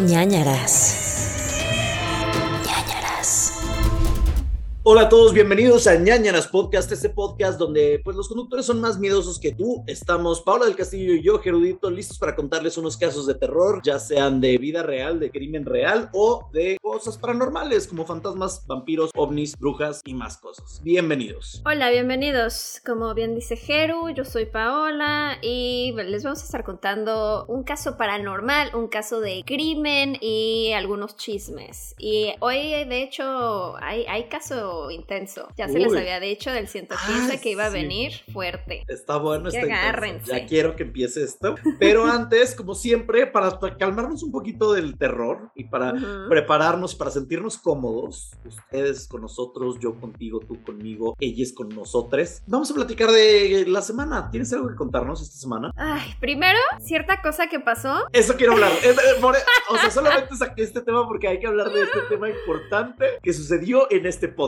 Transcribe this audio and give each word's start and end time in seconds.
ñañaras. 0.00 1.03
Hola 4.86 5.04
a 5.04 5.08
todos, 5.08 5.32
bienvenidos 5.32 5.86
a 5.86 5.94
ñañaras 5.94 6.46
Podcast, 6.46 6.92
este 6.92 7.08
podcast 7.08 7.58
donde 7.58 8.02
pues 8.04 8.16
los 8.16 8.28
conductores 8.28 8.66
son 8.66 8.82
más 8.82 8.98
miedosos 8.98 9.40
que 9.40 9.50
tú. 9.50 9.82
Estamos 9.86 10.42
Paula 10.42 10.66
del 10.66 10.76
Castillo 10.76 11.14
y 11.14 11.22
yo, 11.22 11.38
Gerudito, 11.38 11.90
listos 11.90 12.18
para 12.18 12.36
contarles 12.36 12.76
unos 12.76 12.98
casos 12.98 13.26
de 13.26 13.34
terror, 13.34 13.80
ya 13.82 13.98
sean 13.98 14.42
de 14.42 14.58
vida 14.58 14.82
real, 14.82 15.18
de 15.18 15.30
crimen 15.30 15.64
real 15.64 16.10
o 16.12 16.50
de 16.52 16.76
cosas 16.82 17.16
paranormales 17.16 17.86
como 17.88 18.04
fantasmas, 18.04 18.66
vampiros, 18.66 19.10
ovnis, 19.16 19.56
brujas 19.58 20.02
y 20.04 20.12
más 20.12 20.36
cosas. 20.36 20.82
Bienvenidos. 20.84 21.62
Hola, 21.64 21.88
bienvenidos. 21.88 22.82
Como 22.84 23.14
bien 23.14 23.34
dice 23.34 23.56
Geru, 23.56 24.10
yo 24.10 24.26
soy 24.26 24.44
Paola 24.44 25.38
y 25.40 25.94
les 25.96 26.24
vamos 26.24 26.42
a 26.42 26.44
estar 26.44 26.62
contando 26.62 27.46
un 27.48 27.62
caso 27.62 27.96
paranormal, 27.96 28.74
un 28.74 28.88
caso 28.88 29.20
de 29.20 29.44
crimen 29.46 30.18
y 30.20 30.72
algunos 30.72 31.16
chismes. 31.16 31.94
Y 31.96 32.34
hoy, 32.40 32.84
de 32.84 33.02
hecho, 33.02 33.76
hay, 33.78 34.04
hay 34.04 34.28
intenso. 34.90 35.48
Ya 35.56 35.68
se 35.68 35.78
les 35.78 35.94
había 35.94 36.20
dicho 36.20 36.50
del 36.50 36.68
115 36.68 37.34
Ah, 37.36 37.40
que 37.40 37.50
iba 37.50 37.66
a 37.66 37.70
sí. 37.70 37.74
venir 37.74 38.12
fuerte. 38.32 38.84
Está 38.88 39.16
bueno, 39.18 39.44
Que 39.44 39.56
está 39.56 39.60
intenso. 39.62 39.82
agárrense. 39.82 40.30
Ya 40.32 40.46
quiero 40.46 40.76
que 40.76 40.82
empiece 40.84 41.22
esto. 41.22 41.54
Pero 41.78 42.04
antes, 42.06 42.54
como 42.54 42.74
siempre, 42.74 43.26
para 43.26 43.58
calmarnos 43.78 44.22
un 44.22 44.32
poquito 44.32 44.72
del 44.72 44.96
terror 44.98 45.50
y 45.54 45.64
para 45.64 45.94
prepararnos, 46.28 46.94
para 46.94 47.10
sentirnos 47.10 47.58
cómodos, 47.58 48.32
ustedes 48.44 49.08
con 49.08 49.22
nosotros, 49.22 49.78
yo 49.80 49.98
contigo, 50.00 50.40
tú 50.40 50.62
conmigo, 50.64 51.16
ellas 51.20 51.52
con 51.52 51.68
nosotros, 51.68 52.42
vamos 52.46 52.70
a 52.70 52.74
platicar 52.74 53.10
de 53.10 53.64
la 53.66 53.82
semana. 53.82 54.30
¿Tienes 54.30 54.52
algo 54.52 54.68
que 54.68 54.74
contarnos 54.74 55.22
esta 55.22 55.36
semana? 55.36 55.70
Ay, 55.76 56.14
primero, 56.20 56.58
cierta 56.80 57.20
cosa 57.22 57.48
que 57.48 57.60
pasó. 57.60 58.06
Eso 58.12 58.34
quiero 58.36 58.52
hablar. 58.54 58.72
Eh, 58.84 58.94
por- 59.20 59.34
o 59.70 59.76
sea, 59.76 59.90
solamente 59.90 60.36
saqué 60.36 60.62
este 60.62 60.80
tema 60.82 61.06
porque 61.06 61.26
hay 61.28 61.38
que 61.40 61.46
hablar 61.46 61.70
de 61.72 61.82
este 61.82 62.00
tema 62.08 62.28
importante 62.28 63.04
que 63.22 63.32
sucedió 63.32 63.90
en 63.90 64.06
este 64.06 64.28
podcast. 64.28 64.44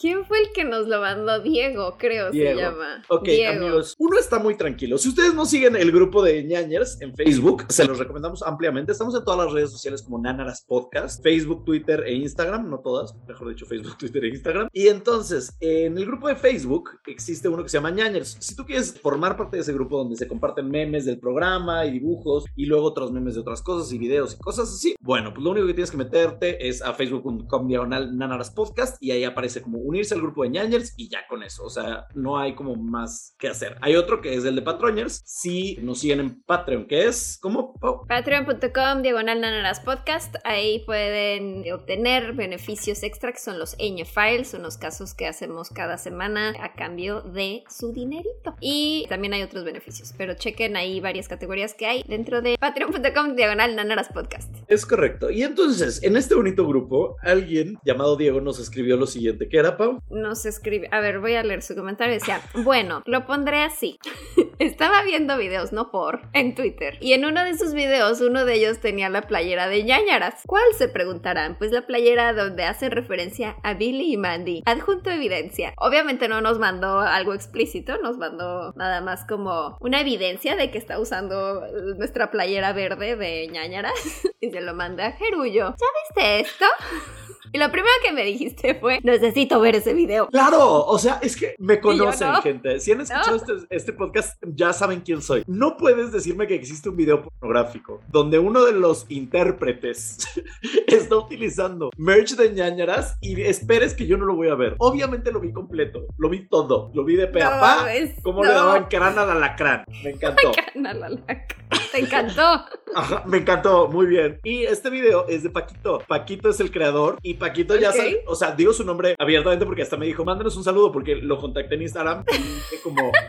¿Quién 0.00 0.24
fue 0.24 0.38
el 0.40 0.52
que 0.52 0.64
nos 0.64 0.88
lo 0.88 1.00
mandó? 1.00 1.40
Diego, 1.40 1.96
creo 1.98 2.30
Diego. 2.30 2.58
se 2.58 2.64
llama. 2.64 3.02
Ok, 3.08 3.24
Diego. 3.24 3.66
amigos, 3.66 3.94
uno 3.98 4.18
está 4.18 4.38
muy 4.38 4.56
tranquilo. 4.56 4.98
Si 4.98 5.08
ustedes 5.08 5.34
no 5.34 5.46
siguen 5.46 5.76
el 5.76 5.92
grupo 5.92 6.22
de 6.22 6.42
ñañers 6.44 7.00
en 7.00 7.14
Facebook, 7.14 7.64
se 7.68 7.84
los 7.84 7.98
recomendamos 7.98 8.42
ampliamente. 8.42 8.92
Estamos 8.92 9.14
en 9.14 9.24
todas 9.24 9.44
las 9.44 9.52
redes 9.52 9.70
sociales 9.70 10.02
como 10.02 10.18
Nanaras 10.18 10.64
Podcast, 10.66 11.22
Facebook, 11.22 11.64
Twitter 11.64 12.02
e 12.06 12.14
Instagram, 12.14 12.68
no 12.68 12.80
todas, 12.80 13.14
mejor 13.26 13.48
dicho, 13.48 13.66
Facebook, 13.66 13.96
Twitter 13.98 14.24
e 14.24 14.28
Instagram. 14.28 14.68
Y 14.72 14.88
entonces, 14.88 15.56
en 15.60 15.96
el 15.96 16.06
grupo 16.06 16.28
de 16.28 16.36
Facebook 16.36 16.90
existe 17.06 17.48
uno 17.48 17.62
que 17.62 17.68
se 17.68 17.78
llama 17.78 17.90
ñañers. 17.90 18.36
Si 18.40 18.56
tú 18.56 18.64
quieres 18.64 18.98
formar 19.00 19.36
parte 19.36 19.56
de 19.56 19.62
ese 19.62 19.72
grupo 19.72 19.98
donde 19.98 20.16
se 20.16 20.28
comparten 20.28 20.70
memes 20.70 21.04
del 21.04 21.18
programa 21.18 21.86
y 21.86 21.90
dibujos 21.90 22.44
y 22.56 22.66
luego 22.66 22.86
otros 22.86 23.12
memes 23.12 23.34
de 23.34 23.40
otras 23.40 23.62
cosas 23.62 23.92
y 23.92 23.98
videos 23.98 24.34
y 24.34 24.38
cosas 24.38 24.68
así, 24.72 24.94
bueno, 25.00 25.32
pues 25.32 25.44
lo 25.44 25.50
único 25.50 25.66
que 25.66 25.74
tienes 25.74 25.90
que 25.90 25.96
meterte 25.96 26.68
es 26.68 26.82
a 26.82 26.92
facebook.com 26.94 27.68
diagonal 27.68 28.16
Nanaras 28.16 28.50
Podcast 28.50 28.96
y 29.00 29.10
ahí 29.10 29.24
aparece 29.24 29.51
como 29.60 29.78
unirse 29.78 30.14
al 30.14 30.22
grupo 30.22 30.44
de 30.44 30.50
ñañers 30.50 30.94
y 30.96 31.08
ya 31.08 31.26
con 31.28 31.42
eso. 31.42 31.64
O 31.64 31.70
sea, 31.70 32.06
no 32.14 32.38
hay 32.38 32.54
como 32.54 32.76
más 32.76 33.34
que 33.38 33.48
hacer. 33.48 33.76
Hay 33.80 33.96
otro 33.96 34.20
que 34.20 34.34
es 34.34 34.44
el 34.44 34.56
de 34.56 34.62
Patroñers. 34.62 35.22
Si 35.26 35.76
nos 35.82 36.00
siguen 36.00 36.20
en 36.20 36.42
Patreon, 36.42 36.86
que 36.86 37.06
es 37.06 37.38
como? 37.40 37.74
Patreon.com, 38.08 39.02
diagonal 39.02 39.40
nanaras 39.40 39.80
podcast. 39.80 40.36
Ahí 40.44 40.84
pueden 40.86 41.64
obtener 41.72 42.32
beneficios 42.34 43.02
extra 43.02 43.32
que 43.32 43.38
son 43.38 43.58
los 43.58 43.76
Eñe 43.78 44.04
Files, 44.04 44.54
unos 44.54 44.76
casos 44.78 45.14
que 45.14 45.26
hacemos 45.26 45.70
cada 45.70 45.98
semana 45.98 46.54
a 46.60 46.74
cambio 46.74 47.20
de 47.20 47.64
su 47.68 47.92
dinerito. 47.92 48.54
Y 48.60 49.06
también 49.08 49.34
hay 49.34 49.42
otros 49.42 49.64
beneficios, 49.64 50.14
pero 50.16 50.34
chequen 50.34 50.76
ahí 50.76 51.00
varias 51.00 51.28
categorías 51.28 51.74
que 51.74 51.86
hay 51.86 52.04
dentro 52.06 52.42
de 52.42 52.56
patreon.com, 52.58 53.34
diagonal 53.36 53.76
nanaras 53.76 54.08
podcast. 54.08 54.54
Es 54.68 54.86
correcto. 54.86 55.30
Y 55.30 55.42
entonces, 55.42 56.02
en 56.02 56.16
este 56.16 56.34
bonito 56.34 56.66
grupo, 56.66 57.16
alguien 57.22 57.78
llamado 57.84 58.16
Diego 58.16 58.40
nos 58.40 58.58
escribió 58.58 58.96
lo 58.96 59.06
siguiente. 59.06 59.41
¿Qué 59.50 59.58
era, 59.58 59.76
Pau? 59.76 60.00
Nos 60.10 60.46
escribe, 60.46 60.88
a 60.90 61.00
ver, 61.00 61.20
voy 61.20 61.34
a 61.34 61.42
leer 61.42 61.62
su 61.62 61.74
comentario. 61.74 62.14
Decía, 62.14 62.40
bueno, 62.64 63.02
lo 63.06 63.26
pondré 63.26 63.62
así. 63.62 63.98
Estaba 64.58 65.02
viendo 65.02 65.36
videos, 65.36 65.72
no 65.72 65.90
por, 65.90 66.22
en 66.32 66.54
Twitter. 66.54 66.96
Y 67.00 67.14
en 67.14 67.24
uno 67.24 67.44
de 67.44 67.56
sus 67.56 67.74
videos, 67.74 68.20
uno 68.20 68.44
de 68.44 68.54
ellos 68.54 68.80
tenía 68.80 69.08
la 69.08 69.22
playera 69.22 69.68
de 69.68 69.84
ñañaras. 69.84 70.42
¿Cuál 70.46 70.62
se 70.76 70.88
preguntarán? 70.88 71.56
Pues 71.58 71.72
la 71.72 71.86
playera 71.86 72.32
donde 72.32 72.64
hacen 72.64 72.90
referencia 72.90 73.56
a 73.62 73.74
Billy 73.74 74.12
y 74.12 74.16
Mandy. 74.16 74.62
Adjunto 74.66 75.10
evidencia. 75.10 75.74
Obviamente 75.78 76.28
no 76.28 76.40
nos 76.40 76.58
mandó 76.58 77.00
algo 77.00 77.34
explícito, 77.34 77.98
nos 77.98 78.18
mandó 78.18 78.72
nada 78.76 79.00
más 79.00 79.26
como 79.26 79.76
una 79.80 80.00
evidencia 80.00 80.56
de 80.56 80.70
que 80.70 80.78
está 80.78 80.98
usando 81.00 81.66
nuestra 81.96 82.30
playera 82.30 82.72
verde 82.72 83.16
de 83.16 83.48
ñañaras. 83.48 83.92
Y 84.42 84.50
se 84.50 84.60
lo 84.60 84.74
mandé 84.74 85.04
a 85.04 85.12
Gerullo. 85.12 85.76
¿Ya 85.78 85.86
viste 86.16 86.40
esto? 86.40 86.64
Y 87.52 87.58
lo 87.58 87.70
primero 87.70 87.92
que 88.04 88.12
me 88.12 88.24
dijiste 88.24 88.74
fue, 88.76 88.98
necesito 89.02 89.60
ver 89.60 89.76
ese 89.76 89.92
video. 89.94 90.28
Claro, 90.28 90.86
o 90.86 90.98
sea, 90.98 91.18
es 91.22 91.36
que 91.36 91.54
me 91.58 91.80
conocen, 91.82 92.28
no. 92.32 92.42
gente. 92.42 92.80
Si 92.80 92.92
han 92.92 93.00
escuchado 93.02 93.36
No. 93.36 93.54
este, 93.54 93.66
este 93.76 93.92
podcast, 93.92 94.42
ya 94.46 94.72
saben 94.72 95.00
quién 95.00 95.20
soy. 95.22 95.42
No 95.46 95.76
puedes 95.76 96.12
decirme 96.12 96.46
que 96.46 96.54
existe 96.54 96.88
un 96.88 96.96
video 96.96 97.22
pornográfico 97.22 98.00
donde 98.08 98.38
uno 98.38 98.64
de 98.64 98.72
los 98.72 99.04
intérpretes 99.10 100.18
está 100.86 101.16
utilizando 101.16 101.90
merch 101.96 102.36
de 102.36 102.50
ñañaras 102.52 103.16
y 103.20 103.40
esperes 103.42 103.94
que 103.94 104.06
yo 104.06 104.16
no 104.16 104.24
lo 104.24 104.34
voy 104.34 104.48
a 104.48 104.54
ver. 104.54 104.74
Obviamente 104.78 105.30
lo 105.32 105.40
vi 105.40 105.52
completo, 105.52 106.06
lo 106.16 106.28
vi 106.28 106.48
todo, 106.48 106.90
lo 106.94 107.04
vi 107.04 107.16
de 107.16 107.26
pe 107.26 107.42
a 107.42 107.60
pa. 107.60 107.86
Cómo 108.22 108.42
le 108.44 108.50
daban 108.50 108.86
crán 108.86 109.18
al 109.18 109.30
alacrán. 109.30 109.84
Me 110.02 110.10
encantó. 110.10 110.52
Canal 110.72 111.02
a 111.02 111.08
la 111.10 111.26
ca- 111.26 111.46
Te 111.92 111.98
encantó. 112.00 112.64
Ajá, 112.94 113.24
me 113.26 113.38
encantó, 113.38 113.88
muy 113.88 114.06
bien. 114.06 114.38
Y 114.44 114.64
este 114.64 114.90
video 114.90 115.26
es 115.28 115.42
de 115.42 115.50
Paquito. 115.50 116.02
Paquito 116.06 116.48
es 116.50 116.60
el 116.60 116.70
creador 116.70 117.18
y 117.22 117.34
Paquito 117.42 117.76
ya 117.76 117.90
sabe, 117.92 118.22
o 118.28 118.36
sea, 118.36 118.52
digo 118.52 118.72
su 118.72 118.84
nombre 118.84 119.16
abiertamente 119.18 119.66
porque 119.66 119.82
hasta 119.82 119.96
me 119.96 120.06
dijo, 120.06 120.24
mándanos 120.24 120.56
un 120.56 120.62
saludo 120.62 120.92
porque 120.92 121.16
lo 121.16 121.38
contacté 121.38 121.74
en 121.74 121.82
Instagram 121.82 122.24
y 122.72 122.76
como... 122.82 123.10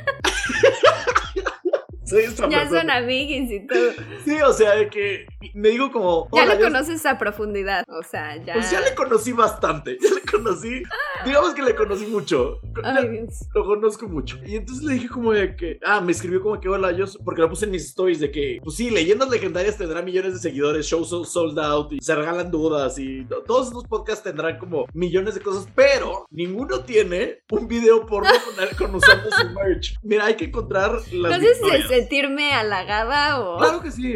Soy 2.06 2.24
esta 2.26 2.48
Ya 2.50 2.60
persona. 2.60 2.82
son 2.82 2.90
amiguis 2.92 3.50
y 3.50 3.66
todo. 3.66 3.92
Sí, 4.26 4.36
o 4.42 4.54
sea, 4.54 4.76
de 4.76 4.90
que 4.90 5.26
me 5.54 5.70
digo 5.70 5.92
como... 5.92 6.30
Ya 6.34 6.44
"Hola, 6.44 6.54
lo 6.56 6.60
yo- 6.60 6.66
conoces 6.68 7.06
a 7.06 7.18
profundidad. 7.18 7.84
O 7.88 8.04
sea, 8.04 8.36
ya. 8.44 8.54
Pues 8.54 8.72
ya 8.72 8.82
le 8.82 8.94
conocí 8.96 9.32
bastante, 9.32 9.98
ya 10.02 10.10
le 10.14 10.22
conocí, 10.22 10.84
digamos 11.26 11.54
que 11.54 11.62
le 11.62 11.76
conocí 11.76 12.06
mucho. 12.08 12.60
Ay, 12.84 13.26
lo 13.54 13.66
conozco 13.66 14.08
mucho. 14.08 14.38
Y 14.46 14.56
entonces 14.56 14.84
le 14.84 14.94
dije 14.96 15.08
como 15.10 15.32
de 15.34 15.56
que, 15.56 15.80
ah, 15.86 16.02
me 16.02 16.12
escribió 16.12 16.42
como 16.42 16.60
que 16.60 16.70
hola, 16.70 16.92
yo, 16.92 17.06
porque 17.24 17.42
lo 17.42 17.50
puse 17.50 17.66
en 17.66 17.72
mis 17.72 17.86
stories 17.86 18.20
de 18.20 18.32
que, 18.32 18.60
pues 18.64 18.76
sí, 18.76 18.90
leyendas 18.90 19.30
legendarias 19.30 19.78
tendrán 19.78 20.06
millones 20.06 20.34
de 20.34 20.40
seguidores, 20.40 20.86
shows 20.86 21.10
so- 21.10 21.24
sold 21.26 21.58
out 21.60 21.92
y 21.94 22.00
se 22.02 22.16
regalan 22.16 22.52
dudas 22.52 22.98
y 22.98 23.26
to- 23.26 23.44
todos 23.44 23.68
estos 23.68 23.84
podcasts 23.86 24.24
tendrán 24.24 24.58
como 24.58 24.86
millones 24.94 25.34
de 25.36 25.42
cosas, 25.42 25.68
pero 25.76 26.26
ninguno 26.32 26.82
tiene 26.82 27.44
un 27.52 27.68
video 27.68 28.06
porno 28.06 28.30
con, 28.46 28.88
con 28.88 28.96
usando 28.96 29.30
su 29.32 29.50
merch. 29.52 29.96
Mira, 30.04 30.26
hay 30.26 30.36
que 30.36 30.46
encontrar 30.46 30.92
las 31.12 31.40
si 31.40 31.48
victorias. 31.48 31.88
sentirme 31.88 32.54
halagada 32.54 33.40
o. 33.42 33.58
Claro 33.58 33.82
que 33.82 33.92
sí. 33.92 34.16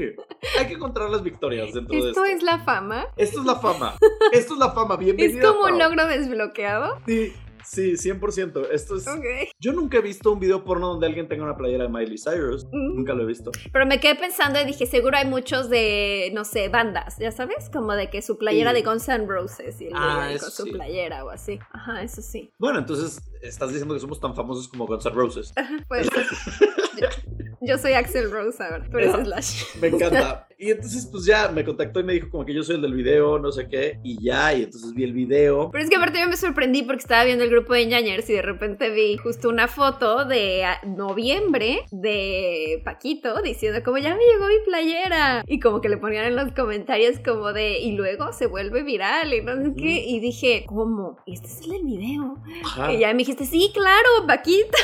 Hay 0.60 0.68
que 0.68 0.74
encontrar 0.74 1.10
las 1.10 1.17
victorias 1.24 1.74
dentro 1.74 1.94
de 1.94 2.10
Esto 2.10 2.24
esto. 2.24 2.26
es 2.26 2.44
la 2.44 2.60
fama. 2.60 3.06
Esto 3.18 3.40
es 3.42 3.46
la 3.46 3.56
fama. 3.56 3.96
Esto 4.32 4.54
es 4.54 4.60
la 4.60 4.72
fama. 4.72 4.96
Es 4.96 5.00
Bienvenida. 5.00 5.48
como 5.48 5.66
un 5.66 5.80
logro 5.80 6.06
desbloqueado. 6.08 7.00
Sí, 7.06 7.34
sí, 7.64 8.10
100%. 8.12 8.68
Esto 8.72 8.96
es. 8.96 9.06
Yo 9.60 9.74
nunca 9.74 9.98
he 9.98 10.02
visto 10.02 10.32
un 10.32 10.40
video 10.40 10.64
porno 10.64 10.88
donde 10.88 11.06
alguien 11.08 11.28
tenga 11.28 11.44
una 11.44 11.58
playera 11.58 11.84
de 11.84 11.90
Miley 11.90 12.18
Cyrus. 12.18 12.66
Mm. 12.66 12.96
Nunca 12.96 13.14
lo 13.14 13.24
he 13.24 13.26
visto. 13.26 13.52
Pero 13.74 13.86
me 13.86 14.00
quedé 14.00 14.16
pensando 14.16 14.60
y 14.62 14.66
dije, 14.66 14.86
seguro 14.86 15.18
hay 15.18 15.26
muchos 15.26 15.70
de, 15.70 16.32
no 16.34 16.46
sé, 16.46 16.70
bandas, 16.70 17.18
¿ya 17.20 17.32
sabes? 17.32 17.70
Como 17.70 17.94
de 17.94 18.10
que 18.10 18.22
su 18.22 18.38
playera 18.38 18.72
Sí. 18.72 18.76
de 18.78 18.84
Guns 18.84 19.10
N' 19.10 19.26
Roses 19.28 19.82
y 19.82 19.88
el 19.88 19.94
Ah, 19.96 20.30
con 20.40 20.52
su 20.52 20.64
sí. 20.64 20.72
playera 20.72 21.26
o 21.26 21.30
así. 21.30 21.60
Ajá, 21.74 22.02
eso 22.04 22.22
sí. 22.22 22.52
Bueno, 22.58 22.80
entonces 22.80 23.22
estás 23.42 23.70
diciendo 23.70 23.94
que 23.94 24.00
somos 24.00 24.20
tan 24.22 24.34
famosos 24.34 24.68
como 24.70 24.86
Guns 24.88 25.06
N' 25.06 25.14
Roses. 25.16 25.54
Puede 25.90 26.06
ser. 26.06 26.26
yo, 27.62 27.78
soy 27.78 27.94
Axel 27.94 28.32
Rose 28.32 28.62
ahora, 28.64 28.86
tú 28.90 28.98
eres 28.98 29.14
Slash. 29.14 29.64
Me 29.82 29.88
encanta. 29.88 30.48
Y 30.60 30.72
entonces, 30.72 31.08
pues 31.12 31.26
ya 31.26 31.50
me 31.50 31.64
contactó 31.64 32.00
y 32.00 32.04
me 32.04 32.14
dijo 32.14 32.32
como 32.32 32.44
que 32.44 32.52
yo 32.52 32.64
soy 32.64 32.78
el 32.78 32.82
del 32.82 32.96
video, 32.96 33.38
no 33.38 33.52
sé 33.52 33.68
qué. 33.70 34.00
Y 34.04 34.20
ya, 34.24 34.56
y 34.56 34.64
entonces 34.64 34.92
vi 34.94 35.04
el 35.04 35.14
video. 35.14 35.70
Pero 35.72 35.84
es 35.84 35.90
que 35.90 35.98
aparte 35.98 36.20
yo 36.20 36.28
me 36.28 36.36
sorprendí 36.36 36.82
porque 36.82 37.02
estaba 37.02 37.24
viendo 37.26 37.44
el 37.44 37.52
grupo 37.52 37.76
de 37.76 37.86
ñañers 37.86 38.28
y 38.28 38.34
de 38.34 38.42
repente 38.42 38.90
vi 38.90 39.18
justo 39.18 39.50
una 39.50 39.68
foto 39.68 40.26
de 40.26 40.64
ah, 40.64 40.80
noviembre 40.84 41.86
de 41.92 42.82
Paquito 42.84 43.42
diciendo 43.44 43.82
como 43.84 44.00
ya 44.00 44.16
me 44.16 44.24
llegó 44.24 44.48
mi 44.48 44.66
playera 44.66 45.44
y 45.48 45.60
como 45.60 45.80
que 45.80 45.90
le 45.90 45.98
ponían 45.98 46.26
en 46.26 46.36
los 46.36 46.52
comentarios 46.54 47.20
como 47.20 47.54
de 47.54 47.80
y 47.80 47.92
luego 47.92 48.34
se 48.34 48.48
vuelve 48.48 48.82
viral 48.84 49.34
y 49.34 49.42
no 49.42 49.56
sé 49.62 49.74
qué 49.78 50.06
y 50.08 50.20
dije 50.20 50.66
¿cómo? 50.68 51.18
¿Este 51.26 51.48
es 51.48 51.62
el 51.62 51.70
del 51.70 51.84
video? 51.84 52.38
Ajá. 52.64 52.92
Y 52.92 53.00
ya 53.00 53.12
me 53.12 53.20
dijiste 53.20 53.46
sí 53.46 53.72
claro 53.74 54.26
Paquito 54.26 54.78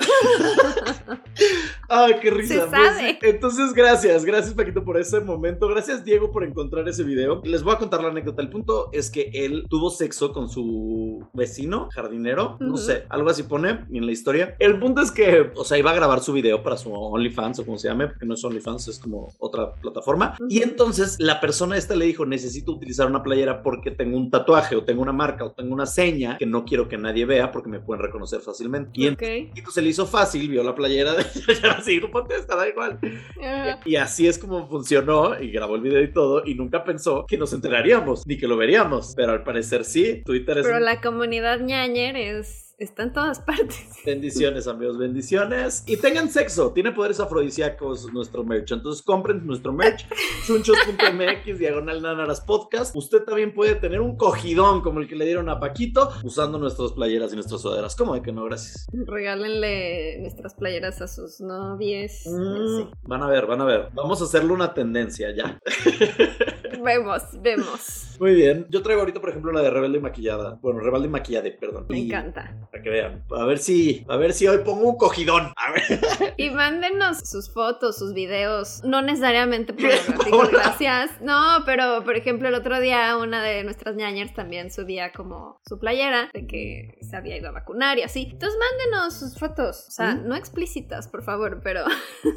Ay, 1.88 2.14
qué 2.20 2.30
risa. 2.30 2.54
Se 2.54 2.66
Pues, 2.70 3.16
entonces, 3.22 3.72
gracias, 3.72 4.24
gracias 4.24 4.54
Paquito 4.54 4.84
por 4.84 4.96
ese 4.96 5.20
momento. 5.20 5.68
Gracias, 5.68 6.04
Diego, 6.04 6.30
por 6.30 6.44
encontrar 6.44 6.88
ese 6.88 7.02
video. 7.02 7.40
Les 7.44 7.62
voy 7.62 7.74
a 7.74 7.78
contar 7.78 8.02
la 8.02 8.08
anécdota. 8.08 8.42
El 8.42 8.50
punto 8.50 8.90
es 8.92 9.10
que 9.10 9.30
él 9.32 9.64
tuvo 9.68 9.90
sexo 9.90 10.32
con 10.32 10.48
su 10.48 11.26
vecino, 11.32 11.88
jardinero, 11.92 12.56
no 12.60 12.76
sé, 12.76 13.06
algo 13.08 13.30
así 13.30 13.42
pone 13.42 13.86
en 13.90 14.06
la 14.06 14.12
historia. 14.12 14.54
El 14.58 14.78
punto 14.78 15.00
es 15.02 15.10
que, 15.10 15.50
o 15.54 15.64
sea, 15.64 15.78
iba 15.78 15.90
a 15.90 15.94
grabar 15.94 16.20
su 16.20 16.32
video 16.32 16.62
para 16.62 16.76
su 16.76 16.92
OnlyFans 16.92 17.60
o 17.60 17.64
como 17.64 17.78
se 17.78 17.88
llame, 17.88 18.08
porque 18.08 18.26
no 18.26 18.34
es 18.34 18.44
OnlyFans, 18.44 18.88
es 18.88 18.98
como 18.98 19.28
otra 19.38 19.74
plataforma. 19.74 20.36
Y 20.48 20.62
entonces 20.62 21.16
la 21.18 21.40
persona 21.40 21.76
esta 21.76 21.96
le 21.96 22.06
dijo, 22.06 22.24
necesito 22.24 22.72
utilizar 22.72 23.06
una 23.06 23.22
playera 23.22 23.62
porque 23.62 23.90
tengo 23.90 24.16
un 24.16 24.30
tatuaje 24.30 24.76
o 24.76 24.84
tengo 24.84 25.02
una 25.02 25.12
marca 25.12 25.44
o 25.44 25.52
tengo 25.52 25.74
una 25.74 25.86
seña 25.86 26.38
que 26.38 26.46
no 26.46 26.64
quiero 26.64 26.88
que 26.88 26.98
nadie 26.98 27.24
vea 27.24 27.50
porque 27.50 27.68
me 27.68 27.80
pueden 27.80 28.02
reconocer 28.02 28.40
fácilmente. 28.40 28.90
Y 28.94 29.06
entonces 29.06 29.82
le 29.90 29.92
hizo 29.92 30.06
fácil, 30.06 30.48
vio 30.48 30.62
la 30.62 30.74
playera 30.74 31.14
de 31.14 31.24
así, 31.76 31.98
no 32.00 32.10
ponte 32.10 32.36
esta, 32.36 32.54
da 32.54 32.68
igual. 32.68 32.98
Ajá. 33.42 33.80
Y 33.84 33.96
así 33.96 34.28
es 34.28 34.38
como 34.38 34.68
funcionó 34.68 35.40
y 35.40 35.50
grabó 35.50 35.74
el 35.74 35.80
video 35.82 36.00
y 36.02 36.12
todo 36.12 36.42
y 36.46 36.54
nunca 36.54 36.84
pensó 36.84 37.26
que 37.26 37.36
nos 37.36 37.52
enteraríamos 37.52 38.26
ni 38.26 38.36
que 38.38 38.46
lo 38.46 38.56
veríamos. 38.56 39.14
Pero 39.16 39.32
al 39.32 39.42
parecer 39.42 39.84
sí, 39.84 40.22
Twitter 40.24 40.58
es... 40.58 40.64
Pero 40.64 40.78
un- 40.78 40.84
la 40.84 41.00
comunidad 41.00 41.60
ñañer 41.60 42.16
es, 42.16 42.69
está 42.80 43.04
en 43.04 43.12
todas 43.12 43.38
partes. 43.40 43.78
Bendiciones 44.04 44.66
amigos, 44.66 44.98
bendiciones. 44.98 45.84
Y 45.86 45.96
tengan 45.98 46.30
sexo, 46.30 46.72
tiene 46.72 46.90
poderes 46.92 47.20
afrodisíacos 47.20 48.12
nuestro 48.12 48.42
merch. 48.42 48.72
Entonces 48.72 49.02
compren 49.02 49.46
nuestro 49.46 49.72
merch, 49.72 50.06
chunchos.mx, 50.46 51.58
diagonal 51.58 52.02
nanaras 52.02 52.40
podcast. 52.40 52.96
Usted 52.96 53.22
también 53.24 53.52
puede 53.54 53.74
tener 53.76 54.00
un 54.00 54.16
cogidón 54.16 54.80
como 54.80 55.00
el 55.00 55.06
que 55.08 55.14
le 55.16 55.26
dieron 55.26 55.48
a 55.48 55.60
Paquito 55.60 56.10
usando 56.24 56.58
nuestras 56.58 56.92
playeras 56.92 57.32
y 57.32 57.36
nuestras 57.36 57.60
sudaderas. 57.60 57.94
¿Cómo 57.94 58.14
de 58.14 58.22
que 58.22 58.32
no? 58.32 58.44
Gracias. 58.44 58.86
Regálenle 58.92 60.18
nuestras 60.20 60.54
playeras 60.54 61.00
a 61.02 61.06
sus 61.08 61.40
novies. 61.40 62.26
Mm, 62.26 62.90
van 63.02 63.22
a 63.22 63.28
ver, 63.28 63.46
van 63.46 63.60
a 63.60 63.64
ver. 63.66 63.88
Vamos 63.94 64.20
a 64.22 64.24
hacerle 64.24 64.52
una 64.52 64.72
tendencia 64.74 65.30
ya. 65.34 65.60
Vemos, 66.82 67.22
vemos. 67.42 68.16
Muy 68.18 68.34
bien. 68.34 68.66
Yo 68.70 68.80
traigo 68.80 69.02
ahorita, 69.02 69.20
por 69.20 69.28
ejemplo, 69.28 69.52
la 69.52 69.60
de 69.60 69.68
Rebelde 69.70 70.00
Maquillada. 70.00 70.58
Bueno, 70.62 70.80
Rebelde 70.80 71.08
Maquillade, 71.08 71.52
perdón. 71.52 71.84
Me 71.90 71.98
Y- 71.98 72.06
encanta. 72.06 72.69
Para 72.70 72.82
que 72.84 72.90
vean. 72.90 73.24
A 73.36 73.44
ver 73.46 73.58
si, 73.58 74.04
a 74.08 74.16
ver 74.16 74.32
si 74.32 74.46
hoy 74.46 74.58
pongo 74.64 74.88
un 74.90 74.96
cogidón. 74.96 75.52
A 75.56 75.72
ver. 75.72 76.34
Y 76.36 76.50
mándenos 76.50 77.18
sus 77.28 77.52
fotos, 77.52 77.98
sus 77.98 78.14
videos. 78.14 78.82
No 78.84 79.02
necesariamente 79.02 79.72
pornográficos, 79.72 80.26
Hola. 80.32 80.50
gracias. 80.52 81.10
No, 81.20 81.64
pero 81.66 82.04
por 82.04 82.16
ejemplo, 82.16 82.48
el 82.48 82.54
otro 82.54 82.78
día 82.80 83.16
una 83.16 83.42
de 83.42 83.64
nuestras 83.64 83.96
ñañers 83.96 84.32
también 84.34 84.70
subía 84.70 85.10
como 85.12 85.60
su 85.68 85.78
playera 85.80 86.30
de 86.32 86.46
que 86.46 86.98
se 87.02 87.16
había 87.16 87.36
ido 87.36 87.48
a 87.48 87.52
vacunar 87.52 87.98
y 87.98 88.02
así. 88.02 88.28
Entonces 88.30 88.56
mándenos 88.58 89.18
sus 89.18 89.36
fotos. 89.36 89.86
O 89.88 89.90
sea, 89.90 90.14
¿Mm? 90.14 90.28
no 90.28 90.36
explícitas, 90.36 91.08
por 91.08 91.24
favor, 91.24 91.60
pero. 91.64 91.84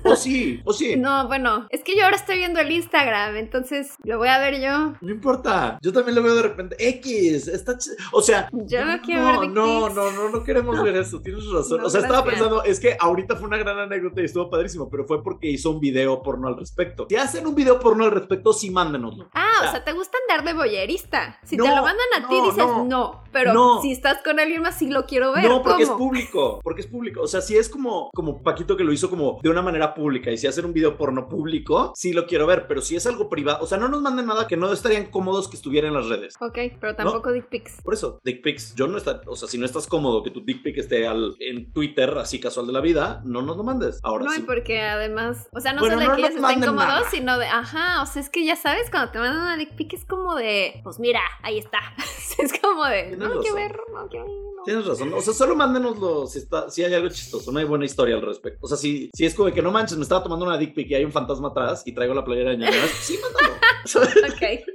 O 0.03 0.15
sí, 0.15 0.61
o 0.65 0.73
sí. 0.73 0.95
No, 1.03 1.27
bueno, 1.27 1.67
es 1.69 1.83
que 1.83 1.95
yo 1.95 2.05
ahora 2.05 2.15
estoy 2.15 2.37
viendo 2.37 2.59
el 2.59 2.71
Instagram, 2.71 3.35
entonces 3.35 3.95
lo 4.03 4.17
voy 4.17 4.29
a 4.29 4.39
ver 4.39 4.59
yo. 4.61 4.93
No 4.99 5.11
importa, 5.11 5.77
yo 5.81 5.93
también 5.93 6.15
lo 6.15 6.23
veo 6.23 6.33
de 6.35 6.41
repente. 6.43 6.75
X, 6.79 7.47
está 7.47 7.73
ch- 7.73 7.95
O 8.13 8.21
sea, 8.21 8.49
Yo 8.51 8.83
no 8.85 8.99
quiero 9.01 9.21
no, 9.21 9.39
ver 9.41 9.49
no, 9.49 9.83
pics. 9.85 9.95
no, 9.95 10.11
no, 10.11 10.22
no 10.29 10.43
queremos 10.43 10.81
ver 10.83 10.95
eso, 10.97 11.21
tienes 11.21 11.45
razón. 11.51 11.81
No, 11.81 11.87
o 11.87 11.89
sea, 11.89 12.01
estaba 12.01 12.23
pensando, 12.23 12.63
es 12.63 12.79
que 12.79 12.95
ahorita 12.99 13.35
fue 13.35 13.47
una 13.47 13.57
gran 13.57 13.77
anécdota 13.79 14.21
y 14.21 14.25
estuvo 14.25 14.49
padrísimo, 14.49 14.89
pero 14.89 15.05
fue 15.05 15.23
porque 15.23 15.49
hizo 15.49 15.71
un 15.71 15.79
video 15.79 16.21
porno 16.21 16.47
al 16.47 16.57
respecto. 16.57 17.07
Si 17.09 17.15
hacen 17.15 17.47
un 17.47 17.55
video 17.55 17.79
porno 17.79 18.05
al 18.05 18.11
respecto, 18.11 18.53
sí 18.53 18.69
mándenoslo. 18.69 19.29
Ah, 19.33 19.61
O 19.63 19.67
o 19.67 19.71
sea, 19.71 19.83
¿te 19.83 19.93
gusta 19.93 20.17
andar 20.27 20.45
de 20.45 20.53
boyerista? 20.53 21.39
Si 21.43 21.57
No, 21.57 21.63
te 21.65 21.69
lo 21.69 21.83
mandan 21.83 22.23
a 22.23 22.27
ti, 22.27 22.35
dices 22.41 22.65
no. 22.85 23.23
Pero 23.31 23.81
si 23.81 23.91
estás 23.91 24.21
con 24.23 24.39
alguien 24.39 24.61
más, 24.61 24.77
sí 24.77 24.89
lo 24.89 25.05
quiero 25.05 25.33
ver. 25.33 25.45
No, 25.45 25.63
porque 25.63 25.83
es 25.83 25.89
público, 25.89 26.59
porque 26.63 26.81
es 26.81 26.87
público. 26.87 27.21
O 27.21 27.27
sea, 27.27 27.41
si 27.41 27.57
es 27.57 27.67
como, 27.67 28.09
como 28.13 28.43
Paquito 28.43 28.77
que 28.77 28.83
lo 28.83 28.93
hizo 28.93 29.09
como 29.09 29.39
de 29.41 29.49
una 29.49 29.61
manera 29.61 29.93
pública 29.95 30.31
y 30.31 30.37
si 30.37 30.47
hacen 30.47 30.65
un 30.65 30.73
video 30.73 30.97
porno 30.97 31.27
público, 31.27 31.93
sí 31.95 32.13
lo 32.13 32.27
quiero 32.27 32.45
ver, 32.45 32.67
pero 32.67 32.81
si 32.81 32.95
es 32.95 33.07
algo 33.07 33.29
privado, 33.29 33.63
o 33.63 33.67
sea, 33.67 33.77
no 33.77 33.87
nos 33.87 34.01
manden 34.01 34.27
nada 34.27 34.47
que 34.47 34.57
no 34.57 34.71
estarían 34.71 35.05
cómodos 35.07 35.47
que 35.47 35.55
estuviera 35.55 35.87
en 35.87 35.95
las 35.95 36.07
redes. 36.07 36.35
Ok, 36.39 36.57
pero 36.79 36.95
tampoco 36.95 37.31
dick 37.31 37.47
pics. 37.47 37.81
Por 37.81 37.93
eso, 37.93 38.19
dick 38.23 38.43
pics, 38.43 38.75
yo 38.75 38.87
no 38.87 38.97
está, 38.97 39.21
o 39.25 39.35
sea, 39.35 39.47
si 39.47 39.57
no 39.57 39.65
estás 39.65 39.87
cómodo 39.87 40.02
que 40.23 40.29
tu 40.31 40.41
dick 40.43 40.61
pic 40.63 40.77
esté 40.77 41.07
al, 41.07 41.35
en 41.39 41.71
Twitter, 41.71 42.09
así 42.17 42.39
casual 42.39 42.67
de 42.67 42.73
la 42.73 42.81
vida, 42.81 43.21
no 43.25 43.41
nos 43.41 43.57
lo 43.57 43.63
mandes. 43.63 43.99
Ahora 44.03 44.25
No, 44.25 44.31
sí. 44.31 44.41
porque 44.41 44.81
además, 44.81 45.47
o 45.53 45.59
sea, 45.59 45.73
no 45.73 45.79
Bueno, 45.79 45.95
solo 45.95 46.05
no 46.07 46.15
de 46.15 46.21
que 46.21 46.27
ellos 46.27 46.41
estén 46.41 46.59
cómodos, 46.61 46.87
nada. 46.87 47.09
sino 47.09 47.37
de, 47.37 47.45
ajá, 47.47 48.01
o 48.01 48.05
sea, 48.05 48.21
es 48.21 48.29
que 48.29 48.45
ya 48.45 48.55
sabes, 48.55 48.89
cuando 48.89 49.11
te 49.11 49.19
mandan 49.19 49.41
una 49.41 49.57
dick 49.57 49.75
pic 49.75 49.93
es 49.93 50.05
como 50.05 50.35
de, 50.35 50.81
pues 50.83 50.99
mira, 50.99 51.21
ahí 51.41 51.57
está. 51.57 51.79
es 52.37 52.59
como 52.59 52.85
de, 52.85 53.15
no 53.17 53.39
quiero 53.41 53.55
ver, 53.55 53.79
no 53.93 54.07
quiero 54.07 54.25
ver. 54.25 54.33
Tienes 54.65 54.85
razón, 54.85 55.13
o 55.13 55.19
sea, 55.21 55.33
solo 55.33 55.55
mándenoslo 55.57 56.25
si, 56.25 56.39
está, 56.39 56.69
si 56.69 56.83
hay 56.83 56.93
algo 56.93 57.09
chistoso, 57.09 57.51
no 57.51 57.59
hay 57.59 57.65
buena 57.65 57.83
historia 57.85 58.15
al 58.15 58.21
respecto. 58.21 58.59
O 58.61 58.67
sea, 58.67 58.77
si, 58.77 59.09
si 59.13 59.25
es 59.25 59.35
como 59.35 59.47
de 59.47 59.53
que 59.53 59.61
no 59.61 59.71
manches, 59.71 59.97
me 59.97 60.03
estaba 60.03 60.23
tomando 60.23 60.45
una 60.45 60.57
dick 60.57 60.73
pic 60.73 60.89
y 60.91 60.95
hay 60.95 61.03
un 61.03 61.11
fantasma 61.11 61.49
atrás 61.49 61.83
y 61.85 61.91
traigo 61.93 62.13
la 62.13 62.23
playera 62.23 62.51
de 62.51 62.57
ñañaras, 62.57 62.89
sí, 62.89 63.17
mándalo. 63.21 63.53
Ok, 64.33 64.65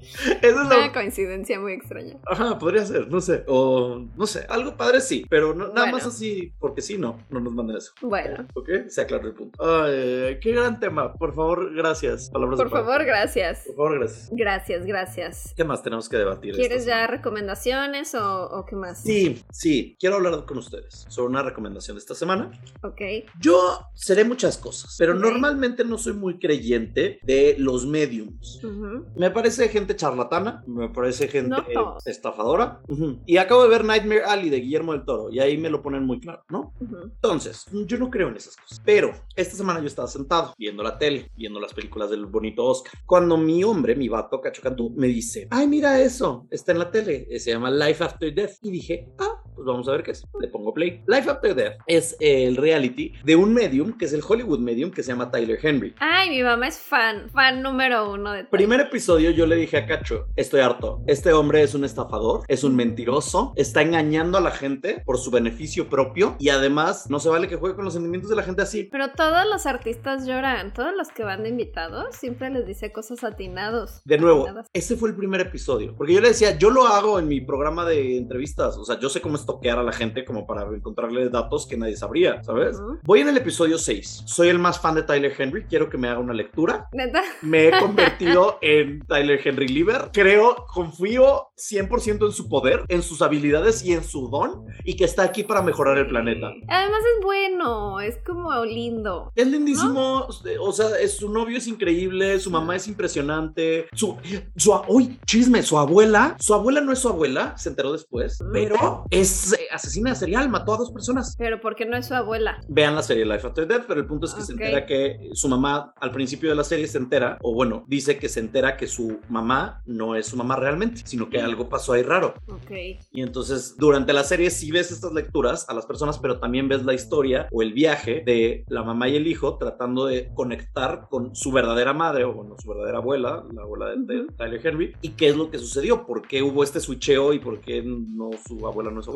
Es 0.42 0.54
una 0.54 0.92
coincidencia 0.92 1.58
muy 1.60 1.72
extraña. 1.72 2.16
Ajá, 2.26 2.58
podría 2.58 2.84
ser, 2.84 3.08
no 3.08 3.20
sé. 3.20 3.44
O 3.46 4.04
no 4.16 4.26
sé, 4.26 4.46
algo 4.48 4.76
padre 4.76 5.00
sí, 5.00 5.24
pero 5.28 5.54
no- 5.54 5.68
nada 5.68 5.90
Bueno. 5.90 5.96
más 5.98 6.06
así, 6.06 6.52
porque 6.58 6.82
sí, 6.82 6.98
no, 6.98 7.18
no 7.30 7.40
nos 7.40 7.52
manden 7.52 7.76
eso. 7.76 7.92
Bueno, 8.02 8.46
¿Ok? 8.54 8.68
Se 8.88 9.00
aclaró 9.02 9.28
el 9.28 9.34
punto. 9.34 9.58
Ay, 9.64 10.38
qué 10.40 10.52
gran 10.52 10.78
tema. 10.80 11.12
Por 11.14 11.34
favor, 11.34 11.74
gracias. 11.74 12.30
Palabras 12.30 12.58
por 12.58 12.70
favor, 12.70 13.04
gracias. 13.04 13.64
Por 13.66 13.76
favor, 13.76 13.98
gracias. 13.98 14.28
Gracias, 14.32 14.86
gracias. 14.86 15.54
¿Qué 15.56 15.64
más 15.64 15.82
tenemos 15.82 16.08
que 16.08 16.16
debatir? 16.16 16.54
¿Quieres 16.54 16.84
ya 16.86 17.06
recomendaciones 17.06 18.14
o, 18.14 18.44
o 18.50 18.64
qué 18.66 18.76
más? 18.76 19.02
Sí, 19.02 19.42
sí. 19.50 19.96
Quiero 20.00 20.16
hablar 20.16 20.44
con 20.46 20.58
ustedes 20.58 21.06
sobre 21.08 21.28
una 21.30 21.42
recomendación 21.42 21.96
de 21.96 22.00
esta 22.00 22.14
semana. 22.14 22.50
Ok. 22.82 23.00
Yo 23.40 23.80
seré 23.94 24.24
muchas 24.24 24.58
cosas, 24.58 24.96
pero 24.98 25.14
Ok. 25.14 25.20
normalmente 25.20 25.84
no 25.84 25.98
soy 25.98 26.12
muy 26.14 26.38
creyente 26.38 27.18
de 27.22 27.56
los 27.58 27.86
mediums. 27.86 28.62
Ujú. 28.64 29.06
Me 29.16 29.30
parece 29.30 29.68
gente 29.68 29.87
charlatana, 29.96 30.62
me 30.66 30.88
parece 30.88 31.28
gente 31.28 31.48
No 31.74 31.98
estafadora. 32.04 32.80
Ujú. 32.88 33.20
Y 33.26 33.36
acabo 33.36 33.62
de 33.62 33.68
ver 33.68 33.84
Nightmare 33.84 34.24
Alley 34.24 34.50
de 34.50 34.60
Guillermo 34.60 34.92
del 34.92 35.04
Toro 35.04 35.30
y 35.30 35.40
ahí 35.40 35.58
me 35.58 35.70
lo 35.70 35.82
ponen 35.82 36.04
muy 36.04 36.20
claro, 36.20 36.44
¿no? 36.48 36.72
Ujú. 36.80 36.96
Entonces, 37.04 37.66
yo 37.72 37.98
no 37.98 38.10
creo 38.10 38.28
en 38.28 38.36
esas 38.36 38.56
cosas. 38.56 38.80
Pero 38.84 39.12
esta 39.36 39.56
semana 39.56 39.80
yo 39.80 39.86
estaba 39.86 40.08
sentado 40.08 40.54
viendo 40.58 40.82
la 40.82 40.98
tele, 40.98 41.30
viendo 41.36 41.60
las 41.60 41.74
películas 41.74 42.10
del 42.10 42.26
bonito 42.26 42.64
Oscar. 42.64 42.92
Cuando 43.06 43.36
mi 43.36 43.62
hombre, 43.64 43.94
mi 43.94 44.08
vato 44.08 44.40
Cachocantú, 44.40 44.90
me 44.96 45.06
dice, 45.06 45.46
ay, 45.50 45.66
mira 45.66 46.00
eso, 46.00 46.46
está 46.50 46.72
en 46.72 46.78
la 46.78 46.90
tele, 46.90 47.26
se 47.38 47.50
llama 47.50 47.70
Life 47.70 48.02
After 48.02 48.34
Death. 48.34 48.56
Y 48.62 48.70
dije, 48.70 49.08
ah, 49.18 49.27
pues 49.58 49.66
vamos 49.66 49.88
a 49.88 49.90
ver 49.90 50.04
qué 50.04 50.12
es. 50.12 50.24
Le 50.40 50.46
pongo 50.46 50.72
play. 50.72 51.02
Life 51.08 51.28
After 51.28 51.52
Death 51.52 51.78
es 51.88 52.16
el 52.20 52.56
reality 52.56 53.12
de 53.24 53.34
un 53.34 53.52
medium, 53.52 53.98
que 53.98 54.04
es 54.04 54.12
el 54.12 54.22
Hollywood 54.26 54.60
medium, 54.60 54.92
que 54.92 55.02
se 55.02 55.10
llama 55.10 55.32
Tyler 55.32 55.58
Henry. 55.60 55.96
Ay, 55.98 56.30
mi 56.30 56.44
mamá 56.44 56.68
es 56.68 56.78
fan, 56.78 57.28
fan 57.30 57.60
número 57.60 58.12
uno 58.12 58.32
de 58.32 58.44
Primer 58.44 58.78
episodio 58.78 59.32
yo 59.32 59.46
le 59.46 59.56
dije 59.56 59.78
a 59.78 59.86
Cacho, 59.86 60.28
estoy 60.36 60.60
harto, 60.60 61.02
este 61.08 61.32
hombre 61.32 61.62
es 61.62 61.74
un 61.74 61.84
estafador, 61.84 62.42
es 62.46 62.62
un 62.62 62.76
mentiroso, 62.76 63.52
está 63.56 63.82
engañando 63.82 64.38
a 64.38 64.40
la 64.40 64.52
gente 64.52 65.02
por 65.04 65.18
su 65.18 65.32
beneficio 65.32 65.88
propio 65.88 66.36
y 66.38 66.50
además 66.50 67.10
no 67.10 67.18
se 67.18 67.28
vale 67.28 67.48
que 67.48 67.56
juegue 67.56 67.74
con 67.74 67.84
los 67.84 67.94
sentimientos 67.94 68.30
de 68.30 68.36
la 68.36 68.44
gente 68.44 68.62
así. 68.62 68.84
Pero 68.92 69.10
todos 69.10 69.44
los 69.50 69.66
artistas 69.66 70.24
lloran, 70.24 70.72
todos 70.72 70.94
los 70.96 71.08
que 71.08 71.24
van 71.24 71.42
de 71.42 71.48
invitados 71.48 72.14
siempre 72.14 72.48
les 72.50 72.64
dice 72.64 72.92
cosas 72.92 73.24
atinados. 73.24 74.02
De 74.04 74.18
nuevo, 74.18 74.42
Atinadas. 74.44 74.68
ese 74.72 74.96
fue 74.96 75.08
el 75.08 75.16
primer 75.16 75.40
episodio, 75.40 75.96
porque 75.96 76.14
yo 76.14 76.20
le 76.20 76.28
decía, 76.28 76.56
yo 76.56 76.70
lo 76.70 76.86
hago 76.86 77.18
en 77.18 77.26
mi 77.26 77.40
programa 77.40 77.84
de 77.84 78.18
entrevistas, 78.18 78.76
o 78.78 78.84
sea, 78.84 79.00
yo 79.00 79.08
sé 79.08 79.20
cómo 79.20 79.36
estoquear 79.48 79.78
a 79.78 79.82
la 79.82 79.92
gente 79.92 80.24
como 80.26 80.46
para 80.46 80.62
encontrarle 80.74 81.28
datos 81.30 81.66
que 81.66 81.76
nadie 81.78 81.96
sabría, 81.96 82.42
¿sabes? 82.42 82.76
Voy 83.04 83.20
en 83.20 83.28
el 83.28 83.36
episodio 83.38 83.78
6, 83.78 84.24
soy 84.26 84.48
el 84.48 84.58
más 84.58 84.78
fan 84.78 84.94
de 84.94 85.02
Tyler 85.02 85.32
Henry, 85.36 85.64
quiero 85.64 85.88
que 85.88 85.96
me 85.96 86.08
haga 86.08 86.18
una 86.20 86.34
lectura, 86.34 86.88
Neta. 86.92 87.22
me 87.40 87.68
he 87.68 87.70
convertido 87.80 88.58
en 88.60 89.00
Tyler 89.06 89.40
Henry 89.42 89.68
Lieber. 89.68 90.10
Creo, 90.12 90.66
confío 90.72 91.48
100% 91.56 92.26
en 92.26 92.32
su 92.32 92.48
poder, 92.48 92.84
en 92.88 93.02
sus 93.02 93.22
habilidades 93.22 93.82
y 93.84 93.92
en 93.94 94.04
su 94.04 94.28
don, 94.28 94.66
y 94.84 94.96
que 94.96 95.04
está 95.04 95.22
aquí 95.22 95.44
para 95.44 95.62
mejorar 95.62 95.96
el 95.96 96.06
planeta. 96.08 96.48
Además 96.68 97.00
es 97.18 97.24
bueno, 97.24 98.00
es 98.00 98.18
como 98.26 98.64
lindo. 98.66 99.32
Es 99.34 99.46
lindísimo, 99.46 100.26
o 100.60 100.72
sea, 100.72 100.88
es- 101.00 101.16
su 101.16 101.30
novio 101.32 101.56
es 101.56 101.66
increíble, 101.66 102.38
su 102.38 102.50
mamá 102.50 102.76
es 102.76 102.86
impresionante, 102.86 103.88
su, 103.94 104.16
su, 104.56 104.74
uy, 104.88 105.18
chisme, 105.26 105.62
su 105.62 105.78
abuela, 105.78 106.36
su 106.38 106.52
abuela 106.54 106.80
no 106.82 106.92
es 106.92 106.98
su 106.98 107.08
abuela, 107.08 107.56
se 107.56 107.70
enteró 107.70 107.92
después, 107.92 108.40
Mm. 108.42 108.52
pero 108.52 109.04
es 109.10 109.28
eh, 109.52 109.68
asesina 109.70 110.14
serial, 110.14 110.48
mató 110.48 110.74
a 110.74 110.78
dos 110.78 110.90
personas. 110.90 111.34
Pero 111.36 111.60
porque 111.60 111.86
no 111.86 111.96
es 111.96 112.06
su 112.06 112.14
abuela. 112.14 112.60
Vean 112.68 112.94
la 112.94 113.02
serie 113.02 113.24
Life 113.24 113.46
After 113.46 113.66
Death, 113.66 113.84
pero 113.86 114.00
el 114.00 114.06
punto 114.06 114.26
es 114.26 114.34
que 114.34 114.42
se 114.42 114.52
entera 114.52 114.86
que 114.86 115.30
su 115.32 115.48
mamá, 115.48 115.92
al 116.00 116.10
principio 116.10 116.50
de 116.50 116.56
la 116.56 116.64
serie, 116.64 116.86
se 116.86 116.98
entera, 116.98 117.38
o 117.42 117.54
bueno, 117.54 117.84
dice 117.86 118.18
que 118.18 118.28
se 118.28 118.40
entera 118.40 118.76
que 118.76 118.86
su 118.86 119.20
mamá 119.28 119.82
no 119.86 120.16
es 120.16 120.26
su 120.26 120.36
mamá 120.36 120.56
realmente, 120.56 121.02
sino 121.04 121.28
que 121.28 121.40
algo 121.40 121.68
pasó 121.68 121.92
ahí 121.92 122.02
raro. 122.02 122.34
Ok. 122.48 122.70
Y 123.12 123.22
entonces, 123.22 123.76
durante 123.78 124.12
la 124.12 124.24
serie, 124.24 124.50
sí 124.50 124.70
ves 124.70 124.90
estas 124.90 125.12
lecturas 125.12 125.68
a 125.68 125.74
las 125.74 125.86
personas, 125.86 126.18
pero 126.18 126.38
también 126.38 126.68
ves 126.68 126.84
la 126.84 126.94
historia 126.94 127.48
o 127.52 127.62
el 127.62 127.72
viaje 127.72 128.22
de 128.24 128.64
la 128.68 128.82
mamá 128.82 129.08
y 129.08 129.16
el 129.16 129.26
hijo 129.26 129.58
tratando 129.58 130.06
de 130.06 130.30
conectar 130.34 131.06
con 131.08 131.34
su 131.34 131.52
verdadera 131.52 131.92
madre, 131.92 132.24
o 132.24 132.32
bueno, 132.32 132.56
su 132.58 132.68
verdadera 132.68 132.98
abuela, 132.98 133.44
la 133.52 133.62
abuela 133.62 133.86
de, 133.90 133.96
de. 133.98 134.26
Tyler 134.36 134.66
Henry, 134.66 134.94
y 135.02 135.10
qué 135.10 135.28
es 135.28 135.36
lo 135.36 135.50
que 135.50 135.58
sucedió, 135.58 136.06
por 136.06 136.26
qué 136.26 136.42
hubo 136.42 136.62
este 136.62 136.80
switcheo 136.80 137.32
y 137.32 137.38
por 137.38 137.60
qué 137.60 137.82
no 137.82 138.30
su 138.46 138.66
abuela 138.66 138.90
no 138.90 139.00
es 139.00 139.06
su 139.06 139.10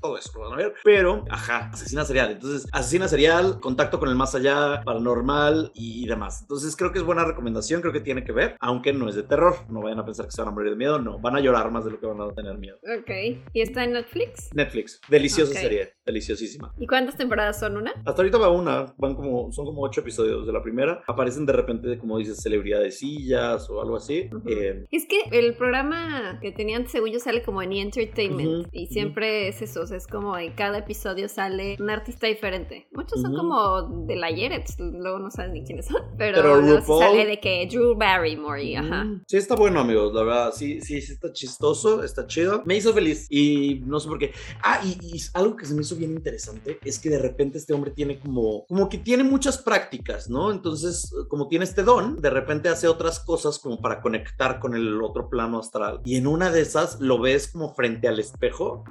todo 0.00 0.18
eso 0.18 0.30
lo 0.34 0.50
van 0.50 0.52
a 0.54 0.56
ver. 0.56 0.74
Pero, 0.84 1.24
ajá, 1.30 1.70
asesina 1.72 2.04
serial. 2.04 2.32
Entonces, 2.32 2.68
asesina 2.72 3.08
serial, 3.08 3.60
contacto 3.60 3.98
con 3.98 4.08
el 4.08 4.14
más 4.14 4.34
allá, 4.34 4.82
paranormal 4.84 5.72
y, 5.74 6.06
demás. 6.06 6.42
Entonces, 6.42 6.76
creo 6.76 6.92
que 6.92 6.98
es 6.98 7.04
buena 7.04 7.24
recomendación, 7.24 7.80
creo 7.80 7.92
que 7.92 8.00
tiene 8.00 8.24
que 8.24 8.32
ver, 8.32 8.56
aunque 8.60 8.92
no 8.92 9.08
es 9.08 9.14
de 9.14 9.22
terror. 9.22 9.56
No 9.68 9.80
vayan 9.80 9.98
a 9.98 10.04
pensar 10.04 10.26
que 10.26 10.32
se 10.32 10.42
van 10.42 10.48
a 10.48 10.54
morir 10.54 10.70
de 10.70 10.76
miedo, 10.76 10.98
no. 10.98 11.18
Van 11.18 11.36
a 11.36 11.40
llorar 11.40 11.70
más 11.70 11.84
de 11.84 11.92
lo 11.92 12.00
que 12.00 12.06
van 12.06 12.20
a 12.20 12.34
tener 12.34 12.58
miedo. 12.58 12.78
Ok. 12.82 13.10
¿Y 13.52 13.60
está 13.60 13.84
en 13.84 13.92
Netflix? 13.92 14.50
Netflix. 14.54 15.00
Deliciosa 15.08 15.54
serie, 15.54 15.94
deliciosísima. 16.04 16.74
¿Y 16.78 16.86
cuántas 16.86 17.16
temporadas 17.16 17.58
son 17.58 17.76
una? 17.76 17.92
Hasta 18.04 18.22
ahorita 18.22 18.38
va 18.38 18.50
una, 18.50 18.94
van 18.98 19.14
como, 19.14 19.52
son 19.52 19.66
como 19.66 19.82
ocho 19.82 20.00
episodios 20.00 20.46
de 20.46 20.52
la 20.52 20.62
primera. 20.62 21.02
Aparecen 21.06 21.46
de 21.46 21.52
repente, 21.52 21.98
como 21.98 22.18
dices, 22.18 22.42
celebridades 22.42 22.98
sillas 22.98 23.68
o 23.70 23.80
algo 23.80 23.96
así. 23.96 24.28
Eh, 24.46 24.84
es 24.90 25.06
que 25.06 25.38
el 25.38 25.56
programa 25.56 26.38
que 26.40 26.52
tenían 26.52 26.88
según 26.88 27.10
yo 27.10 27.20
sale 27.20 27.42
como 27.42 27.62
en 27.62 27.72
E! 27.72 27.84
Entertainment 27.84 28.68
y 28.72 28.86
siempre 28.86 29.52
es 29.54 29.76
eso, 29.76 29.94
es 29.94 30.06
como 30.06 30.36
en 30.36 30.52
cada 30.54 30.78
episodio 30.78 31.28
sale 31.28 31.76
un 31.78 31.90
artista 31.90 32.26
diferente. 32.26 32.88
Muchos 32.92 33.20
son 33.20 33.34
como 33.34 34.04
de 34.06 34.16
la 34.16 34.26
ayer, 34.26 34.64
luego 34.78 35.18
no 35.18 35.30
saben 35.30 35.52
ni 35.52 35.64
quiénes 35.64 35.86
son, 35.86 36.02
pero, 36.18 36.82
sale 36.82 37.26
de 37.26 37.40
que 37.40 37.66
Drew 37.70 37.94
Barrymore 37.94 38.62
y 38.62 38.76
ajá. 38.76 39.06
Sí, 39.26 39.36
está 39.36 39.54
bueno, 39.54 39.80
amigos, 39.80 40.12
la 40.12 40.22
verdad, 40.22 40.52
sí, 40.52 40.80
sí, 40.80 41.00
sí, 41.00 41.12
está 41.12 41.32
chistoso, 41.32 42.02
está 42.02 42.26
chido. 42.26 42.62
Me 42.64 42.76
hizo 42.76 42.92
feliz 42.92 43.26
y 43.30 43.82
no 43.86 44.00
sé 44.00 44.08
por 44.08 44.18
qué. 44.18 44.32
Ah, 44.62 44.80
y, 44.84 44.98
y 45.02 45.20
algo 45.34 45.56
que 45.56 45.66
se 45.66 45.74
me 45.74 45.82
hizo 45.82 45.96
bien 45.96 46.12
interesante 46.12 46.78
es 46.84 46.98
que 46.98 47.10
de 47.10 47.18
repente 47.18 47.58
este 47.58 47.72
hombre 47.72 47.92
tiene 47.92 48.18
como, 48.18 48.66
como 48.66 48.88
que 48.88 48.98
tiene 48.98 49.22
muchas 49.22 49.58
prácticas, 49.58 50.28
¿no? 50.28 50.50
Entonces, 50.50 51.14
como 51.28 51.48
tiene 51.48 51.64
este 51.64 51.82
don, 51.82 52.16
de 52.16 52.30
repente 52.30 52.68
hace 52.68 52.88
otras 52.88 53.20
cosas 53.20 53.58
como 53.58 53.80
para 53.80 54.00
conectar 54.00 54.58
con 54.58 54.74
el 54.74 55.00
otro 55.02 55.28
plano 55.28 55.58
astral. 55.58 56.00
Y 56.04 56.16
en 56.16 56.26
una 56.26 56.50
de 56.50 56.62
esas 56.62 57.00
lo 57.00 57.20
ves 57.20 57.48
como 57.48 57.74
frente 57.74 58.08
al 58.08 58.18
espejo, 58.18 58.84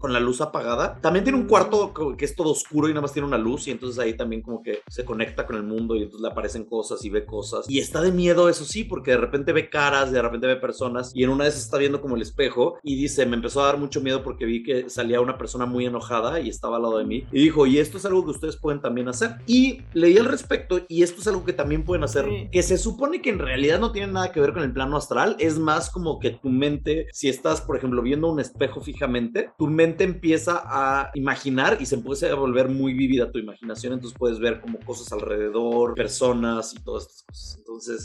con 0.00 0.12
la 0.12 0.18
luz 0.18 0.40
apagada. 0.40 0.98
También 1.00 1.24
tiene 1.24 1.38
un 1.38 1.46
cuarto 1.46 1.92
que 2.16 2.24
es 2.24 2.34
todo 2.34 2.50
oscuro 2.50 2.88
y 2.88 2.92
nada 2.92 3.02
más 3.02 3.12
tiene 3.12 3.28
una 3.28 3.38
luz 3.38 3.68
y 3.68 3.70
entonces 3.70 3.98
ahí 3.98 4.14
también 4.14 4.42
como 4.42 4.62
que 4.62 4.80
se 4.88 5.04
conecta 5.04 5.46
con 5.46 5.56
el 5.56 5.62
mundo 5.62 5.94
y 5.94 6.02
entonces 6.02 6.22
le 6.22 6.28
aparecen 6.28 6.64
cosas 6.64 7.04
y 7.04 7.10
ve 7.10 7.24
cosas. 7.24 7.66
Y 7.68 7.78
está 7.78 8.00
de 8.00 8.10
miedo, 8.10 8.48
eso 8.48 8.64
sí, 8.64 8.84
porque 8.84 9.12
de 9.12 9.18
repente 9.18 9.52
ve 9.52 9.68
caras, 9.68 10.10
de 10.10 10.22
repente 10.22 10.46
ve 10.46 10.56
personas 10.56 11.12
y 11.14 11.22
en 11.22 11.30
una 11.30 11.44
de 11.44 11.50
esas 11.50 11.64
está 11.64 11.78
viendo 11.78 12.00
como 12.00 12.16
el 12.16 12.22
espejo 12.22 12.78
y 12.82 12.96
dice, 12.96 13.26
me 13.26 13.36
empezó 13.36 13.62
a 13.62 13.66
dar 13.66 13.78
mucho 13.78 14.00
miedo 14.00 14.22
porque 14.22 14.46
vi 14.46 14.62
que 14.62 14.88
salía 14.88 15.20
una 15.20 15.38
persona 15.38 15.66
muy 15.66 15.86
enojada 15.86 16.40
y 16.40 16.48
estaba 16.48 16.76
al 16.76 16.82
lado 16.82 16.98
de 16.98 17.04
mí. 17.04 17.26
Y 17.30 17.42
dijo, 17.42 17.66
y 17.66 17.78
esto 17.78 17.98
es 17.98 18.06
algo 18.06 18.24
que 18.24 18.30
ustedes 18.30 18.56
pueden 18.56 18.80
también 18.80 19.08
hacer. 19.08 19.36
Y 19.46 19.82
leí 19.92 20.16
al 20.16 20.26
respecto 20.26 20.80
y 20.88 21.02
esto 21.02 21.20
es 21.20 21.26
algo 21.26 21.44
que 21.44 21.52
también 21.52 21.84
pueden 21.84 22.04
hacer, 22.04 22.26
que 22.50 22.62
se 22.62 22.78
supone 22.78 23.20
que 23.20 23.30
en 23.30 23.38
realidad 23.38 23.78
no 23.78 23.92
tiene 23.92 24.12
nada 24.12 24.32
que 24.32 24.40
ver 24.40 24.52
con 24.52 24.62
el 24.62 24.72
plano 24.72 24.96
astral, 24.96 25.36
es 25.38 25.58
más 25.58 25.90
como 25.90 26.18
que 26.18 26.30
tu 26.30 26.48
mente, 26.48 27.06
si 27.12 27.28
estás, 27.28 27.60
por 27.60 27.76
ejemplo, 27.76 28.02
viendo 28.02 28.30
un 28.30 28.40
espejo 28.40 28.80
fijamente, 28.80 29.50
tu 29.58 29.66
mente 29.66 29.89
empieza 29.98 30.62
a 30.64 31.10
imaginar 31.14 31.78
y 31.80 31.86
se 31.86 31.96
empieza 31.96 32.30
a 32.30 32.34
volver 32.34 32.68
muy 32.68 32.94
vívida 32.94 33.30
tu 33.30 33.38
imaginación, 33.38 33.92
entonces 33.92 34.18
puedes 34.18 34.38
ver 34.38 34.60
como 34.60 34.78
cosas 34.80 35.12
alrededor, 35.12 35.94
personas 35.94 36.74
y 36.74 36.82
todas 36.82 37.04
estas 37.04 37.24
cosas. 37.24 37.60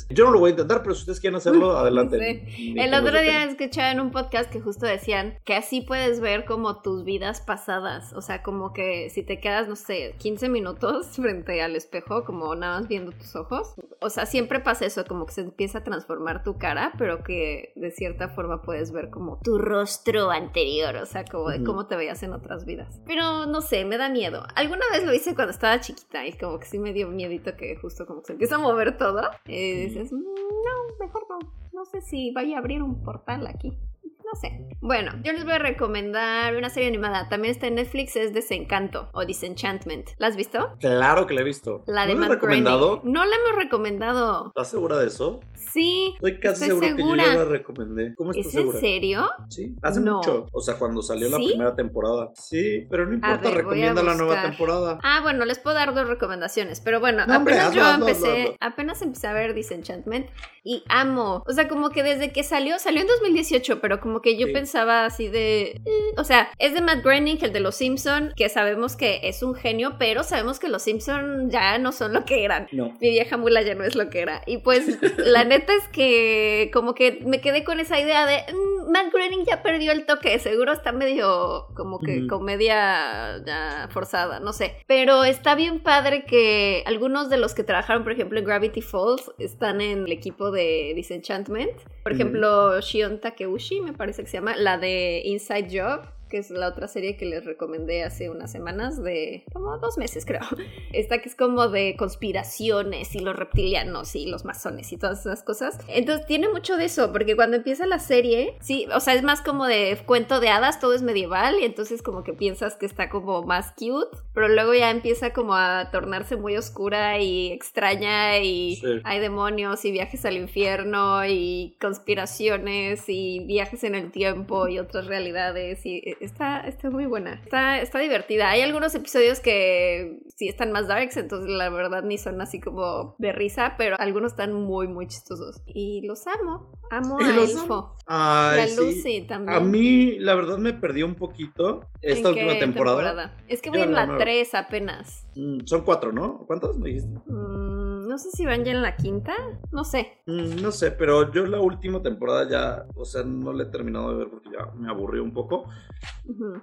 Yo 0.09 0.25
no 0.25 0.31
lo 0.31 0.39
voy 0.39 0.49
a 0.49 0.51
intentar, 0.51 0.81
pero 0.81 0.93
si 0.95 1.01
ustedes 1.01 1.19
quieren 1.19 1.37
hacerlo, 1.37 1.71
adelante. 1.77 2.45
El 2.57 2.93
otro 2.93 3.19
día 3.21 3.43
escuchaba 3.43 3.91
en 3.91 3.99
un 3.99 4.11
podcast 4.11 4.51
que 4.51 4.61
justo 4.61 4.85
decían 4.85 5.37
que 5.43 5.55
así 5.55 5.81
puedes 5.81 6.19
ver 6.19 6.45
como 6.45 6.81
tus 6.81 7.03
vidas 7.03 7.41
pasadas, 7.41 8.13
o 8.13 8.21
sea, 8.21 8.43
como 8.43 8.73
que 8.73 9.09
si 9.09 9.23
te 9.23 9.39
quedas, 9.39 9.67
no 9.67 9.75
sé, 9.75 10.15
15 10.19 10.49
minutos 10.49 11.07
frente 11.15 11.61
al 11.61 11.75
espejo, 11.75 12.23
como 12.25 12.53
nada 12.55 12.79
más 12.79 12.87
viendo 12.87 13.11
tus 13.11 13.35
ojos, 13.35 13.75
o 14.01 14.09
sea, 14.09 14.25
siempre 14.25 14.59
pasa 14.59 14.85
eso, 14.85 15.05
como 15.05 15.25
que 15.25 15.33
se 15.33 15.41
empieza 15.41 15.79
a 15.79 15.83
transformar 15.83 16.43
tu 16.43 16.57
cara, 16.57 16.93
pero 16.97 17.23
que 17.23 17.73
de 17.75 17.91
cierta 17.91 18.29
forma 18.29 18.61
puedes 18.61 18.91
ver 18.91 19.09
como 19.09 19.39
tu 19.43 19.57
rostro 19.57 20.31
anterior, 20.31 20.95
o 20.97 21.05
sea, 21.05 21.25
como 21.25 21.49
de 21.49 21.63
cómo 21.63 21.87
te 21.87 21.95
veías 21.95 22.21
en 22.23 22.33
otras 22.33 22.65
vidas. 22.65 23.01
Pero 23.05 23.45
no 23.45 23.61
sé, 23.61 23.85
me 23.85 23.97
da 23.97 24.09
miedo. 24.09 24.43
Alguna 24.55 24.85
vez 24.91 25.03
lo 25.03 25.13
hice 25.13 25.35
cuando 25.35 25.51
estaba 25.51 25.79
chiquita 25.79 26.25
y 26.25 26.33
como 26.33 26.59
que 26.59 26.65
sí 26.65 26.79
me 26.79 26.93
dio 26.93 27.07
miedito 27.07 27.55
que 27.55 27.75
justo 27.77 28.05
como 28.05 28.23
se 28.23 28.33
empieza 28.33 28.55
a 28.55 28.59
mover 28.59 28.97
todo. 28.97 29.21
Y 29.55 29.85
dices, 29.85 30.11
mm, 30.11 30.17
no, 30.17 30.97
mejor 30.99 31.25
no. 31.29 31.39
No 31.71 31.85
sé 31.85 32.01
si 32.01 32.31
vaya 32.31 32.57
a 32.57 32.59
abrir 32.59 32.83
un 32.83 33.03
portal 33.03 33.47
aquí. 33.47 33.77
No 34.25 34.39
sé. 34.39 34.59
Bueno, 34.81 35.11
yo 35.23 35.33
les 35.33 35.43
voy 35.43 35.53
a 35.53 35.59
recomendar 35.59 36.55
una 36.55 36.69
serie 36.69 36.89
animada. 36.89 37.29
También 37.29 37.53
está 37.53 37.67
en 37.67 37.75
Netflix, 37.75 38.15
es 38.15 38.33
Desencanto 38.33 39.09
o 39.13 39.23
Disenchantment. 39.23 40.09
¿La 40.17 40.27
has 40.27 40.35
visto? 40.35 40.75
Claro 40.79 41.27
que 41.27 41.35
la 41.35 41.41
he 41.41 41.43
visto. 41.43 41.83
La 41.85 42.07
de 42.07 42.15
¿No 42.15 42.21
la 42.21 42.27
recomendado? 42.29 43.01
No 43.03 43.23
la 43.23 43.35
hemos 43.35 43.55
recomendado. 43.55 44.47
¿Estás 44.47 44.69
segura 44.71 44.97
de 44.97 45.07
eso? 45.07 45.41
Sí. 45.53 46.13
Estoy 46.15 46.39
casi 46.39 46.65
segura, 46.65 46.95
que 46.95 47.03
yo 47.03 47.15
ya 47.15 47.35
la 47.35 47.45
recomendé. 47.45 48.15
¿Cómo 48.15 48.31
estás 48.31 48.47
¿Es 48.47 48.51
segura? 48.53 48.77
en 48.77 48.81
serio? 48.81 49.29
Sí, 49.49 49.75
hace 49.83 49.99
mucho. 49.99 50.47
O 50.51 50.61
sea, 50.61 50.75
cuando 50.79 51.01
salió 51.03 51.29
la 51.29 51.37
primera 51.37 51.75
temporada. 51.75 52.31
Sí, 52.35 52.87
pero 52.89 53.05
no 53.05 53.13
importa, 53.13 53.51
recomienda 53.51 54.01
la 54.01 54.15
nueva 54.15 54.41
temporada. 54.41 54.99
Ah, 55.03 55.19
bueno, 55.21 55.45
les 55.45 55.59
puedo 55.59 55.75
dar 55.75 55.93
dos 55.93 56.07
recomendaciones. 56.07 56.81
Pero 56.81 56.99
bueno, 56.99 57.23
apenas 57.27 57.73
yo 57.73 57.87
empecé, 57.87 58.57
apenas 58.59 59.01
empecé 59.01 59.27
a 59.27 59.33
ver 59.33 59.53
Disenchantment 59.53 60.27
y 60.63 60.83
amo. 60.89 61.43
O 61.47 61.53
sea, 61.53 61.67
como 61.67 61.89
que 61.91 62.01
desde 62.01 62.31
que 62.31 62.43
salió, 62.43 62.79
salió 62.79 63.01
en 63.01 63.07
2018, 63.07 63.79
pero 63.81 63.99
como 63.99 64.14
que 64.21 64.37
yo 64.37 64.51
pensaba 64.51 65.05
así 65.05 65.27
de. 65.27 65.81
Eh", 65.85 66.13
o 66.17 66.23
sea, 66.23 66.49
es 66.59 66.73
de 66.73 66.81
Matt 66.81 67.03
Groening, 67.03 67.37
el 67.41 67.53
de 67.53 67.59
Los 67.59 67.75
Simpson, 67.75 68.33
que 68.35 68.49
sabemos 68.49 68.95
que 68.95 69.21
es 69.23 69.43
un 69.43 69.55
genio, 69.55 69.95
pero 69.97 70.23
sabemos 70.23 70.59
que 70.59 70.69
Los 70.69 70.83
Simpson 70.83 71.49
ya 71.49 71.77
no 71.77 71.91
son 71.91 72.13
lo 72.13 72.25
que 72.25 72.43
eran. 72.43 72.67
No. 72.71 72.95
Mi 72.99 73.09
vieja 73.09 73.37
mula 73.37 73.61
ya 73.61 73.75
no 73.75 73.83
es 73.83 73.95
lo 73.95 74.09
que 74.09 74.19
era. 74.19 74.41
Y 74.45 74.59
pues, 74.59 74.99
la 75.17 75.43
neta 75.45 75.73
es 75.73 75.87
que 75.89 76.69
como 76.73 76.93
que 76.93 77.19
me 77.25 77.41
quedé 77.41 77.63
con 77.63 77.79
esa 77.79 77.99
idea 77.99 78.25
de 78.25 78.43
mm, 78.51 78.91
Matt 78.91 79.11
Groening 79.11 79.45
ya 79.45 79.63
perdió 79.63 79.91
el 79.91 80.05
toque. 80.05 80.37
Seguro 80.39 80.73
está 80.73 80.91
medio 80.91 81.67
como 81.75 81.99
que 81.99 82.27
comedia 82.27 83.41
ya 83.45 83.87
forzada, 83.91 84.39
no 84.39 84.53
sé. 84.53 84.75
Pero 84.87 85.23
está 85.23 85.55
bien 85.55 85.79
padre 85.79 86.25
que 86.25 86.83
algunos 86.85 87.29
de 87.29 87.37
los 87.37 87.53
que 87.53 87.63
trabajaron, 87.63 88.03
por 88.03 88.11
ejemplo, 88.11 88.39
en 88.39 88.45
Gravity 88.45 88.81
Falls 88.81 89.31
están 89.39 89.81
en 89.81 90.05
el 90.05 90.11
equipo 90.11 90.51
de 90.51 90.93
Disenchantment. 90.95 91.75
Por 92.05 92.13
ejemplo, 92.13 92.79
Shion 92.81 93.19
Takeuchi, 93.19 93.81
me 93.81 93.91
parece 93.91 94.21
que 94.21 94.29
se 94.29 94.37
llama, 94.37 94.55
la 94.55 94.77
de 94.77 95.23
Inside 95.25 95.69
Job 95.71 96.14
que 96.35 96.39
es 96.39 96.51
la 96.51 96.67
otra 96.67 96.89
serie 96.89 97.15
que 97.15 97.23
les 97.23 97.45
recomendé 97.45 98.03
hace 98.03 98.29
unas 98.29 98.51
semanas, 98.51 99.01
de 99.01 99.45
como 99.53 99.77
dos 99.77 99.97
meses 99.97 100.25
creo. 100.25 100.41
Esta 100.91 101.19
que 101.19 101.29
es 101.29 101.35
como 101.35 101.69
de 101.69 101.95
conspiraciones 101.97 103.15
y 103.15 103.19
los 103.19 103.37
reptilianos 103.37 104.17
y 104.17 104.25
los 104.25 104.43
masones 104.43 104.91
y 104.91 104.97
todas 104.97 105.21
esas 105.21 105.43
cosas. 105.43 105.79
Entonces 105.87 106.25
tiene 106.25 106.49
mucho 106.49 106.75
de 106.75 106.83
eso, 106.83 107.13
porque 107.13 107.37
cuando 107.37 107.55
empieza 107.55 107.87
la 107.87 107.99
serie, 107.99 108.57
sí, 108.59 108.85
o 108.93 108.99
sea, 108.99 109.13
es 109.13 109.23
más 109.23 109.41
como 109.41 109.65
de 109.65 109.97
cuento 110.05 110.41
de 110.41 110.49
hadas, 110.49 110.81
todo 110.81 110.93
es 110.93 111.03
medieval 111.03 111.55
y 111.61 111.63
entonces 111.63 112.01
como 112.01 112.25
que 112.25 112.33
piensas 112.33 112.75
que 112.75 112.85
está 112.85 113.09
como 113.09 113.43
más 113.43 113.71
cute, 113.71 114.17
pero 114.33 114.49
luego 114.49 114.73
ya 114.73 114.91
empieza 114.91 115.31
como 115.31 115.55
a 115.55 115.89
tornarse 115.89 116.35
muy 116.35 116.57
oscura 116.57 117.17
y 117.21 117.53
extraña 117.53 118.39
y 118.39 118.81
hay 119.05 119.19
demonios 119.21 119.85
y 119.85 119.91
viajes 119.93 120.25
al 120.25 120.35
infierno 120.35 121.25
y 121.25 121.77
conspiraciones 121.79 123.05
y 123.07 123.39
viajes 123.39 123.85
en 123.85 123.95
el 123.95 124.11
tiempo 124.11 124.67
y 124.67 124.79
otras 124.79 125.05
realidades 125.05 125.85
y 125.85 126.01
está, 126.25 126.61
está 126.61 126.89
muy 126.89 127.05
buena. 127.05 127.41
Está, 127.43 127.79
está 127.81 127.99
divertida. 127.99 128.49
Hay 128.49 128.61
algunos 128.61 128.93
episodios 128.95 129.39
que 129.39 130.19
sí 130.35 130.47
están 130.47 130.71
más 130.71 130.87
darks, 130.87 131.17
entonces 131.17 131.49
la 131.49 131.69
verdad 131.69 132.03
ni 132.03 132.17
son 132.17 132.41
así 132.41 132.59
como 132.59 133.15
de 133.17 133.31
risa, 133.31 133.75
pero 133.77 133.95
algunos 133.99 134.33
están 134.33 134.53
muy, 134.53 134.87
muy 134.87 135.07
chistosos. 135.07 135.61
Y 135.65 136.05
los 136.05 136.25
amo. 136.27 136.71
Amo 136.91 137.17
a 137.19 137.29
Elfo. 137.29 137.95
Ay, 138.05 138.57
la 138.57 138.75
Lucy 138.75 139.21
también. 139.21 139.57
A 139.57 139.59
mí, 139.59 140.19
la 140.19 140.35
verdad, 140.35 140.57
me 140.57 140.73
perdió 140.73 141.05
un 141.05 141.15
poquito 141.15 141.89
esta 142.01 142.29
última 142.29 142.59
temporada? 142.59 143.35
Es 143.47 143.61
que 143.61 143.69
voy 143.69 143.81
en 143.81 143.93
la 143.93 144.17
3 144.17 144.53
apenas. 144.55 145.27
Mm, 145.35 145.65
son 145.65 145.81
cuatro, 145.81 146.11
¿no? 146.11 146.45
¿Cuántos 146.45 146.77
me 146.77 146.89
dijiste? 146.89 147.19
Mm, 147.27 148.07
no 148.07 148.17
sé 148.17 148.29
si 148.31 148.45
van 148.45 148.63
ya 148.63 148.71
en 148.71 148.81
la 148.81 148.95
quinta, 148.95 149.33
no 149.71 149.83
sé. 149.83 150.19
Mm, 150.25 150.61
no 150.61 150.71
sé, 150.71 150.91
pero 150.91 151.31
yo 151.31 151.45
la 151.45 151.59
última 151.59 152.01
temporada 152.01 152.47
ya, 152.49 152.85
o 152.95 153.05
sea, 153.05 153.23
no 153.23 153.51
la 153.51 153.63
he 153.63 153.67
terminado 153.67 154.11
de 154.11 154.17
ver 154.17 154.29
porque 154.29 154.49
ya 154.51 154.71
me 154.75 154.89
aburrió 154.89 155.23
un 155.23 155.33
poco. 155.33 155.65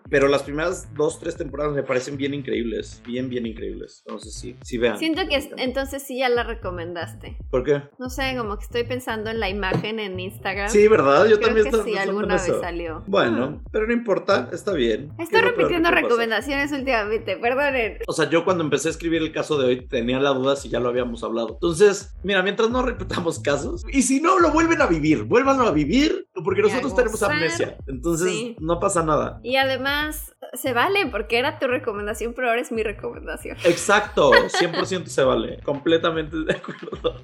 Pero 0.09 0.29
las 0.29 0.43
primeras 0.43 0.93
dos, 0.95 1.19
tres 1.19 1.37
temporadas 1.37 1.75
me 1.75 1.83
parecen 1.83 2.17
bien 2.17 2.35
increíbles, 2.35 3.03
bien, 3.07 3.29
bien 3.29 3.47
increíbles. 3.47 4.03
Entonces 4.07 4.35
sí, 4.35 4.57
sí 4.63 4.79
vean. 4.79 4.99
Siento 4.99 5.23
que 5.29 5.51
entonces 5.57 6.03
sí 6.03 6.19
ya 6.19 6.29
la 6.29 6.43
recomendaste. 6.43 7.37
¿Por 7.51 7.65
qué? 7.65 7.83
No 7.99 8.11
sé, 8.11 8.35
como 8.37 8.57
que 8.59 8.65
estoy 8.65 8.85
pensando 8.85 9.31
en 9.31 9.41
la 9.41 9.49
imagen 9.49 9.99
en 9.99 10.19
Instagram. 10.19 10.69
Sí, 10.69 10.89
¿verdad? 10.89 11.27
Yo 11.27 11.37
Creo 11.39 11.49
también 11.49 11.71
que 11.71 11.83
sí, 11.83 11.97
alguna 11.97 12.35
vez 12.35 12.53
salió. 12.61 13.03
Bueno, 13.07 13.63
pero 13.71 13.87
no 13.87 13.93
importa, 13.93 14.49
está 14.53 14.73
bien. 14.73 15.13
Estoy 15.19 15.41
repitiendo 15.41 15.91
recomendaciones 15.91 16.73
últimamente, 16.73 17.37
perdonen. 17.37 17.99
O 18.07 18.13
sea, 18.13 18.29
yo 18.29 18.45
cuando 18.45 18.65
empecé 18.65 18.89
a 18.89 18.91
escribir 18.91 19.23
el 19.23 19.33
caso 19.33 19.59
de 19.59 19.67
hoy 19.67 19.87
tenía 19.87 20.19
la 20.21 20.31
duda 20.31 20.57
si 20.57 20.69
ya 20.69 20.81
lo 20.81 20.89
habíamos 20.89 21.23
hablado. 21.25 21.51
Entonces, 21.55 22.15
mira, 22.23 22.43
mientras 22.43 22.71
no 22.71 22.83
repitamos 22.83 23.39
casos, 23.39 23.83
y 23.93 24.03
si 24.03 24.21
no, 24.21 24.39
lo 24.39 24.51
vuelven 24.51 24.81
a 24.81 24.87
vivir, 24.87 25.25
vuélvanlo 25.25 25.67
a 25.67 25.73
vivir, 25.73 26.27
porque 26.45 26.63
nosotros 26.63 26.95
tenemos 26.95 27.23
amnesia. 27.23 27.77
Entonces, 27.87 28.55
no 28.59 28.81
pasa 28.81 29.03
nada. 29.03 29.41
Y 29.43 29.52
además, 29.57 30.35
se 30.55 30.73
vale 30.73 31.07
porque 31.07 31.39
era 31.39 31.59
tu 31.59 31.67
recomendación, 31.67 32.35
pero 32.35 32.49
ahora 32.49 32.61
es 32.61 32.73
mi 32.73 32.83
recomendación. 32.83 33.57
Exacto, 33.65 34.31
100% 34.33 35.07
se 35.07 35.25
vale, 35.25 35.59
completamente 35.63 36.37
de 36.37 36.55
acuerdo. 36.55 37.23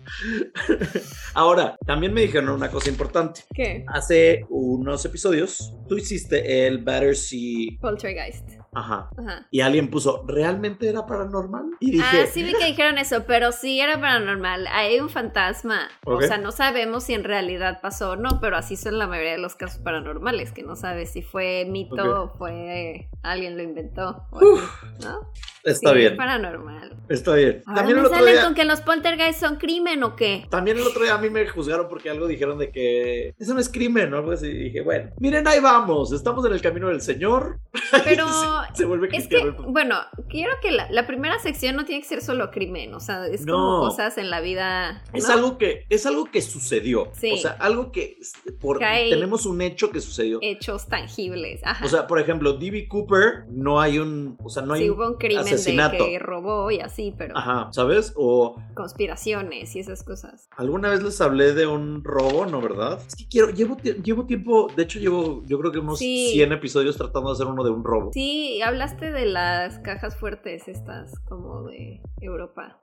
Ahora, 1.35 1.77
también 1.87 2.13
me 2.13 2.23
dijeron 2.23 2.51
una 2.51 2.71
cosa 2.71 2.91
importante. 2.91 3.43
¿Qué? 3.55 3.85
Hace 3.89 4.45
unos 4.49 5.05
episodios, 5.05 5.75
tú 5.89 5.97
hiciste 5.97 6.67
el 6.67 6.79
Battersea 6.79 7.79
Poltergeist. 7.81 8.58
Ajá. 8.75 9.11
Ajá. 9.17 9.47
Y 9.51 9.61
alguien 9.61 9.91
puso, 9.91 10.25
¿realmente 10.27 10.89
era 10.89 11.07
paranormal? 11.07 11.65
Y 11.81 11.93
dije, 11.93 12.23
Ah, 12.23 12.27
sí 12.27 12.43
vi 12.43 12.53
que 12.55 12.67
dijeron 12.67 12.99
eso, 12.99 13.25
pero 13.27 13.53
sí 13.53 13.81
era 13.81 14.01
paranormal. 14.01 14.67
Hay 14.69 15.01
un 15.01 15.09
fantasma. 15.09 15.89
O 16.05 16.21
sea, 16.21 16.39
no 16.39 16.53
sabemos 16.53 17.05
si 17.05 17.15
en 17.15 17.25
realidad 17.25 17.81
pasó 17.81 18.11
o 18.13 18.17
no, 18.17 18.41
pero 18.41 18.57
así 18.57 18.77
son 18.77 18.99
la 18.99 19.07
mayoría 19.07 19.33
de 19.33 19.39
los 19.39 19.55
casos 19.55 19.81
paranormales, 19.83 20.53
que 20.53 20.63
no 20.63 20.77
sabes 20.77 21.13
si 21.13 21.23
fue 21.23 21.67
mito 21.69 22.23
o 22.25 22.29
fue 22.29 23.09
alguien 23.23 23.57
lo 23.57 23.63
inventó. 23.63 24.27
o 24.31 24.39
así, 24.39 25.05
¿no? 25.05 25.31
Está 25.69 25.91
Sí, 25.93 25.99
bien, 25.99 26.17
paranormal. 26.17 26.97
está 27.09 27.35
bien. 27.35 27.63
Ahora 27.67 27.77
También 27.81 27.97
me 27.97 28.01
el 28.01 28.07
otro 28.07 28.19
salen 28.19 28.35
día... 28.35 28.45
con 28.45 28.55
que 28.55 28.65
los 28.65 28.81
poltergeist 28.81 29.41
son 29.41 29.57
crimen 29.57 30.03
o 30.03 30.17
qué. 30.17 30.47
También 30.51 30.77
el 30.79 30.85
otro 30.87 31.03
día 31.03 31.15
a 31.15 31.19
mí 31.19 31.31
me 31.31 31.47
juzgaron 31.49 31.89
porque 31.89 32.11
algo 32.11 32.27
dijeron 32.27 32.59
de 32.59 32.71
que 32.71 33.35
eso 33.39 33.55
no 33.55 33.61
es 33.61 33.69
crimen 33.69 34.13
o 34.15 34.19
algo 34.19 34.33
así. 34.33 34.47
Y 34.49 34.55
dije, 34.65 34.81
bueno, 34.83 35.11
miren, 35.19 35.47
ahí 35.49 35.61
vamos, 35.61 36.13
estamos 36.13 36.45
en 36.47 36.53
el 36.53 36.61
camino 36.61 36.89
del 36.89 37.01
Señor. 37.01 37.61
Pero 38.05 38.27
se, 38.29 38.75
se 38.79 38.85
vuelve 38.85 39.09
Es 39.13 39.27
que, 39.29 39.51
bueno, 39.67 39.97
quiero 40.29 40.53
que 40.61 40.71
la, 40.71 40.91
la 40.91 41.07
primera 41.07 41.39
sección 41.39 41.77
no 41.77 41.85
tiene 41.85 42.03
que 42.03 42.09
ser 42.09 42.21
solo 42.23 42.51
crimen, 42.51 42.95
o 42.95 43.01
sea, 43.01 43.27
es 43.27 43.45
No. 43.47 43.55
como 43.55 43.79
cosas 43.89 44.19
en 44.19 44.31
la 44.31 44.41
vida. 44.41 45.03
Es 45.13 45.29
algo 45.29 45.59
que 45.59 45.87
es 45.89 46.07
algo 46.07 46.25
que 46.27 46.43
sucedió. 46.43 47.11
Sí. 47.15 47.33
O 47.33 47.37
sea, 47.37 47.53
algo 47.61 47.93
que 47.93 48.17
por, 48.61 48.79
Que 48.79 49.09
tenemos 49.11 49.47
un 49.47 49.61
hecho 49.63 49.91
que 49.91 50.01
sucedió. 50.01 50.39
Hechos 50.43 50.87
tangibles. 50.89 51.61
Ajá. 51.65 51.85
O 51.85 51.89
sea, 51.89 52.07
por 52.07 52.19
ejemplo, 52.21 52.55
D.B. 52.55 52.89
Cooper 52.89 53.45
no 53.51 53.81
hay 53.81 53.99
un, 53.99 54.37
o 54.43 54.49
sea, 54.51 54.63
no 54.63 54.75
hay 54.75 54.83
sí, 54.83 54.91
hubo 54.91 55.07
un 55.07 55.15
crimen 55.15 55.58
asesinato. 55.61 56.05
de 56.05 56.11
que 56.11 56.19
robó 56.19 56.71
y 56.71 56.81
así, 56.81 57.15
pero 57.17 57.37
Ajá, 57.37 57.69
¿sabes? 57.73 58.13
O 58.17 58.57
conspiraciones 58.75 59.75
y 59.77 59.81
esas 59.81 60.03
cosas. 60.03 60.49
alguna 60.57 60.91
vez 60.91 61.03
les 61.03 61.21
hablé 61.21 61.53
de 61.55 61.67
un 61.67 62.03
robo, 62.05 62.47
¿no 62.47 62.61
verdad? 62.61 62.99
Es 63.07 63.15
que 63.17 63.27
quiero 63.29 63.51
llevo 63.51 63.77
llevo 63.79 64.27
tiempo, 64.27 64.69
de 64.77 64.83
hecho 64.83 64.99
llevo 64.99 65.43
yo 65.47 65.59
creo 65.59 65.73
que 65.73 65.79
unos 65.79 65.99
Sí. 65.99 66.31
100 66.33 66.53
episodios 66.53 66.97
tratando 66.97 67.29
de 67.31 67.35
hacer 67.35 67.47
uno 67.47 67.63
de 67.65 67.71
un 67.71 67.85
robo. 67.85 68.11
Sí, 68.13 68.61
hablaste 68.63 69.11
de 69.13 69.27
las 69.27 69.79
cajas 69.81 70.17
fuertes 70.17 70.69
estas, 70.69 71.19
como 71.29 71.65
de 71.69 72.01
Europa. 72.21 72.79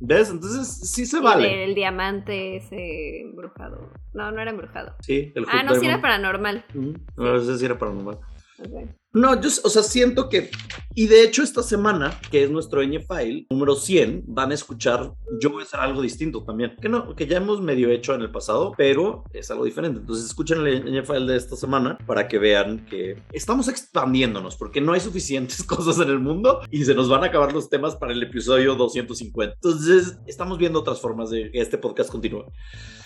¿Ves? 0.00 0.30
Entonces 0.30 0.90
sí 0.90 1.06
se 1.06 1.18
Y 1.18 1.20
vale. 1.20 1.48
del 1.48 1.74
diamante 1.74 2.56
ese 2.56 3.20
embrujado. 3.20 3.90
No, 4.12 4.30
no 4.32 4.40
era 4.40 4.50
embrujado. 4.50 4.94
Sí, 5.00 5.32
el 5.34 5.46
Ah, 5.48 5.62
no, 5.62 5.74
sí 5.74 5.86
era 5.86 6.00
paranormal. 6.00 6.64
Ujú. 6.74 6.94
No, 7.16 7.26
a 7.26 7.32
veces 7.32 7.58
sí 7.58 7.64
era 7.66 7.78
paranormal. 7.78 8.18
Ok. 8.60 8.90
No, 9.14 9.40
yo, 9.40 9.48
o 9.62 9.68
sea, 9.68 9.84
siento 9.84 10.28
que, 10.28 10.50
y 10.92 11.06
de 11.06 11.22
hecho 11.22 11.44
esta 11.44 11.62
semana, 11.62 12.20
que 12.32 12.42
es 12.42 12.50
nuestro 12.50 12.82
ñ 12.82 12.98
file 12.98 13.46
número 13.48 13.76
100, 13.76 14.24
van 14.26 14.50
a 14.50 14.54
escuchar, 14.54 15.14
yo 15.40 15.50
voy 15.50 15.62
a 15.62 15.66
hacer 15.66 15.78
algo 15.78 16.02
distinto 16.02 16.42
también, 16.42 16.74
que 16.82 16.88
no, 16.88 17.14
que 17.14 17.28
ya 17.28 17.36
hemos 17.36 17.60
medio 17.60 17.90
hecho 17.90 18.12
en 18.12 18.22
el 18.22 18.32
pasado, 18.32 18.72
pero 18.76 19.22
es 19.32 19.48
algo 19.52 19.66
diferente. 19.66 20.00
Entonces 20.00 20.26
escuchen 20.26 20.66
el 20.66 20.84
ñ 20.84 21.04
file 21.04 21.26
de 21.26 21.36
esta 21.36 21.54
semana 21.54 21.96
para 22.06 22.26
que 22.26 22.38
vean 22.38 22.86
que 22.86 23.22
estamos 23.32 23.68
expandiéndonos, 23.68 24.56
porque 24.56 24.80
no 24.80 24.92
hay 24.92 25.00
suficientes 25.00 25.62
cosas 25.64 26.00
en 26.00 26.08
el 26.08 26.18
mundo 26.18 26.62
y 26.72 26.84
se 26.84 26.96
nos 26.96 27.08
van 27.08 27.22
a 27.22 27.26
acabar 27.26 27.52
los 27.52 27.70
temas 27.70 27.94
para 27.94 28.12
el 28.12 28.22
episodio 28.22 28.74
250. 28.74 29.54
Entonces 29.54 30.18
estamos 30.26 30.58
viendo 30.58 30.80
otras 30.80 31.00
formas 31.00 31.30
de 31.30 31.52
que 31.52 31.60
este 31.60 31.78
podcast 31.78 32.10
continúe. 32.10 32.46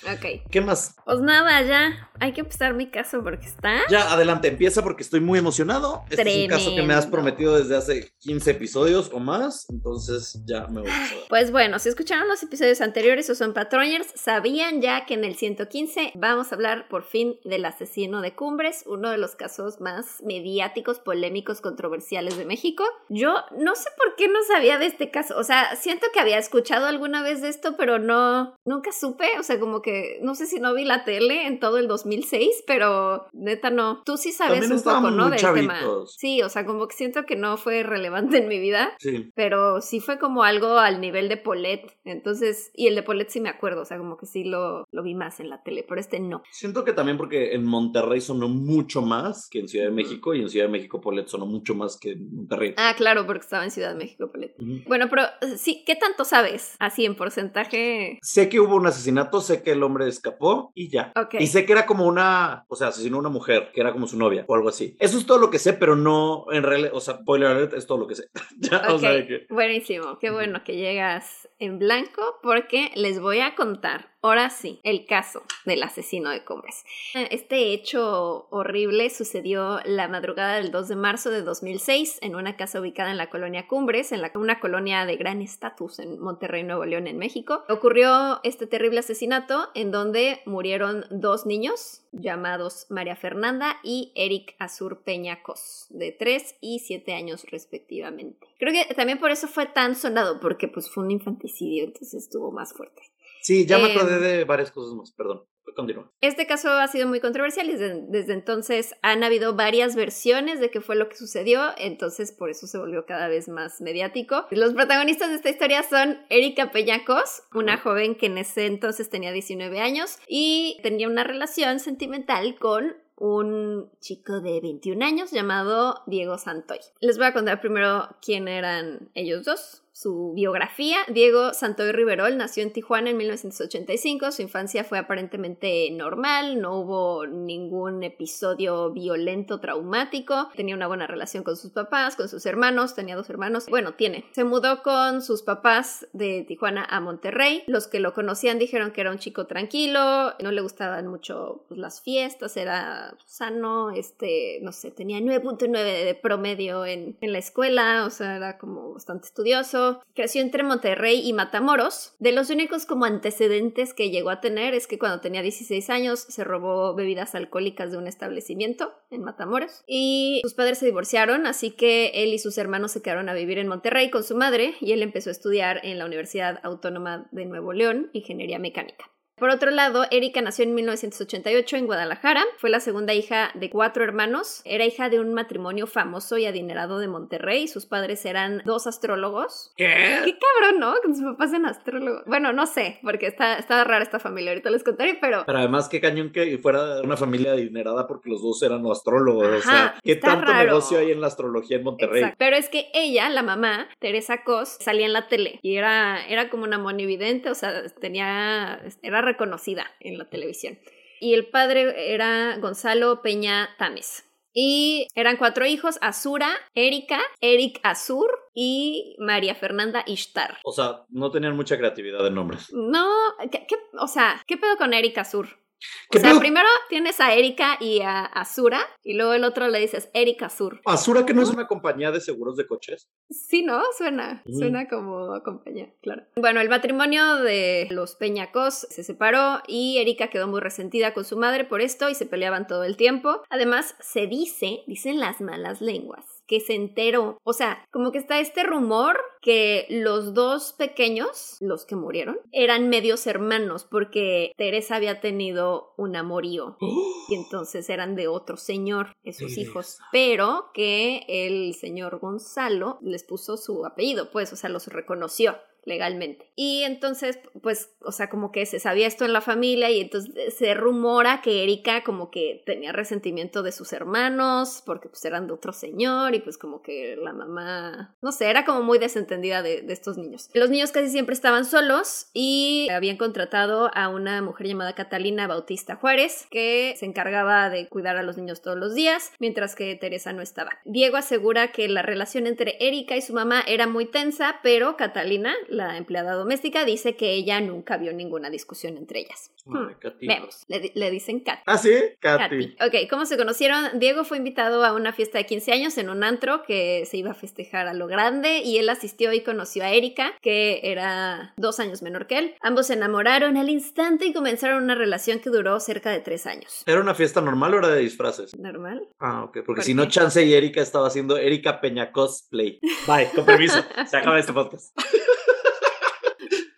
Ok. 0.04 0.50
¿Qué 0.50 0.60
más? 0.60 0.94
Pues 1.04 1.20
nada, 1.20 1.62
ya. 1.62 2.10
Hay 2.20 2.32
que 2.32 2.40
empezar 2.40 2.74
mi 2.74 2.90
caso 2.90 3.22
porque 3.22 3.46
está. 3.46 3.80
Ya, 3.88 4.12
adelante, 4.12 4.48
empieza 4.48 4.82
porque 4.82 5.02
estoy 5.02 5.20
muy 5.20 5.38
emocionado. 5.38 6.02
Este 6.10 6.22
es 6.22 6.44
un 6.44 6.48
caso 6.48 6.74
que 6.74 6.82
me 6.82 6.94
has 6.94 7.04
Tremendo. 7.04 7.10
prometido 7.10 7.58
desde 7.58 7.76
hace 7.76 8.12
15 8.20 8.50
episodios 8.50 9.10
o 9.12 9.20
más, 9.20 9.66
entonces 9.70 10.40
ya 10.44 10.66
me 10.66 10.80
voy 10.80 10.90
a. 10.90 11.08
Pues 11.28 11.52
bueno, 11.52 11.78
si 11.78 11.88
escucharon 11.88 12.26
los 12.28 12.42
episodios 12.42 12.80
anteriores 12.80 13.30
o 13.30 13.34
son 13.34 13.54
patroners, 13.54 14.08
sabían 14.14 14.80
ya 14.80 15.06
que 15.06 15.14
en 15.14 15.24
el 15.24 15.36
115 15.36 16.12
vamos 16.16 16.50
a 16.50 16.54
hablar 16.56 16.88
por 16.88 17.04
fin 17.04 17.36
del 17.44 17.64
asesino 17.64 18.20
de 18.20 18.34
Cumbres, 18.34 18.84
uno 18.86 19.10
de 19.10 19.18
los 19.18 19.36
casos 19.36 19.80
más 19.80 20.22
mediáticos, 20.24 20.98
polémicos, 20.98 21.60
controversiales 21.60 22.36
de 22.36 22.44
México. 22.44 22.84
Yo 23.08 23.36
no 23.56 23.74
sé 23.76 23.88
por 23.96 24.16
qué 24.16 24.28
no 24.28 24.38
sabía 24.52 24.78
de 24.78 24.86
este 24.86 25.10
caso, 25.10 25.38
o 25.38 25.44
sea, 25.44 25.76
siento 25.76 26.06
que 26.12 26.20
había 26.20 26.38
escuchado 26.38 26.86
alguna 26.86 27.22
vez 27.22 27.42
de 27.42 27.48
esto, 27.48 27.76
pero 27.76 27.98
no, 27.98 28.56
nunca 28.64 28.90
supe, 28.92 29.26
o 29.38 29.42
sea, 29.42 29.60
como 29.60 29.82
que 29.82 29.87
no 30.22 30.34
sé 30.34 30.46
si 30.46 30.60
no 30.60 30.74
vi 30.74 30.84
la 30.84 31.04
tele 31.04 31.46
en 31.46 31.60
todo 31.60 31.78
el 31.78 31.88
2006, 31.88 32.64
pero 32.66 33.26
neta 33.32 33.70
no. 33.70 34.02
Tú 34.04 34.16
sí 34.16 34.32
sabes 34.32 34.60
También 34.60 34.78
un 34.78 34.82
poco, 34.82 35.10
¿no? 35.10 35.30
Del 35.30 35.40
tema. 35.40 35.80
Sí, 36.06 36.42
o 36.42 36.48
sea, 36.48 36.64
como 36.64 36.88
que 36.88 36.96
siento 36.96 37.24
que 37.26 37.36
no 37.36 37.56
fue 37.56 37.82
relevante 37.82 38.38
en 38.38 38.48
mi 38.48 38.58
vida. 38.58 38.94
Sí. 38.98 39.30
Pero 39.34 39.80
sí 39.80 40.00
fue 40.00 40.18
como 40.18 40.42
algo 40.42 40.78
al 40.78 41.00
nivel 41.00 41.28
de 41.28 41.36
Polet. 41.36 41.96
Entonces, 42.04 42.70
y 42.74 42.86
el 42.86 42.94
de 42.94 43.02
Polet 43.02 43.28
sí 43.28 43.40
me 43.40 43.48
acuerdo, 43.48 43.82
o 43.82 43.84
sea, 43.84 43.98
como 43.98 44.16
que 44.16 44.26
sí 44.26 44.44
lo, 44.44 44.86
lo 44.90 45.02
vi 45.02 45.14
más 45.14 45.40
en 45.40 45.50
la 45.50 45.62
tele, 45.62 45.84
pero 45.88 46.00
este 46.00 46.20
no. 46.20 46.42
Siento 46.50 46.84
que 46.84 46.92
también 46.92 47.16
porque 47.16 47.54
en 47.54 47.64
Monterrey 47.64 48.20
sonó 48.20 48.48
mucho 48.48 49.02
más 49.02 49.48
que 49.48 49.60
en 49.60 49.68
Ciudad 49.68 49.86
de 49.86 49.92
México 49.92 50.34
y 50.34 50.40
en 50.40 50.48
Ciudad 50.48 50.66
de 50.66 50.72
México 50.72 51.00
Polet 51.00 51.26
sonó 51.26 51.46
mucho 51.46 51.74
más 51.74 51.96
que 51.96 52.12
en 52.12 52.34
Monterrey. 52.34 52.74
Ah, 52.76 52.94
claro, 52.96 53.26
porque 53.26 53.42
estaba 53.42 53.64
en 53.64 53.70
Ciudad 53.70 53.90
de 53.90 53.96
México, 53.96 54.30
Polet. 54.30 54.54
Bueno, 54.86 55.06
pero 55.08 55.22
eh, 55.40 55.56
sí, 55.56 55.84
¿qué 55.86 55.96
tanto 55.96 56.24
sabes? 56.24 56.76
Así 56.78 57.04
en 57.04 57.14
porcentaje. 57.14 58.18
Sé 58.22 58.48
que 58.48 58.60
hubo 58.60 58.76
un 58.76 58.86
asesinato, 58.86 59.40
sé 59.40 59.62
que 59.62 59.74
el 59.78 59.82
hombre 59.84 60.06
escapó 60.06 60.70
y 60.74 60.88
ya. 60.88 61.12
Y 61.38 61.46
sé 61.46 61.64
que 61.64 61.72
era 61.72 61.86
como 61.86 62.06
una, 62.06 62.64
o 62.68 62.76
sea, 62.76 62.88
asesinó 62.88 63.16
a 63.16 63.20
una 63.20 63.28
mujer, 63.30 63.70
que 63.72 63.80
era 63.80 63.92
como 63.92 64.06
su 64.06 64.18
novia 64.18 64.44
o 64.46 64.54
algo 64.54 64.68
así. 64.68 64.96
Eso 65.00 65.16
es 65.18 65.24
todo 65.26 65.38
lo 65.38 65.50
que 65.50 65.58
sé, 65.58 65.72
pero 65.72 65.96
no 65.96 66.44
en 66.52 66.62
realidad, 66.62 66.90
o 66.92 67.00
sea, 67.00 67.14
spoiler 67.18 67.48
alert, 67.48 67.72
es 67.74 67.86
todo 67.86 67.98
lo 67.98 68.06
que 68.06 68.14
sé. 68.14 68.28
ya, 68.58 68.82
o 68.90 68.94
Ok, 68.94 69.00
sea, 69.00 69.10
de 69.12 69.26
que... 69.26 69.46
buenísimo. 69.48 70.18
Qué 70.18 70.30
bueno 70.30 70.62
que 70.64 70.76
llegas 70.76 71.48
en 71.58 71.78
blanco 71.78 72.22
porque 72.42 72.90
les 72.94 73.20
voy 73.20 73.40
a 73.40 73.54
contar, 73.54 74.10
ahora 74.22 74.50
sí, 74.50 74.80
el 74.82 75.06
caso 75.06 75.42
del 75.64 75.82
asesino 75.82 76.30
de 76.30 76.44
Cumbres. 76.44 76.84
Este 77.30 77.72
hecho 77.72 78.48
horrible 78.50 79.10
sucedió 79.10 79.80
la 79.84 80.08
madrugada 80.08 80.56
del 80.56 80.70
2 80.70 80.88
de 80.88 80.96
marzo 80.96 81.30
de 81.30 81.42
2006 81.42 82.18
en 82.22 82.34
una 82.34 82.56
casa 82.56 82.80
ubicada 82.80 83.10
en 83.10 83.16
la 83.16 83.30
colonia 83.30 83.66
Cumbres, 83.66 84.12
en 84.12 84.22
una 84.34 84.60
colonia 84.60 85.06
de 85.06 85.16
gran 85.16 85.42
estatus 85.42 85.98
en 85.98 86.18
Monterrey, 86.18 86.62
Nuevo 86.64 86.84
León, 86.84 87.06
en 87.06 87.18
México. 87.18 87.64
Ocurrió 87.68 88.40
este 88.42 88.66
terrible 88.66 89.00
asesinato 89.00 89.68
en 89.74 89.90
donde 89.90 90.42
murieron 90.46 91.04
dos 91.10 91.46
niños 91.46 92.02
llamados 92.12 92.86
María 92.88 93.16
Fernanda 93.16 93.76
y 93.82 94.12
Eric 94.14 94.54
Azur 94.58 95.02
Peñacos, 95.02 95.86
de 95.90 96.12
3 96.12 96.56
y 96.60 96.80
7 96.80 97.14
años 97.14 97.44
respectivamente. 97.50 98.46
Creo 98.58 98.72
que 98.72 98.94
también 98.94 99.18
por 99.18 99.30
eso 99.30 99.46
fue 99.46 99.66
tan 99.66 99.94
sonado, 99.94 100.40
porque 100.40 100.68
pues 100.68 100.90
fue 100.90 101.04
un 101.04 101.10
infanticidio, 101.10 101.84
entonces 101.84 102.24
estuvo 102.24 102.50
más 102.50 102.72
fuerte. 102.72 103.02
Sí, 103.42 103.66
ya 103.66 103.78
me 103.78 103.92
Em, 103.92 103.96
acordé 103.96 104.18
de 104.18 104.44
varias 104.44 104.70
cosas 104.70 104.94
más, 104.94 105.12
perdón. 105.12 105.44
Continúa. 105.76 106.10
Este 106.20 106.46
caso 106.48 106.72
ha 106.72 106.88
sido 106.88 107.06
muy 107.06 107.20
controversial 107.20 107.68
y 107.68 107.72
desde, 107.72 108.02
desde 108.08 108.32
entonces 108.32 108.96
han 109.02 109.22
habido 109.22 109.54
varias 109.54 109.94
versiones 109.94 110.58
de 110.58 110.70
qué 110.70 110.80
fue 110.80 110.96
lo 110.96 111.08
que 111.08 111.14
sucedió, 111.14 111.70
entonces 111.76 112.32
por 112.32 112.50
eso 112.50 112.66
se 112.66 112.78
volvió 112.78 113.06
cada 113.06 113.28
vez 113.28 113.48
más 113.48 113.80
mediático. 113.80 114.46
Los 114.50 114.74
protagonistas 114.74 115.28
de 115.28 115.36
esta 115.36 115.50
historia 115.50 115.84
son 115.84 116.18
Erika 116.30 116.72
Peñacos, 116.72 117.42
una 117.54 117.78
joven 117.78 118.16
que 118.16 118.26
en 118.26 118.38
ese 118.38 118.66
entonces 118.66 119.08
tenía 119.08 119.30
19 119.30 119.78
años 119.78 120.18
y 120.26 120.80
tenía 120.82 121.06
una 121.06 121.22
relación 121.22 121.78
sentimental 121.78 122.56
con 122.58 122.96
un 123.14 123.90
chico 124.00 124.40
de 124.40 124.60
21 124.60 125.04
años 125.04 125.30
llamado 125.30 126.02
Diego 126.06 126.38
Santoy. 126.38 126.78
Les 127.00 127.18
voy 127.18 127.26
a 127.26 127.32
contar 127.32 127.60
primero 127.60 128.08
quién 128.20 128.48
eran 128.48 129.10
ellos 129.14 129.44
dos. 129.44 129.82
Su 130.00 130.32
biografía, 130.32 130.98
Diego 131.08 131.52
Santoy 131.52 131.90
Riverol 131.90 132.36
nació 132.36 132.62
en 132.62 132.72
Tijuana 132.72 133.10
en 133.10 133.16
1985, 133.16 134.30
su 134.30 134.42
infancia 134.42 134.84
fue 134.84 134.96
aparentemente 134.96 135.90
normal, 135.90 136.60
no 136.60 136.78
hubo 136.78 137.26
ningún 137.26 138.04
episodio 138.04 138.92
violento, 138.92 139.58
traumático, 139.58 140.50
tenía 140.54 140.76
una 140.76 140.86
buena 140.86 141.08
relación 141.08 141.42
con 141.42 141.56
sus 141.56 141.72
papás, 141.72 142.14
con 142.14 142.28
sus 142.28 142.46
hermanos, 142.46 142.94
tenía 142.94 143.16
dos 143.16 143.28
hermanos, 143.28 143.66
bueno, 143.68 143.94
tiene. 143.94 144.24
Se 144.30 144.44
mudó 144.44 144.84
con 144.84 145.20
sus 145.20 145.42
papás 145.42 146.06
de 146.12 146.44
Tijuana 146.46 146.86
a 146.88 147.00
Monterrey, 147.00 147.64
los 147.66 147.88
que 147.88 147.98
lo 147.98 148.14
conocían 148.14 148.60
dijeron 148.60 148.92
que 148.92 149.00
era 149.00 149.10
un 149.10 149.18
chico 149.18 149.48
tranquilo, 149.48 150.32
no 150.40 150.52
le 150.52 150.60
gustaban 150.60 151.08
mucho 151.08 151.64
pues, 151.66 151.80
las 151.80 152.02
fiestas, 152.02 152.56
era 152.56 153.16
sano, 153.26 153.90
este, 153.90 154.60
no 154.62 154.70
sé, 154.70 154.92
tenía 154.92 155.18
9.9 155.18 156.04
de 156.04 156.14
promedio 156.14 156.86
en, 156.86 157.16
en 157.20 157.32
la 157.32 157.38
escuela, 157.38 158.04
o 158.06 158.10
sea, 158.10 158.36
era 158.36 158.58
como 158.58 158.94
bastante 158.94 159.26
estudioso. 159.26 159.87
Creció 160.14 160.42
entre 160.42 160.62
Monterrey 160.62 161.20
y 161.26 161.32
Matamoros. 161.32 162.14
De 162.18 162.32
los 162.32 162.50
únicos 162.50 162.86
como 162.86 163.04
antecedentes 163.04 163.94
que 163.94 164.10
llegó 164.10 164.30
a 164.30 164.40
tener 164.40 164.74
es 164.74 164.86
que 164.86 164.98
cuando 164.98 165.20
tenía 165.20 165.42
16 165.42 165.90
años 165.90 166.20
se 166.20 166.44
robó 166.44 166.94
bebidas 166.94 167.34
alcohólicas 167.34 167.90
de 167.90 167.98
un 167.98 168.06
establecimiento 168.06 168.92
en 169.10 169.22
Matamoros 169.22 169.82
y 169.86 170.40
sus 170.42 170.54
padres 170.54 170.78
se 170.78 170.86
divorciaron, 170.86 171.46
así 171.46 171.70
que 171.70 172.08
él 172.14 172.32
y 172.32 172.38
sus 172.38 172.58
hermanos 172.58 172.92
se 172.92 173.02
quedaron 173.02 173.28
a 173.28 173.34
vivir 173.34 173.58
en 173.58 173.68
Monterrey 173.68 174.10
con 174.10 174.24
su 174.24 174.36
madre 174.36 174.74
y 174.80 174.92
él 174.92 175.02
empezó 175.02 175.30
a 175.30 175.32
estudiar 175.32 175.80
en 175.84 175.98
la 175.98 176.06
Universidad 176.06 176.60
Autónoma 176.62 177.28
de 177.30 177.46
Nuevo 177.46 177.72
León, 177.72 178.10
Ingeniería 178.12 178.58
Mecánica. 178.58 179.10
Por 179.38 179.50
otro 179.50 179.70
lado, 179.70 180.04
Erika 180.10 180.40
nació 180.42 180.64
en 180.64 180.74
1988 180.74 181.76
en 181.76 181.86
Guadalajara. 181.86 182.44
Fue 182.58 182.70
la 182.70 182.80
segunda 182.80 183.14
hija 183.14 183.50
de 183.54 183.70
cuatro 183.70 184.04
hermanos. 184.04 184.62
Era 184.64 184.84
hija 184.84 185.08
de 185.08 185.20
un 185.20 185.32
matrimonio 185.34 185.86
famoso 185.86 186.38
y 186.38 186.46
adinerado 186.46 186.98
de 186.98 187.08
Monterrey. 187.08 187.68
Sus 187.68 187.86
padres 187.86 188.24
eran 188.24 188.62
dos 188.64 188.86
astrólogos. 188.86 189.72
¿Qué? 189.76 189.86
Qué 190.24 190.38
cabrón, 190.38 190.80
¿no? 190.80 190.94
Que 191.04 191.14
sus 191.14 191.24
papás 191.24 191.50
sean 191.50 191.66
astrólogos. 191.66 192.22
Bueno, 192.26 192.52
no 192.52 192.66
sé, 192.66 192.98
porque 193.02 193.26
está, 193.26 193.54
está 193.56 193.84
rara 193.84 194.02
esta 194.02 194.18
familia. 194.18 194.50
Ahorita 194.52 194.70
les 194.70 194.84
contaré, 194.84 195.18
pero 195.20 195.44
Pero 195.46 195.58
además, 195.58 195.88
qué 195.88 196.00
cañón 196.00 196.30
que 196.32 196.58
fuera 196.58 197.00
una 197.02 197.16
familia 197.16 197.52
adinerada 197.52 198.06
porque 198.06 198.30
los 198.30 198.42
dos 198.42 198.62
eran 198.62 198.84
astrólogos. 198.86 199.46
o 199.46 199.58
Ajá, 199.58 199.62
sea, 199.70 199.94
¿qué 200.02 200.16
tanto 200.16 200.46
raro. 200.46 200.64
negocio 200.66 200.98
hay 200.98 201.12
en 201.12 201.20
la 201.20 201.28
astrología 201.28 201.76
en 201.76 201.84
Monterrey? 201.84 202.20
Exacto. 202.22 202.36
Pero 202.38 202.56
es 202.56 202.68
que 202.68 202.88
ella, 202.94 203.28
la 203.28 203.42
mamá, 203.42 203.88
Teresa 204.00 204.42
Cos, 204.44 204.76
salía 204.80 205.06
en 205.06 205.12
la 205.12 205.28
tele 205.28 205.58
y 205.62 205.76
era, 205.76 206.26
era 206.26 206.50
como 206.50 206.64
una 206.64 206.78
monividente, 206.78 207.50
o 207.50 207.54
sea, 207.54 207.82
tenía, 208.00 208.80
era 209.02 209.22
reconocida 209.28 209.86
en 210.00 210.18
la 210.18 210.28
televisión. 210.28 210.78
Y 211.20 211.34
el 211.34 211.46
padre 211.48 212.12
era 212.14 212.56
Gonzalo 212.58 213.22
Peña 213.22 213.70
Tames. 213.78 214.24
Y 214.54 215.06
eran 215.14 215.36
cuatro 215.36 215.66
hijos, 215.66 215.98
Azura, 216.00 216.48
Erika, 216.74 217.20
Eric 217.40 217.78
Azur 217.84 218.28
y 218.54 219.14
María 219.18 219.54
Fernanda 219.54 220.02
Ishtar. 220.06 220.58
O 220.64 220.72
sea, 220.72 221.04
no 221.10 221.30
tenían 221.30 221.54
mucha 221.54 221.76
creatividad 221.78 222.24
de 222.24 222.30
nombres. 222.30 222.68
No, 222.72 223.08
¿qué, 223.52 223.66
qué- 223.68 223.76
o 224.00 224.08
sea, 224.08 224.42
¿qué 224.46 224.56
pedo 224.56 224.76
con 224.76 224.94
Erika 224.94 225.20
Azur? 225.20 225.48
O 225.80 226.10
¿Qué 226.10 226.20
sea, 226.20 226.38
primero 226.38 226.66
tienes 226.88 227.20
a 227.20 227.34
Erika 227.34 227.76
y 227.80 228.00
a 228.00 228.24
Azura 228.24 228.80
y 229.04 229.14
luego 229.14 229.32
el 229.34 229.44
otro 229.44 229.68
le 229.68 229.78
dices 229.78 230.10
Erika 230.14 230.46
Azur. 230.46 230.80
Asura, 230.86 231.24
que 231.24 231.34
no 231.34 231.42
es 231.42 231.50
una 231.50 231.66
compañía 231.66 232.10
de 232.10 232.20
seguros 232.20 232.56
de 232.56 232.66
coches. 232.66 233.08
Sí, 233.30 233.62
¿no? 233.62 233.80
Suena, 233.96 234.42
Mm. 234.46 234.58
suena 234.58 234.88
como 234.88 235.40
compañía, 235.44 235.92
claro. 236.02 236.22
Bueno, 236.36 236.60
el 236.60 236.68
matrimonio 236.68 237.36
de 237.36 237.86
los 237.90 238.16
Peñacos 238.16 238.86
se 238.90 239.04
separó 239.04 239.62
y 239.66 239.98
Erika 239.98 240.28
quedó 240.30 240.48
muy 240.48 240.60
resentida 240.60 241.14
con 241.14 241.24
su 241.24 241.36
madre 241.36 241.64
por 241.64 241.80
esto 241.80 242.08
y 242.08 242.14
se 242.14 242.26
peleaban 242.26 242.66
todo 242.66 242.84
el 242.84 242.96
tiempo. 242.96 243.42
Además, 243.50 243.94
se 244.00 244.26
dice, 244.26 244.80
dicen 244.86 245.20
las 245.20 245.40
malas 245.40 245.80
lenguas, 245.80 246.24
que 246.48 246.60
se 246.60 246.74
enteró, 246.74 247.38
o 247.44 247.52
sea, 247.52 247.84
como 247.92 248.10
que 248.10 248.18
está 248.18 248.40
este 248.40 248.64
rumor 248.64 249.18
que 249.40 249.86
los 249.90 250.34
dos 250.34 250.72
pequeños, 250.72 251.56
los 251.60 251.84
que 251.84 251.94
murieron, 251.94 252.40
eran 252.50 252.88
medios 252.88 253.26
hermanos 253.26 253.86
porque 253.88 254.52
Teresa 254.56 254.96
había 254.96 255.20
tenido 255.20 255.92
un 255.96 256.16
amorío 256.16 256.76
y 257.28 257.34
entonces 257.34 257.88
eran 257.90 258.16
de 258.16 258.26
otro 258.26 258.56
señor, 258.56 259.12
esos 259.22 259.52
Teresa. 259.52 259.60
hijos, 259.60 259.98
pero 260.10 260.70
que 260.74 261.24
el 261.28 261.74
señor 261.74 262.18
Gonzalo 262.18 262.98
les 263.02 263.22
puso 263.22 263.56
su 263.56 263.84
apellido, 263.84 264.30
pues, 264.30 264.52
o 264.52 264.56
sea, 264.56 264.70
los 264.70 264.88
reconoció 264.88 265.56
legalmente. 265.88 266.52
Y 266.54 266.82
entonces, 266.82 267.38
pues, 267.62 267.90
o 268.00 268.12
sea, 268.12 268.28
como 268.28 268.52
que 268.52 268.66
se 268.66 268.78
sabía 268.78 269.06
esto 269.06 269.24
en 269.24 269.32
la 269.32 269.40
familia 269.40 269.90
y 269.90 270.00
entonces 270.00 270.54
se 270.54 270.74
rumora 270.74 271.40
que 271.42 271.62
Erika 271.62 272.04
como 272.04 272.30
que 272.30 272.62
tenía 272.64 272.92
resentimiento 272.92 273.62
de 273.62 273.72
sus 273.72 273.92
hermanos 273.92 274.82
porque 274.84 275.08
pues 275.08 275.24
eran 275.24 275.46
de 275.46 275.54
otro 275.54 275.72
señor 275.72 276.34
y 276.34 276.40
pues 276.40 276.58
como 276.58 276.82
que 276.82 277.16
la 277.16 277.32
mamá, 277.32 278.16
no 278.22 278.32
sé, 278.32 278.50
era 278.50 278.64
como 278.64 278.82
muy 278.82 278.98
desentendida 278.98 279.62
de, 279.62 279.82
de 279.82 279.92
estos 279.92 280.18
niños. 280.18 280.50
Los 280.54 280.70
niños 280.70 280.92
casi 280.92 281.08
siempre 281.08 281.34
estaban 281.34 281.64
solos 281.64 282.28
y 282.32 282.88
habían 282.90 283.16
contratado 283.16 283.90
a 283.94 284.08
una 284.08 284.42
mujer 284.42 284.68
llamada 284.68 284.94
Catalina 284.94 285.46
Bautista 285.46 285.96
Juárez 285.96 286.46
que 286.50 286.94
se 286.98 287.06
encargaba 287.06 287.70
de 287.70 287.88
cuidar 287.88 288.16
a 288.16 288.22
los 288.22 288.36
niños 288.36 288.62
todos 288.62 288.76
los 288.76 288.94
días 288.94 289.32
mientras 289.38 289.74
que 289.74 289.94
Teresa 289.96 290.32
no 290.32 290.42
estaba. 290.42 290.78
Diego 290.84 291.16
asegura 291.16 291.72
que 291.72 291.88
la 291.88 292.02
relación 292.02 292.46
entre 292.46 292.76
Erika 292.80 293.16
y 293.16 293.22
su 293.22 293.32
mamá 293.32 293.62
era 293.66 293.86
muy 293.86 294.06
tensa, 294.06 294.60
pero 294.62 294.96
Catalina, 294.96 295.54
la 295.78 295.96
empleada 295.96 296.34
doméstica, 296.34 296.84
dice 296.84 297.16
que 297.16 297.32
ella 297.32 297.60
nunca 297.60 297.96
vio 297.96 298.12
ninguna 298.12 298.50
discusión 298.50 298.96
entre 298.98 299.20
ellas. 299.20 299.50
Hmm, 299.64 299.92
Katy. 300.00 300.26
Vemos, 300.26 300.64
le, 300.68 300.92
le 300.94 301.10
dicen 301.10 301.40
Kat. 301.40 301.60
Ah, 301.66 301.78
sí, 301.78 301.94
Katy. 302.20 302.74
Katy. 302.76 302.76
Ok, 302.86 303.08
¿cómo 303.10 303.24
se 303.26 303.36
conocieron? 303.36 303.98
Diego 303.98 304.24
fue 304.24 304.36
invitado 304.38 304.84
a 304.84 304.92
una 304.92 305.12
fiesta 305.12 305.38
de 305.38 305.46
15 305.46 305.72
años 305.72 305.98
en 305.98 306.10
un 306.10 306.24
antro 306.24 306.62
que 306.62 307.04
se 307.06 307.16
iba 307.16 307.30
a 307.30 307.34
festejar 307.34 307.86
a 307.86 307.94
lo 307.94 308.06
grande 308.06 308.58
y 308.58 308.78
él 308.78 308.88
asistió 308.88 309.32
y 309.32 309.40
conoció 309.42 309.84
a 309.84 309.90
Erika, 309.90 310.32
que 310.42 310.80
era 310.82 311.54
dos 311.56 311.80
años 311.80 312.02
menor 312.02 312.26
que 312.26 312.38
él. 312.38 312.54
Ambos 312.60 312.88
se 312.88 312.94
enamoraron 312.94 313.56
al 313.56 313.68
instante 313.70 314.26
y 314.26 314.32
comenzaron 314.32 314.82
una 314.82 314.94
relación 314.94 315.40
que 315.40 315.50
duró 315.50 315.78
cerca 315.80 316.10
de 316.10 316.20
tres 316.20 316.46
años. 316.46 316.82
¿Era 316.86 317.00
una 317.00 317.14
fiesta 317.14 317.40
normal 317.40 317.74
o 317.74 317.78
era 317.78 317.88
de 317.88 318.00
disfraces? 318.00 318.58
¿Normal? 318.58 319.08
Ah, 319.18 319.44
ok, 319.44 319.58
porque 319.66 319.80
¿Por 319.80 319.82
si 319.82 319.92
qué? 319.92 319.96
no, 319.96 320.06
Chance 320.08 320.44
y 320.44 320.54
Erika 320.54 320.80
estaba 320.80 321.06
haciendo 321.06 321.36
Erika 321.36 321.80
Peña 321.80 322.10
Cosplay. 322.10 322.80
Bye, 323.06 323.30
con 323.34 323.44
permiso. 323.44 323.78
Se 324.10 324.16
acaba 324.16 324.38
este 324.38 324.52
podcast. 324.52 324.96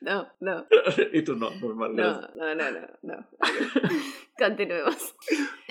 No, 0.01 0.29
no, 0.41 0.67
y 1.13 1.23
tú 1.23 1.37
no, 1.37 1.51
normal. 1.51 1.95
no, 1.95 2.21
no, 2.35 2.55
no, 2.55 2.71
no, 2.71 2.81
no. 3.03 3.27
Continuemos. 4.41 5.15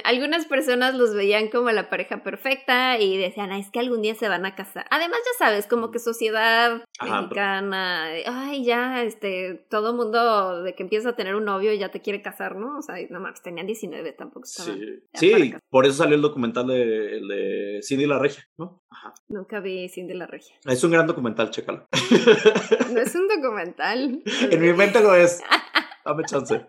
Algunas 0.03 0.45
personas 0.45 0.93
los 0.93 1.15
veían 1.15 1.49
como 1.49 1.71
la 1.71 1.89
pareja 1.89 2.21
perfecta 2.21 2.99
y 2.99 3.17
decían, 3.17 3.51
"Ay, 3.51 3.61
es 3.61 3.71
que 3.71 3.79
algún 3.79 4.03
día 4.03 4.13
se 4.13 4.29
van 4.29 4.45
a 4.45 4.53
casar. 4.53 4.85
Además, 4.91 5.17
ya 5.25 5.45
sabes, 5.45 5.65
como 5.65 5.89
que 5.89 5.97
sociedad 5.97 6.83
Ajá, 6.99 7.21
mexicana, 7.21 8.09
de, 8.09 8.23
ay, 8.27 8.63
ya, 8.63 9.01
este, 9.01 9.65
todo 9.71 9.95
mundo 9.95 10.61
de 10.61 10.75
que 10.75 10.83
empieza 10.83 11.09
a 11.09 11.15
tener 11.15 11.33
un 11.33 11.45
novio 11.45 11.73
ya 11.73 11.89
te 11.89 12.01
quiere 12.01 12.21
casar, 12.21 12.57
¿no? 12.57 12.77
O 12.77 12.81
sea, 12.83 12.95
no 13.09 13.19
mames, 13.19 13.41
tenían 13.41 13.65
19, 13.65 14.11
tampoco 14.13 14.45
estaban. 14.45 14.79
Sí, 15.15 15.31
sí 15.31 15.53
por 15.69 15.85
eso 15.85 15.95
salió 15.95 16.15
el 16.15 16.21
documental 16.21 16.67
de, 16.67 17.17
el 17.17 17.27
de 17.27 17.79
Cindy 17.81 18.05
la 18.05 18.19
Regia, 18.19 18.47
¿no? 18.57 18.83
Ajá. 18.91 19.15
Nunca 19.29 19.59
vi 19.59 19.89
Cindy 19.89 20.13
la 20.13 20.27
Regia. 20.27 20.55
Es 20.65 20.83
un 20.83 20.91
gran 20.91 21.07
documental, 21.07 21.49
chécalo. 21.49 21.87
No 22.91 23.01
es 23.01 23.15
un 23.15 23.27
documental. 23.27 24.21
en 24.51 24.61
mi 24.61 24.73
mente 24.73 25.01
lo 25.01 25.15
es. 25.15 25.41
Dame 26.05 26.23
chance. 26.25 26.65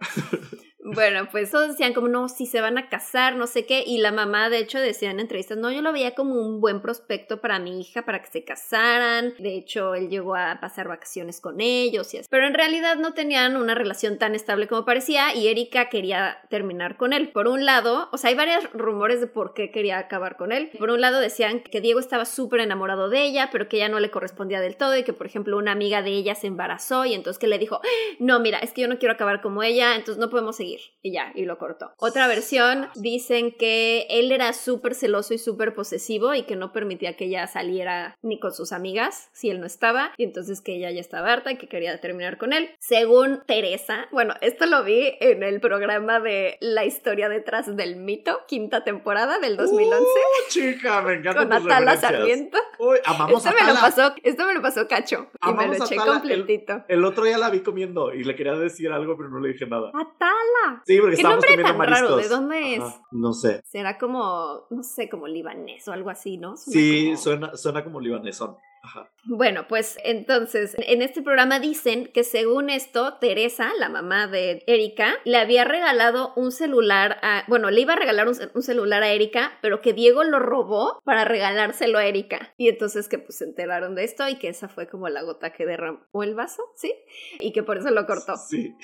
Bueno, 0.82 1.28
pues 1.30 1.50
todos 1.50 1.68
decían 1.68 1.92
como, 1.92 2.08
no, 2.08 2.28
si 2.30 2.46
se 2.46 2.60
van 2.62 2.78
a 2.78 2.88
casar, 2.88 3.36
no 3.36 3.46
sé 3.46 3.66
qué, 3.66 3.84
y 3.86 3.98
la 3.98 4.12
mamá 4.12 4.48
de 4.48 4.58
hecho 4.58 4.78
decía 4.78 5.10
en 5.10 5.20
entrevistas, 5.20 5.58
no, 5.58 5.70
yo 5.70 5.82
lo 5.82 5.92
veía 5.92 6.14
como 6.14 6.36
un 6.36 6.60
buen 6.60 6.80
prospecto 6.80 7.40
para 7.40 7.58
mi 7.58 7.80
hija, 7.80 8.06
para 8.06 8.22
que 8.22 8.30
se 8.30 8.44
casaran, 8.44 9.34
de 9.38 9.56
hecho 9.56 9.94
él 9.94 10.08
llegó 10.08 10.36
a 10.36 10.58
pasar 10.58 10.88
vacaciones 10.88 11.40
con 11.40 11.60
ellos 11.60 12.14
y 12.14 12.18
así, 12.18 12.28
pero 12.30 12.46
en 12.46 12.54
realidad 12.54 12.96
no 12.96 13.12
tenían 13.12 13.56
una 13.56 13.74
relación 13.74 14.18
tan 14.18 14.34
estable 14.34 14.68
como 14.68 14.86
parecía 14.86 15.34
y 15.34 15.48
Erika 15.48 15.90
quería 15.90 16.38
terminar 16.48 16.96
con 16.96 17.12
él. 17.12 17.28
Por 17.28 17.46
un 17.46 17.66
lado, 17.66 18.08
o 18.12 18.16
sea, 18.16 18.30
hay 18.30 18.36
varios 18.36 18.72
rumores 18.72 19.20
de 19.20 19.26
por 19.26 19.52
qué 19.52 19.70
quería 19.70 19.98
acabar 19.98 20.36
con 20.36 20.50
él. 20.50 20.70
Por 20.78 20.90
un 20.90 21.02
lado 21.02 21.20
decían 21.20 21.60
que 21.60 21.82
Diego 21.82 22.00
estaba 22.00 22.24
súper 22.24 22.60
enamorado 22.60 23.10
de 23.10 23.22
ella, 23.22 23.50
pero 23.52 23.68
que 23.68 23.76
ella 23.76 23.90
no 23.90 24.00
le 24.00 24.10
correspondía 24.10 24.60
del 24.60 24.76
todo 24.76 24.96
y 24.96 25.04
que, 25.04 25.12
por 25.12 25.26
ejemplo, 25.26 25.58
una 25.58 25.72
amiga 25.72 26.00
de 26.00 26.10
ella 26.10 26.34
se 26.34 26.46
embarazó 26.46 27.04
y 27.04 27.12
entonces 27.12 27.38
que 27.38 27.48
le 27.48 27.58
dijo, 27.58 27.80
no, 28.18 28.40
mira, 28.40 28.58
es 28.58 28.72
que 28.72 28.80
yo 28.80 28.88
no 28.88 28.98
quiero 28.98 29.12
acabar 29.12 29.42
como 29.42 29.62
ella, 29.62 29.94
entonces 29.94 30.18
no 30.18 30.30
podemos 30.30 30.56
seguir. 30.56 30.79
Y 31.02 31.12
ya, 31.12 31.32
y 31.34 31.46
lo 31.46 31.56
cortó. 31.58 31.92
Otra 31.98 32.26
versión 32.26 32.88
dicen 32.94 33.52
que 33.52 34.06
él 34.10 34.32
era 34.32 34.52
súper 34.52 34.94
celoso 34.94 35.32
y 35.32 35.38
súper 35.38 35.74
posesivo 35.74 36.34
y 36.34 36.42
que 36.42 36.56
no 36.56 36.72
permitía 36.72 37.16
que 37.16 37.24
ella 37.24 37.46
saliera 37.46 38.16
ni 38.22 38.38
con 38.38 38.52
sus 38.52 38.72
amigas 38.72 39.30
si 39.32 39.48
él 39.50 39.60
no 39.60 39.66
estaba, 39.66 40.12
y 40.18 40.24
entonces 40.24 40.60
que 40.60 40.76
ella 40.76 40.90
ya 40.90 41.00
estaba 41.00 41.32
harta 41.32 41.52
y 41.52 41.56
que 41.56 41.68
quería 41.68 41.98
terminar 42.00 42.36
con 42.36 42.52
él. 42.52 42.70
Según 42.80 43.42
Teresa, 43.46 44.08
bueno, 44.12 44.34
esto 44.42 44.66
lo 44.66 44.84
vi 44.84 45.16
en 45.20 45.42
el 45.42 45.60
programa 45.60 46.20
de 46.20 46.58
La 46.60 46.84
historia 46.84 47.28
detrás 47.30 47.74
del 47.76 47.96
mito, 47.96 48.40
quinta 48.46 48.84
temporada 48.84 49.38
del 49.38 49.56
2011, 49.56 50.04
Uh, 50.04 50.48
chica, 50.50 51.00
me 51.02 51.14
encanta. 51.14 51.40
con 51.40 51.52
Atala 51.52 51.96
Sarmiento. 51.96 52.58
Uy, 52.78 52.98
amamos 53.04 53.44
Esto 53.44 53.48
a 53.58 53.64
me 53.66 53.72
lo 53.72 53.80
pasó, 53.80 54.14
esto 54.22 54.44
me 54.46 54.54
lo 54.54 54.62
pasó 54.62 54.86
Cacho 54.88 55.28
y 55.48 55.52
me 55.54 55.66
lo 55.66 55.72
eché 55.74 55.94
Atala, 55.94 56.02
el- 56.04 56.18
completito. 56.20 56.84
El 56.88 57.04
otro 57.04 57.24
día 57.24 57.38
la 57.38 57.48
vi 57.50 57.60
comiendo 57.60 58.12
y 58.12 58.24
le 58.24 58.34
quería 58.36 58.52
decir 58.54 58.90
algo, 58.92 59.16
pero 59.16 59.28
no 59.30 59.40
le 59.40 59.52
dije 59.52 59.66
nada. 59.66 59.88
Atala. 59.94 60.59
Sí, 60.84 60.98
porque 60.98 61.16
¿Qué 61.16 61.22
estábamos 61.22 61.44
nombre 61.44 61.48
comiendo 61.62 61.62
tan 61.64 61.78
raro? 61.78 62.10
mariscos. 62.10 62.22
¿De 62.22 62.28
dónde 62.28 62.74
es? 62.74 62.80
Ajá, 62.82 63.02
No 63.12 63.32
sé. 63.32 63.62
Será 63.66 63.98
como, 63.98 64.66
no 64.70 64.82
sé, 64.82 65.08
como 65.08 65.26
libanés 65.28 65.86
o 65.88 65.92
algo 65.92 66.10
así, 66.10 66.36
¿no? 66.38 66.56
Suena 66.56 66.80
Sí, 66.80 67.04
como- 67.06 67.16
suena, 67.18 67.56
suena 67.56 67.84
como 67.84 68.00
libanesón. 68.00 68.56
Ajá. 68.82 69.10
Bueno, 69.24 69.66
pues 69.68 69.98
entonces, 70.04 70.74
en 70.78 71.02
este 71.02 71.22
programa 71.22 71.60
dicen 71.60 72.06
que 72.06 72.24
según 72.24 72.70
esto, 72.70 73.18
Teresa, 73.18 73.72
la 73.78 73.88
mamá 73.88 74.26
de 74.26 74.64
Erika, 74.66 75.14
le 75.24 75.36
había 75.36 75.64
regalado 75.64 76.32
un 76.36 76.50
celular 76.50 77.18
a, 77.22 77.44
bueno, 77.46 77.70
le 77.70 77.82
iba 77.82 77.92
a 77.92 77.96
regalar 77.96 78.28
un, 78.28 78.36
un 78.54 78.62
celular 78.62 79.02
a 79.02 79.10
Erika, 79.10 79.58
pero 79.60 79.82
que 79.82 79.92
Diego 79.92 80.24
lo 80.24 80.38
robó 80.38 81.00
para 81.04 81.24
regalárselo 81.24 81.98
a 81.98 82.06
Erika. 82.06 82.54
Y 82.56 82.68
entonces 82.68 83.08
que 83.08 83.18
pues 83.18 83.38
se 83.38 83.44
enteraron 83.44 83.94
de 83.94 84.04
esto 84.04 84.26
y 84.28 84.36
que 84.36 84.48
esa 84.48 84.68
fue 84.68 84.88
como 84.88 85.08
la 85.08 85.22
gota 85.22 85.52
que 85.52 85.66
derramó 85.66 86.22
el 86.22 86.34
vaso, 86.34 86.62
¿sí? 86.76 86.94
Y 87.38 87.52
que 87.52 87.62
por 87.62 87.78
eso 87.78 87.90
lo 87.90 88.06
cortó. 88.06 88.36
Sí. 88.36 88.74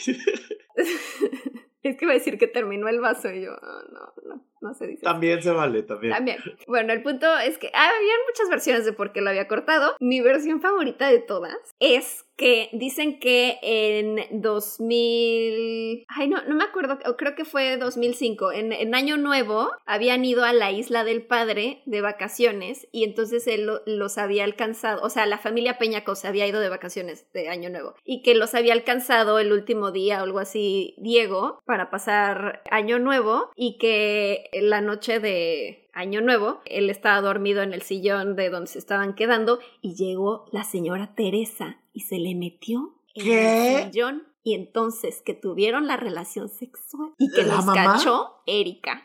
Es 1.89 1.97
que 1.97 2.05
iba 2.05 2.13
a 2.13 2.15
decir 2.19 2.39
que 2.39 2.47
terminó 2.47 2.89
el 2.89 3.01
vaso 3.01 3.31
y 3.31 3.43
yo, 3.43 3.53
"Ah, 3.63 3.83
no, 3.93 4.13
no, 4.29 4.45
no 4.61 4.75
se 4.75 4.87
dice. 4.87 4.99
así". 4.99 5.05
también 5.05 5.43
se 5.43 5.51
vale, 5.53 5.83
también. 5.83 6.13
También. 6.13 6.39
Bueno, 6.67 6.93
el 6.93 7.03
punto 7.03 7.27
es 7.39 7.59
que 7.59 7.69
había 7.69 8.15
muchas 8.29 8.49
versiones 8.51 8.85
de 8.85 8.93
por 8.93 9.13
qué 9.13 9.21
lo 9.21 9.31
había 9.31 9.49
cortado. 9.49 9.95
Mi 10.01 10.21
versión 10.21 10.61
favorita 10.61 11.09
de 11.09 11.21
todas 11.21 11.57
es 11.81 12.26
que 12.37 12.69
dicen 12.73 13.19
que 13.19 13.59
en 13.63 14.41
2000, 14.43 16.05
ay 16.09 16.29
no, 16.29 16.43
no 16.45 16.55
me 16.55 16.65
acuerdo, 16.65 16.99
creo 17.17 17.35
que 17.35 17.45
fue 17.45 17.77
2005, 17.79 18.53
en, 18.53 18.73
en 18.73 18.95
Año 18.95 19.17
Nuevo 19.17 19.71
habían 19.87 20.25
ido 20.25 20.45
a 20.45 20.53
la 20.53 20.71
isla 20.71 21.05
del 21.05 21.23
padre 21.23 21.83
de 21.87 22.01
vacaciones 22.01 22.89
y 22.93 23.05
entonces 23.05 23.47
él 23.47 23.71
los 23.87 24.19
había 24.19 24.45
alcanzado, 24.45 25.03
o 25.03 25.11
sea, 25.11 25.27
la 25.27 25.39
familia 25.39 25.79
Peñacos 25.79 26.25
había 26.25 26.47
ido 26.47 26.61
de 26.61 26.69
vacaciones 26.69 27.27
de 27.33 27.49
Año 27.49 27.71
Nuevo 27.71 27.95
y 28.05 28.23
que 28.23 28.35
los 28.35 28.55
había 28.55 28.75
alcanzado 28.75 29.39
el 29.39 29.53
último 29.53 29.91
día 29.91 30.21
o 30.21 30.25
algo 30.25 30.39
así 30.39 30.95
Diego 30.99 31.61
para 31.65 31.91
pasar 31.91 32.63
Año 32.71 32.99
Nuevo 32.99 33.51
y 33.57 33.79
que 33.79 34.51
la 34.53 34.81
noche 34.81 35.21
de 35.21 35.86
Año 35.97 36.21
Nuevo, 36.21 36.61
él 36.67 36.91
estaba 36.91 37.23
dormido 37.23 37.63
en 37.63 37.73
el 37.73 37.81
sillón 37.81 38.37
de 38.37 38.51
donde 38.51 38.67
se 38.67 38.79
estaban 38.79 39.15
quedando 39.15 39.61
y 39.81 39.95
llegó 39.95 40.45
la 40.53 40.63
señora 40.63 41.15
Teresa 41.15 41.79
y 41.95 42.01
se 42.01 42.19
le 42.19 42.35
metió 42.35 43.01
en 43.15 43.33
el 43.33 43.85
sillón. 43.85 44.23
Y 44.43 44.55
entonces 44.55 45.23
que 45.25 45.33
tuvieron 45.33 45.87
la 45.87 45.97
relación 45.97 46.51
sexual 46.51 47.15
y 47.19 47.33
que 47.33 47.45
los 47.45 47.65
cachó 47.65 48.43
Erika. 48.45 49.05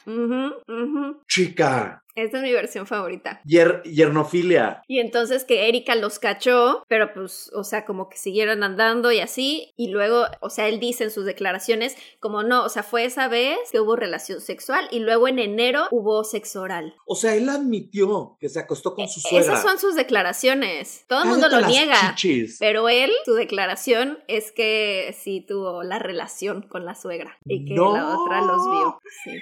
Chica, 1.30 2.04
esta 2.16 2.38
es 2.38 2.44
mi 2.44 2.52
versión 2.52 2.88
favorita. 2.88 3.42
yernofilia. 3.46 4.84
Y 4.88 5.00
entonces 5.00 5.44
que 5.44 5.68
Erika 5.70 5.96
los 5.96 6.20
cachó, 6.20 6.84
pero 6.88 7.14
pues, 7.14 7.52
o 7.54 7.64
sea, 7.64 7.86
como 7.86 8.10
que 8.10 8.18
siguieron 8.18 8.64
andando 8.64 9.12
y 9.12 9.20
así. 9.20 9.74
Y 9.78 9.90
luego, 9.90 10.26
o 10.40 10.50
sea, 10.50 10.68
él 10.68 10.80
dice 10.80 11.06
en 11.06 11.12
sus 11.12 11.26
declaraciones, 11.26 11.96
como 12.20 12.44
no, 12.44 12.64
o 12.64 12.70
sea, 12.70 12.84
fue 12.84 13.06
esa 13.06 13.28
vez 13.28 13.58
que 13.72 13.80
hubo 13.80 13.96
relación 13.96 14.42
sexual 14.42 14.88
y 14.92 15.00
luego 15.00 15.28
en 15.28 15.40
enero 15.40 15.88
hubo 15.92 16.24
sexo 16.24 16.62
oral. 16.62 16.96
O 17.06 17.16
sea, 17.16 17.36
él 17.36 17.50
admitió 17.50 18.38
que 18.40 18.50
se 18.50 18.60
acostó 18.60 18.94
con 18.94 19.06
e, 19.06 19.08
su 19.08 19.20
suegra. 19.20 19.54
Esas 19.54 19.62
son 19.62 19.80
sus 19.80 19.96
declaraciones. 19.96 21.06
Todo 21.08 21.24
el 21.24 21.30
mundo 21.30 21.50
lo 21.50 21.68
niega. 21.68 22.16
Pero 22.60 22.90
él, 22.90 23.12
su 23.26 23.34
declaración 23.34 24.20
es 24.28 24.52
que 24.52 25.16
sí 25.18 25.42
tuvo 25.42 25.84
la 25.84 26.00
relación 26.00 26.62
con 26.62 26.86
la 26.86 26.96
suegra 26.96 27.38
y 27.46 27.66
que 27.66 27.76
la 27.76 28.18
otra 28.18 28.42
los 28.42 28.70
vio. 28.70 29.02
Sí. 29.24 29.42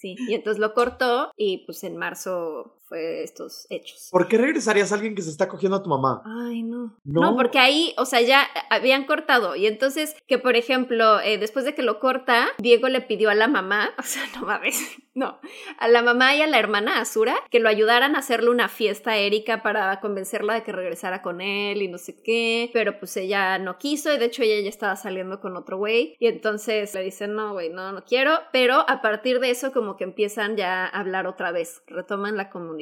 Sí, 0.00 0.16
y 0.26 0.32
entonces 0.34 0.58
lo 0.58 0.72
cortó 0.72 1.30
y 1.36 1.58
pues 1.66 1.84
en 1.84 1.98
marzo 1.98 2.79
fue 2.90 3.22
estos 3.22 3.68
hechos. 3.70 4.08
¿Por 4.10 4.26
qué 4.26 4.36
regresarías 4.36 4.90
a 4.90 4.96
alguien 4.96 5.14
que 5.14 5.22
se 5.22 5.30
está 5.30 5.48
cogiendo 5.48 5.76
a 5.76 5.82
tu 5.82 5.88
mamá? 5.88 6.22
Ay, 6.26 6.64
no. 6.64 6.98
No, 7.04 7.36
porque 7.36 7.60
ahí, 7.60 7.94
o 7.96 8.04
sea, 8.04 8.20
ya 8.20 8.48
habían 8.68 9.06
cortado. 9.06 9.54
Y 9.54 9.68
entonces, 9.68 10.16
que 10.26 10.38
por 10.38 10.56
ejemplo, 10.56 11.20
eh, 11.20 11.38
después 11.38 11.64
de 11.64 11.76
que 11.76 11.82
lo 11.82 12.00
corta, 12.00 12.48
Diego 12.58 12.88
le 12.88 13.00
pidió 13.00 13.30
a 13.30 13.36
la 13.36 13.46
mamá, 13.46 13.90
o 13.98 14.02
sea, 14.02 14.24
no 14.34 14.44
mames, 14.44 14.82
no, 15.14 15.38
a 15.78 15.86
la 15.86 16.02
mamá 16.02 16.34
y 16.34 16.42
a 16.42 16.48
la 16.48 16.58
hermana 16.58 17.00
Azura 17.00 17.36
que 17.50 17.60
lo 17.60 17.68
ayudaran 17.68 18.16
a 18.16 18.18
hacerle 18.18 18.50
una 18.50 18.68
fiesta 18.68 19.12
a 19.12 19.18
Erika 19.18 19.62
para 19.62 20.00
convencerla 20.00 20.54
de 20.54 20.64
que 20.64 20.72
regresara 20.72 21.22
con 21.22 21.40
él 21.40 21.82
y 21.82 21.88
no 21.88 21.98
sé 21.98 22.20
qué. 22.20 22.70
Pero 22.72 22.98
pues 22.98 23.16
ella 23.16 23.56
no 23.58 23.78
quiso 23.78 24.12
y 24.12 24.18
de 24.18 24.24
hecho 24.24 24.42
ella 24.42 24.60
ya 24.60 24.68
estaba 24.68 24.96
saliendo 24.96 25.40
con 25.40 25.56
otro 25.56 25.78
güey. 25.78 26.16
Y 26.18 26.26
entonces 26.26 26.92
le 26.94 27.02
dicen, 27.02 27.36
no, 27.36 27.52
güey, 27.52 27.70
no, 27.70 27.92
no 27.92 28.04
quiero. 28.04 28.40
Pero 28.52 28.84
a 28.88 29.00
partir 29.00 29.38
de 29.38 29.50
eso, 29.50 29.72
como 29.72 29.96
que 29.96 30.02
empiezan 30.02 30.56
ya 30.56 30.86
a 30.86 31.00
hablar 31.00 31.28
otra 31.28 31.52
vez, 31.52 31.84
retoman 31.86 32.36
la 32.36 32.50
comunicación 32.50 32.79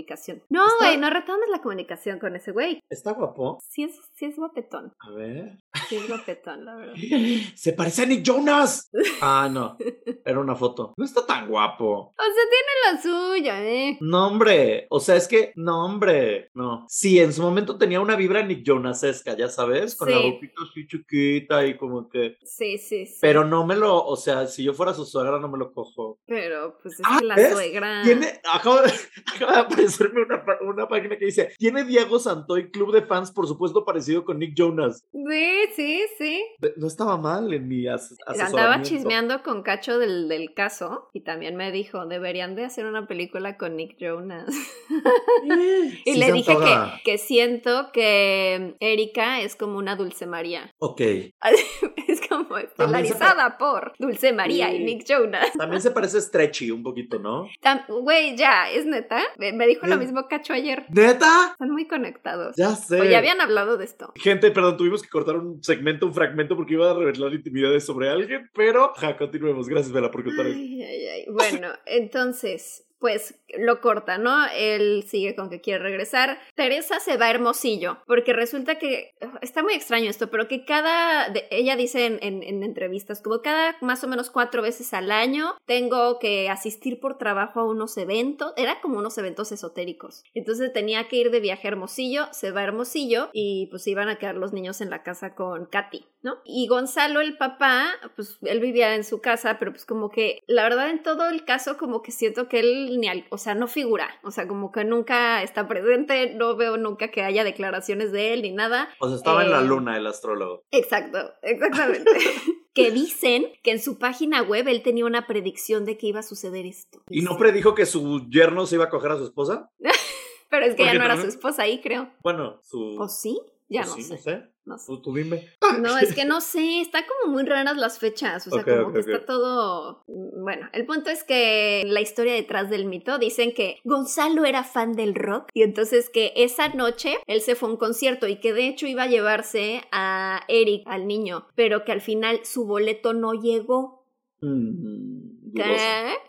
no, 0.49 0.65
güey, 0.79 0.97
no 0.97 1.11
retomes 1.11 1.49
la 1.51 1.61
comunicación 1.61 2.19
con 2.19 2.37
ese 2.37 2.53
güey. 2.53 2.81
¿Está 2.89 3.13
guapo? 3.13 3.59
Sí 3.69 3.85
es, 3.85 3.99
sí 4.15 4.27
es 4.27 4.37
guapetón. 4.37 4.93
A 5.01 5.11
ver. 5.11 5.59
Sí 5.89 5.97
es 5.97 6.09
guapetón, 6.09 6.65
la 6.65 6.77
verdad. 6.77 6.95
Se 7.55 7.73
parece 7.73 8.03
a 8.03 8.07
Nick 8.07 8.23
Jonas. 8.23 8.91
Ah, 9.21 9.49
no. 9.51 9.77
Era 10.25 10.41
una 10.41 10.55
foto. 10.55 10.95
No 10.97 11.05
está 11.05 11.27
tan 11.27 11.49
guapo. 11.49 12.15
O 12.17 12.23
sea, 12.23 12.45
tiene 12.51 12.93
la 12.93 13.03
suya, 13.03 13.65
¿eh? 13.65 13.99
No, 14.01 14.27
hombre. 14.27 14.87
O 14.91 15.01
sea, 15.01 15.17
es 15.17 15.27
que, 15.27 15.53
no, 15.57 15.85
hombre. 15.85 16.51
No. 16.55 16.85
Sí, 16.89 17.19
en 17.19 17.33
su 17.33 17.43
momento 17.43 17.79
tenía 17.79 18.01
una 18.01 18.17
vibra 18.17 18.43
Nick 18.43 18.65
Jonasesca, 18.67 19.37
ya 19.37 19.49
sabes, 19.49 19.97
con 19.97 20.11
la 20.11 20.19
boquita 20.19 20.63
así 20.69 20.87
chiquita 20.87 21.67
y 21.67 21.77
como 21.77 22.09
que. 22.09 22.37
Sí, 22.45 22.79
sí, 22.79 23.07
sí. 23.07 23.19
Pero 23.21 23.45
no 23.45 23.67
me 23.67 23.77
lo, 23.77 24.05
o 24.05 24.17
sea, 24.17 24.47
si 24.47 24.65
yo 24.65 24.75
fuera 24.75 24.95
su 24.95 25.05
suegra, 25.05 25.39
no 25.39 25.49
me 25.49 25.59
lo 25.59 25.73
cojo. 25.73 26.19
Pero, 26.27 26.79
pues 26.83 26.95
es 26.95 27.01
ah, 27.05 27.19
que 27.21 27.27
la 27.27 27.51
suegra. 27.51 28.03
Tiene, 28.03 28.41
acaba, 28.53 28.83
acaba 29.35 29.65
de 29.65 29.88
hacerme 29.89 30.23
una, 30.23 30.45
una, 30.63 30.89
página 30.89 31.17
que 31.17 31.27
dice, 31.27 31.53
tiene 31.59 31.85
Diego 31.85 32.19
Santoy 32.19 32.71
club 32.71 32.93
de 32.93 33.03
fans, 33.03 33.31
por 33.31 33.47
supuesto, 33.47 33.85
parecido 33.85 34.25
con 34.25 34.39
Nick 34.39 34.55
Jonas. 34.55 35.05
Sí, 35.13 35.55
sí, 35.75 36.03
sí. 36.17 36.45
No 36.77 36.87
estaba 36.87 37.17
mal 37.17 37.53
en 37.53 37.69
mi 37.69 37.87
as 37.87 38.15
Andaba 38.27 38.83
chismeando 38.83 39.43
con 39.43 39.63
Cacho 39.63 39.99
del, 39.99 40.29
del, 40.29 40.55
caso 40.55 41.09
y 41.13 41.21
también 41.21 41.57
me 41.57 41.71
dijo, 41.73 42.07
deberían 42.07 42.55
de 42.55 42.65
hacer 42.65 42.87
una 42.87 43.07
película 43.07 43.57
con 43.57 43.77
Nick 43.77 43.97
Jonas. 43.99 44.49
y 46.05 46.15
le 46.17 46.33
dije 46.33 46.57
que, 46.57 47.03
que 47.05 47.19
siento 47.19 47.91
que 47.93 48.77
Erika 48.81 49.41
es 49.41 49.57
como 49.57 49.79
una 49.79 49.97
Dulce 49.97 50.27
María. 50.27 50.75
Ok. 50.79 51.01
es 52.09 52.27
como 52.29 52.59
estelarizada 52.59 53.59
por 53.59 53.93
Dulce 53.99 54.33
María 54.33 54.73
y 54.73 54.85
Nick 54.85 55.05
Jonas. 55.07 55.53
También 55.57 55.83
se 55.83 55.91
parece 55.91 56.21
Stretchy 56.21 56.71
un 56.71 56.83
poquito, 56.83 57.19
¿no? 57.19 57.49
Güey, 57.89 58.37
ya, 58.37 58.71
es 58.71 58.87
neta. 58.87 59.23
Me 59.39 59.67
dijo 59.67 59.78
lo 59.87 59.97
mismo 59.99 60.27
Cacho 60.29 60.53
ayer. 60.53 60.87
¿Neta? 60.91 61.51
Están 61.53 61.71
muy 61.71 61.87
conectados. 61.87 62.57
Ya 62.57 62.75
sé. 62.75 63.01
O 63.01 63.05
ya 63.05 63.19
habían 63.19 63.41
hablado 63.41 63.77
de 63.77 63.85
esto. 63.85 64.13
Gente, 64.17 64.51
perdón, 64.51 64.77
tuvimos 64.77 65.03
que 65.03 65.09
cortar 65.09 65.37
un 65.37 65.63
segmento, 65.63 66.07
un 66.07 66.15
fragmento 66.15 66.57
porque 66.57 66.75
iba 66.75 66.91
a 66.91 66.95
revelar 66.95 67.33
intimidades 67.33 67.85
sobre 67.85 68.09
alguien, 68.09 68.51
pero 68.55 68.93
ja, 68.97 69.17
continuemos. 69.17 69.69
Gracias, 69.69 69.93
Vela, 69.93 70.11
por 70.11 70.25
contar 70.25 70.47
esto. 70.47 71.33
Bueno, 71.33 71.69
entonces, 71.87 72.88
pues 72.99 73.37
lo 73.57 73.81
corta, 73.81 74.19
¿no? 74.19 74.47
Él 74.55 75.05
sigue 75.07 75.35
con 75.35 75.51
que 75.51 75.61
quiere 75.61 75.83
regresar. 75.83 76.39
Teresa 76.55 77.01
se 77.01 77.17
va 77.17 77.31
Hermosillo, 77.31 77.99
porque 78.07 78.33
resulta 78.33 78.77
que 78.77 79.15
está 79.41 79.63
muy 79.63 79.75
extraño 79.75 80.11
esto, 80.11 80.29
pero 80.29 80.49
que 80.49 80.65
cada, 80.65 81.33
ella 81.51 81.77
dice 81.77 82.19
en, 82.21 82.43
entrevistas, 82.63 83.23
como 83.23 83.41
cada 83.41 83.77
más 83.81 84.03
o 84.05 84.09
menos 84.09 84.31
cuatro 84.31 84.63
veces 84.63 84.93
al 84.93 85.11
año 85.11 85.55
tengo 85.67 86.19
que 86.19 86.51
asistir 86.51 87.01
por 87.01 87.19
trabajo 87.19 87.61
a 87.61 87.65
unos 87.65 87.97
eventos, 87.97 88.53
era 88.57 88.81
como 88.81 88.99
unos 88.99 89.17
eventos 89.19 89.53
esotéricos. 89.53 90.25
Entonces 90.35 90.73
tenía 90.73 91.09
que 91.09 91.17
ir 91.17 91.31
de 91.31 91.41
viaje 91.41 91.69
a 91.69 91.71
Hermosillo, 91.71 92.29
se 92.33 92.51
va 92.51 92.61
a 92.61 92.65
Hermosillo 92.65 93.31
y 93.33 93.67
pues 93.71 93.87
iban 93.87 94.09
a 94.09 94.19
quedar 94.19 94.37
los 94.37 94.53
niños 94.53 94.81
en 94.81 94.91
la 94.91 95.03
casa 95.03 95.35
con 95.35 95.67
Katy, 95.67 96.05
¿no? 96.23 96.39
Y 96.45 96.67
Gonzalo, 96.67 97.21
el 97.21 97.37
papá, 97.37 97.87
pues 98.17 98.39
él 98.43 98.61
vivía 98.61 98.95
en 98.95 99.05
su 99.05 99.21
casa, 99.21 99.59
pero 99.59 99.73
pues 99.73 99.85
como 99.85 100.11
que 100.11 100.43
la 100.47 100.63
verdad 100.65 100.91
en 100.91 101.03
todo 101.03 101.29
el 101.29 101.45
caso 101.45 101.79
como 101.79 102.03
que 102.03 102.13
siento 102.13 102.49
que 102.49 102.61
él 102.61 102.88
ni 102.97 103.09
al, 103.09 103.27
o 103.31 103.39
sea, 103.39 103.55
no 103.55 103.67
figura, 103.69 104.09
o 104.23 104.31
sea, 104.31 104.49
como 104.49 104.73
que 104.73 104.85
nunca 104.85 105.43
está 105.43 105.69
presente, 105.69 106.35
no 106.35 106.57
veo 106.57 106.77
nunca 106.77 107.09
que 107.09 107.23
haya 107.23 107.45
declaraciones 107.45 108.13
de 108.13 108.33
él 108.33 108.43
ni 108.43 108.53
nada. 108.53 108.89
O 109.01 109.09
sea, 109.09 109.17
estaba 109.17 109.43
en 109.43 109.51
la 109.51 109.61
eh, 109.61 109.65
luna 109.65 109.97
el 109.97 110.07
astrólogo. 110.07 110.65
Exacto, 110.71 111.19
exactamente. 111.43 112.11
que 112.75 112.91
dicen 112.91 113.47
que 113.63 113.73
en 113.73 113.81
su 113.81 113.99
página 113.99 114.43
web 114.43 114.69
él 114.69 114.83
tenía 114.83 115.05
una 115.05 115.27
predicción 115.27 115.85
de 115.85 115.99
que 115.99 116.07
iba 116.07 116.21
a 116.21 116.23
suceder 116.23 116.65
esto. 116.65 117.03
¿Y 117.11 117.23
no 117.23 117.37
predijo 117.37 117.75
que 117.75 117.87
su 117.87 118.29
yerno 118.31 118.67
se 118.67 118.77
iba 118.77 118.85
a 118.85 118.91
coger 118.91 119.13
a 119.13 119.19
su 119.19 119.25
esposa? 119.25 119.71
Pero 120.51 120.65
es 120.65 120.75
que 120.77 120.85
ya 120.85 120.95
no 120.95 121.05
era 121.05 121.21
su 121.21 121.27
esposa 121.27 121.63
ahí, 121.63 121.81
creo. 121.81 122.11
Bueno, 122.23 122.59
su... 122.63 122.97
¿O 122.99 123.09
sí? 123.09 123.39
Ya 123.71 123.83
pues 123.83 124.11
no, 124.11 124.17
sé. 124.17 124.45
no 124.65 124.79
sé. 124.79 124.93
Tú, 125.03 125.15
dime. 125.15 125.47
No, 125.81 125.99
es 125.99 126.15
que 126.15 126.25
no 126.25 126.41
sé, 126.41 126.81
está 126.81 127.05
como 127.07 127.35
muy 127.35 127.45
raras 127.45 127.77
las 127.77 127.99
fechas, 127.99 128.47
o 128.47 128.51
sea, 128.51 128.65
como 128.65 128.93
que 128.93 129.01
está 129.01 129.27
todo... 129.27 130.05
Mm, 130.07 130.43
bueno, 130.43 130.69
el 130.73 130.87
punto 130.87 131.11
es 131.11 131.23
que 131.23 131.85
la 131.87 132.01
historia 132.01 132.33
detrás 132.33 132.71
del 132.71 132.87
mito 132.87 133.19
dicen 133.19 133.53
que 133.53 133.79
Gonzalo 133.85 134.47
era 134.47 134.65
fan 134.65 134.95
del 134.95 135.15
rock 135.15 135.51
y 135.53 135.63
entonces 135.63 136.09
que 136.09 136.33
esa 136.37 136.69
noche 136.71 137.19
él 137.27 137.43
se 137.43 137.55
fue 137.55 137.69
a 137.69 137.73
un 137.73 137.79
concierto 137.79 138.27
y 138.27 138.41
que 138.41 138.55
de 138.55 138.69
hecho 138.69 138.87
iba 138.87 139.03
a 139.03 139.09
llevarse 139.09 139.83
a 139.93 140.41
Eric, 140.49 140.85
al 140.87 141.07
niño, 141.07 141.47
pero 141.55 141.85
que 141.85 141.93
al 141.93 142.01
final 142.01 142.41
su 142.45 142.67
boleto 142.67 143.13
no 143.13 143.35
llegó. 143.35 144.07
Mm. 144.41 145.53
¿Qué? 145.55 145.77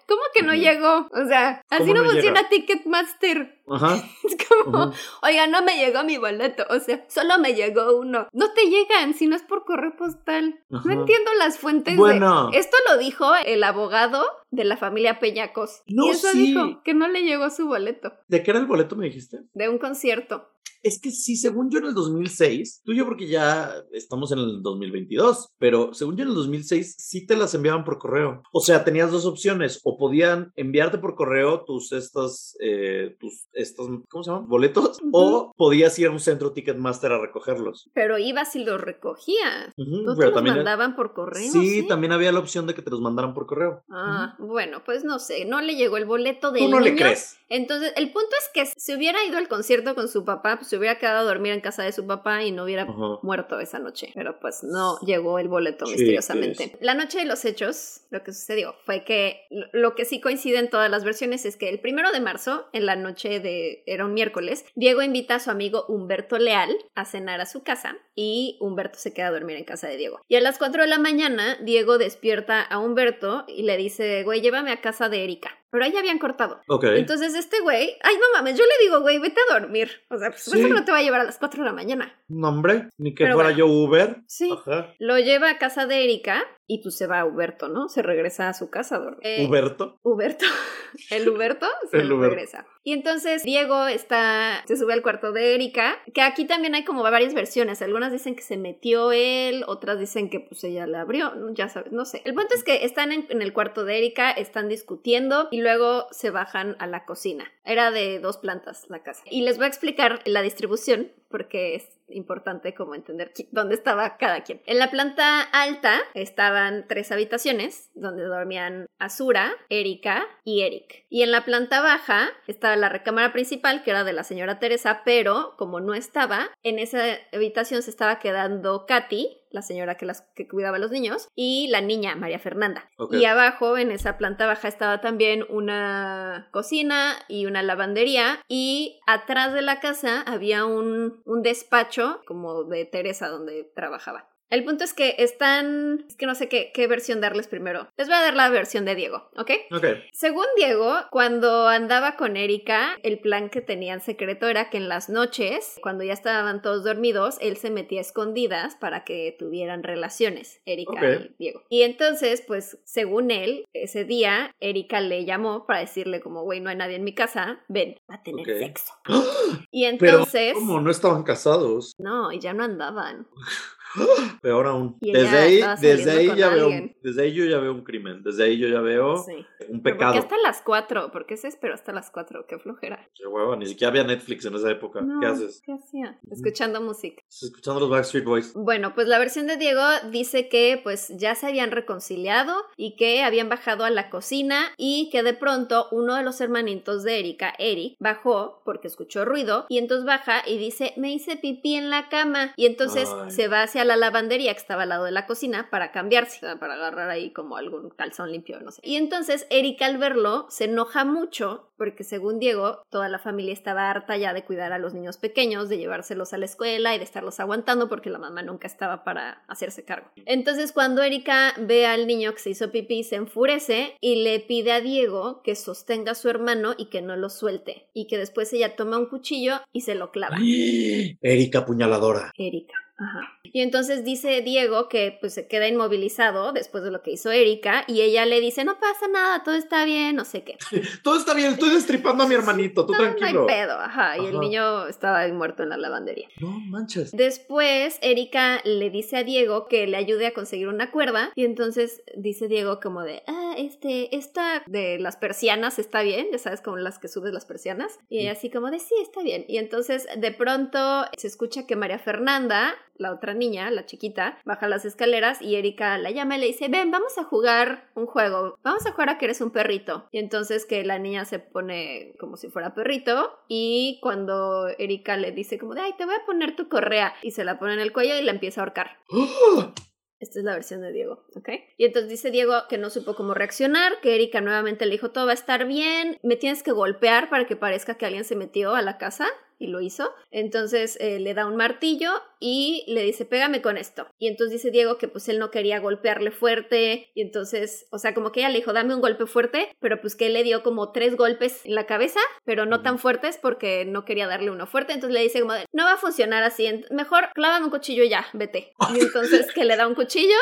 ¿Cómo 0.07 0.21
que 0.33 0.41
no 0.43 0.53
llegó? 0.53 1.09
O 1.11 1.27
sea, 1.27 1.61
así 1.69 1.93
no, 1.93 2.03
funciona 2.03 2.49
Ticketmaster. 2.49 3.58
Ajá. 3.69 4.03
Es 4.23 4.35
como, 4.47 4.91
oiga, 5.23 5.47
no 5.47 5.63
me 5.63 5.77
llegó 5.77 6.03
mi 6.03 6.17
boleto. 6.17 6.63
O 6.69 6.79
sea, 6.79 7.05
solo 7.09 7.39
me 7.39 7.53
llegó 7.53 7.97
uno. 7.97 8.27
No 8.33 8.53
te 8.53 8.69
llegan 8.69 9.13
si 9.13 9.27
no 9.27 9.35
es 9.35 9.43
por 9.43 9.63
correo 9.63 9.95
postal. 9.95 10.59
No 10.69 10.91
entiendo 10.91 11.31
las 11.37 11.57
fuentes 11.57 11.95
bueno. 11.95 12.49
de. 12.49 12.57
Esto 12.57 12.77
lo 12.89 12.97
dijo 12.97 13.25
el 13.45 13.63
abogado 13.63 14.25
de 14.51 14.65
la 14.65 14.77
familia 14.77 15.19
Peñacos. 15.19 15.81
No, 15.87 16.07
y 16.07 16.09
eso 16.09 16.31
dijo 16.33 16.81
que 16.83 16.93
no 16.93 17.07
le 17.07 17.23
llegó 17.23 17.49
su 17.49 17.67
boleto. 17.67 18.13
¿De 18.27 18.43
qué 18.43 18.51
era 18.51 18.59
el 18.59 18.65
boleto, 18.65 18.95
me 18.95 19.05
dijiste? 19.05 19.39
De 19.53 19.69
un 19.69 19.77
concierto. 19.77 20.49
Es 20.81 20.99
que 21.01 21.11
sí, 21.11 21.35
según 21.35 21.69
yo 21.69 21.79
en 21.79 21.85
el 21.85 21.93
2006, 21.93 22.83
tú 22.85 22.93
yo 22.93 23.05
porque 23.05 23.27
ya 23.27 23.73
estamos 23.91 24.31
en 24.31 24.39
el 24.39 24.61
2022, 24.61 25.49
pero 25.57 25.93
según 25.93 26.15
yo 26.15 26.23
en 26.23 26.29
el 26.29 26.35
2006 26.35 26.95
sí 26.97 27.25
te 27.25 27.35
las 27.35 27.53
enviaban 27.53 27.83
por 27.83 27.97
correo. 27.97 28.41
O 28.53 28.61
sea, 28.61 28.85
tenías 28.85 29.11
dos 29.11 29.25
opciones, 29.25 29.81
o 29.83 29.97
podían 29.97 30.53
enviarte 30.55 30.97
por 30.97 31.15
correo 31.15 31.65
tus 31.65 31.91
estas, 31.91 32.55
eh, 32.61 33.17
tus 33.19 33.47
estos, 33.61 33.87
¿cómo 34.09 34.23
se 34.23 34.31
llaman? 34.31 34.47
Boletos, 34.47 34.99
o 35.11 35.53
podías 35.55 35.97
ir 35.99 36.07
a 36.07 36.11
un 36.11 36.19
centro 36.19 36.51
Ticketmaster 36.51 37.11
a 37.11 37.19
recogerlos. 37.19 37.89
Pero 37.93 38.17
ibas 38.17 38.55
y 38.55 38.63
los 38.63 38.79
recogías. 38.79 39.73
¿No 39.77 40.15
te 40.15 40.31
los 40.31 40.43
mandaban 40.43 40.95
por 40.95 41.13
correo? 41.13 41.51
Sí, 41.51 41.87
también 41.87 42.11
había 42.11 42.31
la 42.31 42.39
opción 42.39 42.67
de 42.67 42.73
que 42.73 42.81
te 42.81 42.89
los 42.89 43.01
mandaran 43.01 43.33
por 43.33 43.45
correo. 43.45 43.83
Ah, 43.89 44.35
bueno, 44.39 44.81
pues 44.85 45.03
no 45.03 45.19
sé, 45.19 45.45
no 45.45 45.61
le 45.61 45.75
llegó 45.75 45.97
el 45.97 46.05
boleto 46.05 46.51
del 46.51 46.63
Tú 46.63 46.69
no 46.69 46.79
le 46.79 46.95
crees. 46.95 47.37
Entonces, 47.49 47.93
el 47.95 48.11
punto 48.11 48.29
es 48.37 48.49
que 48.53 48.65
si 48.79 48.95
hubiera 48.95 49.23
ido 49.25 49.37
al 49.37 49.47
concierto 49.47 49.95
con 49.95 50.07
su 50.07 50.23
papá, 50.23 50.57
pues 50.57 50.67
se 50.67 50.77
hubiera 50.77 50.99
quedado 50.99 51.19
a 51.19 51.23
dormir 51.23 51.51
en 51.51 51.61
casa 51.61 51.83
de 51.83 51.91
su 51.91 52.05
papá 52.05 52.43
y 52.43 52.51
no 52.51 52.63
hubiera 52.63 52.85
muerto 53.23 53.59
esa 53.59 53.79
noche. 53.79 54.11
Pero 54.13 54.39
pues 54.39 54.63
no 54.63 54.99
llegó 54.99 55.39
el 55.39 55.47
boleto 55.47 55.85
Sí, 55.85 55.93
misteriosamente. 55.93 56.77
La 56.81 56.93
noche 56.93 57.19
de 57.19 57.25
los 57.25 57.43
hechos, 57.45 58.01
lo 58.11 58.23
que 58.23 58.33
sucedió 58.33 58.75
fue 58.85 59.03
que 59.03 59.47
lo 59.73 59.95
que 59.95 60.05
sí 60.05 60.21
coincide 60.21 60.59
en 60.59 60.69
todas 60.69 60.91
las 60.91 61.03
versiones 61.03 61.45
es 61.45 61.57
que 61.57 61.69
el 61.69 61.79
primero 61.79 62.11
de 62.11 62.19
marzo, 62.19 62.67
en 62.73 62.85
la 62.85 62.95
noche 62.95 63.39
de, 63.39 63.48
era 63.85 64.05
un 64.05 64.13
miércoles, 64.13 64.65
Diego 64.75 65.01
invita 65.01 65.35
a 65.35 65.39
su 65.39 65.51
amigo 65.51 65.85
Humberto 65.87 66.37
Leal 66.37 66.75
a 66.95 67.05
cenar 67.05 67.41
a 67.41 67.45
su 67.45 67.63
casa 67.63 67.97
y 68.15 68.57
Humberto 68.59 68.99
se 68.99 69.13
queda 69.13 69.27
a 69.27 69.31
dormir 69.31 69.57
en 69.57 69.65
casa 69.65 69.87
de 69.87 69.97
Diego. 69.97 70.19
Y 70.27 70.35
a 70.35 70.41
las 70.41 70.57
4 70.57 70.83
de 70.83 70.89
la 70.89 70.99
mañana, 70.99 71.57
Diego 71.61 71.97
despierta 71.97 72.61
a 72.61 72.79
Humberto 72.79 73.45
y 73.47 73.63
le 73.63 73.77
dice, 73.77 74.23
güey, 74.23 74.41
llévame 74.41 74.71
a 74.71 74.81
casa 74.81 75.09
de 75.09 75.23
Erika. 75.23 75.58
Pero 75.71 75.83
ahí 75.83 75.95
habían 75.97 76.19
cortado. 76.19 76.61
Ok. 76.67 76.83
Entonces 76.95 77.35
este 77.35 77.59
güey, 77.61 77.95
ay 78.03 78.15
no 78.15 78.37
mames, 78.37 78.57
yo 78.57 78.63
le 78.65 78.83
digo, 78.85 79.01
güey, 79.01 79.19
vete 79.19 79.39
a 79.49 79.59
dormir. 79.59 79.89
O 80.09 80.17
sea, 80.17 80.29
pues 80.29 80.43
Sí. 80.43 80.59
eso 80.59 80.67
no 80.69 80.83
te 80.85 80.91
va 80.91 80.97
a 80.99 81.03
llevar 81.03 81.21
a 81.21 81.25
las 81.25 81.37
4 81.37 81.61
de 81.63 81.69
la 81.69 81.73
mañana. 81.75 82.15
No, 82.27 82.49
hombre, 82.49 82.89
ni 82.97 83.13
que 83.13 83.23
Pero 83.25 83.35
fuera 83.35 83.49
bueno. 83.49 83.57
yo 83.59 83.67
Uber. 83.67 84.21
Sí. 84.27 84.51
Ajá. 84.51 84.93
Lo 84.99 85.17
lleva 85.19 85.49
a 85.51 85.57
casa 85.57 85.85
de 85.85 86.03
Erika 86.03 86.43
y 86.67 86.81
pues 86.83 86.95
se 86.97 87.07
va 87.07 87.19
a 87.21 87.25
Huberto, 87.25 87.67
¿no? 87.67 87.89
Se 87.89 88.01
regresa 88.03 88.47
a 88.49 88.53
su 88.53 88.69
casa 88.69 88.97
a 88.97 88.99
dormir. 88.99 89.19
Eh, 89.23 89.47
Huberto. 89.47 89.99
Huberto. 90.03 90.45
El 91.11 91.29
Huberto 91.29 91.67
se 91.91 91.97
El 91.97 92.09
regresa. 92.19 92.65
Y 92.83 92.93
entonces 92.93 93.43
Diego 93.43 93.87
está, 93.87 94.63
se 94.67 94.75
sube 94.77 94.93
al 94.93 95.01
cuarto 95.03 95.31
de 95.31 95.53
Erika, 95.55 95.97
que 96.13 96.21
aquí 96.21 96.45
también 96.45 96.73
hay 96.75 96.83
como 96.83 97.03
varias 97.03 97.33
versiones. 97.33 97.81
Algunas 97.81 98.11
dicen 98.11 98.35
que 98.35 98.41
se 98.41 98.57
metió 98.57 99.11
él, 99.11 99.63
otras 99.67 99.99
dicen 99.99 100.29
que 100.29 100.39
pues 100.39 100.63
ella 100.63 100.87
le 100.87 100.97
abrió, 100.97 101.35
¿no? 101.35 101.53
ya 101.53 101.69
sabes, 101.69 101.91
no 101.91 102.05
sé. 102.05 102.21
El 102.25 102.33
punto 102.33 102.55
es 102.55 102.63
que 102.63 102.85
están 102.85 103.11
en, 103.11 103.27
en 103.29 103.41
el 103.41 103.53
cuarto 103.53 103.83
de 103.85 103.97
Erika, 103.97 104.31
están 104.31 104.67
discutiendo 104.69 105.47
y 105.51 105.58
luego 105.61 106.07
se 106.11 106.29
bajan 106.31 106.75
a 106.79 106.87
la 106.87 107.05
cocina. 107.05 107.51
Era 107.63 107.91
de 107.91 108.19
dos 108.19 108.37
plantas 108.37 108.85
la 108.89 109.03
casa. 109.03 109.23
Y 109.29 109.41
les 109.41 109.57
voy 109.57 109.65
a 109.65 109.69
explicar 109.69 110.21
la 110.25 110.41
distribución 110.41 111.11
porque 111.29 111.75
es 111.75 111.87
importante 112.09 112.73
como 112.73 112.95
entender 112.95 113.31
dónde 113.51 113.75
estaba 113.75 114.17
cada 114.17 114.41
quien. 114.43 114.61
En 114.65 114.79
la 114.79 114.89
planta 114.89 115.41
alta 115.41 115.99
estaban 116.15 116.87
tres 116.87 117.11
habitaciones 117.11 117.91
donde 117.93 118.23
dormían 118.23 118.87
Azura, 118.97 119.53
Erika 119.69 120.25
y 120.43 120.61
Eric. 120.61 121.05
Y 121.09 121.21
en 121.21 121.31
la 121.31 121.45
planta 121.45 121.81
baja 121.81 122.29
estaba 122.47 122.75
la 122.75 122.89
recámara 122.89 123.31
principal 123.31 123.83
que 123.83 123.91
era 123.91 124.03
de 124.03 124.13
la 124.13 124.23
señora 124.23 124.59
Teresa, 124.59 125.01
pero 125.05 125.53
como 125.57 125.79
no 125.79 125.93
estaba, 125.93 126.49
en 126.63 126.79
esa 126.79 127.03
habitación 127.31 127.83
se 127.83 127.91
estaba 127.91 128.19
quedando 128.19 128.85
Katy, 128.87 129.37
la 129.51 129.61
señora 129.61 129.95
que, 129.95 130.05
las, 130.05 130.21
que 130.35 130.47
cuidaba 130.47 130.77
a 130.77 130.79
los 130.79 130.91
niños, 130.91 131.27
y 131.35 131.67
la 131.69 131.81
niña 131.81 132.15
María 132.15 132.39
Fernanda. 132.39 132.89
Y 133.11 133.25
abajo, 133.25 133.77
en 133.77 133.91
esa 133.91 134.17
planta 134.17 134.45
baja, 134.45 134.67
estaba 134.67 135.01
también 135.01 135.45
una 135.49 136.49
cocina 136.51 137.15
y 137.27 137.45
una 137.45 137.63
lavandería. 137.63 138.39
Y 138.47 138.99
atrás 139.07 139.53
de 139.53 139.61
la 139.61 139.79
casa 139.79 140.21
había 140.21 140.65
un, 140.65 141.21
un 141.25 141.41
despacho 141.41 142.21
como 142.25 142.63
de 142.63 142.85
Teresa 142.85 143.27
donde 143.27 143.71
trabajaba. 143.75 144.29
El 144.49 144.63
punto 144.63 144.83
es 144.83 144.93
que 144.93 145.15
están... 145.19 146.05
Es 146.07 146.15
que 146.15 146.25
no 146.25 146.35
sé 146.35 146.49
qué, 146.49 146.71
qué 146.73 146.87
versión 146.87 147.21
darles 147.21 147.47
primero. 147.47 147.87
Les 147.97 148.07
voy 148.07 148.17
a 148.17 148.21
dar 148.21 148.35
la 148.35 148.49
versión 148.49 148.85
de 148.85 148.95
Diego, 148.95 149.29
¿ok? 149.37 149.51
Ok. 149.71 149.85
Según 150.11 150.45
Diego, 150.57 150.95
cuando 151.11 151.67
andaba 151.67 152.15
con 152.15 152.35
Erika, 152.35 152.97
el 153.03 153.19
plan 153.19 153.49
que 153.49 153.61
tenía 153.61 153.93
en 153.93 154.01
secreto 154.01 154.47
era 154.47 154.69
que 154.69 154.77
en 154.77 154.89
las 154.89 155.09
noches, 155.09 155.77
cuando 155.81 156.03
ya 156.03 156.13
estaban 156.13 156.61
todos 156.61 156.83
dormidos, 156.83 157.37
él 157.41 157.57
se 157.57 157.69
metía 157.69 157.99
a 157.99 158.01
escondidas 158.01 158.75
para 158.75 159.03
que 159.03 159.35
tuvieran 159.37 159.83
relaciones, 159.83 160.61
Erika 160.65 161.05
y 161.05 161.35
Diego. 161.37 161.63
Y 161.69 161.83
entonces, 161.83 162.43
pues, 162.45 162.79
según 162.85 163.31
él, 163.31 163.65
ese 163.73 164.03
día, 164.03 164.55
Erika 164.59 165.01
le 165.01 165.25
llamó 165.25 165.65
para 165.67 165.81
decirle 165.81 166.21
como, 166.21 166.43
güey, 166.43 166.59
no 166.59 166.69
hay 166.69 166.75
nadie 166.75 166.95
en 166.95 167.03
mi 167.03 167.13
casa, 167.13 167.63
ven, 167.67 167.97
va 168.09 168.15
a 168.15 168.23
tener 168.23 168.45
sexo. 168.45 168.93
Y 169.71 169.85
Pero, 169.97 170.17
entonces... 170.17 170.53
¿cómo? 170.53 170.81
No 170.81 170.89
estaban 170.89 171.23
casados. 171.23 171.93
No, 171.99 172.31
y 172.31 172.39
ya 172.39 172.53
no 172.53 172.63
andaban. 172.63 173.27
Peor 174.41 174.67
aún. 174.67 174.97
Desde 175.01 175.27
ahí, 175.37 175.61
desde 175.81 176.11
ahí 176.11 176.31
ya 176.37 176.49
veo, 176.49 176.69
desde 177.01 177.21
ahí 177.23 177.33
yo 177.33 177.45
ya 177.45 177.59
veo 177.59 177.73
un 177.73 177.83
crimen. 177.83 178.21
Desde 178.23 178.43
ahí 178.43 178.57
yo 178.57 178.67
ya 178.67 178.81
veo 178.81 179.17
Sí. 179.17 179.33
un 179.67 179.81
Pero 179.81 179.81
¿Por 179.81 179.83
pecado. 179.83 180.13
qué 180.13 180.19
hasta 180.19 180.37
las 180.43 180.61
cuatro? 180.61 181.11
¿Por 181.11 181.25
qué 181.25 181.37
se 181.37 181.47
esperó 181.47 181.73
hasta 181.73 181.91
las 181.91 182.11
cuatro? 182.11 182.45
Qué 182.47 182.57
flojera. 182.59 183.07
Qué 183.15 183.25
hueva, 183.27 183.55
ni 183.55 183.65
siquiera 183.65 183.89
había 183.89 184.03
Netflix 184.03 184.45
en 184.45 184.55
esa 184.55 184.69
época. 184.71 185.01
No, 185.01 185.19
¿Qué 185.19 185.25
haces? 185.27 185.61
¿Qué 185.65 185.73
hacía? 185.73 186.19
Escuchando 186.31 186.81
música. 186.81 187.23
Escuchando 187.29 187.79
los 187.79 187.89
Backstreet 187.89 188.25
Boys. 188.25 188.53
Bueno, 188.53 188.93
pues 188.93 189.07
la 189.07 189.19
versión 189.19 189.47
de 189.47 189.57
Diego 189.57 189.81
dice 190.11 190.49
que 190.49 190.79
pues 190.83 191.09
ya 191.17 191.35
se 191.35 191.47
habían 191.47 191.71
reconciliado 191.71 192.53
y 192.77 192.95
que 192.95 193.23
habían 193.23 193.49
bajado 193.49 193.83
a 193.85 193.89
la 193.89 194.09
cocina 194.09 194.65
y 194.77 195.09
que 195.11 195.23
de 195.23 195.33
pronto 195.33 195.87
uno 195.91 196.15
de 196.15 196.23
los 196.23 196.39
hermanitos 196.41 197.03
de 197.03 197.19
Erika, 197.19 197.53
Eric, 197.57 197.95
bajó 197.99 198.61
porque 198.65 198.87
escuchó 198.87 199.25
ruido 199.25 199.65
y 199.69 199.77
entonces 199.77 200.05
baja 200.05 200.41
y 200.47 200.57
dice 200.57 200.93
me 200.97 201.11
hice 201.11 201.35
pipí 201.37 201.75
en 201.75 201.89
la 201.89 202.09
cama 202.09 202.53
y 202.55 202.65
entonces 202.65 203.09
Ay. 203.23 203.31
se 203.31 203.47
va 203.47 203.63
hacia 203.63 203.78
la 203.85 203.95
lavandería 203.95 204.53
que 204.53 204.59
estaba 204.59 204.83
al 204.83 204.89
lado 204.89 205.05
de 205.05 205.11
la 205.11 205.25
cocina 205.25 205.69
para 205.69 205.91
cambiarse, 205.91 206.39
para 206.57 206.73
agarrar 206.73 207.09
ahí 207.09 207.31
como 207.31 207.57
algún 207.57 207.89
calzón 207.89 208.31
limpio, 208.31 208.59
no 208.59 208.71
sé. 208.71 208.81
Y 208.83 208.95
entonces 208.95 209.47
Erika 209.49 209.85
al 209.85 209.97
verlo 209.97 210.47
se 210.49 210.65
enoja 210.65 211.05
mucho 211.05 211.69
porque 211.77 212.03
según 212.03 212.39
Diego 212.39 212.83
toda 212.89 213.07
la 213.07 213.19
familia 213.19 213.53
estaba 213.53 213.89
harta 213.89 214.17
ya 214.17 214.33
de 214.33 214.43
cuidar 214.43 214.73
a 214.73 214.79
los 214.79 214.93
niños 214.93 215.17
pequeños, 215.17 215.69
de 215.69 215.77
llevárselos 215.77 216.33
a 216.33 216.37
la 216.37 216.45
escuela 216.45 216.93
y 216.93 216.97
de 216.97 217.05
estarlos 217.05 217.39
aguantando 217.39 217.87
porque 217.87 218.09
la 218.09 218.19
mamá 218.19 218.43
nunca 218.43 218.67
estaba 218.67 219.03
para 219.03 219.43
hacerse 219.47 219.85
cargo. 219.85 220.11
Entonces 220.25 220.73
cuando 220.73 221.01
Erika 221.01 221.53
ve 221.57 221.87
al 221.87 222.05
niño 222.05 222.33
que 222.33 222.39
se 222.39 222.49
hizo 222.51 222.71
pipí 222.71 223.03
se 223.03 223.15
enfurece 223.15 223.95
y 224.01 224.23
le 224.23 224.39
pide 224.41 224.73
a 224.73 224.81
Diego 224.81 225.41
que 225.41 225.55
sostenga 225.55 226.11
a 226.11 226.15
su 226.15 226.29
hermano 226.29 226.75
y 226.77 226.87
que 226.87 227.01
no 227.01 227.15
lo 227.15 227.29
suelte 227.29 227.87
y 227.93 228.07
que 228.07 228.17
después 228.17 228.51
ella 228.53 228.75
toma 228.75 228.97
un 228.97 229.07
cuchillo 229.07 229.61
y 229.71 229.81
se 229.81 229.95
lo 229.95 230.11
clava. 230.11 230.37
Erika 231.21 231.65
Puñaladora. 231.65 232.31
Erika. 232.35 232.88
Ajá. 232.99 233.39
Y 233.43 233.61
entonces 233.61 234.03
dice 234.03 234.41
Diego 234.41 234.89
que 234.89 235.17
pues 235.19 235.33
se 235.33 235.47
queda 235.47 235.67
inmovilizado 235.67 236.51
después 236.51 236.83
de 236.83 236.91
lo 236.91 237.01
que 237.01 237.11
hizo 237.11 237.31
Erika 237.31 237.83
y 237.87 238.01
ella 238.01 238.25
le 238.25 238.39
dice 238.41 238.63
no 238.63 238.79
pasa 238.79 239.07
nada, 239.07 239.43
todo 239.43 239.55
está 239.55 239.85
bien, 239.85 240.15
no 240.15 240.25
sé 240.25 240.43
qué. 240.43 240.57
Todo 241.03 241.17
está 241.17 241.33
bien, 241.33 241.53
estoy 241.53 241.69
destripando 241.69 242.23
a 242.23 242.27
mi 242.27 242.35
hermanito, 242.35 242.85
tú 242.85 242.93
No, 242.99 242.99
no 242.99 243.05
hay 243.05 243.15
tranquilo. 243.15 243.47
pedo, 243.47 243.79
ajá. 243.79 244.17
Y 244.17 244.25
el 244.25 244.39
niño 244.39 244.87
estaba 244.87 245.27
muerto 245.29 245.63
en 245.63 245.69
la 245.69 245.77
lavandería. 245.77 246.27
No 246.39 246.49
manches. 246.49 247.11
Después, 247.11 247.97
Erika 248.01 248.61
le 248.65 248.89
dice 248.89 249.17
a 249.17 249.23
Diego 249.23 249.67
que 249.67 249.87
le 249.87 249.97
ayude 249.97 250.27
a 250.27 250.33
conseguir 250.33 250.67
una 250.67 250.91
cuerda. 250.91 251.31
Y 251.35 251.45
entonces 251.45 252.03
dice 252.15 252.47
Diego 252.47 252.79
como 252.79 253.03
de, 253.03 253.23
ah, 253.27 253.53
este, 253.57 254.15
esta 254.15 254.63
de 254.67 254.99
las 254.99 255.17
persianas 255.17 255.79
está 255.79 256.01
bien, 256.01 256.27
ya 256.31 256.37
sabes, 256.37 256.61
como 256.61 256.77
las 256.77 256.99
que 256.99 257.07
subes 257.07 257.33
las 257.33 257.45
persianas. 257.45 257.97
Y 258.09 258.19
ella 258.19 258.33
así 258.33 258.49
como 258.49 258.69
de, 258.71 258.79
sí, 258.79 258.95
está 259.01 259.21
bien. 259.21 259.45
Y 259.47 259.57
entonces 259.57 260.07
de 260.17 260.31
pronto 260.31 261.05
se 261.17 261.27
escucha 261.27 261.65
que 261.65 261.75
María 261.75 261.99
Fernanda, 261.99 262.75
la 262.99 263.13
otra 263.13 263.33
niña, 263.33 263.71
la 263.71 263.85
chiquita, 263.85 264.37
baja 264.45 264.67
las 264.67 264.85
escaleras 264.85 265.41
y 265.41 265.55
Erika 265.55 265.97
la 265.97 266.11
llama 266.11 266.37
y 266.37 266.41
le 266.41 266.47
dice, 266.47 266.67
ven, 266.67 266.91
vamos 266.91 267.17
a 267.17 267.23
jugar 267.23 267.89
un 267.95 268.05
juego. 268.05 268.59
Vamos 268.61 268.85
a 268.85 268.91
jugar 268.91 269.09
a 269.09 269.17
que 269.17 269.25
eres 269.25 269.41
un 269.41 269.51
perrito. 269.51 270.07
Y 270.11 270.19
entonces 270.19 270.65
que 270.65 270.83
la 270.83 270.99
niña 270.99 271.25
se 271.25 271.39
pone 271.39 272.13
como 272.19 272.37
si 272.37 272.49
fuera 272.49 272.75
perrito. 272.75 273.39
Y 273.47 273.99
cuando 274.01 274.67
Erika 274.77 275.17
le 275.17 275.31
dice 275.31 275.57
como 275.57 275.73
de, 275.73 275.81
ay, 275.81 275.93
te 275.97 276.05
voy 276.05 276.15
a 276.15 276.25
poner 276.25 276.55
tu 276.55 276.69
correa. 276.69 277.13
Y 277.23 277.31
se 277.31 277.43
la 277.43 277.57
pone 277.57 277.73
en 277.73 277.79
el 277.79 277.93
cuello 277.93 278.17
y 278.17 278.23
la 278.23 278.31
empieza 278.31 278.61
a 278.61 278.63
ahorcar. 278.65 278.97
¡Ah! 279.11 279.73
Esta 280.19 280.39
es 280.39 280.45
la 280.45 280.53
versión 280.53 280.81
de 280.81 280.91
Diego, 280.91 281.23
¿ok? 281.35 281.49
Y 281.77 281.85
entonces 281.85 282.09
dice 282.09 282.29
Diego 282.29 282.53
que 282.67 282.77
no 282.77 282.89
supo 282.89 283.15
cómo 283.15 283.33
reaccionar, 283.33 284.01
que 284.01 284.15
Erika 284.15 284.41
nuevamente 284.41 284.85
le 284.85 284.91
dijo, 284.91 285.11
todo 285.11 285.25
va 285.25 285.31
a 285.31 285.33
estar 285.33 285.65
bien, 285.65 286.19
me 286.23 286.35
tienes 286.35 286.61
que 286.61 286.73
golpear 286.73 287.29
para 287.29 287.47
que 287.47 287.55
parezca 287.55 287.95
que 287.95 288.05
alguien 288.05 288.25
se 288.25 288.35
metió 288.35 288.75
a 288.75 288.81
la 288.81 288.97
casa. 288.97 289.27
Y 289.59 289.67
lo 289.67 289.81
hizo. 289.81 290.11
Entonces 290.31 290.97
eh, 290.99 291.19
le 291.19 291.33
da 291.33 291.45
un 291.45 291.57
martillo 291.57 292.09
y 292.39 292.85
le 292.87 293.03
dice, 293.03 293.25
pégame 293.25 293.61
con 293.61 293.77
esto. 293.77 294.07
Y 294.17 294.27
entonces 294.27 294.53
dice 294.53 294.71
Diego 294.71 294.97
que 294.97 295.07
pues 295.09 295.27
él 295.29 295.37
no 295.37 295.51
quería 295.51 295.79
golpearle 295.79 296.31
fuerte. 296.31 297.11
Y 297.13 297.21
entonces, 297.21 297.87
o 297.91 297.99
sea, 297.99 298.13
como 298.13 298.31
que 298.31 298.39
ella 298.39 298.49
le 298.49 298.59
dijo, 298.59 298.73
dame 298.73 298.95
un 298.95 299.01
golpe 299.01 299.25
fuerte, 299.25 299.69
pero 299.79 299.99
pues 300.01 300.15
que 300.15 300.27
él 300.27 300.33
le 300.33 300.43
dio 300.43 300.63
como 300.63 300.91
tres 300.91 301.17
golpes 301.17 301.65
en 301.65 301.75
la 301.75 301.85
cabeza, 301.85 302.19
pero 302.45 302.65
no 302.65 302.81
tan 302.81 302.97
fuertes 302.97 303.37
porque 303.37 303.85
no 303.85 304.05
quería 304.05 304.27
darle 304.27 304.49
uno 304.49 304.65
fuerte. 304.65 304.93
Entonces 304.93 305.13
le 305.13 305.23
dice 305.23 305.41
como, 305.41 305.53
de, 305.53 305.65
no 305.73 305.83
va 305.83 305.93
a 305.93 305.97
funcionar 305.97 306.43
así, 306.43 306.85
mejor 306.89 307.29
clávame 307.33 307.65
un 307.65 307.71
cuchillo 307.71 308.03
y 308.03 308.09
ya, 308.09 308.25
vete. 308.33 308.73
Y 308.95 308.99
entonces 309.01 309.51
que 309.53 309.65
le 309.65 309.75
da 309.75 309.87
un 309.87 309.95
cuchillo. 309.95 310.37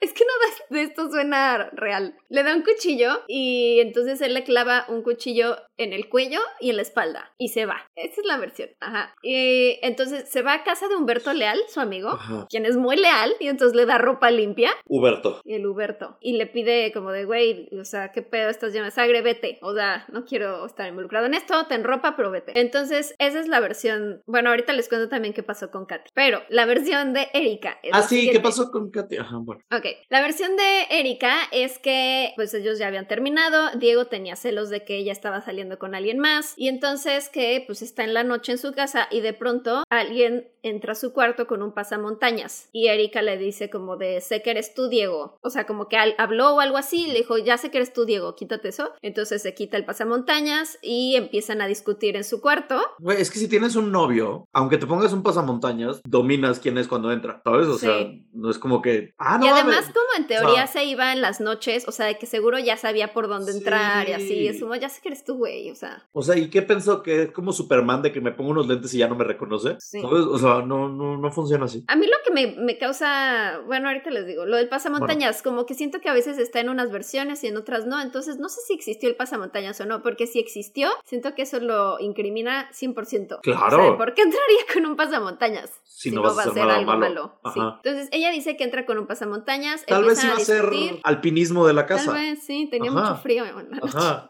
Es 0.00 0.12
que 0.12 0.24
nada 0.24 0.54
de 0.70 0.82
esto 0.82 1.10
suena 1.10 1.70
real. 1.72 2.16
Le 2.28 2.42
da 2.42 2.54
un 2.54 2.62
cuchillo 2.62 3.22
y 3.28 3.80
entonces 3.80 4.20
él 4.20 4.34
le 4.34 4.44
clava 4.44 4.84
un 4.88 5.02
cuchillo 5.02 5.56
en 5.78 5.92
el 5.92 6.08
cuello 6.08 6.40
y 6.60 6.70
en 6.70 6.76
la 6.76 6.82
espalda 6.82 7.32
y 7.38 7.48
se 7.48 7.66
va. 7.66 7.82
Esa 7.96 8.20
es 8.20 8.26
la 8.26 8.36
versión. 8.38 8.68
Ajá. 8.80 9.14
Y 9.22 9.78
entonces 9.82 10.28
se 10.28 10.42
va 10.42 10.54
a 10.54 10.64
casa 10.64 10.88
de 10.88 10.96
Humberto 10.96 11.32
Leal, 11.32 11.58
su 11.68 11.80
amigo, 11.80 12.10
Ajá. 12.10 12.46
quien 12.50 12.66
es 12.66 12.76
muy 12.76 12.96
leal 12.96 13.34
y 13.40 13.48
entonces 13.48 13.76
le 13.76 13.86
da 13.86 13.98
ropa 13.98 14.30
limpia. 14.30 14.70
Huberto. 14.86 15.40
Y 15.44 15.54
el 15.54 15.66
Huberto. 15.66 16.18
Y 16.20 16.36
le 16.36 16.46
pide 16.46 16.92
como 16.92 17.10
de, 17.12 17.24
güey, 17.24 17.68
o 17.78 17.84
sea, 17.84 18.12
¿qué 18.12 18.22
pedo 18.22 18.50
estás 18.50 18.72
lleno 18.72 18.84
de 18.84 18.90
sangre? 18.90 19.22
Vete. 19.22 19.58
O 19.62 19.74
sea, 19.74 20.04
no 20.12 20.24
quiero 20.24 20.64
estar 20.66 20.86
involucrado 20.88 21.26
en 21.26 21.34
esto, 21.34 21.66
ten 21.66 21.84
ropa, 21.84 22.16
pero 22.16 22.30
vete. 22.30 22.52
Entonces, 22.58 23.14
esa 23.18 23.40
es 23.40 23.48
la 23.48 23.60
versión. 23.60 24.22
Bueno, 24.26 24.50
ahorita 24.50 24.72
les 24.72 24.88
cuento 24.88 25.08
también 25.08 25.34
qué 25.34 25.42
pasó 25.42 25.70
con 25.70 25.86
Katy. 25.86 26.10
Pero 26.14 26.42
la 26.48 26.66
versión 26.66 27.12
de 27.12 27.28
Erika. 27.32 27.78
es 27.82 27.90
Ah, 27.94 28.02
sí, 28.02 28.30
¿qué 28.30 28.40
pasó 28.40 28.70
con 28.70 28.90
Katy? 28.90 29.16
Ajá, 29.16 29.36
bueno. 29.38 29.62
Ok, 29.72 29.85
la 30.08 30.20
versión 30.20 30.56
de 30.56 30.86
Erika 30.90 31.34
es 31.52 31.78
que 31.78 32.32
pues 32.36 32.54
ellos 32.54 32.78
ya 32.78 32.86
habían 32.86 33.08
terminado, 33.08 33.70
Diego 33.76 34.06
tenía 34.06 34.36
celos 34.36 34.70
de 34.70 34.84
que 34.84 34.96
ella 34.96 35.12
estaba 35.12 35.40
saliendo 35.40 35.78
con 35.78 35.94
alguien 35.94 36.18
más 36.18 36.54
y 36.56 36.68
entonces 36.68 37.28
que 37.28 37.62
pues 37.66 37.82
está 37.82 38.04
en 38.04 38.14
la 38.14 38.24
noche 38.24 38.52
en 38.52 38.58
su 38.58 38.72
casa 38.72 39.08
y 39.10 39.20
de 39.20 39.32
pronto 39.32 39.84
alguien 39.90 40.48
entra 40.68 40.92
a 40.92 40.96
su 40.96 41.12
cuarto 41.12 41.46
con 41.46 41.62
un 41.62 41.72
pasamontañas 41.72 42.68
y 42.72 42.88
Erika 42.88 43.22
le 43.22 43.38
dice 43.38 43.70
como 43.70 43.96
de 43.96 44.20
sé 44.20 44.42
que 44.42 44.50
eres 44.50 44.74
tú 44.74 44.88
Diego, 44.88 45.38
o 45.40 45.50
sea 45.50 45.66
como 45.66 45.88
que 45.88 45.96
habló 46.18 46.54
o 46.54 46.60
algo 46.60 46.76
así, 46.76 47.06
le 47.06 47.14
dijo 47.14 47.38
ya 47.38 47.56
sé 47.58 47.70
que 47.70 47.78
eres 47.78 47.92
tú 47.92 48.04
Diego, 48.04 48.34
quítate 48.34 48.68
eso, 48.68 48.92
entonces 49.02 49.42
se 49.42 49.54
quita 49.54 49.76
el 49.76 49.84
pasamontañas 49.84 50.78
y 50.82 51.16
empiezan 51.16 51.60
a 51.60 51.66
discutir 51.66 52.16
en 52.16 52.24
su 52.24 52.40
cuarto. 52.40 52.80
Güey, 52.98 53.20
es 53.20 53.30
que 53.30 53.38
si 53.38 53.48
tienes 53.48 53.76
un 53.76 53.92
novio, 53.92 54.46
aunque 54.52 54.78
te 54.78 54.86
pongas 54.86 55.12
un 55.12 55.22
pasamontañas, 55.22 56.00
dominas 56.04 56.60
quién 56.60 56.78
es 56.78 56.88
cuando 56.88 57.12
entra, 57.12 57.40
¿sabes? 57.44 57.68
O 57.68 57.78
sea, 57.78 58.10
no 58.32 58.50
es 58.50 58.58
como 58.58 58.82
que... 58.82 59.14
Ah, 59.18 59.38
no, 59.38 59.46
y 59.46 59.48
además 59.48 59.86
como 59.86 60.06
en 60.16 60.26
teoría 60.26 60.66
se 60.66 60.84
iba 60.84 61.12
en 61.12 61.20
las 61.20 61.40
noches, 61.40 61.86
o 61.88 61.92
sea, 61.92 62.06
de 62.06 62.18
que 62.18 62.26
seguro 62.26 62.58
ya 62.58 62.76
sabía 62.76 63.12
por 63.12 63.28
dónde 63.28 63.52
entrar 63.52 64.08
y 64.08 64.12
así, 64.12 64.46
es 64.46 64.60
como 64.60 64.74
ya 64.74 64.88
sé 64.88 65.00
que 65.00 65.08
eres 65.08 65.24
tú, 65.24 65.36
güey, 65.36 65.70
o 65.70 65.74
sea. 65.74 66.06
O 66.12 66.22
sea, 66.22 66.36
¿y 66.36 66.50
qué 66.50 66.62
pensó? 66.62 67.02
¿Que 67.02 67.22
es 67.24 67.30
como 67.32 67.52
Superman 67.52 68.02
de 68.02 68.12
que 68.12 68.20
me 68.20 68.32
pongo 68.32 68.50
unos 68.50 68.66
lentes 68.66 68.92
y 68.94 68.98
ya 68.98 69.08
no 69.08 69.14
me 69.14 69.24
reconoce? 69.24 69.76
Sí. 69.78 70.00
O 70.02 70.38
sea, 70.38 70.55
no, 70.62 70.88
no, 70.88 71.16
no 71.16 71.30
funciona 71.30 71.66
así. 71.66 71.84
A 71.88 71.96
mí 71.96 72.06
lo 72.06 72.16
que 72.24 72.32
me, 72.32 72.56
me 72.60 72.78
causa, 72.78 73.60
bueno, 73.66 73.88
ahorita 73.88 74.10
les 74.10 74.26
digo, 74.26 74.46
lo 74.46 74.56
del 74.56 74.68
pasamontañas, 74.68 75.42
como 75.42 75.66
que 75.66 75.74
siento 75.74 76.00
que 76.00 76.08
a 76.08 76.12
veces 76.12 76.38
está 76.38 76.60
en 76.60 76.68
unas 76.68 76.90
versiones 76.90 77.42
y 77.44 77.48
en 77.48 77.56
otras 77.56 77.86
no, 77.86 78.00
entonces 78.00 78.38
no 78.38 78.48
sé 78.48 78.60
si 78.66 78.74
existió 78.74 79.08
el 79.08 79.16
pasamontañas 79.16 79.80
o 79.80 79.86
no, 79.86 80.02
porque 80.02 80.26
si 80.26 80.38
existió, 80.38 80.88
siento 81.04 81.34
que 81.34 81.42
eso 81.42 81.60
lo 81.60 81.98
incrimina 82.00 82.70
100%. 82.72 83.40
Claro. 83.42 83.96
¿Por 83.96 84.14
qué 84.14 84.22
entraría 84.22 84.58
con 84.72 84.86
un 84.86 84.96
pasamontañas? 84.96 85.70
Si, 85.84 86.10
no, 86.10 86.22
va 86.22 86.42
a 86.42 86.52
ser 86.52 86.68
algo 86.68 86.96
malo. 86.96 87.38
Sí. 87.54 87.60
Entonces 87.60 88.08
ella 88.12 88.30
dice 88.30 88.56
que 88.58 88.64
entra 88.64 88.84
con 88.84 88.98
un 88.98 89.06
pasamontañas. 89.06 89.86
Tal 89.86 90.04
vez 90.04 90.22
iba 90.22 90.34
a, 90.34 90.40
ser 90.40 90.70
alpinismo 91.04 91.66
de 91.66 91.72
la 91.72 91.86
casa. 91.86 92.12
Tal 92.12 92.20
vez, 92.20 92.42
sí, 92.42 92.68
tenía 92.70 92.90
mucho 92.90 93.16
frío. 93.16 93.44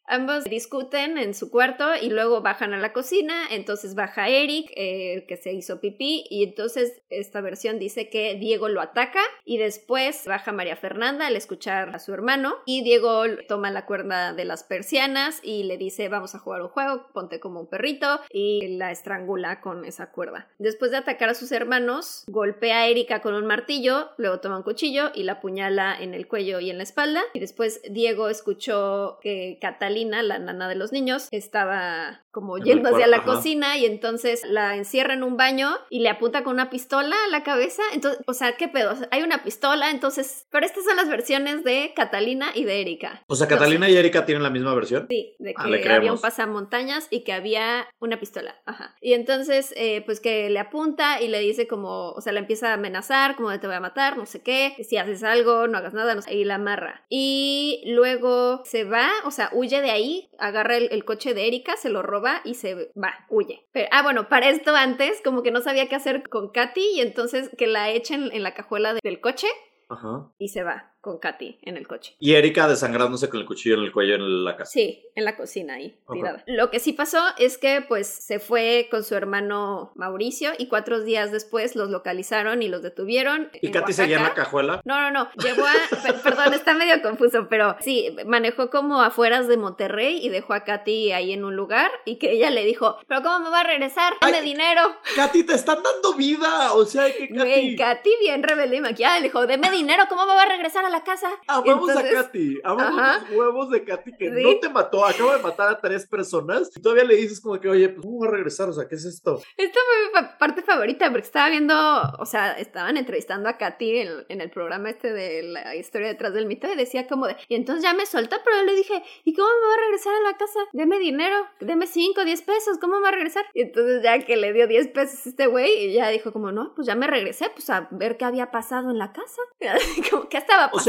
Ambos 0.07 0.45
discuten 0.45 1.19
en 1.19 1.35
su 1.35 1.51
cuarto 1.51 1.89
y 2.01 2.11
luego 2.11 2.41
bajan 2.41 2.73
a 2.73 2.79
la 2.79 2.93
cocina. 2.93 3.49
Entonces 3.51 3.97
baja 3.97 4.29
Eric, 4.29 4.71
eh, 4.77 5.25
que 5.27 5.37
se 5.37 5.53
hizo 5.55 5.81
pipí, 5.81 6.16
y 6.31 6.45
entonces 6.45 7.03
esta 7.11 7.41
versión 7.41 7.79
dice 7.79 8.09
que 8.09 8.35
Diego 8.37 8.69
lo 8.69 8.81
ataca 8.81 9.21
y 9.45 9.59
después 9.59 10.25
baja 10.27 10.53
María 10.53 10.77
Fernanda 10.77 11.27
al 11.27 11.37
escuchar 11.37 11.95
a 11.95 11.99
su 11.99 12.13
hermano 12.15 12.55
y 12.65 12.83
Diego 12.83 13.25
toma 13.49 13.71
la 13.71 13.87
cuerda 13.87 14.33
de 14.33 14.45
las 14.45 14.65
persianas 14.65 15.41
y 15.43 15.65
le 15.65 15.77
dice 15.77 16.09
vamos 16.09 16.35
a 16.35 16.39
jugar 16.39 16.63
un 16.63 16.69
juego, 16.69 17.07
ponte 17.13 17.41
como 17.41 17.61
un 17.61 17.69
perrito 17.69 18.21
y 18.31 18.77
la 18.77 18.91
estrangula 18.91 19.61
con 19.61 19.85
esa 19.85 20.11
cuerda. 20.11 20.49
Después 20.59 20.91
de 20.91 20.99
atacar 20.99 21.29
a 21.29 21.35
sus 21.35 21.53
hermanos, 21.53 22.25
golpea 22.29 22.81
a 22.81 22.87
Erika 22.87 23.21
con 23.21 23.35
un 23.35 23.47
martillo, 23.47 24.11
luego 24.17 24.41
toma 24.41 24.59
un 24.59 24.63
cuchillo 24.63 25.11
y 25.15 25.25
la 25.25 25.33
apuñala 25.33 25.97
en 25.99 26.15
el 26.15 26.29
cuello 26.29 26.61
y 26.61 26.71
en 26.71 26.79
la 26.79 26.85
espalda 26.85 27.23
y 27.35 27.41
después 27.41 27.81
Diego 27.91 28.29
escuchó 28.29 29.19
que 29.21 29.59
Catalina, 29.61 30.23
la 30.23 30.39
nana 30.39 30.69
de 30.69 30.75
los 30.75 30.93
niños, 30.93 31.29
estaba 31.31 32.23
como 32.31 32.59
yendo 32.59 32.91
hacia 32.91 33.07
la 33.07 33.25
cocina 33.25 33.79
y 33.79 33.87
entonces 33.87 34.43
la 34.45 34.77
encierra 34.77 35.15
en 35.15 35.23
un 35.23 35.37
baño 35.39 35.71
y 35.89 35.96
le 36.01 36.09
apunta 36.09 36.43
con 36.43 36.55
una 36.55 36.71
pistola 36.71 37.17
a 37.27 37.31
la 37.31 37.43
cabeza. 37.43 37.83
Entonces, 37.93 38.23
o 38.27 38.35
sea, 38.35 38.57
¿qué 38.57 38.69
pedo? 38.69 38.95
hay 39.11 39.23
una 39.23 39.43
pistola, 39.43 39.91
entonces, 39.91 40.47
pero 40.51 40.67
estas 40.67 40.85
son 40.85 40.97
las 40.97 41.09
versiones 41.09 41.65
de 41.65 41.93
Catalina 41.95 42.51
y 42.55 42.65
de 42.65 42.81
Erika. 42.81 43.25
O 43.29 43.37
sea, 43.37 43.47
Catalina 43.47 43.89
y 43.89 43.97
Erika 43.97 44.25
tienen 44.25 44.43
la 44.43 44.51
misma 44.51 44.75
versión. 44.75 45.07
Sí, 45.09 45.35
de 45.39 45.55
ah, 45.57 45.67
que 45.71 45.89
había 45.89 46.13
un 46.13 46.21
pasamontañas 46.21 47.09
y 47.11 47.25
que 47.25 47.33
había 47.33 47.87
una 47.99 48.19
pistola. 48.19 48.57
Ajá. 48.65 48.97
Y 49.01 49.15
entonces, 49.15 49.73
eh, 49.77 50.03
pues 50.05 50.21
que 50.21 50.51
le 50.51 50.59
apunta 50.59 51.21
y 51.21 51.29
le 51.29 51.41
dice 51.41 51.67
como, 51.67 52.11
o 52.11 52.21
sea, 52.21 52.33
le 52.33 52.41
empieza 52.41 52.71
a 52.71 52.75
amenazar, 52.75 53.37
como 53.37 53.51
de 53.51 53.59
te 53.59 53.67
voy 53.67 53.77
a 53.77 53.81
matar, 53.81 54.17
no 54.17 54.27
sé 54.27 54.43
qué, 54.43 54.77
si 54.89 54.97
haces 54.97 55.23
algo, 55.23 55.69
no 55.69 55.79
hagas 55.79 55.95
nada, 55.95 56.15
no 56.15 56.23
sé, 56.23 56.35
y 56.35 56.45
la 56.45 56.57
amarra. 56.57 57.05
Y 57.09 57.83
luego 57.87 58.63
se 58.65 58.85
va, 58.85 59.09
o 59.25 59.31
sea, 59.31 59.51
huye 59.53 59.81
de 59.81 59.91
ahí, 59.91 60.31
agarra 60.39 60.77
el, 60.77 60.89
el 60.91 61.05
coche 61.05 61.35
de 61.35 61.47
Erika, 61.47 61.77
se 61.77 61.91
lo 61.91 62.03
roba 62.03 62.41
y 62.45 62.55
se 62.55 62.91
va, 63.01 63.27
huye. 63.29 63.67
Pero, 63.73 63.89
ah, 63.93 64.03
bueno, 64.03 64.29
para 64.29 64.49
esto 64.49 64.75
antes, 64.75 65.21
como 65.23 65.43
que 65.43 65.51
no 65.51 65.61
sabía 65.61 65.86
qué 65.89 65.97
hacer 65.97 66.29
con 66.29 66.51
Katy 66.51 66.97
y 66.97 67.01
entonces 67.01 67.51
que 67.57 67.67
la 67.67 67.91
echen 67.91 68.31
en 68.33 68.43
la 68.43 68.55
cajuela 68.55 68.95
del 69.03 69.21
coche 69.21 69.47
Ajá. 69.89 70.33
y 70.39 70.49
se 70.49 70.63
va 70.63 70.96
con 71.07 71.19
Katy 71.19 71.61
en 71.63 71.77
el 71.77 71.87
coche. 71.87 72.17
Y 72.19 72.35
Erika 72.35 72.67
desangrándose 72.67 73.29
con 73.29 73.39
el 73.39 73.47
cuchillo 73.47 73.77
en 73.77 73.85
el 73.85 73.93
cuello 73.93 74.17
en 74.17 74.45
la 74.45 74.57
casa. 74.57 74.73
Sí, 74.73 75.05
en 75.15 75.25
la 75.25 75.37
cocina 75.37 75.75
ahí, 75.75 75.97
tirada. 76.13 76.43
Lo 76.49 76.69
que 76.69 76.81
sí 76.81 76.93
pasó 76.93 77.23
es 77.39 77.59
que 77.59 77.81
pues 77.87 78.09
se 78.09 78.41
fue 78.41 78.89
con 78.91 79.05
su 79.05 79.15
hermano 79.15 79.93
Mauricio 79.95 80.51
y 80.59 80.67
cuatro 80.67 81.05
días 81.05 81.31
después 81.31 81.77
los 81.77 81.91
localizaron 81.91 82.61
y 82.61 82.67
los 82.67 82.83
detuvieron. 82.83 83.51
¿Y 83.63 83.71
Katy 83.71 83.93
seguía 83.93 84.17
en 84.17 84.25
la 84.25 84.35
cajuela? 84.35 84.81
No, 84.85 85.01
no, 85.01 85.13
no. 85.13 85.31
Llevó 85.41 85.65
a... 85.65 85.75
perdón, 86.25 86.55
está 86.55 86.75
medio 86.75 87.01
confuso, 87.03 87.47
pero 87.49 87.77
sí, 87.79 88.17
manejó 88.27 88.69
como 88.69 89.01
afueras 89.01 89.47
de 89.47 89.57
Monterrey 89.57 90.19
y 90.21 90.29
dejó 90.29 90.55
a 90.55 90.65
Katy 90.65 91.13
ahí 91.13 91.33
en 91.33 91.45
un 91.45 91.55
lugar 91.55 91.93
y 92.05 92.17
que 92.17 92.33
ella 92.33 92.51
le 92.51 92.65
dijo, 92.65 92.99
pero 93.07 93.23
¿cómo 93.23 93.39
me 93.39 93.51
va 93.51 93.61
a 93.61 93.65
regresar? 93.65 94.15
Dame 94.21 94.43
dinero. 94.43 94.83
Katy, 95.15 95.45
te 95.45 95.55
están 95.55 95.85
dando 95.85 96.15
vida. 96.15 96.73
O 96.73 96.85
sea, 96.85 97.07
que 97.15 97.29
Katy... 97.29 97.77
Katy 97.77 98.11
bien 98.19 98.43
rebelde 98.43 98.79
y 98.79 98.81
maquillada 98.81 99.19
le 99.19 99.27
dijo, 99.29 99.47
deme 99.47 99.71
dinero, 99.71 100.03
¿cómo 100.09 100.27
me 100.27 100.35
va 100.35 100.43
a 100.43 100.49
regresar 100.49 100.85
a 100.85 100.91
la 100.91 100.96
casa. 101.03 101.31
Amamos 101.47 101.91
a 101.91 102.03
Katy, 102.03 102.61
amamos 102.65 103.23
los 103.29 103.39
huevos 103.39 103.71
de 103.71 103.85
Katy 103.85 104.17
que 104.17 104.31
no 104.31 104.59
te 104.59 104.69
mató, 104.69 105.05
acaba 105.05 105.37
de 105.37 105.43
matar 105.43 105.69
a 105.69 105.81
tres 105.81 106.07
personas 106.07 106.71
y 106.75 106.81
todavía 106.81 107.05
le 107.05 107.17
dices 107.17 107.41
como 107.41 107.61
que, 107.61 107.69
oye, 107.69 107.89
pues 107.89 108.05
¿cómo 108.05 108.21
va 108.21 108.29
a 108.29 108.31
regresar? 108.31 108.69
O 108.69 108.73
sea, 108.73 108.89
¿qué 108.89 108.95
es 108.95 109.05
esto? 109.05 109.41
Esta 109.57 109.81
fue 110.13 110.23
mi 110.23 110.29
parte 110.39 110.63
favorita 110.63 111.11
porque 111.11 111.27
estaba 111.27 111.49
viendo, 111.49 111.75
o 112.19 112.27
sea, 112.27 112.53
estaban 112.53 112.97
entrevistando 112.97 113.49
a 113.49 113.57
Katy 113.57 113.99
en, 114.29 114.41
el 114.41 114.51
programa 114.51 114.91
este 114.91 115.13
de 115.13 115.43
la 115.43 115.75
historia 115.75 116.09
detrás 116.09 116.35
del 116.35 116.47
mito 116.47 116.69
y 116.73 116.77
decía 116.77 117.07
como 117.07 117.27
de, 117.27 117.37
y 117.49 117.55
entonces 117.55 117.83
ya 117.83 117.95
me 117.95 118.07
soltó, 118.07 118.37
pero 118.45 118.63
le 118.63 118.75
dije, 118.75 119.03
¿y 119.25 119.35
cómo 119.35 119.49
me 119.49 119.67
va 119.69 119.75
a 119.75 119.85
regresar 119.87 120.15
a 120.15 120.31
la 120.31 120.37
casa? 120.37 120.61
Deme 120.73 120.99
dinero, 120.99 121.37
deme 121.61 121.87
5, 121.87 122.25
10 122.25 122.43
pesos, 122.43 122.79
¿cómo 122.81 122.97
me 122.97 123.03
va 123.03 123.09
a 123.09 123.13
regresar? 123.13 123.45
Y 123.55 123.63
entonces 123.63 124.03
ya 124.03 124.19
que 124.19 124.37
le 124.37 124.53
dio 124.53 124.67
10 124.67 124.89
pesos 124.89 125.27
este 125.27 125.47
güey, 125.47 125.87
y 125.87 125.93
ya 125.95 126.09
dijo 126.09 126.33
como, 126.33 126.53
no, 126.53 126.75
pues 126.75 126.87
ya 126.87 126.95
me 126.95 127.07
regresé, 127.07 127.51
pues 127.51 127.69
a 127.71 127.89
ver 127.91 128.17
qué 128.17 128.25
había 128.25 128.51
pasado 128.51 128.91
en 128.91 128.99
la 128.99 129.13
casa. 129.13 129.41
como, 130.11 130.29
¿qué 130.29 130.39
estaba 130.39 130.71
pasando? 130.71 130.86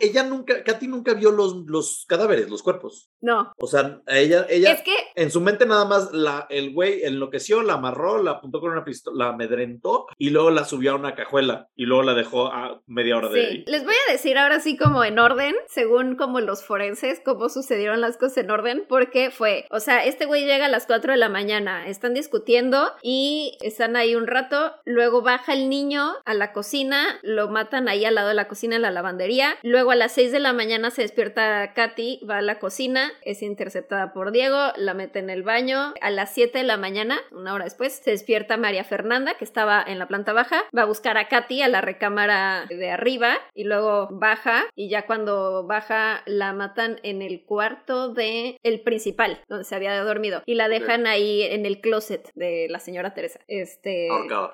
Ella 0.00 0.22
nunca, 0.22 0.62
Katy 0.64 0.88
nunca 0.88 1.14
vio 1.14 1.32
los, 1.32 1.66
los 1.66 2.04
cadáveres, 2.08 2.48
los 2.48 2.62
cuerpos. 2.62 3.10
No. 3.20 3.52
O 3.58 3.66
sea, 3.66 4.00
ella, 4.06 4.46
ella 4.48 4.72
es 4.72 4.82
que 4.82 4.94
en 5.14 5.30
su 5.30 5.40
mente 5.40 5.66
nada 5.66 5.84
más 5.84 6.12
la, 6.12 6.46
el 6.50 6.72
güey 6.72 7.04
enloqueció, 7.04 7.62
la 7.62 7.74
amarró, 7.74 8.22
la 8.22 8.32
apuntó 8.32 8.60
con 8.60 8.70
una 8.70 8.84
pistola, 8.84 9.26
la 9.26 9.30
amedrentó 9.32 10.06
y 10.18 10.30
luego 10.30 10.50
la 10.50 10.64
subió 10.64 10.92
a 10.92 10.96
una 10.96 11.14
cajuela 11.14 11.68
y 11.74 11.86
luego 11.86 12.02
la 12.02 12.14
dejó 12.14 12.46
a 12.46 12.82
media 12.86 13.16
hora 13.16 13.28
de 13.28 13.46
ahí. 13.46 13.64
Les 13.66 13.84
voy 13.84 13.94
a 14.08 14.12
decir 14.12 14.38
ahora 14.38 14.60
sí 14.60 14.76
como 14.76 15.04
en 15.04 15.18
orden, 15.18 15.54
según 15.68 16.16
como 16.16 16.40
los 16.40 16.64
forenses, 16.64 17.20
cómo 17.24 17.48
sucedieron 17.48 18.00
las 18.00 18.16
cosas 18.16 18.38
en 18.38 18.50
orden, 18.50 18.84
porque 18.88 19.30
fue, 19.30 19.66
o 19.70 19.80
sea, 19.80 20.04
este 20.04 20.26
güey 20.26 20.44
llega 20.44 20.66
a 20.66 20.70
las 20.70 20.86
4 20.86 21.12
de 21.12 21.18
la 21.18 21.28
mañana, 21.28 21.88
están 21.88 22.14
discutiendo 22.14 22.92
y 23.02 23.56
están 23.60 23.96
ahí 23.96 24.14
un 24.14 24.26
rato, 24.26 24.74
luego 24.84 25.22
baja 25.22 25.52
el 25.52 25.68
niño 25.68 26.14
a 26.24 26.34
la 26.34 26.52
cocina, 26.52 27.18
lo 27.22 27.48
matan 27.48 27.88
ahí 27.88 28.04
al 28.04 28.14
lado 28.14 28.28
de 28.28 28.34
la 28.34 28.48
cocina 28.48 28.76
en 28.76 28.82
la 28.82 28.90
lavandería, 28.90 29.35
luego 29.62 29.90
a 29.90 29.96
las 29.96 30.12
6 30.12 30.32
de 30.32 30.40
la 30.40 30.52
mañana 30.52 30.90
se 30.90 31.02
despierta 31.02 31.72
Katy, 31.74 32.20
va 32.28 32.38
a 32.38 32.42
la 32.42 32.58
cocina, 32.58 33.12
es 33.22 33.42
interceptada 33.42 34.12
por 34.12 34.32
Diego, 34.32 34.72
la 34.76 34.94
mete 34.94 35.18
en 35.18 35.30
el 35.30 35.42
baño. 35.42 35.94
A 36.00 36.10
las 36.10 36.32
7 36.34 36.58
de 36.58 36.64
la 36.64 36.76
mañana, 36.76 37.18
una 37.32 37.54
hora 37.54 37.64
después, 37.64 38.00
se 38.04 38.10
despierta 38.10 38.56
María 38.56 38.84
Fernanda, 38.84 39.34
que 39.34 39.44
estaba 39.44 39.82
en 39.86 39.98
la 39.98 40.08
planta 40.08 40.32
baja, 40.32 40.64
va 40.76 40.82
a 40.82 40.86
buscar 40.86 41.18
a 41.18 41.28
Katy 41.28 41.62
a 41.62 41.68
la 41.68 41.80
recámara 41.80 42.66
de 42.68 42.90
arriba 42.90 43.38
y 43.54 43.64
luego 43.64 44.08
baja 44.10 44.64
y 44.74 44.88
ya 44.88 45.06
cuando 45.06 45.66
baja 45.66 46.22
la 46.26 46.52
matan 46.52 46.98
en 47.02 47.22
el 47.22 47.44
cuarto 47.44 48.12
de 48.12 48.58
el 48.62 48.80
principal, 48.80 49.40
donde 49.48 49.64
se 49.64 49.74
había 49.74 50.02
dormido 50.02 50.42
y 50.46 50.54
la 50.54 50.68
dejan 50.68 51.06
ahí 51.06 51.42
en 51.42 51.66
el 51.66 51.80
closet 51.80 52.30
de 52.34 52.66
la 52.68 52.78
señora 52.78 53.14
Teresa. 53.14 53.40
Este, 53.48 54.08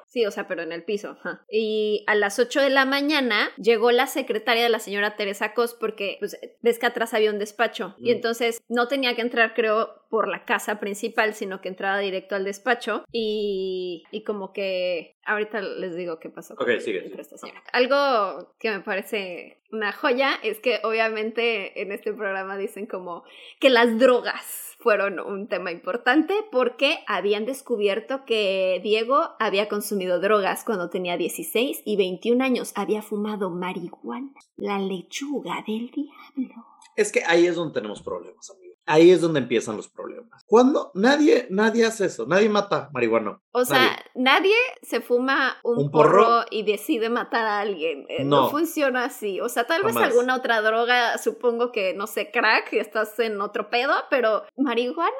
sí, 0.07 0.27
o 0.27 0.31
sea, 0.31 0.49
pero 0.49 0.63
en 0.63 0.73
el 0.73 0.85
piso. 0.85 1.17
Y 1.51 2.05
a 2.07 2.15
las 2.15 2.39
8 2.39 2.61
de 2.61 2.71
la 2.71 2.85
mañana 2.85 3.51
llegó 3.57 3.91
la 3.91 4.07
secretaria 4.07 4.62
de 4.63 4.69
la 4.69 4.79
señora 4.79 5.17
Teresa 5.17 5.55
Cos 5.55 5.75
porque 5.75 6.17
pues, 6.19 6.39
ves 6.61 6.79
que 6.79 6.87
atrás 6.87 7.15
había 7.15 7.31
un 7.31 7.39
despacho 7.39 7.95
y 7.99 8.11
mm. 8.11 8.17
entonces 8.17 8.63
no 8.69 8.89
tenía 8.89 9.15
que 9.15 9.23
entrar, 9.23 9.55
creo, 9.55 10.03
por 10.09 10.29
la 10.29 10.45
casa 10.45 10.79
principal, 10.79 11.35
sino 11.35 11.61
que 11.61 11.69
entraba 11.69 11.99
directo 11.99 12.35
al 12.35 12.45
despacho 12.45 13.05
y, 13.11 14.05
y 14.11 14.25
como 14.25 14.53
que 14.53 15.17
ahorita 15.25 15.61
les 15.61 15.97
digo 15.97 16.19
qué 16.19 16.29
pasó. 16.29 16.55
Ok, 16.55 16.79
sigue. 16.81 17.11
Algo 17.73 18.55
que 18.59 18.71
me 18.71 18.81
parece 18.81 19.59
una 19.71 19.93
joya 19.93 20.39
es 20.43 20.61
que 20.61 20.81
obviamente 20.83 21.81
en 21.81 21.93
este 21.93 22.13
programa 22.13 22.59
dicen 22.59 22.87
como 22.87 23.25
que 23.59 23.71
las 23.71 23.99
drogas 23.99 24.72
fueron 24.83 25.21
un 25.21 25.49
tema 25.49 25.71
importante 25.71 26.35
porque 26.51 26.99
habían 27.07 27.47
descubierto 27.47 28.25
que 28.25 28.81
Diego 28.83 29.31
había 29.39 29.69
consumido 29.69 30.21
drogas 30.21 30.65
cuando 30.65 30.91
tenía 30.91 31.17
16 31.17 31.83
y 31.85 31.97
21 31.97 32.45
años, 32.45 32.73
había 32.75 33.03
fumado 33.03 33.51
marihuana, 33.51 34.33
la 34.57 34.79
lechuga 34.79 35.63
del 35.67 35.91
diablo. 35.91 36.67
Es 36.97 37.13
que 37.13 37.23
ahí 37.27 37.47
es 37.47 37.55
donde 37.55 37.75
tenemos 37.75 38.03
problemas. 38.03 38.53
Ahí 38.87 39.11
es 39.11 39.21
donde 39.21 39.41
empiezan 39.41 39.77
los 39.77 39.89
problemas. 39.89 40.45
Cuando 40.47 40.91
nadie, 40.95 41.47
nadie 41.51 41.87
hace 41.87 42.07
eso, 42.07 42.27
nadie 42.27 42.49
mata 42.49 42.91
marihuana. 42.93 43.41
O 43.53 43.65
sea, 43.65 43.97
nadie, 44.15 44.55
se 44.83 45.01
fuma 45.01 45.57
un, 45.63 45.91
porro? 45.91 46.45
y 46.51 46.65
decide 46.65 47.09
matar 47.09 47.47
a 47.47 47.61
alguien. 47.61 48.07
Eh, 48.09 48.25
no, 48.25 48.51
funciona 48.51 49.05
así. 49.05 49.41
O 49.41 49.49
sea, 49.49 49.65
tal 49.65 49.83
vez 49.83 49.97
alguna 49.97 50.37
otra 50.37 50.61
droga, 50.63 51.19
supongo 51.19 51.71
que, 51.71 51.95
no 51.95 52.07
sé, 52.07 52.31
crack, 52.31 52.73
y 52.73 52.79
estás 52.79 53.19
en 53.19 53.41
otro 53.41 53.71
pedo, 53.71 53.95
pero 54.11 54.45
marihuana 54.57 55.13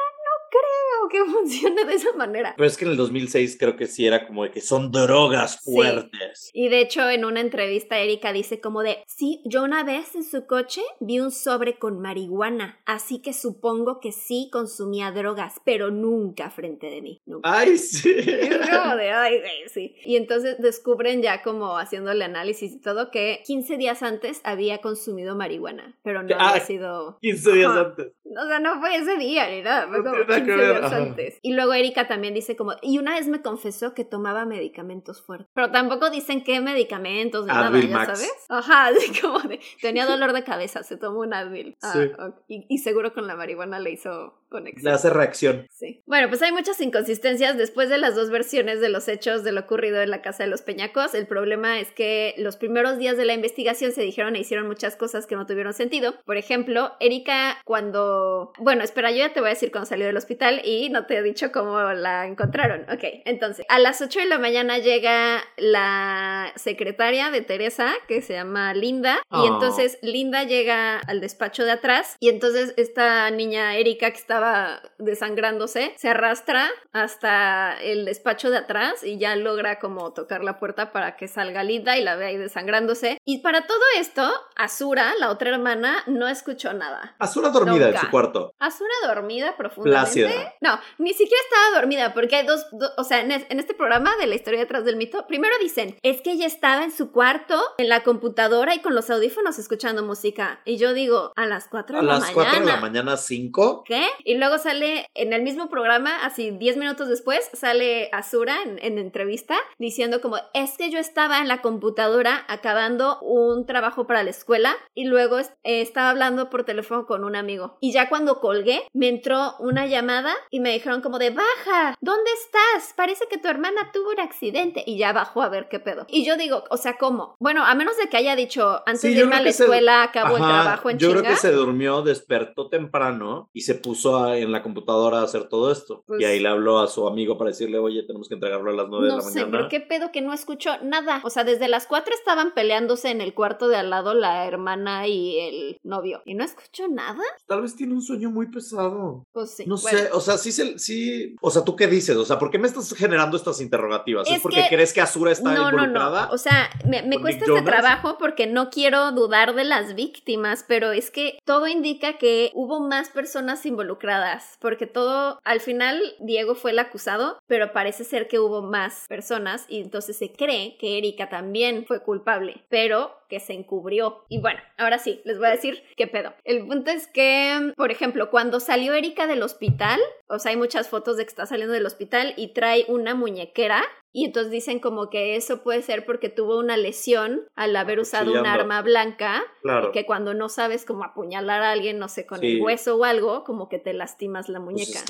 creo 0.53 1.09
que 1.09 1.31
funcione 1.31 1.85
de 1.85 1.95
esa 1.95 2.13
manera. 2.13 2.55
Pero 2.57 2.67
es 2.67 2.77
que 2.77 2.85
en 2.85 2.93
el 2.93 2.97
2006 2.97 3.57
creo 3.59 3.77
que 3.77 3.87
sí 3.87 4.07
era 4.07 4.27
como 4.27 4.45
de 4.45 4.51
que 4.51 4.61
son 4.61 4.93
drogas 4.93 5.61
fuertes. 5.63 6.51
Y 6.53 6.69
de 6.69 6.81
hecho 6.81 7.09
en 7.09 7.25
una 7.25 7.41
entrevista 7.41 7.99
Erika 7.99 8.33
dice 8.33 8.61
como 8.61 8.83
de, 8.83 9.03
sí, 9.07 9.41
yo 9.45 9.63
una 9.63 9.85
vez 9.85 10.15
en 10.15 10.25
su 10.25 10.47
coche 10.47 10.83
vi 11.01 11.21
un 11.21 11.31
sobre 11.31 11.79
con 11.79 12.01
marihuana, 12.01 12.81
así 12.85 13.21
que 13.21 13.33
supongo 13.33 14.01
que 14.01 14.13
sí 14.13 14.49
consumía 14.53 15.11
drogas, 15.11 15.55
pero 15.65 15.91
nunca 15.91 16.51
frente 16.51 16.89
de 16.89 17.03
mí. 17.03 17.23
Ay, 17.43 17.79
sí. 17.79 18.15
como 18.71 18.97
de, 18.97 19.11
ay, 19.11 19.41
sí. 19.73 19.95
Y 20.05 20.17
entonces 20.17 20.57
descubren 20.59 21.23
ya 21.23 21.43
como 21.43 21.79
haciéndole 21.79 22.25
análisis 22.25 22.73
y 22.73 22.81
todo 22.81 23.11
que 23.11 23.43
15 23.47 23.77
días 23.77 24.03
antes 24.03 24.41
había 24.45 24.79
consumido 24.79 25.37
marihuana, 25.37 25.97
pero 26.03 26.23
no 26.23 26.37
había 26.39 26.65
sido... 26.65 27.19
15 27.21 27.53
días 27.53 27.71
antes. 27.71 28.13
O 28.25 28.47
sea, 28.47 28.59
no 28.61 28.81
fue 28.81 28.97
ese 28.97 29.17
día 29.19 29.49
ni 29.49 29.63
nada, 29.63 29.89
fue 29.89 30.03
como 30.03 30.25
antes. 30.93 31.39
Y 31.43 31.55
luego 31.55 31.73
Erika 31.73 32.09
también 32.09 32.35
dice 32.35 32.57
como, 32.57 32.75
y 32.83 32.99
una 32.99 33.15
vez 33.15 33.29
me 33.29 33.43
confesó 33.43 33.95
que 33.95 34.05
tomaba 34.05 34.45
medicamentos 34.45 35.23
fuertes, 35.23 35.49
pero 35.55 35.71
tampoco 35.71 36.11
dicen 36.11 36.45
qué 36.45 36.61
medicamentos 36.61 37.47
ni 37.47 37.53
nada, 37.53 37.81
¿ya 37.81 38.05
sabes? 38.05 38.33
Ajá, 38.49 38.87
así 38.97 39.21
como 39.21 39.41
de, 39.41 39.61
tenía 39.81 40.07
dolor 40.07 40.33
de 40.33 40.45
cabeza, 40.45 40.83
se 40.83 40.97
tomó 40.97 41.21
un 41.21 41.35
Advil. 41.35 41.77
Ah, 41.83 42.33
y, 42.49 42.67
y, 42.69 42.79
seguro 42.79 43.13
con 43.13 43.27
la 43.27 43.37
marihuana 43.37 43.79
le 43.79 43.93
hizo 43.93 44.43
conexión. 44.51 44.85
Le 44.85 44.95
hace 44.95 45.11
reacción. 45.11 45.67
Sí. 45.71 46.03
Bueno, 46.07 46.29
pues 46.29 46.43
hay 46.43 46.53
muchas 46.53 46.81
inconsistencias 46.81 47.57
después 47.57 47.89
de 47.89 47.99
las 47.99 48.15
dos 48.15 48.31
versiones 48.31 48.81
de 48.81 48.89
los 48.89 49.09
hechos 49.09 49.43
de 49.45 49.53
lo 49.53 49.63
ocurrido 49.63 50.01
en 50.01 50.11
la 50.11 50.23
casa 50.23 50.45
de 50.45 50.51
los 50.51 50.63
Peñacos. 50.63 51.15
El 51.15 51.27
problema 51.27 51.81
es 51.81 51.91
que 51.91 52.35
los 52.39 52.57
primeros 52.57 52.99
días 52.99 53.17
de 53.17 53.25
la 53.25 53.35
investigación 53.35 53.93
se 53.93 54.03
dijeron 54.03 54.37
e 54.37 54.41
hicieron 54.41 54.67
muchas 54.67 54.97
cosas 54.97 55.27
que 55.27 55.37
no 55.37 55.47
tuvieron 55.47 55.73
sentido. 55.73 56.15
Por 56.25 56.37
ejemplo, 56.37 56.93
Erika 57.01 57.59
cuando... 57.65 58.53
Bueno, 58.59 58.85
espera, 58.85 59.11
yo 59.11 59.19
ya 59.19 59.33
te 59.33 59.41
voy 59.41 59.49
a 59.49 59.55
decir 59.55 59.73
cuando 59.73 59.87
salió 59.87 60.07
del 60.07 60.17
hospital 60.17 60.32
y 60.65 60.89
no 60.91 61.07
te 61.07 61.19
he 61.19 61.23
dicho 61.23 61.53
cómo 61.53 61.81
la 61.93 62.27
encontraron. 62.27 62.83
Ok, 62.93 63.05
entonces, 63.25 63.65
a 63.69 63.79
las 63.79 64.01
8 64.01 64.21
de 64.21 64.27
la 64.27 64.39
mañana 64.39 64.79
llega 64.79 65.43
la 65.57 66.53
secretaria 66.57 67.31
de 67.31 67.43
Teresa, 67.43 67.93
que 68.09 68.23
se 68.23 68.35
llama 68.35 68.75
Linda, 68.75 69.19
y 69.31 69.37
oh. 69.37 69.47
entonces 69.47 69.99
Linda 70.03 70.45
llega 70.45 70.99
al 70.99 71.21
despacho 71.21 71.65
de 71.65 71.73
atrás 71.73 72.17
y 72.21 72.29
entonces 72.29 72.75
esta 72.77 73.31
niña 73.31 73.77
Erika 73.77 74.11
que 74.11 74.17
estaba 74.17 74.83
desangrándose, 74.99 75.95
se 75.97 76.09
arrastra 76.09 76.69
hasta 76.93 77.81
el 77.81 78.05
despacho 78.05 78.51
de 78.51 78.59
atrás 78.59 79.03
y 79.05 79.19
ya 79.19 79.37
logra 79.37 79.79
como 79.79 80.13
tocar 80.13 80.45
la 80.45 80.59
puerta 80.59 80.93
para 80.93 81.17
que 81.17 81.29
salga 81.29 81.65
Linda 81.65 81.97
y 81.97 82.03
la 82.03 82.17
vea 82.17 82.29
ahí 82.29 82.37
desangrándose. 82.37 83.19
Y 83.25 83.39
para 83.39 83.67
todo 83.67 83.81
esto, 83.99 84.31
Azura, 84.57 85.13
la 85.19 85.31
otra 85.31 85.51
hermana, 85.51 86.03
no 86.07 86.29
escuchó 86.29 86.73
nada. 86.73 87.15
Azura 87.19 87.51
dormida 87.51 87.89
en 87.89 87.99
su 87.99 88.11
cuarto. 88.11 88.55
Azura 88.59 88.93
dormida 89.07 89.57
profundamente. 89.57 90.22
No, 90.61 90.79
ni 90.99 91.13
siquiera 91.13 91.43
estaba 91.45 91.81
dormida 91.81 92.15
porque 92.15 92.37
hay 92.37 92.47
dos, 92.47 92.67
o 92.97 93.05
sea, 93.05 93.21
en, 93.21 93.33
en 93.33 93.59
este 93.59 93.75
programa 93.75 94.17
de 94.21 94.27
la 94.27 94.35
historia 94.35 94.61
detrás 94.61 94.85
del 94.85 94.97
mito, 94.97 95.27
primero 95.27 95.55
dicen, 95.61 95.97
es 96.03 96.21
que 96.21 96.33
ella 96.33 96.47
estaba 96.47 96.85
en 96.85 96.93
su 96.93 97.13
cuarto, 97.13 97.61
en 97.79 97.89
la 97.89 98.03
computadora 98.03 98.75
y 98.75 98.81
con 98.81 98.95
los 98.95 99.11
audífonos 99.11 99.59
escuchando 99.59 100.03
música. 100.03 100.61
Y 100.65 100.77
yo 100.77 100.95
digo, 100.95 101.33
a 101.37 101.47
las 101.47 101.69
4 101.69 101.97
de 101.97 102.03
la 102.03 102.13
mañana. 102.13 102.25
A 102.25 102.29
las 102.29 102.35
4 102.35 102.61
de 102.61 102.67
la 102.67 102.81
mañana, 102.81 103.17
5. 103.17 103.85
¿Qué? 103.85 104.07
Y 104.25 104.35
luego 104.37 104.59
sale 104.59 105.07
en 105.15 105.33
el 105.33 105.43
mismo 105.43 105.69
programa, 105.69 106.25
así 106.25 106.51
10 106.51 106.77
minutos 106.77 107.09
después, 107.09 107.49
sale 107.53 108.09
Azura 108.13 108.57
en, 108.65 108.99
entrevista 108.99 109.57
diciendo 109.79 110.21
como, 110.21 110.37
es 110.55 110.77
que 110.77 110.91
yo 110.91 110.99
estaba 110.99 111.41
en 111.41 111.49
la 111.49 111.63
computadora 111.63 112.45
acabando 112.49 113.19
un 113.21 113.67
trabajo 113.67 114.07
para 114.07 114.23
la 114.23 114.31
escuela 114.31 114.77
y 114.95 115.05
luego 115.05 115.39
eh, 115.39 115.47
estaba 115.63 116.11
hablando 116.11 116.51
por 116.51 116.65
teléfono 116.65 117.07
con 117.07 117.25
un 117.25 117.37
amigo. 117.37 117.79
Y 117.81 117.93
ya 117.93 118.09
cuando 118.09 118.41
colgué, 118.41 118.83
me 118.93 119.09
entró 119.09 119.57
una 119.59 119.87
llamada 119.87 120.12
y 120.51 120.61
me 120.61 120.73
dijeron 120.73 121.01
como 121.01 121.19
de, 121.19 121.31
baja, 121.31 121.97
¿dónde 122.01 122.31
estás? 122.45 122.93
Parece 122.95 123.27
que 123.29 123.39
tu 123.39 123.49
hermana 123.49 123.91
tuvo 123.93 124.11
un 124.11 124.21
accidente. 124.21 124.83
Y 124.87 124.99
ya 124.99 125.13
bajó 125.13 125.43
a 125.43 125.49
ver 125.49 125.69
qué 125.69 125.81
pedo. 125.81 126.05
Y 126.09 126.25
yo 126.25 126.37
digo, 126.37 126.65
o 126.71 126.77
sea, 126.77 126.97
¿cómo? 126.99 127.37
Bueno, 127.39 127.65
a 127.65 127.75
menos 127.75 127.97
de 127.97 128.09
que 128.09 128.17
haya 128.17 128.37
dicho, 128.37 128.83
antes 128.87 129.03
de 129.03 129.11
irme 129.11 129.37
a 129.37 129.43
la 129.43 129.51
escuela, 129.51 130.03
acabo 130.03 130.37
el 130.37 130.43
trabajo 130.43 130.91
en 130.91 130.99
Yo 130.99 131.11
creo 131.11 131.23
que 131.23 131.37
se 131.37 131.53
durmió, 131.53 132.03
despertó 132.03 132.69
temprano 132.69 133.51
y 133.53 133.63
se 133.63 133.75
puso 133.75 134.19
a 134.19 134.39
en 134.39 134.53
la 134.53 134.63
computadora 134.63 135.21
a 135.21 135.25
hacer 135.25 135.49
todo 135.49 135.71
esto. 135.71 136.03
y 136.03 136.07
pues 136.07 136.25
ahí 136.25 136.41
le 136.41 136.49
habló 136.49 136.81
a 136.81 136.89
su 136.89 137.07
amigo 137.07 137.39
para 137.39 137.51
decirle, 137.51 137.79
oye, 137.79 138.03
tenemos 138.03 138.29
que 138.29 138.35
entregarlo 138.35 138.71
a 138.71 138.75
las 138.75 138.89
9 138.89 139.05
de 139.05 139.11
la 139.11 139.17
mañana. 139.17 139.41
No 139.41 139.47
sé, 139.47 139.51
pero 139.51 139.69
qué 139.69 139.81
pedo 139.81 140.13
que 140.13 140.21
no 140.21 140.33
escuchó 140.33 140.73
nada. 140.83 141.21
O 141.25 141.31
sea, 141.31 141.45
desde 141.45 141.69
las 141.69 141.87
4 141.87 142.15
estaban 142.15 142.53
peleándose 142.55 143.11
en 143.11 143.21
el 143.21 143.35
cuarto 143.35 143.69
de 143.69 143.77
al 143.77 143.91
lado 143.91 144.15
la 144.15 144.47
hermana 144.47 145.07
y 145.07 145.39
el 145.39 145.81
novio. 145.83 146.23
¿Y 146.25 146.35
no 146.35 146.45
escuchó 146.45 146.89
nada? 146.89 147.23
Tal 147.47 147.63
vez 147.63 147.77
tiene 147.77 147.95
un 147.95 148.03
sueño 148.03 148.31
muy 148.31 148.47
pesado. 148.51 149.27
Pues 149.33 149.57
sí. 149.57 149.65
No 149.67 149.77
sé, 149.77 150.02
o 150.13 150.21
sea, 150.21 150.39
sí, 150.39 150.53
sí. 150.53 151.37
O 151.41 151.51
sea, 151.51 151.65
¿tú 151.65 151.77
qué 151.77 151.87
dices? 151.87 152.17
O 152.17 152.25
sea, 152.25 152.39
¿por 152.39 152.51
qué 152.51 152.59
me 152.59 152.67
estás 152.67 152.93
generando 152.95 153.37
estas 153.37 153.61
interrogativas? 153.61 154.29
¿Es, 154.31 154.41
porque 154.41 154.65
crees 154.69 154.93
que 154.93 155.01
Azura 155.01 155.33
está 155.33 155.53
no, 155.53 155.71
involucrada? 155.71 156.23
No, 156.23 156.27
no. 156.29 156.33
O 156.33 156.39
sea, 156.39 156.71
me, 156.87 157.03
me 157.03 157.21
cuesta 157.21 157.45
este 157.47 157.63
trabajo 157.63 158.17
porque 158.19 158.47
no 158.47 158.71
quiero 158.71 159.13
dudar 159.13 159.55
de 159.55 159.65
las 159.65 159.95
víctimas, 159.95 160.65
pero 160.67 160.93
es 160.93 161.11
que 161.11 161.39
todo 161.45 161.67
indica 161.67 162.19
que 162.19 162.51
hubo 162.55 162.81
más 162.81 163.09
personas 163.09 163.65
involucradas. 163.67 164.57
Porque 164.61 164.87
todo, 164.87 165.41
al 165.45 165.61
final 165.61 166.01
Diego 166.21 166.55
fue 166.55 166.73
el 166.73 166.79
acusado, 166.79 167.39
pero 167.47 167.73
parece 167.73 168.05
ser 168.05 168.29
que 168.29 168.39
hubo 168.39 168.63
más 168.63 169.07
personas 169.09 169.67
y 169.69 169.81
entonces 169.81 170.17
se 170.17 170.33
cree 170.33 170.77
que 170.79 170.99
Erika 170.99 171.29
también 171.29 171.85
fue 171.87 172.03
culpable, 172.03 172.65
pero 172.69 173.22
que 173.33 173.41
se 173.41 173.55
encubrió. 173.55 174.27
Y 174.29 174.43
bueno, 174.43 174.61
ahora 174.77 174.99
sí, 174.99 175.23
les 175.25 175.39
voy 175.39 175.47
a 175.47 175.53
decir 175.53 175.83
qué 175.97 176.07
pedo. 176.07 176.35
El 176.45 176.67
punto 176.67 176.91
es 176.91 177.07
que, 177.07 177.73
por 177.79 177.91
ejemplo, 177.91 178.29
cuando 178.29 178.61
salió 178.61 178.93
Erika 178.93 179.27
del 179.27 179.43
hospital, 179.43 179.99
o 180.29 180.39
sea, 180.39 180.51
hay 180.51 180.59
muchas 180.59 180.91
fotos 180.91 181.17
de 181.17 181.25
que 181.25 181.31
está 181.31 181.47
saliendo 181.47 181.73
del 181.73 181.87
hospital 181.87 182.35
y 182.37 182.53
trae 182.53 182.85
una 182.89 183.15
muñequera 183.15 183.83
y 184.13 184.27
entonces 184.27 184.53
dicen 184.53 184.81
como 184.81 185.09
que 185.09 185.35
eso 185.35 185.63
puede 185.63 185.81
ser 185.81 186.05
porque 186.05 186.29
tuvo 186.29 186.59
una 186.59 186.77
lesión 186.77 187.49
al 187.55 187.75
haber 187.75 188.01
usado 188.01 188.39
un 188.39 188.45
arma 188.45 188.83
blanca. 188.83 189.43
Claro. 189.63 189.89
Y 189.89 189.93
que 189.93 190.05
cuando 190.05 190.35
no 190.35 190.51
sabes 190.51 190.85
cómo 190.85 191.03
apuñalar 191.03 191.63
a 191.63 191.73
alguien, 191.73 191.99
no 191.99 192.09
sé, 192.09 192.27
con 192.27 192.45
el 192.45 192.61
hueso 192.61 192.97
o 192.97 193.05
algo, 193.05 193.45
como 193.45 193.71
que 193.71 193.79
te 193.79 193.95
lastimas 193.95 194.51
la 194.51 194.63
pues 194.63 194.75
muñeca. 194.75 195.01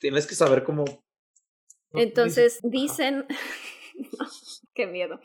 tienes 0.00 0.26
que 0.26 0.34
saber 0.34 0.64
cómo. 0.64 0.86
Entonces 1.92 2.58
dicen. 2.62 3.26
Qué 4.76 4.86
miedo. 4.86 5.18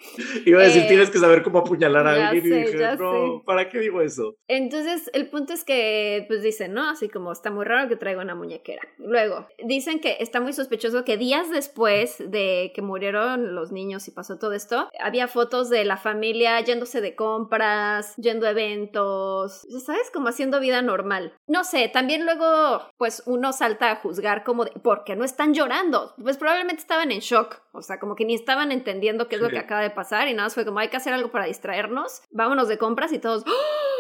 Iba 0.46 0.62
a 0.62 0.64
decir, 0.64 0.88
tienes 0.88 1.10
que 1.10 1.18
saber 1.18 1.44
cómo 1.44 1.60
apuñalar 1.60 2.08
a 2.08 2.30
alguien 2.30 2.46
y 2.46 2.64
dije, 2.64 2.96
no, 2.98 3.44
¿para 3.46 3.68
qué 3.68 3.80
digo 3.80 4.02
eso? 4.02 4.38
Entonces, 4.48 5.12
el 5.14 5.30
punto 5.30 5.52
es 5.52 5.66
que, 5.66 6.24
pues 6.30 6.42
dicen, 6.42 6.74
¿no? 6.74 6.90
Así 6.90 7.10
como 7.10 7.34
está 7.34 7.52
muy 7.52 7.66
raro 7.66 7.90
que 7.90 7.98
traiga 7.98 8.22
una 8.22 8.34
muñequera. 8.34 8.82
Luego, 8.98 9.48
dicen 9.62 10.00
que 10.00 10.16
está 10.22 10.40
muy 10.40 10.54
sospechoso 10.54 11.04
que 11.04 11.18
días 11.18 11.52
después 11.52 12.16
de 12.20 12.72
que 12.74 12.82
murieron 12.82 13.54
los 13.54 13.74
niños 13.74 14.08
y 14.08 14.12
pasó 14.12 14.40
todo 14.40 14.54
esto, 14.54 14.90
había 15.02 15.28
fotos 15.28 15.70
de 15.70 15.84
la 15.84 15.98
familia 15.98 16.58
yéndose 16.62 17.02
de 17.02 17.16
compras, 17.16 18.16
yendo 18.16 18.48
a 18.48 18.52
eventos, 18.52 19.68
¿sabes? 19.86 20.10
Como 20.14 20.30
haciendo 20.30 20.62
vida 20.62 20.82
normal. 20.82 21.34
No 21.48 21.66
sé, 21.66 21.90
también 21.90 22.24
luego, 22.24 22.90
pues 22.98 23.22
uno 23.26 23.52
salta 23.52 23.92
a 23.92 23.96
juzgar 23.98 24.46
como 24.46 24.64
de, 24.64 24.72
¿por 24.72 25.04
qué 25.04 25.18
no 25.18 25.26
están 25.26 25.54
llorando? 25.54 26.14
Pues 26.24 26.38
probablemente 26.38 26.80
estaban 26.82 27.12
en 27.12 27.20
shock, 27.20 27.62
o 27.74 27.82
sea, 27.82 28.00
como 28.00 28.16
que 28.16 28.24
ni 28.24 28.34
estaban 28.34 28.72
entendiendo 28.72 29.28
que 29.28 29.41
lo 29.42 29.50
que 29.50 29.60
acaba 29.60 29.82
de 29.82 29.90
pasar 29.90 30.28
y 30.28 30.34
nada 30.34 30.46
más 30.46 30.54
fue 30.54 30.66
como 30.66 30.80
hay 30.80 30.90
que 30.90 30.98
hacer 30.98 31.14
algo 31.14 31.32
para 31.32 31.46
distraernos, 31.46 32.22
vámonos 32.32 32.68
de 32.68 32.78
compras 32.78 33.12
y 33.14 33.20
todos, 33.20 33.44
¡Oh! 33.46 33.91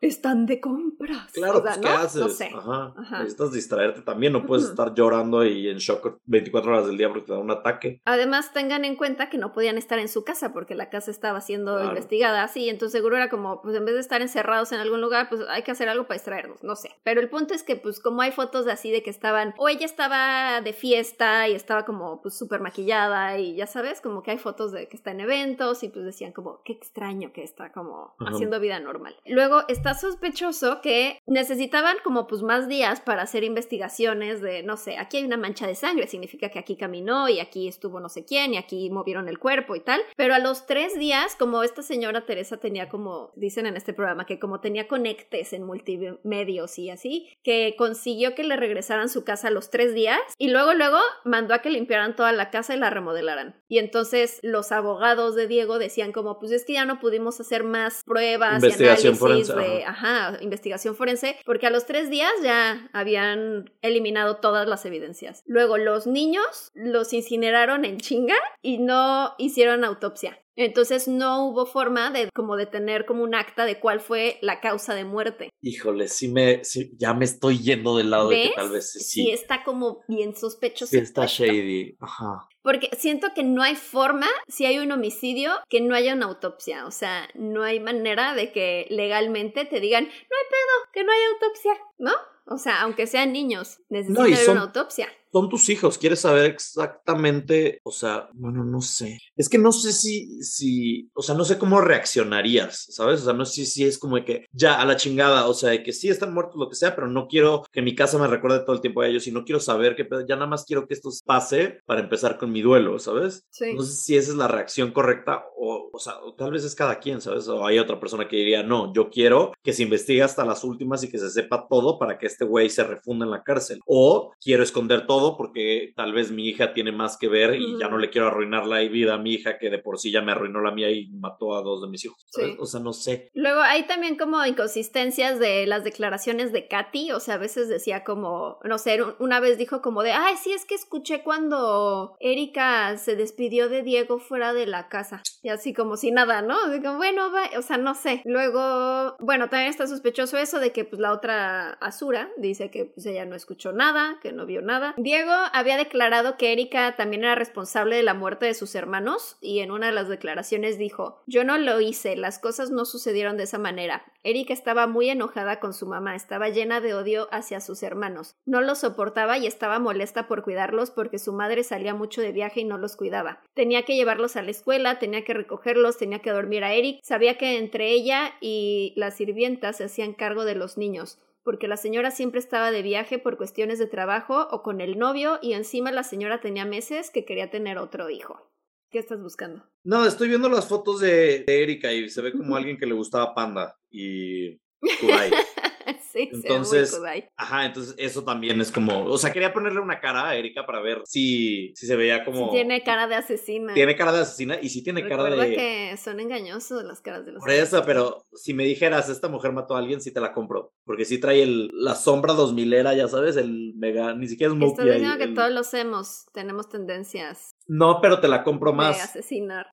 Están 0.00 0.46
de 0.46 0.60
compras. 0.60 1.32
Claro, 1.32 1.62
pues, 1.62 1.78
¿qué 1.78 1.88
haces? 1.88 2.20
No 2.20 2.28
sé. 2.28 2.50
Ajá. 2.54 2.94
Necesitas 3.18 3.52
distraerte 3.52 4.02
también, 4.02 4.32
no 4.32 4.46
puedes 4.46 4.66
estar 4.66 4.94
llorando 4.94 5.44
y 5.44 5.68
en 5.68 5.78
shock 5.78 6.18
24 6.26 6.70
horas 6.70 6.86
del 6.86 6.98
día 6.98 7.08
porque 7.08 7.26
te 7.26 7.32
da 7.32 7.38
un 7.38 7.50
ataque. 7.50 8.00
Además, 8.04 8.52
tengan 8.52 8.84
en 8.84 8.96
cuenta 8.96 9.28
que 9.28 9.38
no 9.38 9.52
podían 9.52 9.78
estar 9.78 9.98
en 9.98 10.08
su 10.08 10.24
casa 10.24 10.52
porque 10.52 10.74
la 10.74 10.90
casa 10.90 11.10
estaba 11.10 11.40
siendo 11.40 11.82
investigada 11.82 12.42
así, 12.42 12.68
entonces 12.68 12.98
seguro 12.98 13.16
era 13.16 13.28
como, 13.28 13.62
pues 13.62 13.76
en 13.76 13.84
vez 13.84 13.94
de 13.94 14.00
estar 14.00 14.22
encerrados 14.22 14.72
en 14.72 14.80
algún 14.80 15.00
lugar, 15.00 15.28
pues 15.28 15.42
hay 15.48 15.62
que 15.62 15.70
hacer 15.70 15.88
algo 15.88 16.04
para 16.04 16.16
distraernos, 16.16 16.62
no 16.62 16.76
sé. 16.76 16.90
Pero 17.04 17.20
el 17.20 17.28
punto 17.28 17.54
es 17.54 17.62
que, 17.62 17.76
pues 17.76 18.00
como 18.00 18.22
hay 18.22 18.32
fotos 18.32 18.66
así 18.66 18.90
de 18.90 19.02
que 19.02 19.10
estaban, 19.10 19.54
o 19.56 19.68
ella 19.68 19.86
estaba 19.86 20.60
de 20.60 20.72
fiesta 20.72 21.48
y 21.48 21.54
estaba 21.54 21.84
como, 21.84 22.20
pues 22.22 22.36
súper 22.36 22.60
maquillada 22.60 23.38
y 23.38 23.54
ya 23.54 23.66
sabes, 23.66 24.00
como 24.00 24.22
que 24.22 24.32
hay 24.32 24.38
fotos 24.38 24.72
de 24.72 24.88
que 24.88 24.96
está 24.96 25.10
en 25.10 25.20
eventos 25.20 25.82
y 25.82 25.88
pues 25.88 26.04
decían 26.04 26.32
como, 26.32 26.62
qué 26.64 26.72
extraño 26.72 27.32
que 27.32 27.42
está 27.42 27.72
como 27.72 28.14
haciendo 28.18 28.60
vida 28.60 28.80
normal. 28.80 29.16
Luego 29.26 29.62
está 29.68 29.87
está 29.90 30.08
sospechoso 30.08 30.80
que 30.82 31.18
necesitaban 31.26 31.96
como 32.04 32.26
pues 32.26 32.42
más 32.42 32.68
días 32.68 33.00
para 33.00 33.22
hacer 33.22 33.44
investigaciones 33.44 34.40
de, 34.40 34.62
no 34.62 34.76
sé, 34.76 34.98
aquí 34.98 35.18
hay 35.18 35.24
una 35.24 35.36
mancha 35.36 35.66
de 35.66 35.74
sangre, 35.74 36.06
significa 36.06 36.50
que 36.50 36.58
aquí 36.58 36.76
caminó 36.76 37.28
y 37.28 37.40
aquí 37.40 37.68
estuvo 37.68 38.00
no 38.00 38.08
sé 38.08 38.24
quién 38.24 38.54
y 38.54 38.58
aquí 38.58 38.90
movieron 38.90 39.28
el 39.28 39.38
cuerpo 39.38 39.76
y 39.76 39.80
tal. 39.80 40.00
Pero 40.16 40.34
a 40.34 40.38
los 40.38 40.66
tres 40.66 40.98
días, 40.98 41.36
como 41.36 41.62
esta 41.62 41.82
señora 41.82 42.26
Teresa 42.26 42.58
tenía 42.58 42.88
como, 42.88 43.32
dicen 43.36 43.66
en 43.66 43.76
este 43.76 43.94
programa, 43.94 44.26
que 44.26 44.38
como 44.38 44.60
tenía 44.60 44.88
conectes 44.88 45.52
en 45.52 45.64
multimedios 45.64 46.78
y 46.78 46.90
así, 46.90 47.28
que 47.42 47.74
consiguió 47.78 48.34
que 48.34 48.44
le 48.44 48.56
regresaran 48.56 49.08
su 49.08 49.24
casa 49.24 49.48
a 49.48 49.50
los 49.50 49.70
tres 49.70 49.94
días 49.94 50.20
y 50.36 50.48
luego, 50.50 50.74
luego 50.74 50.98
mandó 51.24 51.54
a 51.54 51.60
que 51.60 51.70
limpiaran 51.70 52.16
toda 52.16 52.32
la 52.32 52.50
casa 52.50 52.74
y 52.74 52.78
la 52.78 52.90
remodelaran. 52.90 53.62
Y 53.68 53.78
entonces 53.78 54.40
los 54.42 54.70
abogados 54.72 55.34
de 55.34 55.46
Diego 55.46 55.78
decían 55.78 56.12
como, 56.12 56.38
pues 56.38 56.52
es 56.52 56.64
que 56.64 56.74
ya 56.74 56.84
no 56.84 57.00
pudimos 57.00 57.40
hacer 57.40 57.64
más 57.64 58.02
pruebas 58.04 58.62
Investigación 58.62 59.14
y 59.14 59.16
forense, 59.16 59.54
de, 59.54 59.77
ajá, 59.86 60.38
investigación 60.40 60.94
forense, 60.94 61.36
porque 61.44 61.66
a 61.66 61.70
los 61.70 61.86
tres 61.86 62.10
días 62.10 62.32
ya 62.42 62.88
habían 62.92 63.72
eliminado 63.82 64.36
todas 64.36 64.68
las 64.68 64.84
evidencias. 64.84 65.42
Luego 65.46 65.78
los 65.78 66.06
niños 66.06 66.70
los 66.74 67.12
incineraron 67.12 67.84
en 67.84 67.98
chinga 67.98 68.36
y 68.62 68.78
no 68.78 69.34
hicieron 69.38 69.84
autopsia. 69.84 70.38
Entonces 70.58 71.06
no 71.06 71.46
hubo 71.46 71.66
forma 71.66 72.10
de 72.10 72.28
como 72.34 72.56
de 72.56 72.66
tener 72.66 73.06
como 73.06 73.22
un 73.22 73.36
acta 73.36 73.64
de 73.64 73.78
cuál 73.78 74.00
fue 74.00 74.38
la 74.42 74.60
causa 74.60 74.92
de 74.92 75.04
muerte. 75.04 75.50
Híjole, 75.62 76.08
sí 76.08 76.26
me, 76.26 76.64
sí, 76.64 76.90
ya 76.98 77.14
me 77.14 77.24
estoy 77.24 77.58
yendo 77.58 77.96
del 77.96 78.10
lado 78.10 78.30
de 78.30 78.42
que 78.42 78.52
tal 78.56 78.70
vez 78.70 78.90
sí. 78.90 79.00
Sí, 79.00 79.30
está 79.30 79.62
como 79.62 80.00
bien 80.08 80.34
sospechoso. 80.34 80.90
Sí 80.90 80.98
está 80.98 81.26
shady. 81.26 81.96
Ajá. 82.00 82.48
Porque 82.62 82.90
siento 82.98 83.28
que 83.36 83.44
no 83.44 83.62
hay 83.62 83.76
forma, 83.76 84.26
si 84.48 84.66
hay 84.66 84.78
un 84.80 84.90
homicidio, 84.90 85.52
que 85.68 85.80
no 85.80 85.94
haya 85.94 86.14
una 86.14 86.26
autopsia. 86.26 86.86
O 86.86 86.90
sea, 86.90 87.28
no 87.34 87.62
hay 87.62 87.78
manera 87.78 88.34
de 88.34 88.50
que 88.50 88.88
legalmente 88.90 89.64
te 89.64 89.78
digan, 89.78 90.04
no 90.04 90.10
hay 90.10 90.48
pedo, 90.50 90.92
que 90.92 91.04
no 91.04 91.12
hay 91.12 91.20
autopsia, 91.34 91.72
¿no? 91.98 92.12
O 92.46 92.58
sea, 92.58 92.80
aunque 92.82 93.06
sean 93.06 93.32
niños, 93.32 93.78
necesitan 93.90 94.46
No, 94.46 94.52
una 94.52 94.62
autopsia. 94.62 95.08
Son 95.32 95.48
tus 95.48 95.68
hijos, 95.68 95.98
quieres 95.98 96.20
saber 96.20 96.46
exactamente, 96.46 97.80
o 97.82 97.92
sea, 97.92 98.28
bueno, 98.34 98.64
no 98.64 98.80
sé. 98.80 99.18
Es 99.36 99.48
que 99.48 99.58
no 99.58 99.72
sé 99.72 99.92
si, 99.92 100.42
si, 100.42 101.10
o 101.14 101.22
sea, 101.22 101.34
no 101.34 101.44
sé 101.44 101.58
cómo 101.58 101.80
reaccionarías, 101.80 102.86
¿sabes? 102.90 103.22
O 103.22 103.24
sea, 103.24 103.34
no 103.34 103.44
sé 103.44 103.66
si 103.66 103.84
es 103.84 103.98
como 103.98 104.16
de 104.16 104.24
que 104.24 104.46
ya 104.52 104.80
a 104.80 104.86
la 104.86 104.96
chingada, 104.96 105.46
o 105.48 105.54
sea, 105.54 105.70
de 105.70 105.82
que 105.82 105.92
sí 105.92 106.08
están 106.08 106.32
muertos, 106.32 106.56
lo 106.56 106.68
que 106.68 106.76
sea, 106.76 106.94
pero 106.94 107.08
no 107.08 107.28
quiero 107.28 107.64
que 107.72 107.82
mi 107.82 107.94
casa 107.94 108.18
me 108.18 108.26
recuerde 108.26 108.60
todo 108.60 108.74
el 108.74 108.80
tiempo 108.80 109.02
a 109.02 109.08
ellos 109.08 109.26
y 109.26 109.32
no 109.32 109.44
quiero 109.44 109.60
saber 109.60 109.96
que 109.96 110.08
ya 110.28 110.36
nada 110.36 110.46
más 110.46 110.64
quiero 110.64 110.86
que 110.86 110.94
esto 110.94 111.10
pase 111.24 111.80
para 111.84 112.00
empezar 112.00 112.38
con 112.38 112.50
mi 112.50 112.62
duelo, 112.62 112.98
¿sabes? 112.98 113.44
Sí. 113.50 113.74
No 113.74 113.82
sé 113.82 113.92
si 113.92 114.16
esa 114.16 114.30
es 114.30 114.36
la 114.36 114.48
reacción 114.48 114.92
correcta 114.92 115.44
o, 115.56 115.90
o 115.92 115.98
sea, 115.98 116.18
o 116.22 116.34
tal 116.34 116.52
vez 116.52 116.64
es 116.64 116.74
cada 116.74 116.98
quien, 116.98 117.20
¿sabes? 117.20 117.48
O 117.48 117.66
hay 117.66 117.78
otra 117.78 118.00
persona 118.00 118.28
que 118.28 118.36
diría, 118.36 118.62
no, 118.62 118.92
yo 118.94 119.10
quiero 119.10 119.52
que 119.62 119.72
se 119.72 119.82
investigue 119.82 120.22
hasta 120.22 120.44
las 120.44 120.64
últimas 120.64 121.02
y 121.04 121.10
que 121.10 121.18
se 121.18 121.30
sepa 121.30 121.66
todo 121.68 121.98
para 121.98 122.18
que 122.18 122.26
este 122.26 122.44
güey 122.44 122.70
se 122.70 122.84
refunda 122.84 123.24
en 123.24 123.30
la 123.30 123.42
cárcel. 123.42 123.80
O 123.86 124.32
quiero 124.40 124.62
esconder 124.62 125.06
todo 125.06 125.17
porque 125.36 125.92
tal 125.96 126.12
vez 126.12 126.30
mi 126.30 126.46
hija 126.48 126.72
tiene 126.72 126.92
más 126.92 127.16
que 127.16 127.28
ver 127.28 127.54
y 127.56 127.78
ya 127.78 127.88
no 127.88 127.98
le 127.98 128.10
quiero 128.10 128.28
arruinar 128.28 128.66
la 128.66 128.78
vida 128.80 129.14
a 129.14 129.18
mi 129.18 129.32
hija 129.34 129.58
que 129.58 129.70
de 129.70 129.78
por 129.78 129.98
sí 129.98 130.10
ya 130.10 130.22
me 130.22 130.32
arruinó 130.32 130.60
la 130.60 130.70
mía 130.72 130.90
y 130.90 131.08
mató 131.08 131.54
a 131.56 131.62
dos 131.62 131.82
de 131.82 131.88
mis 131.88 132.04
hijos. 132.04 132.26
O 132.58 132.66
sea, 132.66 132.80
no 132.80 132.92
sé. 132.92 133.30
Luego 133.34 133.60
hay 133.60 133.86
también 133.86 134.16
como 134.16 134.44
inconsistencias 134.46 135.38
de 135.38 135.66
las 135.66 135.84
declaraciones 135.84 136.52
de 136.52 136.68
Katy, 136.68 137.12
o 137.12 137.20
sea, 137.20 137.34
a 137.34 137.38
veces 137.38 137.68
decía 137.68 138.04
como, 138.04 138.58
no 138.64 138.78
sé, 138.78 139.02
un- 139.02 139.14
una 139.18 139.40
vez 139.40 139.58
dijo 139.58 139.82
como 139.82 140.02
de, 140.02 140.12
ay, 140.12 140.36
sí, 140.36 140.52
es 140.52 140.64
que 140.64 140.74
escuché 140.74 141.22
cuando 141.22 142.16
Erika 142.20 142.96
se 142.98 143.16
despidió 143.16 143.68
de 143.68 143.82
Diego 143.82 144.18
fuera 144.18 144.52
de 144.52 144.66
la 144.66 144.88
casa, 144.88 145.22
y 145.42 145.48
así 145.48 145.72
como 145.74 145.96
si 145.96 146.10
nada, 146.10 146.42
¿no? 146.42 146.70
Digo, 146.70 146.96
bueno, 146.96 147.30
va- 147.32 147.58
o 147.58 147.62
sea, 147.62 147.76
no 147.78 147.94
sé. 147.94 148.22
Luego, 148.24 149.16
bueno, 149.20 149.48
también 149.48 149.70
está 149.70 149.86
sospechoso 149.86 150.36
eso 150.38 150.58
de 150.60 150.72
que 150.72 150.84
pues 150.84 151.00
la 151.00 151.12
otra 151.12 151.70
Azura 151.80 152.30
dice 152.36 152.70
que 152.70 152.86
pues 152.86 153.06
ella 153.06 153.24
no 153.24 153.34
escuchó 153.36 153.72
nada, 153.72 154.18
que 154.22 154.32
no 154.32 154.46
vio 154.46 154.62
nada. 154.62 154.94
Diego 155.08 155.32
había 155.54 155.78
declarado 155.78 156.36
que 156.36 156.52
Erika 156.52 156.94
también 156.94 157.24
era 157.24 157.34
responsable 157.34 157.96
de 157.96 158.02
la 158.02 158.12
muerte 158.12 158.44
de 158.44 158.52
sus 158.52 158.74
hermanos 158.74 159.38
y 159.40 159.60
en 159.60 159.70
una 159.70 159.86
de 159.86 159.92
las 159.92 160.10
declaraciones 160.10 160.76
dijo, 160.76 161.22
yo 161.26 161.44
no 161.44 161.56
lo 161.56 161.80
hice, 161.80 162.14
las 162.14 162.38
cosas 162.38 162.70
no 162.70 162.84
sucedieron 162.84 163.38
de 163.38 163.44
esa 163.44 163.56
manera. 163.56 164.04
Erika 164.22 164.52
estaba 164.52 164.86
muy 164.86 165.08
enojada 165.08 165.60
con 165.60 165.72
su 165.72 165.86
mamá, 165.86 166.14
estaba 166.14 166.50
llena 166.50 166.82
de 166.82 166.92
odio 166.92 167.26
hacia 167.32 167.62
sus 167.62 167.82
hermanos. 167.82 168.36
No 168.44 168.60
los 168.60 168.80
soportaba 168.80 169.38
y 169.38 169.46
estaba 169.46 169.78
molesta 169.78 170.28
por 170.28 170.42
cuidarlos 170.42 170.90
porque 170.90 171.18
su 171.18 171.32
madre 171.32 171.64
salía 171.64 171.94
mucho 171.94 172.20
de 172.20 172.32
viaje 172.32 172.60
y 172.60 172.64
no 172.64 172.76
los 172.76 172.94
cuidaba. 172.94 173.40
Tenía 173.54 173.84
que 173.86 173.96
llevarlos 173.96 174.36
a 174.36 174.42
la 174.42 174.50
escuela, 174.50 174.98
tenía 174.98 175.24
que 175.24 175.32
recogerlos, 175.32 175.96
tenía 175.96 176.18
que 176.18 176.32
dormir 176.32 176.64
a 176.64 176.74
Eric. 176.74 177.00
Sabía 177.02 177.38
que 177.38 177.56
entre 177.56 177.92
ella 177.92 178.34
y 178.42 178.92
las 178.94 179.16
sirvientas 179.16 179.78
se 179.78 179.84
hacían 179.84 180.12
cargo 180.12 180.44
de 180.44 180.54
los 180.54 180.76
niños 180.76 181.18
porque 181.48 181.66
la 181.66 181.78
señora 181.78 182.10
siempre 182.10 182.40
estaba 182.40 182.70
de 182.70 182.82
viaje 182.82 183.18
por 183.18 183.38
cuestiones 183.38 183.78
de 183.78 183.86
trabajo 183.86 184.48
o 184.50 184.62
con 184.62 184.82
el 184.82 184.98
novio 184.98 185.38
y 185.40 185.54
encima 185.54 185.90
la 185.90 186.02
señora 186.02 186.42
tenía 186.42 186.66
meses 186.66 187.10
que 187.10 187.24
quería 187.24 187.48
tener 187.48 187.78
otro 187.78 188.10
hijo. 188.10 188.52
¿Qué 188.90 188.98
estás 188.98 189.22
buscando? 189.22 189.64
No, 189.82 190.04
estoy 190.04 190.28
viendo 190.28 190.50
las 190.50 190.68
fotos 190.68 191.00
de, 191.00 191.44
de 191.46 191.62
Erika 191.62 191.90
y 191.90 192.10
se 192.10 192.20
ve 192.20 192.32
como 192.32 192.54
alguien 192.54 192.76
que 192.76 192.84
le 192.84 192.92
gustaba 192.92 193.34
Panda 193.34 193.78
y 193.90 194.60
Kudai. 195.00 195.30
sí, 196.12 196.30
Entonces, 196.32 196.90
muy 196.92 197.00
kudai. 197.00 197.28
Ajá, 197.36 197.66
entonces 197.66 197.94
eso 197.98 198.24
también 198.24 198.60
es 198.60 198.70
como, 198.70 199.04
o 199.04 199.18
sea, 199.18 199.32
quería 199.32 199.52
ponerle 199.52 199.80
una 199.80 200.00
cara 200.00 200.28
a 200.28 200.36
Erika 200.36 200.64
para 200.66 200.80
ver 200.80 201.02
si, 201.04 201.72
si 201.74 201.86
se 201.86 201.96
veía 201.96 202.24
como... 202.24 202.50
Tiene 202.50 202.82
cara 202.82 203.06
de 203.06 203.16
asesina. 203.16 203.74
tiene 203.74 203.96
cara 203.96 204.12
de 204.12 204.20
asesina 204.20 204.58
y 204.60 204.68
si 204.68 204.82
tiene 204.82 205.06
cara 205.08 205.24
de... 205.24 205.54
que 205.54 205.96
son 205.96 206.20
engañosos 206.20 206.84
las 206.84 207.00
caras 207.00 207.24
de 207.26 207.32
los 207.32 207.40
Por 207.40 207.50
eso, 207.50 207.82
pero 207.84 208.26
si 208.34 208.54
me 208.54 208.64
dijeras, 208.64 209.08
esta 209.08 209.28
mujer 209.28 209.52
mató 209.52 209.74
a 209.74 209.78
alguien, 209.78 210.00
sí 210.00 210.12
te 210.12 210.20
la 210.20 210.32
compro. 210.32 210.72
Porque 210.84 211.04
sí 211.04 211.18
trae 211.18 211.42
el, 211.42 211.70
la 211.72 211.94
sombra 211.94 212.32
2000 212.34 212.72
era, 212.72 212.94
ya 212.94 213.08
sabes, 213.08 213.36
el 213.36 213.74
mega, 213.76 214.14
ni 214.14 214.28
siquiera 214.28 214.52
es. 214.52 214.60
Estás 214.62 214.78
ahí, 214.86 214.92
diciendo 214.92 215.18
que 215.18 215.24
el- 215.24 215.34
todos 215.34 215.50
los 215.50 215.72
hemos, 215.74 216.26
tenemos 216.32 216.68
tendencias 216.68 217.54
No, 217.66 218.00
pero 218.00 218.20
te 218.20 218.28
la 218.28 218.42
compro 218.44 218.70
de 218.70 218.76
más. 218.76 219.00
asesinar. 219.02 219.66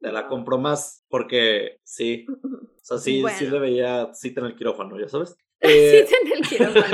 Te 0.00 0.12
la 0.12 0.28
compro 0.28 0.58
más 0.58 1.04
porque 1.08 1.78
sí. 1.82 2.26
O 2.28 2.84
sea, 2.84 2.98
sí, 2.98 3.24
sí 3.36 3.46
debería, 3.46 4.12
sí 4.14 4.32
tener 4.32 4.50
el 4.50 4.56
quirófano, 4.56 4.98
ya 4.98 5.08
sabes. 5.08 5.36
Eh, 5.60 6.06
el 6.34 6.46
quirófano. 6.46 6.84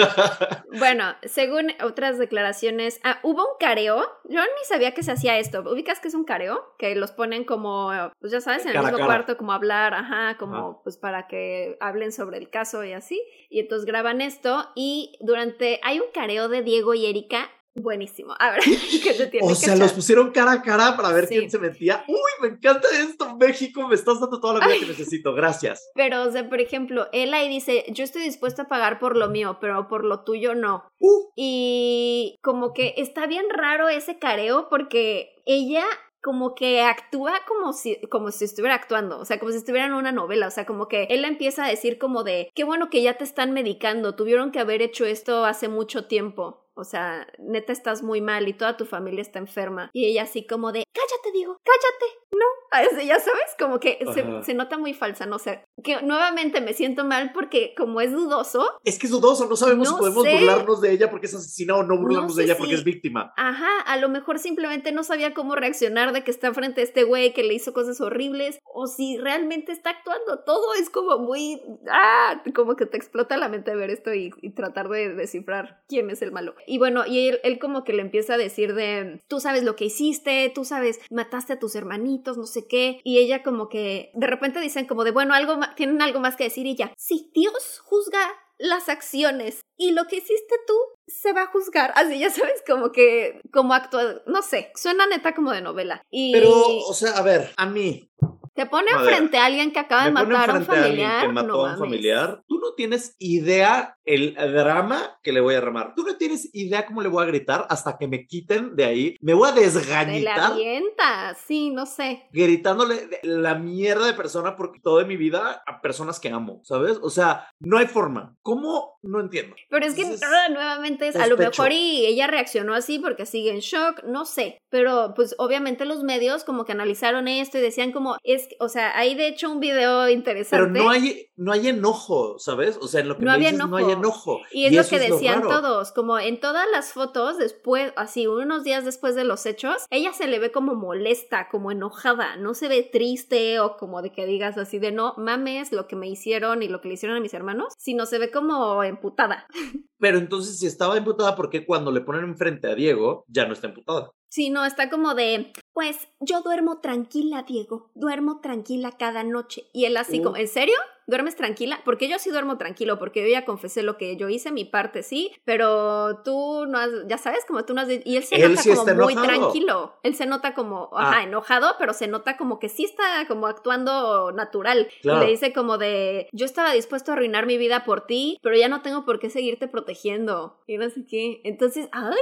Bueno, 0.79 1.15
según 1.25 1.73
otras 1.83 2.19
declaraciones, 2.19 3.01
ah, 3.05 3.19
hubo 3.23 3.43
un 3.43 3.57
careo. 3.59 4.01
Yo 4.29 4.41
ni 4.41 4.65
sabía 4.65 4.95
que 4.95 5.03
se 5.03 5.13
hacía 5.13 5.39
esto. 5.39 5.61
¿Ubicas 5.61 6.01
que 6.01 6.09
es 6.09 6.15
un 6.15 6.25
careo? 6.25 6.75
Que 6.79 6.95
los 6.95 7.11
ponen 7.11 7.45
como, 7.45 7.91
pues 8.21 8.33
ya 8.33 8.41
sabes, 8.41 8.63
en 8.63 8.69
el 8.69 8.75
Cara 8.75 8.85
mismo 8.87 8.99
cara. 8.99 9.07
cuarto, 9.07 9.37
como 9.37 9.53
hablar, 9.53 9.93
ajá, 9.95 10.39
como 10.39 10.81
pues 10.83 10.97
para 10.97 11.27
que 11.27 11.77
hablen 11.81 12.13
sobre 12.13 12.39
el 12.39 12.49
caso 12.49 12.85
y 12.85 12.93
así. 12.93 13.21
Y 13.51 13.61
entonces 13.61 13.85
graban 13.85 14.21
esto 14.21 14.71
y 14.75 15.19
durante, 15.21 15.81
hay 15.83 15.99
un 16.01 16.11
careo 16.15 16.49
de 16.49 16.63
Diego 16.63 16.95
y 16.95 17.07
Erika. 17.07 17.51
Buenísimo. 17.75 18.35
A 18.39 18.51
ver, 18.51 18.61
que 19.03 19.15
te 19.15 19.27
tiene 19.29 19.47
o 19.47 19.51
que 19.51 19.55
sea, 19.55 19.75
echar. 19.75 19.79
los 19.79 19.93
pusieron 19.93 20.31
cara 20.31 20.53
a 20.53 20.63
cara 20.63 20.97
para 20.97 21.11
ver 21.13 21.27
Sí. 21.27 21.39
quién 21.39 21.51
se 21.51 21.59
metía. 21.59 22.05
Uy, 22.07 22.17
me 22.43 22.49
encanta 22.49 22.87
esto, 22.93 23.37
México, 23.37 23.89
me 23.89 23.95
estás 23.95 24.21
dando 24.21 24.41
toda 24.41 24.59
la 24.59 24.67
vida 24.67 24.81
que 24.81 24.87
necesito, 24.87 25.33
gracias. 25.35 25.89
Pero, 25.95 26.23
o 26.25 26.31
sea, 26.31 26.49
por 26.49 26.61
ejemplo, 26.61 27.09
él 27.13 27.33
ahí 27.33 27.49
dice, 27.49 27.85
yo 27.89 28.05
estoy 28.05 28.23
dispuesto 28.23 28.63
a 28.63 28.69
pagar 28.69 28.99
por 28.99 29.17
lo 29.17 29.29
mío, 29.29 29.59
pero 29.61 29.89
por 29.89 30.05
lo 30.05 30.23
tuyo 30.25 30.55
no. 30.55 30.85
Uh, 30.99 31.31
Y 31.37 32.37
como 32.43 32.73
que 32.75 32.95
está 32.99 33.27
bien 33.27 33.47
raro 33.51 33.89
ese 33.89 34.19
careo 34.19 34.69
porque 34.69 35.43
ella 35.47 35.85
como 36.23 36.55
que 36.55 36.83
actúa 36.83 37.33
como 37.49 37.73
si, 37.73 38.01
como 38.09 38.31
si 38.31 38.45
estuviera 38.45 38.77
actuando, 38.77 39.19
o 39.19 39.25
sea, 39.25 39.41
como 39.41 39.51
si 39.51 39.57
estuviera 39.59 39.87
en 39.87 39.93
una 39.95 40.13
novela, 40.13 40.47
o 40.47 40.51
sea, 40.53 40.65
como 40.67 40.87
que 40.87 41.05
él 41.11 41.25
empieza 41.25 41.65
a 41.65 41.69
decir 41.69 41.99
como 41.99 42.23
de, 42.23 42.49
qué 42.55 42.63
bueno 42.63 42.91
que 42.91 43.03
ya 43.03 43.15
te 43.19 43.25
están 43.25 43.51
medicando, 43.53 44.15
tuvieron 44.15 44.53
que 44.53 44.61
haber 44.61 44.83
hecho 44.83 45.05
esto 45.05 45.45
hace 45.45 45.67
mucho 45.69 46.07
tiempo. 46.07 46.62
O 46.75 46.85
sea, 46.85 47.27
neta 47.39 47.73
estás 47.73 48.03
muy 48.03 48.21
mal 48.21 48.49
y 48.49 48.55
toda 48.55 48.77
tu 48.77 48.87
familia 48.87 49.23
está 49.23 49.39
enferma. 49.39 49.91
Y 49.93 50.07
ella 50.07 50.23
así 50.23 50.47
como 50.47 50.73
de, 50.73 50.85
cállate, 50.93 51.33
digo, 51.33 51.59
cállate, 51.63 52.22
no. 52.33 52.47
Así, 52.71 53.07
ya 53.07 53.21
sabes, 53.21 53.43
como 53.59 53.79
que 53.79 53.99
se, 54.45 54.55
nota 54.55 54.79
muy 54.79 54.95
falsa, 54.95 55.27
no 55.27 55.39
sé. 55.39 55.63
Que 55.85 56.01
nuevamente 56.01 56.63
me 56.63 56.73
siento 56.73 57.05
mal 57.05 57.33
porque 57.35 57.75
como 57.77 58.01
es 58.01 58.13
dudoso, 58.13 58.67
es 58.85 58.99
que 58.99 59.07
es 59.09 59.13
dudoso, 59.13 59.47
no 59.47 59.57
sabemos 59.57 59.89
No 59.91 59.95
si 59.97 60.01
podemos 60.01 60.23
sé. 60.25 60.33
burlarnos 60.39 60.81
de 60.81 60.93
ella 60.93 61.11
porque 61.11 61.27
es 61.27 61.35
asesina 61.35 61.77
o 61.77 61.83
no 61.83 61.99
burlarnos 61.99 62.33
No 62.33 62.37
de 62.39 62.45
ella 62.45 62.57
porque 62.57 62.73
si- 62.73 62.79
es 62.79 62.85
víctima. 62.85 63.35
Ajá, 63.37 63.81
a 63.85 63.97
lo 63.99 64.09
mejor 64.09 64.39
simplemente 64.39 64.91
no 64.91 65.05
sabía 65.05 65.35
cómo 65.35 65.55
reaccionar 65.55 66.15
de 66.15 66.25
que 66.25 66.31
está 66.31 66.55
frente 66.55 66.81
a 66.81 66.85
este 66.85 67.05
güey 67.05 67.35
que 67.35 67.43
le 67.43 67.53
hizo 67.53 67.75
cosas 67.75 68.01
horribles 68.01 68.59
o 68.65 68.87
si 68.87 69.19
realmente 69.19 69.71
está 69.73 69.91
actuando. 69.91 70.43
Todo 70.47 70.73
es 70.81 70.89
como 70.89 71.19
muy... 71.19 71.61
Ah, 71.91 72.43
como 72.55 72.75
que 72.77 72.87
te 72.87 72.97
explota 72.97 73.37
la 73.37 73.51
mente 73.51 73.75
ver 73.77 73.91
esto 73.91 74.15
y, 74.15 74.33
y 74.41 74.55
tratar 74.55 74.89
de 74.89 75.15
descifrar 75.15 75.83
quién 75.89 76.09
es 76.09 76.23
el 76.23 76.33
malo. 76.33 76.55
Y 76.67 76.79
bueno, 76.79 77.05
y 77.07 77.29
él, 77.29 77.41
él 77.45 77.59
como 77.59 77.85
que 77.85 77.93
le 77.93 78.01
empieza 78.01 78.35
a 78.35 78.39
decir 78.39 78.75
de, 78.75 79.21
tú 79.29 79.41
sabes 79.41 79.63
lo 79.63 79.77
que 79.77 79.85
hiciste, 79.85 80.51
tú 80.55 80.65
sabes, 80.65 81.01
mataste 81.11 81.53
a 81.53 81.59
tus 81.59 81.75
hermanitos, 81.75 82.22
no 82.37 82.47
sé 82.47 82.67
qué. 82.69 83.01
Y 83.05 83.19
ella 83.19 83.43
como 83.43 83.69
que 83.69 84.11
de 84.15 84.27
repente 84.27 84.61
dicen 84.61 84.87
como 84.87 85.05
de, 85.05 85.11
bueno, 85.11 85.35
algo 85.35 85.59
tienen 85.77 86.01
algo 86.03 86.21
más 86.21 86.37
que 86.37 86.45
decir 86.45 86.67
y 86.67 86.77
ya. 86.77 86.93
Sí, 86.97 87.31
Dios 87.35 87.81
juzga 87.85 88.21
las 88.59 88.89
acciones 88.89 89.61
y 89.77 89.91
lo 89.91 90.05
que 90.05 90.17
hiciste 90.17 90.55
tú 90.67 90.75
se 91.07 91.33
va 91.33 91.43
a 91.43 91.47
juzgar. 91.47 91.93
Así 91.97 92.19
ya 92.19 92.31
sabes, 92.31 92.63
como 92.67 92.93
que, 92.93 93.41
como 93.53 93.75
actúa, 93.75 94.23
no 94.27 94.43
sé, 94.43 94.71
suena 94.77 95.07
neta 95.07 95.35
como 95.35 95.51
de 95.51 95.61
novela. 95.63 96.03
Y 96.11 96.33
Pero, 96.33 96.51
o 96.55 96.95
sea, 96.95 97.13
a 97.19 97.23
ver, 97.23 97.51
a 97.57 97.67
mí, 97.67 98.09
Te 98.55 98.67
pone 98.67 98.93
A 98.93 99.01
ver, 99.01 99.15
frente 99.15 99.39
a 99.39 99.47
alguien 99.47 99.73
que 99.73 99.79
acaba 99.79 100.05
de 100.05 100.11
matar 100.13 100.51
a 100.51 100.55
un 100.55 100.63
a 100.63 100.65
familiar. 100.65 101.23
que 101.27 101.33
mató 101.33 101.49
no 101.49 101.55
a 101.55 101.57
un 101.59 101.63
mames. 101.65 101.79
familiar. 101.81 102.43
Tú 102.47 102.59
no 102.61 102.75
tienes 102.75 103.17
idea 103.19 103.97
el 104.05 104.35
drama 104.35 105.19
que 105.23 105.33
le 105.33 105.41
voy 105.41 105.55
a 105.55 105.59
armar. 105.59 105.95
Tú 105.95 106.03
no 106.03 106.17
tienes 106.17 106.49
idea 106.53 106.87
cómo 106.87 107.03
le 107.03 107.09
voy 107.09 107.23
a 107.23 107.27
gritar 107.27 107.67
hasta 107.69 107.97
que 107.99 108.09
me 108.09 108.27
quiten 108.27 108.75
de 108.77 108.85
ahí. 108.85 109.17
Me 109.21 109.35
voy 109.35 109.49
a 109.49 109.55
la 109.55 109.61
desgañitar 109.61 110.53
avienta, 110.53 111.35
sí, 111.35 111.71
no 111.71 111.87
sé. 111.87 112.25
gritándole 112.33 113.09
la 113.23 113.55
mierda 113.55 114.07
de 114.07 114.15
persona 114.15 114.57
porque 114.57 114.81
toda 114.81 115.05
mi 115.05 115.17
vida 115.17 115.63
a 115.67 115.81
personas 115.81 116.21
que 116.21 116.29
amo, 116.29 116.61
¿sabes? 116.65 116.99
O 117.03 117.11
sea, 117.11 117.49
no 117.61 117.79
hay 117.79 117.87
forma. 117.87 118.37
¿Cómo? 118.43 118.99
No 119.03 119.21
entiendo. 119.21 119.57
Pero 119.69 119.87
es 119.87 119.95
que 119.95 120.03
Entonces, 120.03 120.29
ah, 120.29 120.49
nuevamente 120.51 121.09
es, 121.09 121.17
a 121.17 121.27
lo 121.27 121.37
mejor 121.37 121.73
y 121.73 122.07
ella 122.07 122.27
reaccionó 122.27 122.75
así 122.75 122.99
porque 122.99 123.27
sigue 123.27 123.51
en 123.51 123.61
shock, 123.61 124.03
no 124.05 124.25
sé. 124.25 124.59
Pero 124.71 125.13
pues 125.15 125.35
obviamente 125.39 125.85
los 125.85 126.03
medios 126.03 126.45
como 126.45 126.65
que 126.65 126.73
analizaron 126.73 127.29
esto 127.29 127.59
y 127.59 127.61
decían 127.61 127.93
como, 127.93 128.17
es, 128.23 128.49
o 128.59 128.69
sea, 128.69 128.97
hay 128.97 129.15
de 129.15 129.29
hecho 129.29 129.51
un 129.51 129.61
video 129.61 130.09
interesante. 130.09 130.73
Pero 130.73 130.85
no 130.85 130.91
hay, 130.91 131.27
no 131.37 131.53
hay 131.53 131.69
enojo, 131.69 132.39
¿sabes? 132.39 132.79
O 132.81 132.89
sea, 132.89 133.01
en 133.01 133.09
lo 133.09 133.17
que 133.17 133.25
No 133.25 133.31
me 133.31 133.35
había 133.37 133.51
dices 133.53 133.67
no 133.67 133.77
hay 133.77 133.92
enojo. 133.93 134.41
Y 134.51 134.67
es 134.67 134.75
lo 134.75 134.85
que 134.85 134.99
decían 134.99 135.43
todos, 135.43 135.93
como 135.93 136.19
en 136.19 136.41
todas 136.41 136.67
las 136.71 136.93
fotos, 136.93 137.39
después, 137.39 137.93
así, 137.97 138.27
unos 138.27 138.65
días 138.65 138.85
después 138.85 139.15
de 139.15 139.25
los 139.25 139.47
hechos, 139.47 139.87
ella 139.91 140.13
se 140.13 140.27
le 140.27 140.39
ve 140.39 140.53
como 140.53 140.75
molesta, 140.75 141.49
como 141.51 141.71
enojada, 141.71 142.37
no 142.37 142.55
se 142.55 142.69
ve 142.69 142.83
triste 142.83 143.61
o 143.61 143.77
como 143.77 144.03
de 144.03 144.13
que 144.13 144.27
digas 144.27 144.59
así 144.59 144.79
de 144.79 144.93
no 144.93 145.15
mames 145.17 145.73
lo 145.73 145.87
que 145.87 145.97
me 145.97 146.09
hicieron 146.09 146.63
y 146.63 146.69
lo 146.69 146.81
que 146.81 146.89
le 146.89 146.95
hicieron 146.95 147.17
a 147.17 147.21
mis 147.21 147.35
hermanos, 147.35 147.75
sino 147.79 148.07
se 148.07 148.19
ve 148.19 148.31
como 148.31 148.83
emputada. 148.83 149.47
Pero 149.99 150.19
entonces, 150.19 150.59
si 150.59 150.67
estaba 150.67 150.97
emputada, 150.97 151.37
¿por 151.37 151.49
qué 151.49 151.65
cuando 151.65 151.93
le 151.93 152.01
ponen 152.01 152.25
enfrente 152.25 152.69
a 152.69 152.75
Diego 152.75 153.25
ya 153.29 153.47
no 153.47 153.53
está 153.53 153.69
emputada? 153.69 154.11
Sí, 154.33 154.49
no, 154.49 154.65
está 154.65 154.89
como 154.89 155.15
de, 155.15 155.53
pues 155.75 156.09
yo 156.21 156.41
duermo 156.41 156.79
tranquila, 156.81 157.43
Diego, 157.47 157.91
duermo 157.95 158.41
tranquila 158.41 158.93
cada 158.93 159.25
noche. 159.25 159.65
Y 159.75 159.85
él 159.85 159.95
así 159.99 160.21
Uh. 160.21 160.23
como, 160.23 160.37
¿en 160.39 160.49
serio? 160.49 160.77
¿Duermes 161.07 161.35
tranquila? 161.37 161.81
Porque 161.85 162.09
yo 162.09 162.19
sí 162.19 162.31
duermo 162.31 162.57
tranquilo, 162.57 162.99
porque 162.99 163.21
yo 163.23 163.29
ya 163.29 163.45
confesé 163.45 163.83
lo 163.83 163.99
que 163.99 164.17
yo 164.17 164.29
hice, 164.31 164.53
mi 164.53 164.65
parte 164.65 165.03
sí, 165.03 165.33
pero 165.45 166.23
tú 166.23 166.65
no 166.67 166.79
has, 166.79 166.91
ya 167.09 167.19
sabes, 167.19 167.45
como 167.45 167.65
tú 167.67 167.75
no 167.75 167.83
has... 167.83 167.89
Y 168.05 168.17
él 168.17 168.23
se 168.23 168.37
Él 168.37 168.51
nota 168.53 168.63
sí 168.63 168.71
como 168.71 168.85
muy 168.95 169.13
enojado. 169.13 169.27
tranquilo. 169.41 169.95
Él 170.05 170.15
se 170.15 170.25
nota 170.27 170.55
como, 170.55 170.89
ajá, 170.97 171.19
Ah. 171.19 171.23
enojado, 171.25 171.75
pero 171.79 171.93
se 171.93 172.07
nota 172.07 172.39
como 172.39 172.59
que 172.59 172.71
sí 172.71 172.85
está 172.85 173.27
como 173.29 173.49
actuando 173.49 174.33
natural. 174.33 174.89
Claro. 175.03 175.23
Y 175.23 175.25
le 175.27 175.31
dice 175.33 175.53
como 175.53 175.77
de, 175.77 176.29
yo 176.33 176.47
estaba 176.47 176.73
dispuesto 176.73 177.11
a 177.11 177.15
arruinar 177.17 177.45
mi 177.45 177.59
vida 177.59 177.85
por 177.85 178.07
ti, 178.07 178.39
pero 178.41 178.57
ya 178.57 178.69
no 178.69 178.81
tengo 178.81 179.05
por 179.05 179.19
qué 179.19 179.29
seguirte 179.29 179.69
protegiendo. 179.69 180.57
Y 180.69 180.79
no 180.79 180.89
sé 180.89 181.05
qué. 181.05 181.41
Entonces, 181.45 181.89
ay, 181.93 182.15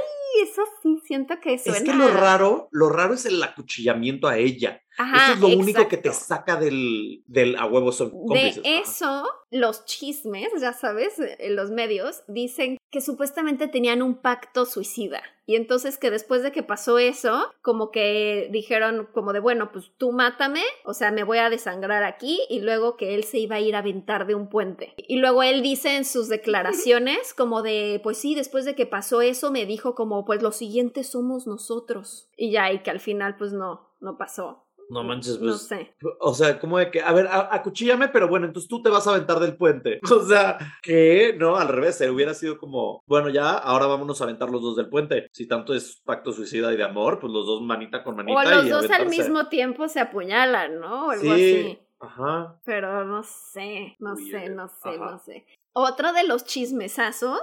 eso 0.43 0.63
sí, 0.81 0.99
siento 1.05 1.35
que 1.39 1.57
suena... 1.59 1.77
Es 1.77 1.83
que 1.83 1.93
lo 2.01 2.09
raro, 2.09 2.69
lo 2.71 2.89
raro 2.89 3.13
es 3.13 3.25
el 3.25 3.41
acuchillamiento 3.41 4.27
a 4.27 4.37
ella. 4.37 4.81
Ajá, 4.97 5.23
eso 5.23 5.33
es 5.33 5.39
lo 5.39 5.59
único 5.59 5.87
que 5.87 5.97
te 5.97 6.11
saca 6.13 6.55
del, 6.57 7.23
del 7.27 7.55
a 7.57 7.65
huevo 7.65 7.91
son 7.91 8.11
De 8.11 8.17
cómplices. 8.17 8.63
Ajá. 8.65 8.81
eso, 8.81 9.23
los 9.49 9.85
chismes, 9.85 10.49
ya 10.59 10.73
sabes, 10.73 11.13
en 11.17 11.55
los 11.55 11.71
medios 11.71 12.23
dicen 12.27 12.77
que 12.91 13.01
supuestamente 13.01 13.67
tenían 13.67 14.01
un 14.01 14.15
pacto 14.15 14.65
suicida. 14.65 15.23
Y 15.45 15.55
entonces 15.55 15.97
que 15.97 16.11
después 16.11 16.43
de 16.43 16.51
que 16.51 16.63
pasó 16.63 16.97
eso, 16.97 17.51
como 17.61 17.91
que 17.91 18.47
dijeron 18.51 19.09
como 19.13 19.33
de, 19.33 19.39
bueno, 19.39 19.71
pues 19.71 19.91
tú 19.97 20.11
mátame, 20.11 20.61
o 20.85 20.93
sea, 20.93 21.11
me 21.11 21.23
voy 21.23 21.39
a 21.39 21.49
desangrar 21.49 22.03
aquí 22.03 22.39
y 22.49 22.61
luego 22.61 22.95
que 22.95 23.15
él 23.15 23.23
se 23.23 23.39
iba 23.39 23.57
a 23.57 23.59
ir 23.59 23.75
a 23.75 23.79
aventar 23.79 24.27
de 24.27 24.35
un 24.35 24.47
puente. 24.47 24.93
Y 24.97 25.17
luego 25.17 25.43
él 25.43 25.61
dice 25.61 25.97
en 25.97 26.05
sus 26.05 26.29
declaraciones 26.29 27.33
como 27.33 27.63
de, 27.63 27.99
pues 28.03 28.17
sí, 28.17 28.35
después 28.35 28.65
de 28.65 28.75
que 28.75 28.85
pasó 28.85 29.21
eso, 29.21 29.51
me 29.51 29.65
dijo 29.65 29.95
como, 29.95 30.23
pues 30.25 30.41
los 30.41 30.55
siguientes 30.55 31.07
somos 31.07 31.47
nosotros. 31.47 32.29
Y 32.37 32.51
ya, 32.51 32.71
y 32.71 32.79
que 32.83 32.91
al 32.91 32.99
final 32.99 33.35
pues 33.37 33.51
no, 33.51 33.89
no 33.99 34.17
pasó. 34.17 34.67
No 34.91 35.05
manches, 35.05 35.39
No 35.39 35.47
pues. 35.51 35.67
sé. 35.67 35.95
O 36.19 36.33
sea, 36.33 36.59
como 36.59 36.77
de 36.77 36.91
que, 36.91 37.01
a 37.01 37.13
ver, 37.13 37.25
acuchíllame, 37.31 38.09
pero 38.09 38.27
bueno, 38.27 38.45
entonces 38.45 38.67
tú 38.69 38.81
te 38.81 38.89
vas 38.89 39.07
a 39.07 39.11
aventar 39.11 39.39
del 39.39 39.55
puente. 39.55 39.99
O 40.11 40.19
sea, 40.25 40.57
que 40.83 41.33
no, 41.39 41.55
al 41.55 41.69
revés, 41.69 42.01
eh, 42.01 42.09
hubiera 42.09 42.33
sido 42.33 42.57
como, 42.57 43.01
bueno, 43.07 43.29
ya, 43.29 43.51
ahora 43.51 43.85
vámonos 43.85 44.19
a 44.19 44.25
aventar 44.25 44.49
los 44.49 44.61
dos 44.61 44.75
del 44.75 44.89
puente. 44.89 45.29
Si 45.31 45.47
tanto 45.47 45.73
es 45.73 46.01
pacto 46.03 46.33
suicida 46.33 46.73
y 46.73 46.77
de 46.77 46.83
amor, 46.83 47.19
pues 47.19 47.31
los 47.31 47.45
dos 47.45 47.61
manita 47.61 48.03
con 48.03 48.17
manita. 48.17 48.37
O 48.37 48.43
los 48.43 48.65
y 48.65 48.69
dos 48.69 48.91
al 48.91 49.07
mismo 49.07 49.47
tiempo 49.47 49.87
se 49.87 50.01
apuñalan, 50.01 50.79
¿no? 50.81 51.07
O 51.07 51.11
algo 51.11 51.23
Sí. 51.23 51.29
así. 51.31 51.79
Ajá. 52.01 52.59
Pero 52.65 53.05
no 53.05 53.23
sé, 53.23 53.95
no 53.99 54.13
Uy, 54.15 54.29
sé, 54.29 54.45
eh, 54.45 54.49
no 54.49 54.67
sé, 54.67 54.89
ajá. 54.89 55.11
no 55.11 55.19
sé. 55.19 55.45
Otro 55.73 56.11
de 56.11 56.25
los 56.25 56.45
chismesazos 56.45 57.39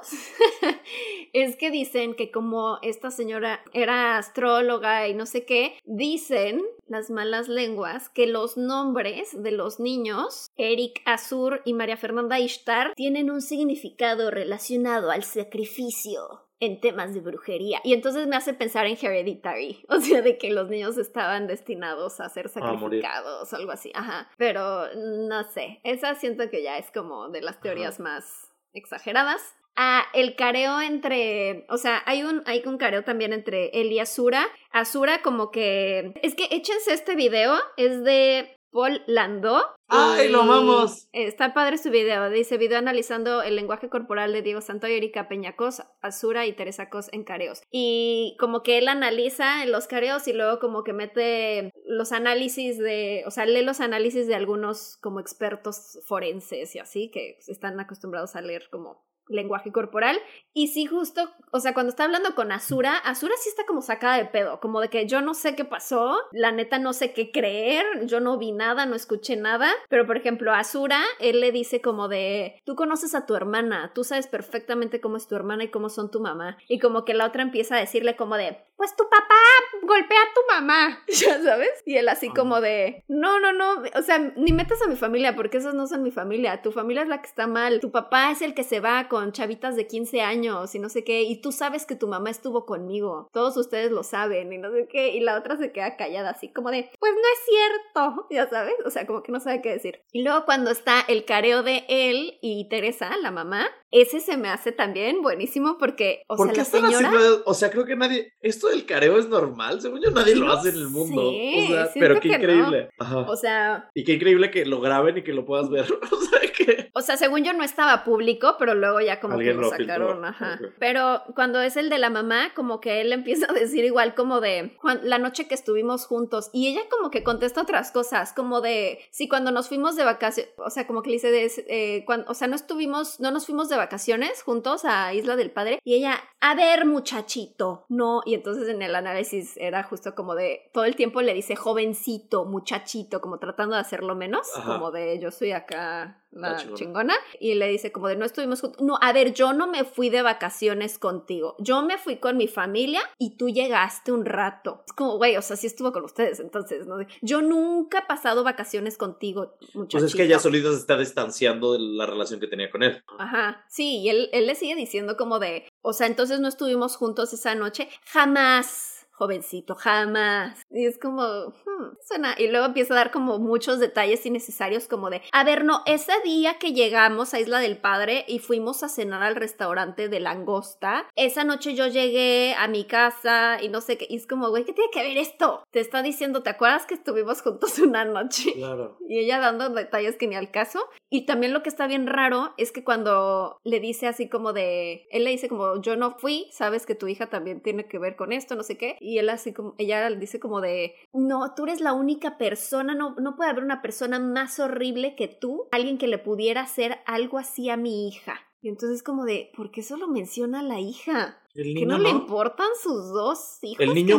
es 1.32 1.56
que 1.56 1.70
dicen 1.70 2.14
que 2.14 2.30
como 2.30 2.78
esta 2.82 3.10
señora 3.10 3.62
era 3.72 4.18
astróloga 4.18 5.08
y 5.08 5.14
no 5.14 5.24
sé 5.24 5.46
qué, 5.46 5.78
dicen 5.84 6.62
las 6.86 7.10
malas 7.10 7.48
lenguas 7.48 8.10
que 8.10 8.26
los 8.26 8.58
nombres 8.58 9.42
de 9.42 9.52
los 9.52 9.80
niños, 9.80 10.50
Eric 10.56 11.00
Azur 11.06 11.62
y 11.64 11.72
María 11.72 11.96
Fernanda 11.96 12.38
Ishtar, 12.38 12.92
tienen 12.94 13.30
un 13.30 13.40
significado 13.40 14.30
relacionado 14.30 15.10
al 15.10 15.24
sacrificio 15.24 16.47
en 16.60 16.80
temas 16.80 17.14
de 17.14 17.20
brujería. 17.20 17.80
Y 17.84 17.92
entonces 17.92 18.26
me 18.26 18.36
hace 18.36 18.54
pensar 18.54 18.86
en 18.86 18.96
Hereditary, 19.00 19.84
o 19.88 20.00
sea, 20.00 20.22
de 20.22 20.38
que 20.38 20.50
los 20.50 20.68
niños 20.68 20.98
estaban 20.98 21.46
destinados 21.46 22.20
a 22.20 22.28
ser 22.28 22.48
sacrificados 22.48 23.52
o 23.52 23.56
algo 23.56 23.72
así. 23.72 23.92
Ajá. 23.94 24.28
Pero 24.36 24.94
no 24.94 25.44
sé, 25.44 25.80
esa 25.84 26.14
siento 26.14 26.50
que 26.50 26.62
ya 26.62 26.78
es 26.78 26.90
como 26.90 27.28
de 27.28 27.42
las 27.42 27.60
teorías 27.60 28.00
más 28.00 28.52
exageradas. 28.72 29.56
Ah, 29.80 30.02
el 30.12 30.34
careo 30.34 30.80
entre, 30.80 31.64
o 31.68 31.76
sea, 31.76 32.02
hay 32.04 32.24
un, 32.24 32.42
hay 32.46 32.64
un 32.66 32.78
careo 32.78 33.04
también 33.04 33.32
entre 33.32 33.68
él 33.80 33.92
y 33.92 34.00
Azura. 34.00 34.48
Azura 34.72 35.22
como 35.22 35.52
que, 35.52 36.14
es 36.20 36.34
que 36.34 36.48
échense 36.50 36.92
este 36.92 37.14
video, 37.14 37.54
es 37.76 38.02
de 38.02 38.57
Paul 38.70 39.02
Landó. 39.06 39.62
¡Ay, 39.88 40.28
lo 40.28 40.42
amamos! 40.42 41.08
Está 41.12 41.54
padre 41.54 41.78
su 41.78 41.90
video, 41.90 42.28
dice 42.28 42.58
video 42.58 42.78
analizando 42.78 43.42
el 43.42 43.56
lenguaje 43.56 43.88
corporal 43.88 44.32
de 44.32 44.42
Diego 44.42 44.60
Santo 44.60 44.86
y 44.86 44.92
Erika 44.92 45.28
Peñacos, 45.28 45.82
Azura 46.02 46.46
y 46.46 46.52
Teresa 46.52 46.90
Cos 46.90 47.08
en 47.12 47.24
careos. 47.24 47.62
Y 47.70 48.36
como 48.38 48.62
que 48.62 48.78
él 48.78 48.88
analiza 48.88 49.64
los 49.64 49.86
careos 49.86 50.28
y 50.28 50.34
luego 50.34 50.58
como 50.58 50.84
que 50.84 50.92
mete 50.92 51.72
los 51.86 52.12
análisis 52.12 52.78
de, 52.78 53.24
o 53.26 53.30
sea, 53.30 53.46
lee 53.46 53.62
los 53.62 53.80
análisis 53.80 54.26
de 54.26 54.34
algunos 54.34 54.98
como 55.00 55.20
expertos 55.20 56.00
forenses 56.06 56.74
y 56.74 56.78
así, 56.78 57.10
que 57.10 57.38
están 57.46 57.80
acostumbrados 57.80 58.36
a 58.36 58.42
leer 58.42 58.68
como 58.70 59.07
lenguaje 59.28 59.72
corporal. 59.72 60.18
Y 60.52 60.68
sí, 60.68 60.86
justo, 60.86 61.30
o 61.52 61.60
sea, 61.60 61.74
cuando 61.74 61.90
está 61.90 62.04
hablando 62.04 62.34
con 62.34 62.52
Azura, 62.52 62.96
Azura 62.96 63.34
sí 63.38 63.48
está 63.48 63.64
como 63.66 63.82
sacada 63.82 64.16
de 64.16 64.26
pedo, 64.26 64.60
como 64.60 64.80
de 64.80 64.88
que 64.88 65.06
yo 65.06 65.20
no 65.20 65.34
sé 65.34 65.54
qué 65.54 65.64
pasó, 65.64 66.18
la 66.32 66.52
neta 66.52 66.78
no 66.78 66.92
sé 66.92 67.12
qué 67.12 67.30
creer, 67.30 67.84
yo 68.06 68.20
no 68.20 68.38
vi 68.38 68.52
nada, 68.52 68.86
no 68.86 68.96
escuché 68.96 69.36
nada, 69.36 69.70
pero 69.88 70.06
por 70.06 70.16
ejemplo, 70.16 70.52
a 70.52 70.60
Azura, 70.60 71.02
él 71.20 71.40
le 71.40 71.52
dice 71.52 71.80
como 71.80 72.08
de, 72.08 72.60
tú 72.64 72.74
conoces 72.74 73.14
a 73.14 73.26
tu 73.26 73.34
hermana, 73.34 73.92
tú 73.94 74.04
sabes 74.04 74.26
perfectamente 74.26 75.00
cómo 75.00 75.16
es 75.16 75.26
tu 75.26 75.36
hermana 75.36 75.64
y 75.64 75.70
cómo 75.70 75.88
son 75.88 76.10
tu 76.10 76.20
mamá. 76.20 76.58
Y 76.68 76.78
como 76.78 77.04
que 77.04 77.14
la 77.14 77.26
otra 77.26 77.42
empieza 77.42 77.76
a 77.76 77.80
decirle 77.80 78.16
como 78.16 78.36
de, 78.36 78.58
pues 78.78 78.94
tu 78.94 79.04
papá 79.10 79.34
golpea 79.82 80.18
a 80.18 80.34
tu 80.34 80.40
mamá, 80.54 81.02
ya 81.08 81.42
sabes. 81.42 81.82
Y 81.84 81.96
él 81.96 82.08
así 82.08 82.30
como 82.30 82.60
de, 82.60 83.04
no, 83.08 83.40
no, 83.40 83.52
no, 83.52 83.82
o 83.94 84.02
sea, 84.02 84.18
ni 84.36 84.52
metas 84.52 84.80
a 84.80 84.86
mi 84.86 84.94
familia 84.94 85.34
porque 85.34 85.58
esos 85.58 85.74
no 85.74 85.88
son 85.88 86.04
mi 86.04 86.12
familia, 86.12 86.62
tu 86.62 86.70
familia 86.70 87.02
es 87.02 87.08
la 87.08 87.20
que 87.20 87.26
está 87.26 87.48
mal, 87.48 87.80
tu 87.80 87.90
papá 87.90 88.30
es 88.30 88.40
el 88.40 88.54
que 88.54 88.62
se 88.62 88.78
va 88.78 89.08
con 89.08 89.32
chavitas 89.32 89.74
de 89.74 89.88
15 89.88 90.22
años 90.22 90.74
y 90.76 90.78
no 90.78 90.88
sé 90.88 91.02
qué, 91.02 91.22
y 91.22 91.40
tú 91.40 91.50
sabes 91.50 91.86
que 91.86 91.96
tu 91.96 92.06
mamá 92.06 92.30
estuvo 92.30 92.66
conmigo, 92.66 93.28
todos 93.32 93.56
ustedes 93.56 93.90
lo 93.90 94.04
saben 94.04 94.52
y 94.52 94.58
no 94.58 94.70
sé 94.70 94.86
qué, 94.88 95.08
y 95.08 95.20
la 95.20 95.36
otra 95.36 95.56
se 95.56 95.72
queda 95.72 95.96
callada 95.96 96.30
así 96.30 96.52
como 96.52 96.70
de, 96.70 96.88
pues 97.00 97.12
no 97.12 97.18
es 97.18 97.44
cierto, 97.44 98.26
ya 98.30 98.48
sabes, 98.48 98.76
o 98.86 98.90
sea, 98.90 99.06
como 99.06 99.24
que 99.24 99.32
no 99.32 99.40
sabe 99.40 99.60
qué 99.60 99.70
decir. 99.70 100.02
Y 100.12 100.22
luego 100.22 100.44
cuando 100.44 100.70
está 100.70 101.00
el 101.08 101.24
careo 101.24 101.64
de 101.64 101.84
él 101.88 102.38
y 102.40 102.68
Teresa, 102.68 103.10
la 103.20 103.32
mamá, 103.32 103.66
ese 103.90 104.20
se 104.20 104.36
me 104.36 104.48
hace 104.48 104.72
también 104.72 105.22
buenísimo 105.22 105.76
porque, 105.78 106.22
o 106.28 106.36
¿Por 106.36 106.46
sea, 106.48 106.52
qué 106.52 106.58
la 106.58 106.62
están 106.64 106.82
señora... 106.86 107.08
haciendo? 107.08 107.42
O 107.46 107.54
sea, 107.54 107.70
creo 107.70 107.84
que 107.84 107.96
nadie. 107.96 108.32
Esto 108.40 108.68
del 108.68 108.84
careo 108.86 109.18
es 109.18 109.28
normal. 109.28 109.80
Según 109.80 110.00
yo, 110.02 110.10
nadie 110.10 110.34
lo 110.36 110.52
hace 110.52 110.70
en 110.70 110.76
el 110.76 110.88
mundo. 110.88 111.30
sé, 111.30 111.64
o 111.64 111.66
sea, 111.74 111.90
pero 111.94 112.20
qué 112.20 112.28
no. 112.28 112.34
increíble. 112.36 112.90
Ajá. 112.98 113.18
O 113.20 113.36
sea, 113.36 113.90
y 113.94 114.04
qué 114.04 114.12
increíble 114.14 114.50
que 114.50 114.64
lo 114.66 114.80
graben 114.80 115.18
y 115.18 115.22
que 115.22 115.32
lo 115.32 115.44
puedas 115.44 115.70
ver. 115.70 115.84
o 116.12 116.16
sea, 116.20 116.40
que. 116.56 116.90
O 116.94 117.00
sea, 117.00 117.16
según 117.16 117.44
yo 117.44 117.52
no 117.52 117.62
estaba 117.64 118.04
público, 118.04 118.56
pero 118.58 118.74
luego 118.74 119.00
ya 119.00 119.20
como 119.20 119.38
que 119.38 119.54
lo 119.54 119.62
lo 119.62 119.70
sacaron, 119.70 120.08
filtró. 120.16 120.26
ajá. 120.26 120.58
Pero 120.78 121.22
cuando 121.34 121.60
es 121.62 121.76
el 121.76 121.88
de 121.90 121.98
la 121.98 122.10
mamá, 122.10 122.52
como 122.54 122.80
que 122.80 123.00
él 123.00 123.12
empieza 123.12 123.46
a 123.48 123.52
decir 123.54 123.84
igual 123.84 124.14
como 124.14 124.40
de 124.40 124.76
"Juan, 124.78 125.00
la 125.04 125.18
noche 125.18 125.46
que 125.48 125.54
estuvimos 125.54 126.06
juntos 126.06 126.50
y 126.52 126.68
ella 126.68 126.82
como 126.90 127.10
que 127.10 127.22
contesta 127.22 127.62
otras 127.62 127.92
cosas, 127.92 128.32
como 128.32 128.60
de 128.60 128.98
sí 129.10 129.28
cuando 129.28 129.50
nos 129.52 129.68
fuimos 129.68 129.96
de 129.96 130.04
vacaciones, 130.04 130.52
o 130.58 130.70
sea, 130.70 130.86
como 130.86 131.02
que 131.02 131.10
le 131.10 131.14
dice 131.16 131.30
de, 131.30 131.50
eh, 131.68 132.04
cuan- 132.04 132.24
o 132.28 132.34
sea, 132.34 132.48
no 132.48 132.56
estuvimos, 132.56 133.20
no 133.20 133.30
nos 133.30 133.46
fuimos 133.46 133.68
de 133.68 133.76
vacaciones 133.78 134.42
juntos 134.42 134.84
a 134.84 135.14
Isla 135.14 135.36
del 135.36 135.50
Padre 135.50 135.80
y 135.84 135.94
ella, 135.94 136.20
a 136.40 136.54
ver 136.54 136.84
muchachito, 136.84 137.84
no, 137.88 138.22
y 138.24 138.34
entonces 138.34 138.68
en 138.68 138.82
el 138.82 138.94
análisis 138.94 139.56
era 139.56 139.82
justo 139.82 140.14
como 140.14 140.34
de, 140.34 140.70
todo 140.72 140.84
el 140.84 140.96
tiempo 140.96 141.22
le 141.22 141.34
dice 141.34 141.56
jovencito, 141.56 142.44
muchachito, 142.44 143.20
como 143.20 143.38
tratando 143.38 143.74
de 143.74 143.80
hacerlo 143.80 144.14
menos, 144.14 144.48
como 144.64 144.90
de 144.90 145.18
yo 145.18 145.30
soy 145.30 145.52
acá 145.52 146.18
la, 146.30 146.56
chingona. 146.74 147.14
Y 147.40 147.54
le 147.54 147.68
dice 147.68 147.92
como 147.92 148.08
de 148.08 148.16
no 148.16 148.24
estuvimos 148.24 148.60
juntos. 148.60 148.80
No, 148.80 148.98
a 149.00 149.12
ver, 149.12 149.32
yo 149.34 149.52
no 149.52 149.66
me 149.66 149.84
fui 149.84 150.10
de 150.10 150.22
vacaciones 150.22 150.98
contigo. 150.98 151.56
Yo 151.58 151.82
me 151.82 151.98
fui 151.98 152.16
con 152.16 152.36
mi 152.36 152.48
familia 152.48 153.00
y 153.18 153.36
tú 153.36 153.48
llegaste 153.48 154.12
un 154.12 154.24
rato. 154.24 154.82
Es 154.86 154.92
como, 154.92 155.16
güey, 155.16 155.36
o 155.36 155.42
sea, 155.42 155.56
sí 155.56 155.66
estuvo 155.66 155.92
con 155.92 156.04
ustedes 156.04 156.40
entonces, 156.40 156.86
¿no? 156.86 156.98
Yo 157.22 157.42
nunca 157.42 158.00
he 158.00 158.06
pasado 158.06 158.44
vacaciones 158.44 158.96
contigo, 158.96 159.56
muchachito. 159.74 159.98
Pues 159.98 160.04
es 160.04 160.14
que 160.14 160.24
ella 160.24 160.38
solita 160.38 160.70
se 160.70 160.78
está 160.78 160.96
distanciando 160.98 161.72
de 161.72 161.80
la 161.80 162.06
relación 162.06 162.40
que 162.40 162.46
tenía 162.46 162.70
con 162.70 162.82
él. 162.82 163.02
Ajá, 163.18 163.64
sí, 163.68 163.98
y 163.98 164.08
él, 164.08 164.28
él 164.32 164.46
le 164.46 164.54
sigue 164.54 164.74
diciendo 164.74 165.16
como 165.16 165.38
de, 165.38 165.68
o 165.82 165.92
sea, 165.92 166.06
entonces 166.06 166.40
no 166.40 166.48
estuvimos 166.48 166.96
juntos 166.96 167.32
esa 167.32 167.54
noche. 167.54 167.88
Jamás 168.06 168.97
jovencito, 169.18 169.74
jamás. 169.74 170.62
Y 170.70 170.86
es 170.86 170.98
como, 170.98 171.22
hmm, 171.22 171.96
suena. 172.06 172.34
Y 172.38 172.48
luego 172.48 172.66
empieza 172.66 172.94
a 172.94 172.98
dar 172.98 173.10
como 173.10 173.38
muchos 173.38 173.80
detalles 173.80 174.24
innecesarios, 174.24 174.86
como 174.86 175.10
de, 175.10 175.22
a 175.32 175.44
ver, 175.44 175.64
no, 175.64 175.82
ese 175.86 176.12
día 176.24 176.58
que 176.58 176.72
llegamos 176.72 177.34
a 177.34 177.40
Isla 177.40 177.58
del 177.58 177.78
Padre 177.78 178.24
y 178.28 178.38
fuimos 178.38 178.82
a 178.82 178.88
cenar 178.88 179.22
al 179.22 179.36
restaurante 179.36 180.08
de 180.08 180.20
Langosta, 180.20 181.08
esa 181.16 181.44
noche 181.44 181.74
yo 181.74 181.88
llegué 181.88 182.54
a 182.56 182.68
mi 182.68 182.84
casa 182.84 183.58
y 183.60 183.68
no 183.68 183.80
sé 183.80 183.98
qué. 183.98 184.06
Y 184.08 184.16
es 184.16 184.26
como, 184.26 184.50
güey, 184.50 184.64
¿qué 184.64 184.72
tiene 184.72 184.90
que 184.92 185.02
ver 185.02 185.18
esto? 185.18 185.64
Te 185.70 185.80
está 185.80 186.02
diciendo, 186.02 186.42
¿te 186.42 186.50
acuerdas 186.50 186.86
que 186.86 186.94
estuvimos 186.94 187.42
juntos 187.42 187.78
una 187.80 188.04
noche? 188.04 188.52
Claro. 188.54 188.98
Y 189.08 189.18
ella 189.18 189.40
dando 189.40 189.68
detalles 189.70 190.16
que 190.16 190.28
ni 190.28 190.36
al 190.36 190.50
caso. 190.50 190.80
Y 191.10 191.26
también 191.26 191.52
lo 191.52 191.62
que 191.62 191.70
está 191.70 191.86
bien 191.86 192.06
raro 192.06 192.54
es 192.56 192.70
que 192.70 192.84
cuando 192.84 193.58
le 193.64 193.80
dice 193.80 194.06
así 194.06 194.28
como 194.28 194.52
de, 194.52 195.08
él 195.10 195.24
le 195.24 195.30
dice 195.30 195.48
como, 195.48 195.80
yo 195.80 195.96
no 195.96 196.12
fui, 196.18 196.46
sabes 196.52 196.86
que 196.86 196.94
tu 196.94 197.08
hija 197.08 197.26
también 197.26 197.62
tiene 197.62 197.88
que 197.88 197.98
ver 197.98 198.14
con 198.14 198.32
esto, 198.32 198.54
no 198.54 198.62
sé 198.62 198.76
qué 198.76 198.96
y 199.08 199.18
él 199.18 199.30
así 199.30 199.54
como, 199.54 199.74
ella 199.78 200.10
dice 200.10 200.38
como 200.38 200.60
de, 200.60 200.94
no, 201.14 201.54
tú 201.54 201.64
eres 201.64 201.80
la 201.80 201.94
única 201.94 202.36
persona, 202.36 202.94
no, 202.94 203.14
no 203.18 203.36
puede 203.36 203.48
haber 203.48 203.64
una 203.64 203.80
persona 203.80 204.18
más 204.18 204.60
horrible 204.60 205.16
que 205.16 205.28
tú, 205.28 205.66
alguien 205.70 205.96
que 205.96 206.08
le 206.08 206.18
pudiera 206.18 206.60
hacer 206.60 206.98
algo 207.06 207.38
así 207.38 207.70
a 207.70 207.78
mi 207.78 208.06
hija. 208.06 208.40
Y 208.60 208.68
entonces 208.68 209.02
como 209.02 209.24
de, 209.24 209.50
¿por 209.56 209.70
qué 209.70 209.82
solo 209.82 210.08
menciona 210.08 210.60
a 210.60 210.62
la 210.62 210.78
hija? 210.78 211.40
¿Que 211.54 211.86
no, 211.86 211.98
le 211.98 212.10
importan 212.10 212.68
sus 212.82 213.12
dos 213.12 213.58
hijos? 213.62 213.80
El 213.80 213.94
niño. 213.94 214.18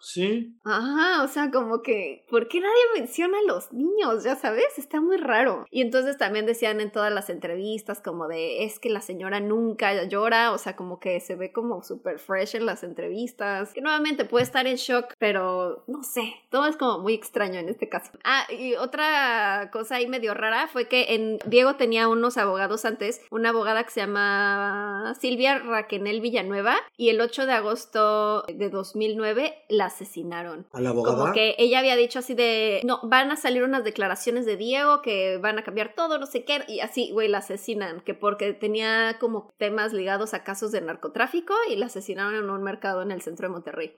Sí. 0.00 0.54
Ajá, 0.64 1.22
o 1.22 1.28
sea, 1.28 1.50
como 1.50 1.82
que, 1.82 2.24
¿por 2.28 2.48
qué 2.48 2.60
nadie 2.60 2.82
menciona 2.94 3.38
a 3.38 3.52
los 3.52 3.72
niños? 3.72 4.24
Ya 4.24 4.36
sabes, 4.36 4.78
está 4.78 5.00
muy 5.00 5.16
raro. 5.16 5.66
Y 5.70 5.82
entonces 5.82 6.16
también 6.16 6.46
decían 6.46 6.80
en 6.80 6.90
todas 6.90 7.12
las 7.12 7.30
entrevistas 7.30 8.00
como 8.00 8.28
de, 8.28 8.64
es 8.64 8.78
que 8.78 8.90
la 8.90 9.00
señora 9.00 9.40
nunca 9.40 10.04
llora, 10.04 10.52
o 10.52 10.58
sea, 10.58 10.76
como 10.76 10.98
que 10.98 11.20
se 11.20 11.36
ve 11.36 11.52
como 11.52 11.82
súper 11.82 12.18
fresh 12.18 12.56
en 12.56 12.66
las 12.66 12.82
entrevistas, 12.82 13.72
que 13.72 13.80
nuevamente 13.80 14.24
puede 14.24 14.44
estar 14.44 14.66
en 14.66 14.76
shock, 14.76 15.14
pero 15.18 15.84
no 15.86 16.02
sé, 16.02 16.34
todo 16.50 16.66
es 16.66 16.76
como 16.76 16.98
muy 16.98 17.14
extraño 17.14 17.60
en 17.60 17.68
este 17.68 17.88
caso. 17.88 18.12
Ah, 18.24 18.46
y 18.50 18.74
otra 18.74 19.70
cosa 19.72 19.96
ahí 19.96 20.06
medio 20.06 20.34
rara 20.34 20.68
fue 20.68 20.88
que 20.88 21.14
en 21.14 21.38
Diego 21.46 21.76
tenía 21.76 22.08
unos 22.08 22.36
abogados 22.36 22.84
antes, 22.84 23.20
una 23.30 23.50
abogada 23.50 23.84
que 23.84 23.90
se 23.90 24.00
llama 24.00 25.14
Silvia 25.20 25.58
Raquenel 25.58 26.20
Villanueva, 26.20 26.76
y 26.96 27.10
el 27.10 27.20
8 27.20 27.46
de 27.46 27.52
agosto 27.52 28.42
de 28.48 28.70
2009 28.70 29.54
la 29.68 29.89
asesinaron. 29.90 30.66
¿A 30.72 30.80
la 30.80 30.90
abogada? 30.90 31.16
Como 31.18 31.32
que 31.32 31.54
ella 31.58 31.78
había 31.78 31.96
dicho 31.96 32.18
así 32.18 32.34
de, 32.34 32.80
no, 32.84 33.00
van 33.02 33.30
a 33.30 33.36
salir 33.36 33.62
unas 33.62 33.84
declaraciones 33.84 34.46
de 34.46 34.56
Diego 34.56 35.02
que 35.02 35.38
van 35.38 35.58
a 35.58 35.62
cambiar 35.62 35.94
todo, 35.94 36.18
no 36.18 36.26
sé 36.26 36.44
qué, 36.44 36.64
y 36.68 36.80
así, 36.80 37.10
güey, 37.12 37.28
la 37.28 37.38
asesinan, 37.38 38.00
que 38.00 38.14
porque 38.14 38.52
tenía 38.52 39.18
como 39.20 39.52
temas 39.58 39.92
ligados 39.92 40.34
a 40.34 40.44
casos 40.44 40.72
de 40.72 40.80
narcotráfico 40.80 41.54
y 41.70 41.76
la 41.76 41.86
asesinaron 41.86 42.34
en 42.34 42.50
un 42.50 42.62
mercado 42.62 43.02
en 43.02 43.10
el 43.10 43.22
centro 43.22 43.48
de 43.48 43.52
Monterrey. 43.52 43.94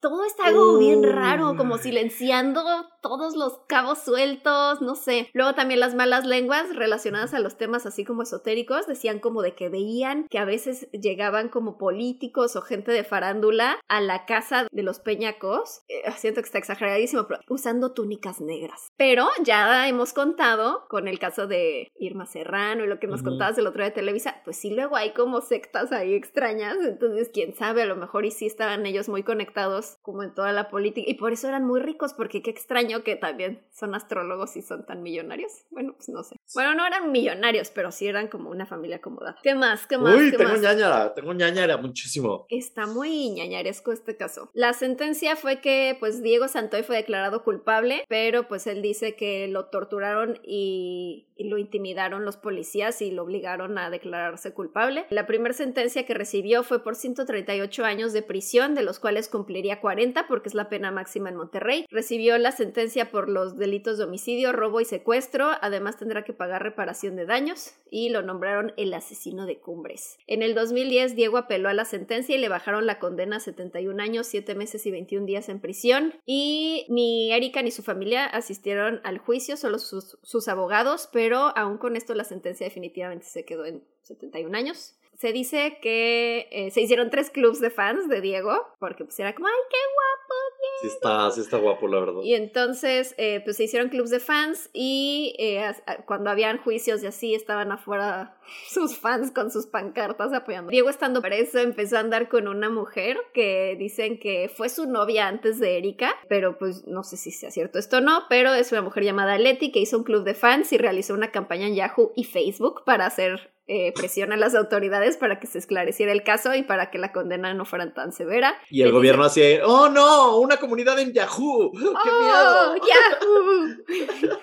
Todo 0.00 0.24
está 0.24 0.46
algo 0.46 0.78
bien 0.78 1.02
raro, 1.02 1.56
como 1.56 1.78
silenciando 1.78 2.62
todos 3.00 3.36
los 3.36 3.60
cabos 3.68 4.00
sueltos, 4.00 4.82
no 4.82 4.94
sé. 4.94 5.28
Luego 5.32 5.54
también 5.54 5.80
las 5.80 5.94
malas 5.94 6.26
lenguas 6.26 6.74
relacionadas 6.74 7.34
a 7.34 7.38
los 7.38 7.56
temas 7.56 7.86
así 7.86 8.04
como 8.04 8.22
esotéricos 8.22 8.86
decían 8.86 9.20
como 9.20 9.42
de 9.42 9.54
que 9.54 9.68
veían 9.68 10.26
que 10.28 10.38
a 10.38 10.44
veces 10.44 10.88
llegaban 10.90 11.48
como 11.48 11.78
políticos 11.78 12.56
o 12.56 12.62
gente 12.62 12.90
de 12.92 13.04
farándula 13.04 13.78
a 13.88 14.00
la 14.00 14.26
casa 14.26 14.66
de 14.70 14.82
los 14.82 14.98
peñacos, 14.98 15.82
eh, 15.88 16.02
siento 16.16 16.40
que 16.40 16.46
está 16.46 16.58
exageradísimo, 16.58 17.26
pero 17.28 17.40
usando 17.48 17.92
túnicas 17.92 18.40
negras. 18.40 18.88
Pero 18.96 19.28
ya 19.44 19.86
hemos 19.88 20.12
contado 20.12 20.86
con 20.88 21.08
el 21.08 21.18
caso 21.18 21.46
de 21.46 21.92
Irma 21.98 22.26
Serrano 22.26 22.84
y 22.84 22.88
lo 22.88 22.98
que 22.98 23.06
nos 23.06 23.22
contabas 23.22 23.56
el 23.58 23.66
otro 23.66 23.82
día 23.82 23.90
de 23.90 23.94
Televisa, 23.94 24.42
pues 24.44 24.56
sí 24.56 24.70
luego 24.70 24.96
hay 24.96 25.12
como 25.12 25.40
sectas 25.40 25.92
ahí 25.92 26.14
extrañas, 26.14 26.76
entonces 26.82 27.30
quién 27.32 27.54
sabe, 27.54 27.82
a 27.82 27.86
lo 27.86 27.96
mejor 27.96 28.24
y 28.24 28.30
sí 28.30 28.46
estaban 28.46 28.84
ellos 28.86 29.08
muy 29.08 29.22
conectados 29.22 29.85
como 30.02 30.22
en 30.22 30.34
toda 30.34 30.52
la 30.52 30.68
política, 30.68 31.10
y 31.10 31.14
por 31.14 31.32
eso 31.32 31.48
eran 31.48 31.64
muy 31.64 31.80
ricos, 31.80 32.14
porque 32.14 32.42
qué 32.42 32.50
extraño 32.50 33.02
que 33.04 33.16
también 33.16 33.62
son 33.72 33.94
astrólogos 33.94 34.56
y 34.56 34.62
son 34.62 34.86
tan 34.86 35.02
millonarios. 35.02 35.52
Bueno, 35.70 35.94
pues 35.94 36.08
no 36.08 36.22
sé. 36.22 36.35
Bueno, 36.54 36.74
no 36.74 36.86
eran 36.86 37.10
millonarios, 37.12 37.70
pero 37.70 37.90
sí 37.90 38.06
eran 38.06 38.28
como 38.28 38.50
una 38.50 38.66
familia 38.66 38.96
acomodada. 38.96 39.36
¿Qué 39.42 39.54
más? 39.54 39.86
¿Qué 39.86 39.98
más? 39.98 40.14
Uy, 40.14 40.30
¿Qué 40.30 40.36
tengo 40.36 40.52
más? 40.52 40.60
ñañara, 40.60 41.14
tengo 41.14 41.32
ñañara 41.34 41.76
muchísimo. 41.76 42.46
Está 42.48 42.86
muy 42.86 43.30
ñañaresco 43.30 43.92
este 43.92 44.16
caso. 44.16 44.50
La 44.54 44.72
sentencia 44.72 45.36
fue 45.36 45.60
que 45.60 45.96
pues 45.98 46.22
Diego 46.22 46.48
Santoy 46.48 46.82
fue 46.82 46.96
declarado 46.96 47.42
culpable, 47.42 48.04
pero 48.08 48.48
pues 48.48 48.66
él 48.66 48.82
dice 48.82 49.16
que 49.16 49.48
lo 49.48 49.66
torturaron 49.66 50.38
y, 50.42 51.28
y 51.36 51.48
lo 51.48 51.58
intimidaron 51.58 52.24
los 52.24 52.36
policías 52.36 53.02
y 53.02 53.10
lo 53.10 53.22
obligaron 53.24 53.76
a 53.78 53.90
declararse 53.90 54.52
culpable. 54.52 55.06
La 55.10 55.26
primera 55.26 55.54
sentencia 55.54 56.06
que 56.06 56.14
recibió 56.14 56.62
fue 56.62 56.82
por 56.82 56.94
138 56.94 57.84
años 57.84 58.12
de 58.12 58.22
prisión, 58.22 58.74
de 58.74 58.82
los 58.82 58.98
cuales 58.98 59.28
cumpliría 59.28 59.80
40 59.80 60.26
porque 60.28 60.48
es 60.48 60.54
la 60.54 60.68
pena 60.68 60.90
máxima 60.90 61.28
en 61.28 61.36
Monterrey. 61.36 61.86
Recibió 61.90 62.38
la 62.38 62.52
sentencia 62.52 63.10
por 63.10 63.28
los 63.28 63.56
delitos 63.56 63.98
de 63.98 64.04
homicidio, 64.04 64.52
robo 64.52 64.80
y 64.80 64.84
secuestro. 64.84 65.50
Además 65.60 65.96
tendrá 65.96 66.22
que 66.24 66.32
pagar 66.36 66.62
reparación 66.62 67.16
de 67.16 67.26
daños 67.26 67.74
y 67.90 68.08
lo 68.08 68.22
nombraron 68.22 68.72
el 68.76 68.92
asesino 68.94 69.46
de 69.46 69.58
Cumbres. 69.58 70.18
En 70.26 70.42
el 70.42 70.54
2010 70.54 71.16
Diego 71.16 71.36
apeló 71.38 71.68
a 71.68 71.74
la 71.74 71.84
sentencia 71.84 72.34
y 72.34 72.38
le 72.38 72.48
bajaron 72.48 72.86
la 72.86 72.98
condena 72.98 73.36
a 73.36 73.40
71 73.40 74.02
años, 74.02 74.26
7 74.26 74.54
meses 74.54 74.86
y 74.86 74.90
21 74.90 75.26
días 75.26 75.48
en 75.48 75.60
prisión. 75.60 76.14
Y 76.24 76.86
ni 76.88 77.32
Erika 77.32 77.62
ni 77.62 77.70
su 77.70 77.82
familia 77.82 78.26
asistieron 78.26 79.00
al 79.04 79.18
juicio, 79.18 79.56
solo 79.56 79.78
sus, 79.78 80.18
sus 80.22 80.48
abogados, 80.48 81.08
pero 81.12 81.56
aún 81.56 81.78
con 81.78 81.96
esto 81.96 82.14
la 82.14 82.24
sentencia 82.24 82.66
definitivamente 82.66 83.26
se 83.26 83.44
quedó 83.44 83.64
en 83.64 83.84
71 84.02 84.56
años 84.56 84.96
se 85.18 85.32
dice 85.32 85.78
que 85.80 86.48
eh, 86.50 86.70
se 86.70 86.82
hicieron 86.82 87.10
tres 87.10 87.30
clubs 87.30 87.60
de 87.60 87.70
fans 87.70 88.08
de 88.08 88.20
Diego, 88.20 88.52
porque 88.78 89.04
pues 89.04 89.18
era 89.18 89.34
como, 89.34 89.46
ay, 89.48 89.54
qué 89.70 89.76
guapo, 89.94 90.34
Diego. 90.60 90.76
Sí 90.80 90.86
está, 90.88 91.30
sí 91.30 91.40
está 91.40 91.56
guapo, 91.56 91.88
la 91.88 92.00
verdad. 92.00 92.22
Y 92.22 92.34
entonces, 92.34 93.14
eh, 93.16 93.40
pues 93.42 93.56
se 93.56 93.64
hicieron 93.64 93.88
clubs 93.88 94.10
de 94.10 94.20
fans 94.20 94.68
y 94.74 95.34
eh, 95.38 95.72
cuando 96.06 96.30
habían 96.30 96.58
juicios 96.58 97.02
y 97.02 97.06
así, 97.06 97.34
estaban 97.34 97.72
afuera 97.72 98.38
sus 98.68 98.98
fans 98.98 99.30
con 99.32 99.50
sus 99.50 99.66
pancartas 99.66 100.32
apoyando. 100.34 100.70
Diego 100.70 100.90
estando 100.90 101.22
preso 101.22 101.58
empezó 101.58 101.96
a 101.96 102.00
andar 102.00 102.28
con 102.28 102.46
una 102.46 102.68
mujer 102.68 103.18
que 103.32 103.76
dicen 103.78 104.18
que 104.18 104.50
fue 104.54 104.68
su 104.68 104.86
novia 104.86 105.28
antes 105.28 105.58
de 105.58 105.78
Erika, 105.78 106.14
pero 106.28 106.58
pues 106.58 106.86
no 106.86 107.02
sé 107.02 107.16
si 107.16 107.30
sea 107.30 107.50
cierto 107.50 107.78
esto 107.78 107.98
o 107.98 108.00
no, 108.00 108.24
pero 108.28 108.52
es 108.52 108.70
una 108.72 108.82
mujer 108.82 109.04
llamada 109.04 109.38
Leti 109.38 109.72
que 109.72 109.80
hizo 109.80 109.96
un 109.96 110.04
club 110.04 110.24
de 110.24 110.34
fans 110.34 110.72
y 110.72 110.78
realizó 110.78 111.14
una 111.14 111.30
campaña 111.30 111.66
en 111.66 111.74
Yahoo 111.74 112.12
y 112.14 112.24
Facebook 112.24 112.82
para 112.84 113.06
hacer 113.06 113.55
eh, 113.68 113.92
presión 113.94 114.32
a 114.32 114.36
las 114.36 114.54
autoridades 114.54 115.16
para 115.16 115.40
que 115.40 115.48
se 115.48 115.58
esclareciera 115.58 116.12
el 116.12 116.22
caso 116.22 116.54
y 116.54 116.62
para 116.62 116.90
que 116.90 116.98
la 116.98 117.12
condena 117.12 117.52
no 117.52 117.64
fuera 117.64 117.92
tan 117.92 118.12
severa. 118.12 118.54
Y 118.70 118.82
el 118.82 118.88
Le 118.88 118.92
gobierno 118.94 119.24
hacía, 119.24 119.66
oh 119.66 119.88
no, 119.88 120.38
una 120.38 120.58
comunidad 120.58 120.98
en 121.00 121.12
Yahoo, 121.12 121.72
qué 121.74 121.84
¡Oh, 121.84 122.74
miedo. 122.74 122.86
Yahoo! 122.86 124.38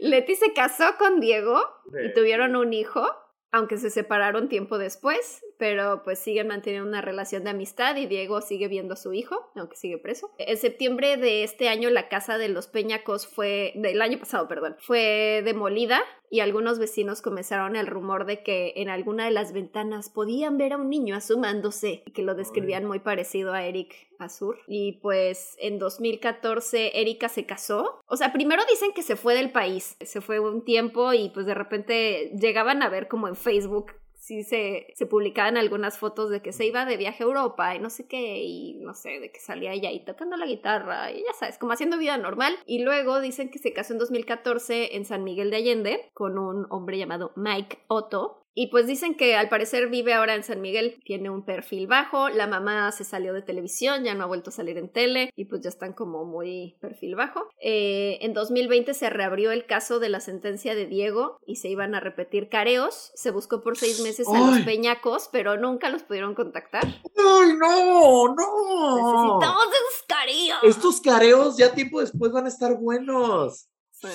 Leti 0.00 0.34
se 0.34 0.52
casó 0.52 0.96
con 0.98 1.20
Diego 1.20 1.60
y 2.04 2.12
tuvieron 2.12 2.56
un 2.56 2.72
hijo, 2.72 3.06
aunque 3.52 3.78
se 3.78 3.90
separaron 3.90 4.48
tiempo 4.48 4.78
después, 4.78 5.42
pero 5.62 6.02
pues 6.02 6.18
siguen 6.18 6.48
manteniendo 6.48 6.88
una 6.88 7.02
relación 7.02 7.44
de 7.44 7.50
amistad 7.50 7.94
y 7.94 8.06
Diego 8.06 8.40
sigue 8.40 8.66
viendo 8.66 8.94
a 8.94 8.96
su 8.96 9.12
hijo, 9.12 9.52
aunque 9.54 9.76
sigue 9.76 9.96
preso. 9.96 10.28
En 10.38 10.56
septiembre 10.56 11.16
de 11.16 11.44
este 11.44 11.68
año 11.68 11.88
la 11.88 12.08
casa 12.08 12.36
de 12.36 12.48
los 12.48 12.66
Peñacos 12.66 13.28
fue, 13.28 13.72
del 13.76 14.02
año 14.02 14.18
pasado, 14.18 14.48
perdón, 14.48 14.74
fue 14.80 15.40
demolida 15.44 16.02
y 16.30 16.40
algunos 16.40 16.80
vecinos 16.80 17.22
comenzaron 17.22 17.76
el 17.76 17.86
rumor 17.86 18.26
de 18.26 18.42
que 18.42 18.72
en 18.74 18.88
alguna 18.88 19.26
de 19.26 19.30
las 19.30 19.52
ventanas 19.52 20.08
podían 20.08 20.58
ver 20.58 20.72
a 20.72 20.78
un 20.78 20.90
niño 20.90 21.14
asomándose 21.14 22.02
y 22.06 22.10
que 22.10 22.22
lo 22.22 22.34
describían 22.34 22.84
muy 22.84 22.98
parecido 22.98 23.52
a 23.52 23.64
Eric 23.64 23.94
Azur. 24.18 24.58
Y 24.66 24.98
pues 25.00 25.56
en 25.60 25.78
2014 25.78 27.00
Erika 27.00 27.28
se 27.28 27.46
casó. 27.46 28.00
O 28.06 28.16
sea, 28.16 28.32
primero 28.32 28.62
dicen 28.68 28.92
que 28.92 29.02
se 29.02 29.14
fue 29.14 29.36
del 29.36 29.52
país, 29.52 29.96
se 30.00 30.20
fue 30.20 30.40
un 30.40 30.64
tiempo 30.64 31.12
y 31.12 31.28
pues 31.28 31.46
de 31.46 31.54
repente 31.54 32.32
llegaban 32.36 32.82
a 32.82 32.88
ver 32.88 33.06
como 33.06 33.28
en 33.28 33.36
Facebook 33.36 33.92
sí 34.22 34.44
se, 34.44 34.86
se 34.94 35.06
publicaban 35.06 35.56
algunas 35.56 35.98
fotos 35.98 36.30
de 36.30 36.40
que 36.42 36.52
se 36.52 36.64
iba 36.64 36.84
de 36.84 36.96
viaje 36.96 37.24
a 37.24 37.26
Europa 37.26 37.74
y 37.74 37.80
no 37.80 37.90
sé 37.90 38.06
qué, 38.06 38.40
y 38.44 38.74
no 38.74 38.94
sé, 38.94 39.18
de 39.18 39.32
que 39.32 39.40
salía 39.40 39.72
ella 39.72 39.88
ahí 39.88 40.04
tocando 40.04 40.36
la 40.36 40.46
guitarra 40.46 41.10
y 41.10 41.24
ya 41.24 41.32
sabes, 41.36 41.58
como 41.58 41.72
haciendo 41.72 41.98
vida 41.98 42.16
normal. 42.16 42.54
Y 42.64 42.84
luego 42.84 43.20
dicen 43.20 43.50
que 43.50 43.58
se 43.58 43.72
casó 43.72 43.94
en 43.94 43.98
2014 43.98 44.94
en 44.94 45.04
San 45.06 45.24
Miguel 45.24 45.50
de 45.50 45.56
Allende 45.56 46.10
con 46.14 46.38
un 46.38 46.68
hombre 46.70 46.98
llamado 46.98 47.32
Mike 47.34 47.80
Otto, 47.88 48.41
y 48.54 48.68
pues 48.68 48.86
dicen 48.86 49.16
que 49.16 49.34
al 49.34 49.48
parecer 49.48 49.88
vive 49.88 50.12
ahora 50.12 50.34
en 50.34 50.42
San 50.42 50.60
Miguel, 50.60 51.00
tiene 51.04 51.30
un 51.30 51.44
perfil 51.44 51.86
bajo, 51.86 52.28
la 52.28 52.46
mamá 52.46 52.92
se 52.92 53.04
salió 53.04 53.32
de 53.32 53.42
televisión, 53.42 54.04
ya 54.04 54.14
no 54.14 54.24
ha 54.24 54.26
vuelto 54.26 54.50
a 54.50 54.52
salir 54.52 54.76
en 54.76 54.90
tele 54.90 55.30
y 55.36 55.46
pues 55.46 55.62
ya 55.62 55.68
están 55.68 55.92
como 55.94 56.24
muy 56.24 56.76
perfil 56.80 57.16
bajo. 57.16 57.48
Eh, 57.60 58.18
en 58.20 58.34
2020 58.34 58.92
se 58.94 59.08
reabrió 59.10 59.52
el 59.52 59.66
caso 59.66 59.98
de 60.00 60.08
la 60.10 60.20
sentencia 60.20 60.74
de 60.74 60.86
Diego 60.86 61.38
y 61.46 61.56
se 61.56 61.68
iban 61.68 61.94
a 61.94 62.00
repetir 62.00 62.48
careos. 62.48 63.10
Se 63.14 63.30
buscó 63.30 63.62
por 63.62 63.78
seis 63.78 64.00
meses 64.00 64.28
a 64.28 64.38
los 64.38 64.60
peñacos, 64.64 65.28
pero 65.32 65.56
nunca 65.56 65.88
los 65.88 66.02
pudieron 66.02 66.34
contactar. 66.34 66.84
¡Ay, 66.84 67.52
no! 67.58 68.34
¡No! 68.34 68.96
Necesitamos 68.96 69.66
esos 69.66 70.06
careos. 70.06 70.58
Estos 70.62 71.00
careos 71.00 71.56
ya 71.56 71.74
tiempo 71.74 72.00
después 72.00 72.32
van 72.32 72.44
a 72.44 72.48
estar 72.48 72.76
buenos. 72.78 73.68
Sí. 73.92 74.08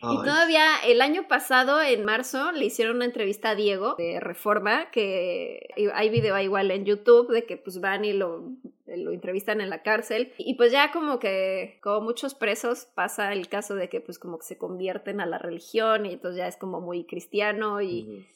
Y 0.00 0.16
todavía 0.18 0.64
el 0.86 1.00
año 1.00 1.26
pasado, 1.28 1.80
en 1.82 2.04
marzo, 2.04 2.52
le 2.52 2.64
hicieron 2.64 2.96
una 2.96 3.04
entrevista 3.04 3.50
a 3.50 3.54
Diego 3.54 3.94
de 3.98 4.20
Reforma, 4.20 4.90
que 4.90 5.68
hay 5.94 6.10
video 6.10 6.38
igual 6.38 6.70
en 6.70 6.84
YouTube 6.84 7.32
de 7.32 7.44
que 7.46 7.56
pues 7.56 7.80
van 7.80 8.04
y 8.04 8.12
lo, 8.12 8.52
lo 8.86 9.12
entrevistan 9.12 9.60
en 9.60 9.70
la 9.70 9.82
cárcel. 9.82 10.32
Y 10.38 10.54
pues 10.54 10.72
ya 10.72 10.92
como 10.92 11.18
que, 11.18 11.78
como 11.82 12.00
muchos 12.00 12.34
presos, 12.34 12.86
pasa 12.94 13.32
el 13.32 13.48
caso 13.48 13.74
de 13.74 13.88
que 13.88 14.00
pues 14.00 14.18
como 14.18 14.38
que 14.38 14.46
se 14.46 14.58
convierten 14.58 15.20
a 15.20 15.26
la 15.26 15.38
religión 15.38 16.06
y 16.06 16.12
entonces 16.12 16.38
ya 16.38 16.48
es 16.48 16.56
como 16.56 16.80
muy 16.80 17.04
cristiano 17.04 17.82
y... 17.82 18.26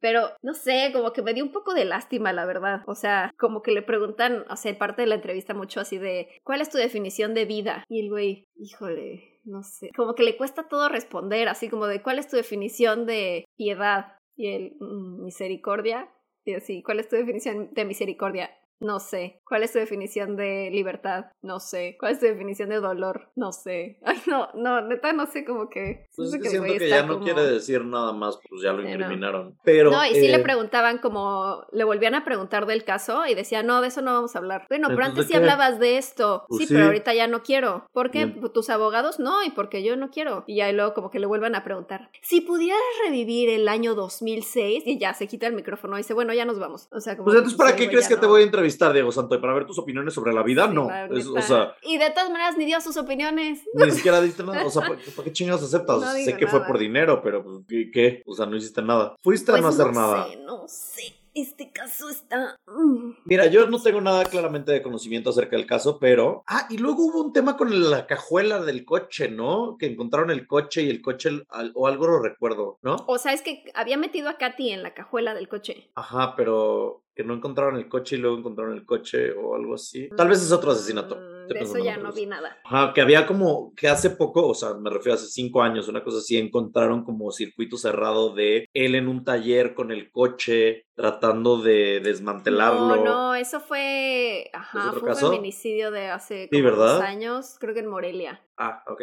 pero 0.00 0.30
no 0.42 0.52
sé, 0.52 0.90
como 0.92 1.12
que 1.12 1.22
me 1.22 1.32
dio 1.32 1.44
un 1.44 1.52
poco 1.52 1.72
de 1.74 1.84
lástima, 1.84 2.32
la 2.32 2.44
verdad. 2.44 2.82
O 2.86 2.94
sea, 2.94 3.32
como 3.38 3.62
que 3.62 3.72
le 3.72 3.82
preguntan, 3.82 4.44
o 4.50 4.56
sea, 4.56 4.76
parte 4.78 5.02
de 5.02 5.08
la 5.08 5.14
entrevista 5.14 5.54
mucho 5.54 5.80
así 5.80 5.98
de, 5.98 6.28
¿cuál 6.44 6.60
es 6.60 6.70
tu 6.70 6.78
definición 6.78 7.34
de 7.34 7.44
vida? 7.44 7.84
Y 7.88 8.00
el 8.00 8.10
güey, 8.10 8.46
híjole, 8.56 9.37
no 9.44 9.62
sé, 9.62 9.90
como 9.96 10.14
que 10.14 10.22
le 10.22 10.36
cuesta 10.36 10.68
todo 10.68 10.88
responder, 10.88 11.48
así 11.48 11.68
como 11.68 11.86
de 11.86 12.02
cuál 12.02 12.18
es 12.18 12.28
tu 12.28 12.36
definición 12.36 13.06
de 13.06 13.44
piedad 13.56 14.18
y 14.36 14.48
el 14.48 14.76
mm, 14.80 15.24
misericordia. 15.24 16.08
Y 16.44 16.54
así, 16.54 16.82
¿cuál 16.82 17.00
es 17.00 17.08
tu 17.08 17.16
definición 17.16 17.74
de 17.74 17.84
misericordia? 17.84 18.50
No 18.80 19.00
sé. 19.00 19.40
¿Cuál 19.44 19.64
es 19.64 19.72
tu 19.72 19.78
definición 19.78 20.36
de 20.36 20.70
libertad? 20.72 21.26
No 21.42 21.58
sé. 21.58 21.96
¿Cuál 21.98 22.12
es 22.12 22.20
tu 22.20 22.26
definición 22.26 22.68
de 22.68 22.76
dolor? 22.76 23.30
No 23.34 23.52
sé. 23.52 23.98
Ay, 24.04 24.18
no, 24.26 24.48
no, 24.54 24.80
neta, 24.82 25.12
no 25.12 25.26
sé 25.26 25.44
cómo 25.44 25.68
que. 25.68 26.06
Pues 26.14 26.32
es 26.32 26.40
que, 26.40 26.48
siento 26.48 26.74
que 26.74 26.88
ya 26.88 27.04
no 27.04 27.20
quiere 27.20 27.42
decir 27.42 27.84
nada 27.84 28.12
más, 28.12 28.38
pues 28.48 28.62
ya 28.62 28.72
lo 28.72 28.82
incriminaron. 28.82 29.58
Pero. 29.64 29.90
No, 29.90 30.04
y 30.06 30.14
sí 30.14 30.28
le 30.28 30.36
eh, 30.36 30.42
preguntaban 30.42 30.98
como. 30.98 31.66
Le 31.72 31.84
volvían 31.84 32.14
a 32.14 32.24
preguntar 32.24 32.66
del 32.66 32.84
caso 32.84 33.26
y 33.26 33.34
decía, 33.34 33.62
no, 33.62 33.80
de 33.80 33.88
eso 33.88 34.02
no 34.02 34.12
vamos 34.12 34.36
a 34.36 34.38
hablar. 34.38 34.66
Bueno, 34.68 34.88
pero 34.88 35.04
antes 35.04 35.26
sí 35.26 35.34
hablabas 35.34 35.78
de 35.78 35.98
esto. 35.98 36.44
Pues 36.48 36.66
sí, 36.66 36.74
pero 36.74 36.86
ahorita 36.86 37.14
ya 37.14 37.26
no 37.26 37.42
quiero. 37.42 37.86
¿Por 37.92 38.10
qué? 38.10 38.26
Tus 38.54 38.70
abogados 38.70 39.18
no, 39.18 39.42
y 39.42 39.50
porque 39.50 39.82
yo 39.82 39.96
no 39.96 40.10
quiero. 40.10 40.44
Y 40.46 40.60
ahí 40.60 40.72
luego 40.72 40.94
como 40.94 41.10
que 41.10 41.18
le 41.18 41.26
vuelvan 41.26 41.54
a 41.54 41.64
preguntar. 41.64 42.10
Si 42.22 42.40
pudieras 42.40 42.80
revivir 43.04 43.50
el 43.50 43.68
año 43.68 43.94
2006, 43.94 44.84
y 44.86 44.98
ya 44.98 45.14
se 45.14 45.26
quita 45.26 45.46
el 45.46 45.54
micrófono 45.54 45.96
y 45.96 45.98
dice, 45.98 46.14
bueno, 46.14 46.32
ya 46.32 46.44
nos 46.44 46.58
vamos. 46.58 46.88
O 46.92 47.00
sea, 47.00 47.16
como. 47.16 47.26
Pues 47.26 47.36
entonces, 47.38 47.58
¿para 47.58 47.74
qué 47.74 47.88
crees 47.88 48.08
que 48.08 48.16
te 48.16 48.26
voy 48.26 48.42
a 48.42 48.44
entrevistar? 48.44 48.67
Entrevistar, 48.68 48.92
Diego 48.92 49.12
Santo, 49.12 49.40
para 49.40 49.54
ver 49.54 49.66
tus 49.66 49.78
opiniones 49.78 50.14
sobre 50.14 50.32
la 50.32 50.42
vida, 50.42 50.66
no. 50.68 50.86
o 50.88 51.42
sea, 51.42 51.74
y 51.82 51.98
de 51.98 52.10
todas 52.10 52.30
maneras 52.30 52.56
ni 52.56 52.64
dio 52.64 52.80
sus 52.80 52.96
opiniones. 52.96 53.62
Ni 53.74 53.90
siquiera 53.90 54.20
diste 54.20 54.42
nada. 54.42 54.64
O 54.64 54.70
sea, 54.70 54.82
¿para, 55.16 55.24
qué 55.24 55.32
chingados 55.32 55.62
aceptas? 55.62 56.24
sé 56.24 56.36
que 56.36 56.46
fue 56.46 56.64
por 56.64 56.78
dinero, 56.78 57.20
pero 57.22 57.42
pues, 57.42 57.58
¿qué? 57.92 58.22
O 58.26 58.34
sea, 58.34 58.46
no 58.46 58.56
hiciste 58.56 58.82
nada. 58.82 59.16
Fuiste 59.22 59.50
a 59.50 59.54
pues 59.54 59.62
no 59.62 59.68
hacer 59.68 59.94
nada. 59.94 60.28
Sé, 60.28 60.36
no 60.36 60.68
sé 60.68 61.14
este 61.42 61.72
caso 61.72 62.08
está... 62.08 62.56
Mm. 62.66 63.12
Mira, 63.24 63.46
yo 63.46 63.66
no 63.66 63.80
tengo 63.80 64.00
nada 64.00 64.24
claramente 64.24 64.72
de 64.72 64.82
conocimiento 64.82 65.30
acerca 65.30 65.56
del 65.56 65.66
caso, 65.66 65.98
pero... 65.98 66.42
Ah, 66.46 66.66
y 66.70 66.78
luego 66.78 67.04
hubo 67.04 67.22
un 67.22 67.32
tema 67.32 67.56
con 67.56 67.90
la 67.90 68.06
cajuela 68.06 68.60
del 68.62 68.84
coche, 68.84 69.28
¿no? 69.28 69.76
Que 69.78 69.86
encontraron 69.86 70.30
el 70.30 70.46
coche 70.46 70.82
y 70.82 70.90
el 70.90 71.02
coche, 71.02 71.30
o 71.74 71.86
algo 71.86 72.06
lo 72.06 72.22
recuerdo, 72.22 72.78
¿no? 72.82 72.96
O 73.06 73.18
sea, 73.18 73.32
es 73.32 73.42
que 73.42 73.64
había 73.74 73.96
metido 73.96 74.28
a 74.28 74.38
Katy 74.38 74.70
en 74.70 74.82
la 74.82 74.94
cajuela 74.94 75.34
del 75.34 75.48
coche. 75.48 75.90
Ajá, 75.94 76.34
pero 76.36 77.04
que 77.14 77.24
no 77.24 77.34
encontraron 77.34 77.76
el 77.76 77.88
coche 77.88 78.16
y 78.16 78.20
luego 78.20 78.38
encontraron 78.38 78.74
el 78.74 78.86
coche 78.86 79.32
o 79.32 79.56
algo 79.56 79.74
así. 79.74 80.08
Tal 80.16 80.28
vez 80.28 80.40
es 80.40 80.52
otro 80.52 80.70
asesinato. 80.70 81.37
De 81.54 81.60
eso 81.60 81.78
ya 81.78 81.96
no 81.96 82.12
vi 82.12 82.26
nada. 82.26 82.56
Ajá, 82.64 82.92
que 82.92 83.00
había 83.00 83.26
como, 83.26 83.74
que 83.74 83.88
hace 83.88 84.10
poco, 84.10 84.46
o 84.46 84.54
sea, 84.54 84.74
me 84.74 84.90
refiero 84.90 85.12
a 85.12 85.16
hace 85.16 85.28
cinco 85.28 85.62
años, 85.62 85.88
una 85.88 86.02
cosa 86.02 86.18
así, 86.18 86.36
encontraron 86.36 87.04
como 87.04 87.30
circuito 87.30 87.76
cerrado 87.76 88.34
de 88.34 88.68
él 88.74 88.94
en 88.94 89.08
un 89.08 89.24
taller 89.24 89.74
con 89.74 89.90
el 89.90 90.10
coche 90.10 90.86
tratando 90.94 91.62
de 91.62 92.00
desmantelarlo. 92.00 92.96
No, 92.96 93.04
no, 93.04 93.34
eso 93.34 93.60
fue, 93.60 94.50
ajá, 94.52 94.92
fue 94.92 95.10
un 95.10 95.16
feminicidio 95.16 95.90
de 95.90 96.08
hace 96.08 96.48
como 96.50 96.64
¿verdad? 96.64 97.02
años, 97.02 97.56
creo 97.60 97.72
que 97.72 97.80
en 97.80 97.86
Morelia. 97.86 98.42
Ah, 98.56 98.82
ok, 98.88 99.02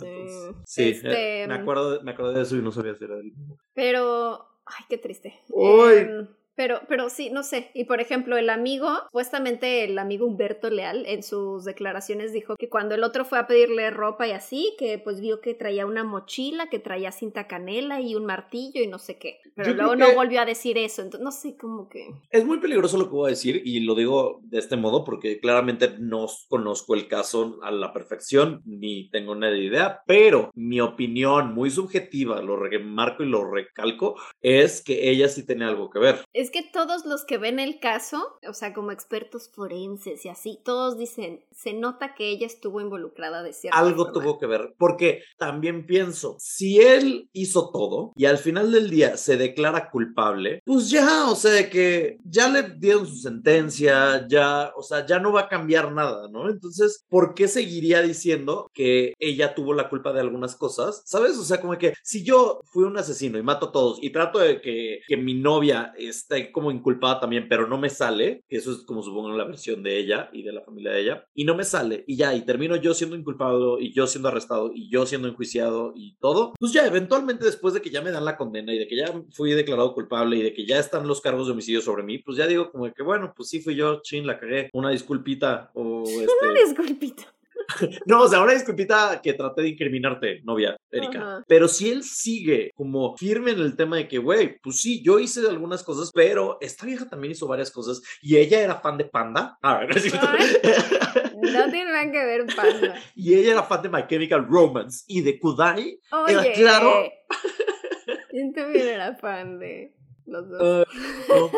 Sí, 0.00 0.28
sí 0.64 0.82
eh, 0.82 0.90
este, 0.90 1.46
me, 1.46 1.54
acuerdo, 1.54 2.02
me 2.02 2.12
acuerdo 2.12 2.32
de 2.32 2.42
eso 2.42 2.56
y 2.56 2.62
no 2.62 2.72
sabía 2.72 2.94
si 2.94 3.04
era 3.04 3.16
él. 3.16 3.34
Pero, 3.74 4.48
ay, 4.64 4.84
qué 4.88 4.96
triste. 4.96 5.34
Uy. 5.50 5.94
Em, 5.94 6.28
pero, 6.56 6.80
pero 6.88 7.08
sí, 7.10 7.30
no 7.30 7.42
sé. 7.42 7.70
Y 7.74 7.84
por 7.84 8.00
ejemplo, 8.00 8.36
el 8.36 8.50
amigo, 8.50 8.88
supuestamente 9.06 9.84
el 9.84 9.98
amigo 9.98 10.26
Humberto 10.26 10.70
Leal, 10.70 11.04
en 11.06 11.22
sus 11.22 11.64
declaraciones 11.64 12.32
dijo 12.32 12.56
que 12.56 12.68
cuando 12.68 12.94
el 12.94 13.04
otro 13.04 13.24
fue 13.24 13.38
a 13.38 13.46
pedirle 13.46 13.90
ropa 13.90 14.26
y 14.26 14.32
así, 14.32 14.74
que 14.78 14.98
pues 14.98 15.20
vio 15.20 15.40
que 15.40 15.54
traía 15.54 15.86
una 15.86 16.04
mochila, 16.04 16.68
que 16.68 16.78
traía 16.78 17.12
cinta 17.12 17.46
canela 17.46 18.00
y 18.00 18.14
un 18.14 18.26
martillo 18.26 18.82
y 18.82 18.86
no 18.86 18.98
sé 18.98 19.18
qué. 19.18 19.40
Pero 19.54 19.74
luego 19.74 19.96
no 19.96 20.14
volvió 20.14 20.40
a 20.40 20.44
decir 20.44 20.78
eso. 20.78 21.02
Entonces, 21.02 21.24
no 21.24 21.30
sé, 21.30 21.56
cómo 21.56 21.88
que. 21.88 22.08
Es 22.30 22.44
muy 22.44 22.58
peligroso 22.58 22.98
lo 22.98 23.04
que 23.04 23.16
voy 23.16 23.28
a 23.28 23.30
decir 23.30 23.62
y 23.64 23.80
lo 23.80 23.94
digo 23.94 24.40
de 24.42 24.58
este 24.58 24.76
modo 24.76 25.04
porque 25.04 25.40
claramente 25.40 25.94
no 25.98 26.26
conozco 26.48 26.94
el 26.94 27.08
caso 27.08 27.58
a 27.62 27.70
la 27.70 27.92
perfección 27.92 28.62
ni 28.64 29.08
tengo 29.10 29.34
nada 29.34 29.52
de 29.52 29.64
idea, 29.64 30.02
pero 30.06 30.50
mi 30.54 30.80
opinión 30.80 31.54
muy 31.54 31.70
subjetiva, 31.70 32.40
lo 32.42 32.56
remarco 32.56 33.22
y 33.22 33.28
lo 33.28 33.50
recalco, 33.50 34.16
es 34.40 34.82
que 34.82 35.10
ella 35.10 35.28
sí 35.28 35.46
tiene 35.46 35.64
algo 35.64 35.90
que 35.90 35.98
ver. 35.98 36.24
Es 36.32 36.45
que 36.50 36.62
todos 36.62 37.04
los 37.04 37.24
que 37.24 37.38
ven 37.38 37.58
el 37.58 37.80
caso, 37.80 38.38
o 38.48 38.52
sea, 38.52 38.72
como 38.74 38.90
expertos 38.90 39.50
forenses 39.54 40.24
y 40.24 40.28
así, 40.28 40.60
todos 40.64 40.98
dicen, 40.98 41.44
se 41.52 41.72
nota 41.72 42.14
que 42.14 42.28
ella 42.28 42.46
estuvo 42.46 42.80
involucrada 42.80 43.42
de 43.42 43.52
cierta 43.52 43.78
Algo 43.78 44.12
tuvo 44.12 44.38
que 44.38 44.46
ver, 44.46 44.74
porque 44.78 45.22
también 45.38 45.86
pienso, 45.86 46.36
si 46.38 46.80
él 46.80 47.28
hizo 47.32 47.70
todo 47.70 48.12
y 48.16 48.26
al 48.26 48.38
final 48.38 48.72
del 48.72 48.90
día 48.90 49.16
se 49.16 49.36
declara 49.36 49.90
culpable, 49.90 50.60
pues 50.64 50.90
ya, 50.90 51.28
o 51.28 51.36
sea, 51.36 51.68
que 51.70 52.18
ya 52.24 52.48
le 52.48 52.62
dieron 52.62 53.06
su 53.06 53.16
sentencia, 53.16 54.26
ya, 54.28 54.72
o 54.76 54.82
sea, 54.82 55.06
ya 55.06 55.18
no 55.18 55.32
va 55.32 55.42
a 55.42 55.48
cambiar 55.48 55.92
nada, 55.92 56.28
¿no? 56.28 56.48
Entonces, 56.48 57.04
¿por 57.08 57.34
qué 57.34 57.48
seguiría 57.48 58.02
diciendo 58.02 58.70
que 58.72 59.14
ella 59.18 59.54
tuvo 59.54 59.74
la 59.74 59.88
culpa 59.88 60.12
de 60.12 60.20
algunas 60.20 60.56
cosas? 60.56 61.02
¿Sabes? 61.06 61.38
O 61.38 61.44
sea, 61.44 61.60
como 61.60 61.76
que 61.78 61.94
si 62.02 62.24
yo 62.24 62.60
fui 62.64 62.84
un 62.84 62.96
asesino 62.96 63.38
y 63.38 63.42
mato 63.42 63.66
a 63.66 63.72
todos 63.72 63.98
y 64.02 64.10
trato 64.10 64.38
de 64.38 64.60
que, 64.60 65.00
que 65.06 65.16
mi 65.16 65.34
novia 65.34 65.92
esté 65.96 66.35
como 66.52 66.70
inculpada 66.70 67.20
también, 67.20 67.48
pero 67.48 67.66
no 67.66 67.78
me 67.78 67.90
sale, 67.90 68.44
que 68.48 68.56
eso 68.56 68.72
es 68.72 68.78
como 68.78 69.02
supongo 69.02 69.30
la 69.30 69.44
versión 69.44 69.82
de 69.82 69.98
ella 69.98 70.30
y 70.32 70.42
de 70.42 70.52
la 70.52 70.62
familia 70.62 70.92
de 70.92 71.00
ella, 71.00 71.26
y 71.34 71.44
no 71.44 71.54
me 71.54 71.64
sale, 71.64 72.04
y 72.06 72.16
ya, 72.16 72.34
y 72.34 72.42
termino 72.42 72.76
yo 72.76 72.94
siendo 72.94 73.16
inculpado, 73.16 73.78
y 73.78 73.92
yo 73.92 74.06
siendo 74.06 74.28
arrestado, 74.28 74.72
y 74.74 74.88
yo 74.90 75.06
siendo 75.06 75.28
enjuiciado, 75.28 75.92
y 75.94 76.16
todo, 76.16 76.54
pues 76.58 76.72
ya, 76.72 76.86
eventualmente 76.86 77.44
después 77.44 77.74
de 77.74 77.80
que 77.80 77.90
ya 77.90 78.02
me 78.02 78.10
dan 78.10 78.24
la 78.24 78.36
condena 78.36 78.74
y 78.74 78.78
de 78.78 78.86
que 78.86 78.96
ya 78.96 79.12
fui 79.30 79.52
declarado 79.52 79.94
culpable 79.94 80.36
y 80.36 80.42
de 80.42 80.52
que 80.52 80.66
ya 80.66 80.78
están 80.78 81.06
los 81.06 81.20
cargos 81.20 81.46
de 81.46 81.52
homicidio 81.52 81.80
sobre 81.80 82.02
mí, 82.02 82.18
pues 82.18 82.36
ya 82.36 82.46
digo 82.46 82.70
como 82.70 82.92
que 82.92 83.02
bueno, 83.02 83.32
pues 83.36 83.48
sí 83.48 83.60
fui 83.60 83.74
yo, 83.74 84.00
chin, 84.02 84.26
la 84.26 84.38
cagué, 84.38 84.70
una 84.72 84.90
disculpita 84.90 85.70
o... 85.74 86.04
Este... 86.26 86.32
Una 86.42 86.60
disculpita. 86.64 87.35
no, 88.06 88.22
o 88.22 88.28
sea, 88.28 88.42
una 88.42 88.52
disculpita 88.52 89.20
que 89.22 89.34
traté 89.34 89.62
de 89.62 89.68
incriminarte, 89.70 90.40
novia, 90.44 90.76
Erika. 90.90 91.44
Pero 91.46 91.68
si 91.68 91.90
él 91.90 92.02
sigue 92.02 92.70
como 92.74 93.16
firme 93.16 93.52
en 93.52 93.60
el 93.60 93.76
tema 93.76 93.96
de 93.96 94.08
que, 94.08 94.18
güey, 94.18 94.58
pues 94.60 94.80
sí, 94.80 95.02
yo 95.02 95.18
hice 95.18 95.46
algunas 95.48 95.82
cosas, 95.82 96.10
pero 96.14 96.58
esta 96.60 96.86
vieja 96.86 97.08
también 97.08 97.32
hizo 97.32 97.46
varias 97.46 97.70
cosas 97.70 98.02
y 98.22 98.36
ella 98.36 98.60
era 98.60 98.80
fan 98.80 98.98
de 98.98 99.04
Panda. 99.04 99.58
A 99.62 99.78
ver, 99.78 99.88
no 101.36 101.70
tiene 101.70 101.92
nada 101.92 102.10
que 102.10 102.24
ver 102.24 102.46
Panda. 102.54 103.00
y 103.14 103.34
ella 103.34 103.52
era 103.52 103.62
fan 103.62 103.82
de 103.82 103.88
My 103.88 104.06
Chemical 104.06 104.46
Romance 104.46 105.04
y 105.08 105.22
de 105.22 105.38
Kudai. 105.38 106.00
Oye. 106.12 106.32
Era 106.32 106.52
claro. 106.52 107.10
¿Quién 108.30 108.52
también 108.52 108.88
era 108.88 109.16
fan 109.16 109.58
de 109.58 109.94
los 110.26 110.48
dos? 110.48 110.86
Uh, 111.28 111.50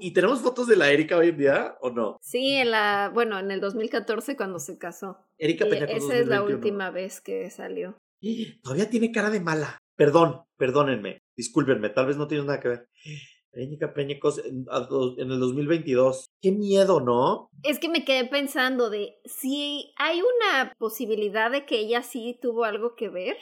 ¿Y 0.00 0.12
tenemos 0.12 0.40
fotos 0.40 0.66
de 0.66 0.76
la 0.76 0.90
Erika 0.90 1.18
hoy 1.18 1.28
en 1.28 1.38
día 1.38 1.76
o 1.80 1.90
no? 1.90 2.18
Sí, 2.22 2.54
en 2.54 2.70
la, 2.70 3.10
bueno, 3.12 3.38
en 3.38 3.50
el 3.50 3.60
2014 3.60 4.36
cuando 4.36 4.58
se 4.58 4.78
casó. 4.78 5.18
Erika 5.38 5.66
Peña 5.66 5.84
Esa 5.84 6.16
es 6.16 6.26
la 6.26 6.42
última 6.42 6.90
vez 6.90 7.20
que 7.20 7.50
salió. 7.50 7.96
Todavía 8.62 8.88
tiene 8.88 9.12
cara 9.12 9.30
de 9.30 9.40
mala. 9.40 9.78
Perdón, 9.96 10.42
perdónenme, 10.56 11.20
discúlpenme, 11.36 11.90
tal 11.90 12.06
vez 12.06 12.16
no 12.16 12.26
tiene 12.26 12.44
nada 12.44 12.60
que 12.60 12.68
ver. 12.68 12.88
Erika 13.52 13.94
Peña 13.94 14.16
en, 14.44 14.66
en 15.18 15.30
el 15.30 15.38
2022. 15.38 16.26
Qué 16.42 16.50
miedo, 16.50 17.00
¿no? 17.00 17.50
Es 17.62 17.78
que 17.78 17.88
me 17.88 18.04
quedé 18.04 18.24
pensando 18.28 18.90
de 18.90 19.20
si 19.24 19.92
hay 19.96 20.20
una 20.20 20.72
posibilidad 20.76 21.52
de 21.52 21.64
que 21.64 21.78
ella 21.78 22.02
sí 22.02 22.36
tuvo 22.42 22.64
algo 22.64 22.96
que 22.96 23.08
ver. 23.08 23.36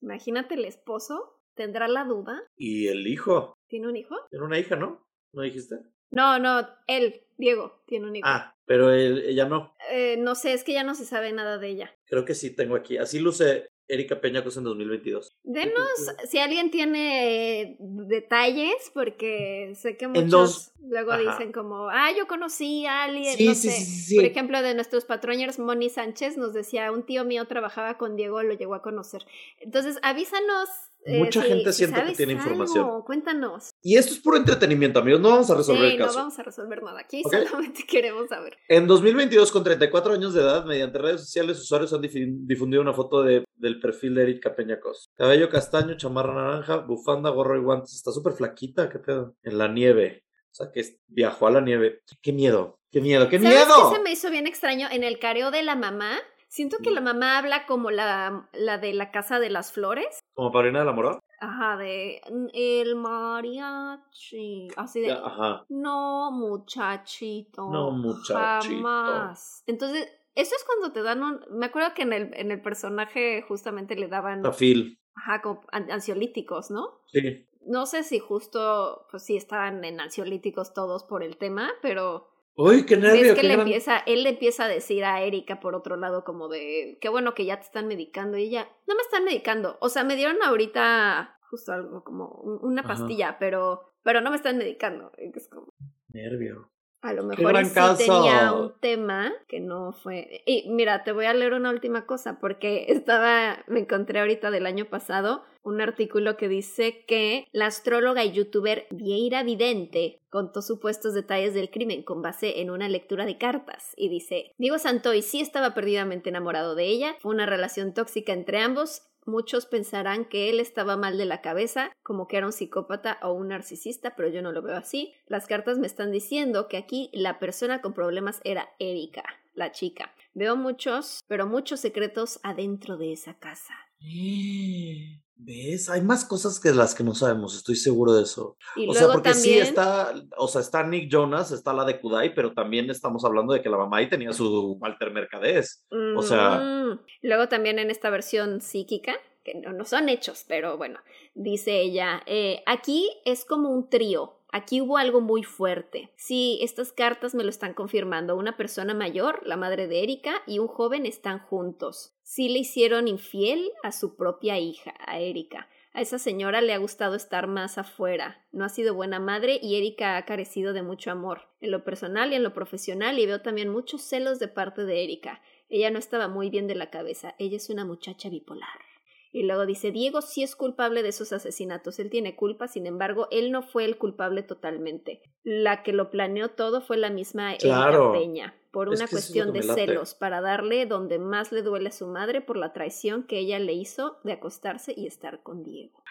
Imagínate 0.00 0.54
el 0.54 0.64
esposo 0.64 1.38
¿Tendrá 1.58 1.88
la 1.88 2.04
duda? 2.04 2.40
¿Y 2.56 2.86
el 2.86 3.04
hijo? 3.08 3.58
¿Tiene 3.66 3.88
un 3.88 3.96
hijo? 3.96 4.14
Tiene 4.30 4.44
una 4.44 4.60
hija, 4.60 4.76
¿no? 4.76 5.07
¿No 5.32 5.42
dijiste? 5.42 5.76
No, 6.10 6.38
no, 6.38 6.66
él, 6.86 7.22
Diego, 7.36 7.82
tiene 7.86 8.06
un 8.06 8.16
hijo. 8.16 8.26
Ah, 8.28 8.54
pero 8.66 8.90
él- 8.92 9.24
ella 9.26 9.44
no. 9.46 9.74
Eh, 9.90 10.16
no 10.18 10.34
sé, 10.34 10.52
es 10.54 10.64
que 10.64 10.72
ya 10.72 10.82
no 10.84 10.94
se 10.94 11.04
sabe 11.04 11.32
nada 11.32 11.58
de 11.58 11.68
ella. 11.68 11.94
Creo 12.06 12.24
que 12.24 12.34
sí 12.34 12.50
tengo 12.54 12.76
aquí. 12.76 12.96
Así 12.98 13.18
luce 13.20 13.68
Erika 13.86 14.20
Peñacos 14.20 14.56
en 14.56 14.64
2022. 14.64 15.30
Denos, 15.44 15.88
si 16.28 16.38
alguien 16.38 16.70
tiene 16.70 17.62
eh, 17.62 17.76
detalles, 17.78 18.90
porque 18.94 19.72
sé 19.76 19.96
que 19.96 20.08
muchos 20.08 20.30
dos- 20.30 20.72
luego 20.80 21.12
ajá. 21.12 21.22
dicen 21.22 21.52
como, 21.52 21.88
ah, 21.90 22.10
yo 22.16 22.26
conocí 22.26 22.86
a 22.86 23.04
alguien, 23.04 23.36
Sí, 23.36 23.46
no 23.46 23.54
sí, 23.54 23.68
sé. 23.70 23.84
sí. 23.84 24.16
Por 24.16 24.24
ejemplo, 24.24 24.60
de 24.62 24.74
nuestros 24.74 25.04
patroñers, 25.04 25.58
Moni 25.58 25.88
Sánchez 25.90 26.36
nos 26.38 26.52
decía, 26.54 26.90
un 26.92 27.04
tío 27.04 27.24
mío 27.24 27.46
trabajaba 27.46 27.96
con 27.98 28.16
Diego, 28.16 28.42
lo 28.42 28.54
llegó 28.54 28.74
a 28.74 28.82
conocer. 28.82 29.26
Entonces, 29.60 29.98
avísanos. 30.02 30.68
Eh, 31.08 31.18
Mucha 31.18 31.42
si- 31.42 31.48
gente 31.48 31.72
si 31.72 31.78
siento 31.84 32.04
que 32.06 32.12
tiene 32.14 32.32
información. 32.34 32.84
algo, 32.84 33.04
Cuéntanos. 33.04 33.70
Y 33.82 33.96
esto 33.96 34.12
es 34.12 34.20
puro 34.20 34.36
entretenimiento, 34.36 34.98
amigos. 35.00 35.20
No 35.20 35.30
vamos 35.30 35.50
a 35.50 35.54
resolver 35.56 35.86
Sí, 35.88 35.92
el 35.94 35.98
no 35.98 36.06
caso. 36.06 36.18
vamos 36.18 36.38
a 36.38 36.42
resolver 36.42 36.82
nada. 36.82 37.00
Aquí 37.00 37.22
Ok. 37.24 37.32
solamente 37.32 37.84
queremos 37.88 38.28
saber. 38.28 38.56
En 38.68 38.86
2022, 38.86 39.50
con 39.52 39.64
34 39.64 40.12
años 40.14 40.34
de 40.34 40.42
edad, 40.42 40.64
mediante 40.64 40.98
redes 40.98 41.20
sociales, 41.22 41.58
usuarios 41.60 41.92
han 41.92 42.02
difundido 42.02 42.82
una 42.82 42.92
foto 42.92 43.22
de, 43.22 43.44
del 43.56 43.80
perfil 43.80 44.14
de 44.14 44.22
Erika 44.22 44.54
Peñacos. 44.54 45.08
Cabello 45.16 45.48
castaño, 45.48 45.96
chamarra 45.96 46.34
naranja, 46.34 46.76
bufanda, 46.78 47.30
gorro 47.30 47.56
y 47.56 47.60
guantes. 47.62 47.94
Está 47.94 48.12
súper 48.12 48.34
flaquita, 48.34 48.88
qué 48.88 48.98
pedo. 48.98 49.34
En 49.42 49.58
la 49.58 49.68
nieve. 49.68 50.24
O 50.50 50.54
sea, 50.54 50.70
que 50.72 50.82
viajó 51.06 51.46
a 51.46 51.50
la 51.50 51.60
nieve. 51.60 52.00
Qué 52.22 52.32
miedo, 52.32 52.78
qué 52.90 53.00
miedo, 53.00 53.28
qué 53.28 53.38
¿Sabes 53.38 53.54
miedo. 53.66 53.90
qué 53.90 53.96
se 53.96 54.02
me 54.02 54.10
hizo 54.12 54.30
bien 54.30 54.46
extraño? 54.46 54.88
En 54.90 55.04
el 55.04 55.18
careo 55.18 55.50
de 55.50 55.62
la 55.62 55.76
mamá, 55.76 56.18
siento 56.48 56.78
que 56.82 56.90
la 56.90 57.00
mamá 57.00 57.38
habla 57.38 57.66
como 57.66 57.90
la, 57.90 58.48
la 58.52 58.78
de 58.78 58.92
la 58.94 59.10
casa 59.10 59.38
de 59.38 59.50
las 59.50 59.72
flores. 59.72 60.20
¿Como 60.34 60.50
Paulina 60.52 60.80
de 60.80 60.84
la 60.84 60.92
Mora? 60.92 61.18
Ajá, 61.40 61.76
de 61.76 62.20
"Mm, 62.30 62.46
el 62.52 62.96
mariachi. 62.96 64.68
Así 64.76 65.00
de. 65.00 65.12
Ajá. 65.12 65.64
No, 65.68 66.30
muchachito. 66.32 67.68
No, 67.70 67.90
muchachito. 67.92 68.74
Jamás. 68.76 69.62
Entonces, 69.66 70.08
eso 70.34 70.54
es 70.56 70.64
cuando 70.64 70.92
te 70.92 71.02
dan 71.02 71.22
un. 71.22 71.40
Me 71.50 71.66
acuerdo 71.66 71.94
que 71.94 72.02
en 72.02 72.12
el, 72.12 72.30
en 72.34 72.50
el 72.50 72.60
personaje 72.60 73.42
justamente 73.46 73.96
le 73.96 74.08
daban. 74.08 74.42
Tafil. 74.42 74.98
Ajá, 75.14 75.42
como 75.42 75.60
an- 75.72 75.90
ansiolíticos, 75.90 76.70
¿no? 76.70 77.00
Sí. 77.06 77.44
No 77.66 77.86
sé 77.86 78.02
si 78.04 78.18
justo, 78.18 79.06
pues 79.10 79.24
sí 79.24 79.36
estaban 79.36 79.84
en 79.84 80.00
ansiolíticos 80.00 80.72
todos 80.72 81.04
por 81.04 81.22
el 81.22 81.36
tema, 81.36 81.70
pero 81.82 82.30
Uy, 82.60 82.84
qué 82.86 82.96
nervio. 82.96 83.22
ves 83.22 83.34
que 83.34 83.40
qué 83.42 83.46
le 83.46 83.54
gran- 83.54 83.66
empieza, 83.66 83.98
él 83.98 84.24
le 84.24 84.30
empieza 84.30 84.64
a 84.64 84.68
decir 84.68 85.04
a 85.04 85.22
Erika 85.22 85.60
por 85.60 85.76
otro 85.76 85.96
lado 85.96 86.24
como 86.24 86.48
de, 86.48 86.98
qué 87.00 87.08
bueno 87.08 87.32
que 87.34 87.44
ya 87.44 87.56
te 87.56 87.62
están 87.66 87.86
medicando 87.86 88.36
y 88.36 88.42
ella, 88.44 88.68
no 88.88 88.96
me 88.96 89.02
están 89.02 89.22
medicando, 89.24 89.78
o 89.80 89.88
sea, 89.88 90.02
me 90.02 90.16
dieron 90.16 90.42
ahorita 90.42 91.38
justo 91.50 91.72
algo 91.72 92.02
como 92.02 92.26
un- 92.42 92.58
una 92.62 92.80
Ajá. 92.80 92.88
pastilla, 92.90 93.36
pero, 93.38 93.92
pero 94.02 94.20
no 94.20 94.30
me 94.30 94.36
están 94.36 94.58
medicando. 94.58 95.12
Es 95.18 95.48
como, 95.48 95.72
Nervio. 96.12 96.68
A 97.02 97.12
lo 97.12 97.24
mejor 97.24 97.64
sí 97.64 97.74
caso. 97.74 97.96
tenía 97.96 98.52
un 98.52 98.72
tema 98.80 99.32
que 99.46 99.60
no 99.60 99.92
fue. 99.92 100.42
Y 100.46 100.68
mira, 100.70 101.04
te 101.04 101.12
voy 101.12 101.26
a 101.26 101.34
leer 101.34 101.54
una 101.54 101.70
última 101.70 102.06
cosa, 102.06 102.38
porque 102.40 102.86
estaba, 102.88 103.58
me 103.66 103.80
encontré 103.80 104.20
ahorita 104.20 104.50
del 104.50 104.66
año 104.66 104.86
pasado 104.86 105.44
un 105.62 105.80
artículo 105.80 106.36
que 106.36 106.48
dice 106.48 107.04
que 107.06 107.46
la 107.52 107.66
astróloga 107.66 108.24
y 108.24 108.32
youtuber 108.32 108.86
Vieira 108.90 109.42
Vidente 109.42 110.20
contó 110.30 110.62
supuestos 110.62 111.14
detalles 111.14 111.54
del 111.54 111.70
crimen 111.70 112.02
con 112.02 112.22
base 112.22 112.60
en 112.60 112.70
una 112.70 112.88
lectura 112.88 113.26
de 113.26 113.38
cartas 113.38 113.92
y 113.96 114.08
dice, 114.08 114.52
Diego 114.58 114.78
Santoy 114.78 115.22
sí 115.22 115.40
estaba 115.40 115.74
perdidamente 115.74 116.30
enamorado 116.30 116.74
de 116.74 116.86
ella, 116.86 117.16
fue 117.20 117.34
una 117.34 117.46
relación 117.46 117.92
tóxica 117.92 118.32
entre 118.32 118.60
ambos, 118.60 119.02
Muchos 119.28 119.66
pensarán 119.66 120.24
que 120.24 120.48
él 120.48 120.58
estaba 120.58 120.96
mal 120.96 121.18
de 121.18 121.26
la 121.26 121.42
cabeza, 121.42 121.92
como 122.02 122.28
que 122.28 122.38
era 122.38 122.46
un 122.46 122.52
psicópata 122.52 123.18
o 123.20 123.34
un 123.34 123.48
narcisista, 123.48 124.16
pero 124.16 124.30
yo 124.30 124.40
no 124.40 124.52
lo 124.52 124.62
veo 124.62 124.74
así. 124.74 125.12
Las 125.26 125.46
cartas 125.46 125.78
me 125.78 125.86
están 125.86 126.10
diciendo 126.10 126.66
que 126.66 126.78
aquí 126.78 127.10
la 127.12 127.38
persona 127.38 127.82
con 127.82 127.92
problemas 127.92 128.40
era 128.42 128.70
Erika, 128.78 129.24
la 129.52 129.70
chica. 129.70 130.14
Veo 130.32 130.56
muchos, 130.56 131.20
pero 131.28 131.46
muchos 131.46 131.80
secretos 131.80 132.40
adentro 132.42 132.96
de 132.96 133.12
esa 133.12 133.38
casa. 133.38 133.74
¿Ves? 135.40 135.88
Hay 135.88 136.02
más 136.02 136.24
cosas 136.24 136.58
que 136.58 136.72
las 136.72 136.94
que 136.96 137.04
no 137.04 137.14
sabemos, 137.14 137.56
estoy 137.56 137.76
seguro 137.76 138.12
de 138.12 138.24
eso. 138.24 138.56
Y 138.74 138.88
o 138.88 138.92
sea, 138.92 139.06
porque 139.06 139.30
también... 139.30 139.54
sí 139.54 139.58
está, 139.60 140.12
o 140.36 140.48
sea, 140.48 140.60
está 140.60 140.82
Nick 140.82 141.08
Jonas, 141.10 141.52
está 141.52 141.72
la 141.72 141.84
de 141.84 142.00
Kudai, 142.00 142.34
pero 142.34 142.52
también 142.54 142.90
estamos 142.90 143.24
hablando 143.24 143.52
de 143.54 143.62
que 143.62 143.70
la 143.70 143.76
mamá 143.78 143.98
ahí 143.98 144.08
tenía 144.08 144.32
su 144.32 144.72
Walter 144.80 145.12
Mercadés. 145.12 145.84
o 146.16 146.22
sea- 146.22 146.58
Mm, 146.58 146.98
Luego 147.22 147.48
también 147.48 147.78
en 147.78 147.90
esta 147.90 148.10
versión 148.10 148.60
psíquica, 148.60 149.14
que 149.44 149.54
no, 149.54 149.72
no 149.72 149.84
son 149.84 150.08
hechos, 150.08 150.44
pero 150.48 150.76
bueno, 150.76 150.98
dice 151.34 151.80
ella, 151.80 152.20
eh, 152.26 152.62
aquí 152.66 153.08
es 153.24 153.44
como 153.44 153.70
un 153.70 153.88
trío. 153.88 154.34
Aquí 154.50 154.80
hubo 154.80 154.96
algo 154.96 155.20
muy 155.20 155.42
fuerte. 155.42 156.10
Sí, 156.16 156.58
estas 156.62 156.92
cartas 156.92 157.34
me 157.34 157.44
lo 157.44 157.50
están 157.50 157.74
confirmando. 157.74 158.34
Una 158.34 158.56
persona 158.56 158.94
mayor, 158.94 159.46
la 159.46 159.58
madre 159.58 159.88
de 159.88 160.02
Erika, 160.02 160.42
y 160.46 160.58
un 160.58 160.68
joven 160.68 161.04
están 161.04 161.38
juntos. 161.38 162.14
Sí 162.22 162.48
le 162.48 162.60
hicieron 162.60 163.08
infiel 163.08 163.70
a 163.82 163.92
su 163.92 164.16
propia 164.16 164.58
hija, 164.58 164.94
a 165.06 165.18
Erika. 165.18 165.68
A 165.92 166.00
esa 166.00 166.18
señora 166.18 166.60
le 166.60 166.72
ha 166.72 166.78
gustado 166.78 167.14
estar 167.14 167.46
más 167.46 167.76
afuera. 167.76 168.42
No 168.52 168.64
ha 168.64 168.68
sido 168.68 168.94
buena 168.94 169.20
madre 169.20 169.58
y 169.62 169.76
Erika 169.76 170.16
ha 170.16 170.24
carecido 170.24 170.72
de 170.72 170.82
mucho 170.82 171.10
amor, 171.10 171.48
en 171.60 171.70
lo 171.70 171.84
personal 171.84 172.32
y 172.32 172.36
en 172.36 172.42
lo 172.42 172.54
profesional, 172.54 173.18
y 173.18 173.26
veo 173.26 173.42
también 173.42 173.68
muchos 173.68 174.02
celos 174.02 174.38
de 174.38 174.48
parte 174.48 174.84
de 174.84 175.04
Erika. 175.04 175.42
Ella 175.68 175.90
no 175.90 175.98
estaba 175.98 176.28
muy 176.28 176.48
bien 176.48 176.66
de 176.66 176.74
la 176.74 176.88
cabeza. 176.88 177.34
Ella 177.38 177.56
es 177.56 177.68
una 177.68 177.84
muchacha 177.84 178.30
bipolar. 178.30 178.87
Y 179.30 179.42
luego 179.42 179.66
dice, 179.66 179.90
Diego 179.90 180.22
sí 180.22 180.42
es 180.42 180.56
culpable 180.56 181.02
de 181.02 181.10
esos 181.10 181.32
asesinatos. 181.32 181.98
Él 181.98 182.10
tiene 182.10 182.34
culpa, 182.34 182.68
sin 182.68 182.86
embargo, 182.86 183.28
él 183.30 183.52
no 183.52 183.62
fue 183.62 183.84
el 183.84 183.98
culpable 183.98 184.42
totalmente. 184.42 185.22
La 185.42 185.82
que 185.82 185.92
lo 185.92 186.10
planeó 186.10 186.50
todo 186.50 186.80
fue 186.80 186.96
la 186.96 187.10
misma 187.10 187.56
Claro. 187.58 188.12
Peña, 188.12 188.54
por 188.70 188.92
Es 188.92 189.00
una 189.00 189.08
cuestión 189.08 189.52
de 189.52 189.62
celos, 189.62 190.14
para 190.14 190.40
darle 190.40 190.86
donde 190.86 191.18
más 191.18 191.52
le 191.52 191.62
duele 191.62 191.88
a 191.88 191.92
su 191.92 192.06
madre 192.06 192.40
por 192.40 192.56
la 192.56 192.72
traición 192.72 193.24
que 193.24 193.38
ella 193.38 193.58
le 193.58 193.74
hizo 193.74 194.18
de 194.24 194.32
acostarse 194.32 194.94
y 194.96 195.06
estar 195.06 195.42
con 195.42 195.62
Diego. 195.62 196.02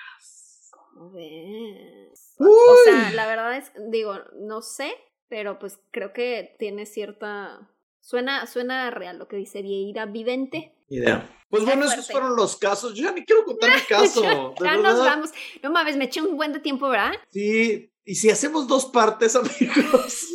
¿Cómo 0.72 1.12
ves? 1.12 2.36
O 2.40 2.76
sea, 2.86 3.12
la 3.12 3.28
verdad 3.28 3.58
es, 3.58 3.72
digo, 3.90 4.16
no 4.36 4.62
sé, 4.62 4.92
pero 5.28 5.60
pues 5.60 5.80
creo 5.92 6.14
que 6.14 6.56
tiene 6.60 6.86
cierta... 6.86 7.70
Suena, 8.00 8.46
suena 8.46 8.90
real 8.90 9.20
lo 9.20 9.28
que 9.28 9.36
dice 9.36 9.62
Vieira 9.62 10.06
Vidente. 10.06 10.77
Idea. 10.90 11.30
Pues 11.50 11.64
bueno, 11.64 11.86
esos 11.86 12.08
fueron 12.12 12.36
los 12.36 12.58
casos. 12.58 12.94
Yo 12.94 13.04
ya 13.06 13.12
ni 13.12 13.24
quiero 13.24 13.46
contar 13.46 13.74
mi 13.74 13.82
caso. 13.90 14.22
ya 14.24 14.30
de 14.30 14.54
ya 14.64 14.78
nos 14.78 15.00
vamos. 15.00 15.30
No 15.64 15.72
mames, 15.72 15.96
me 15.96 16.06
eché 16.06 16.22
un 16.22 16.36
buen 16.36 16.52
de 16.54 16.60
tiempo, 16.60 16.90
¿verdad? 16.90 17.12
Sí, 17.32 17.92
y 18.04 18.16
si 18.16 18.30
hacemos 18.30 18.68
dos 18.68 18.86
partes, 18.88 19.36
amigos. 19.36 20.28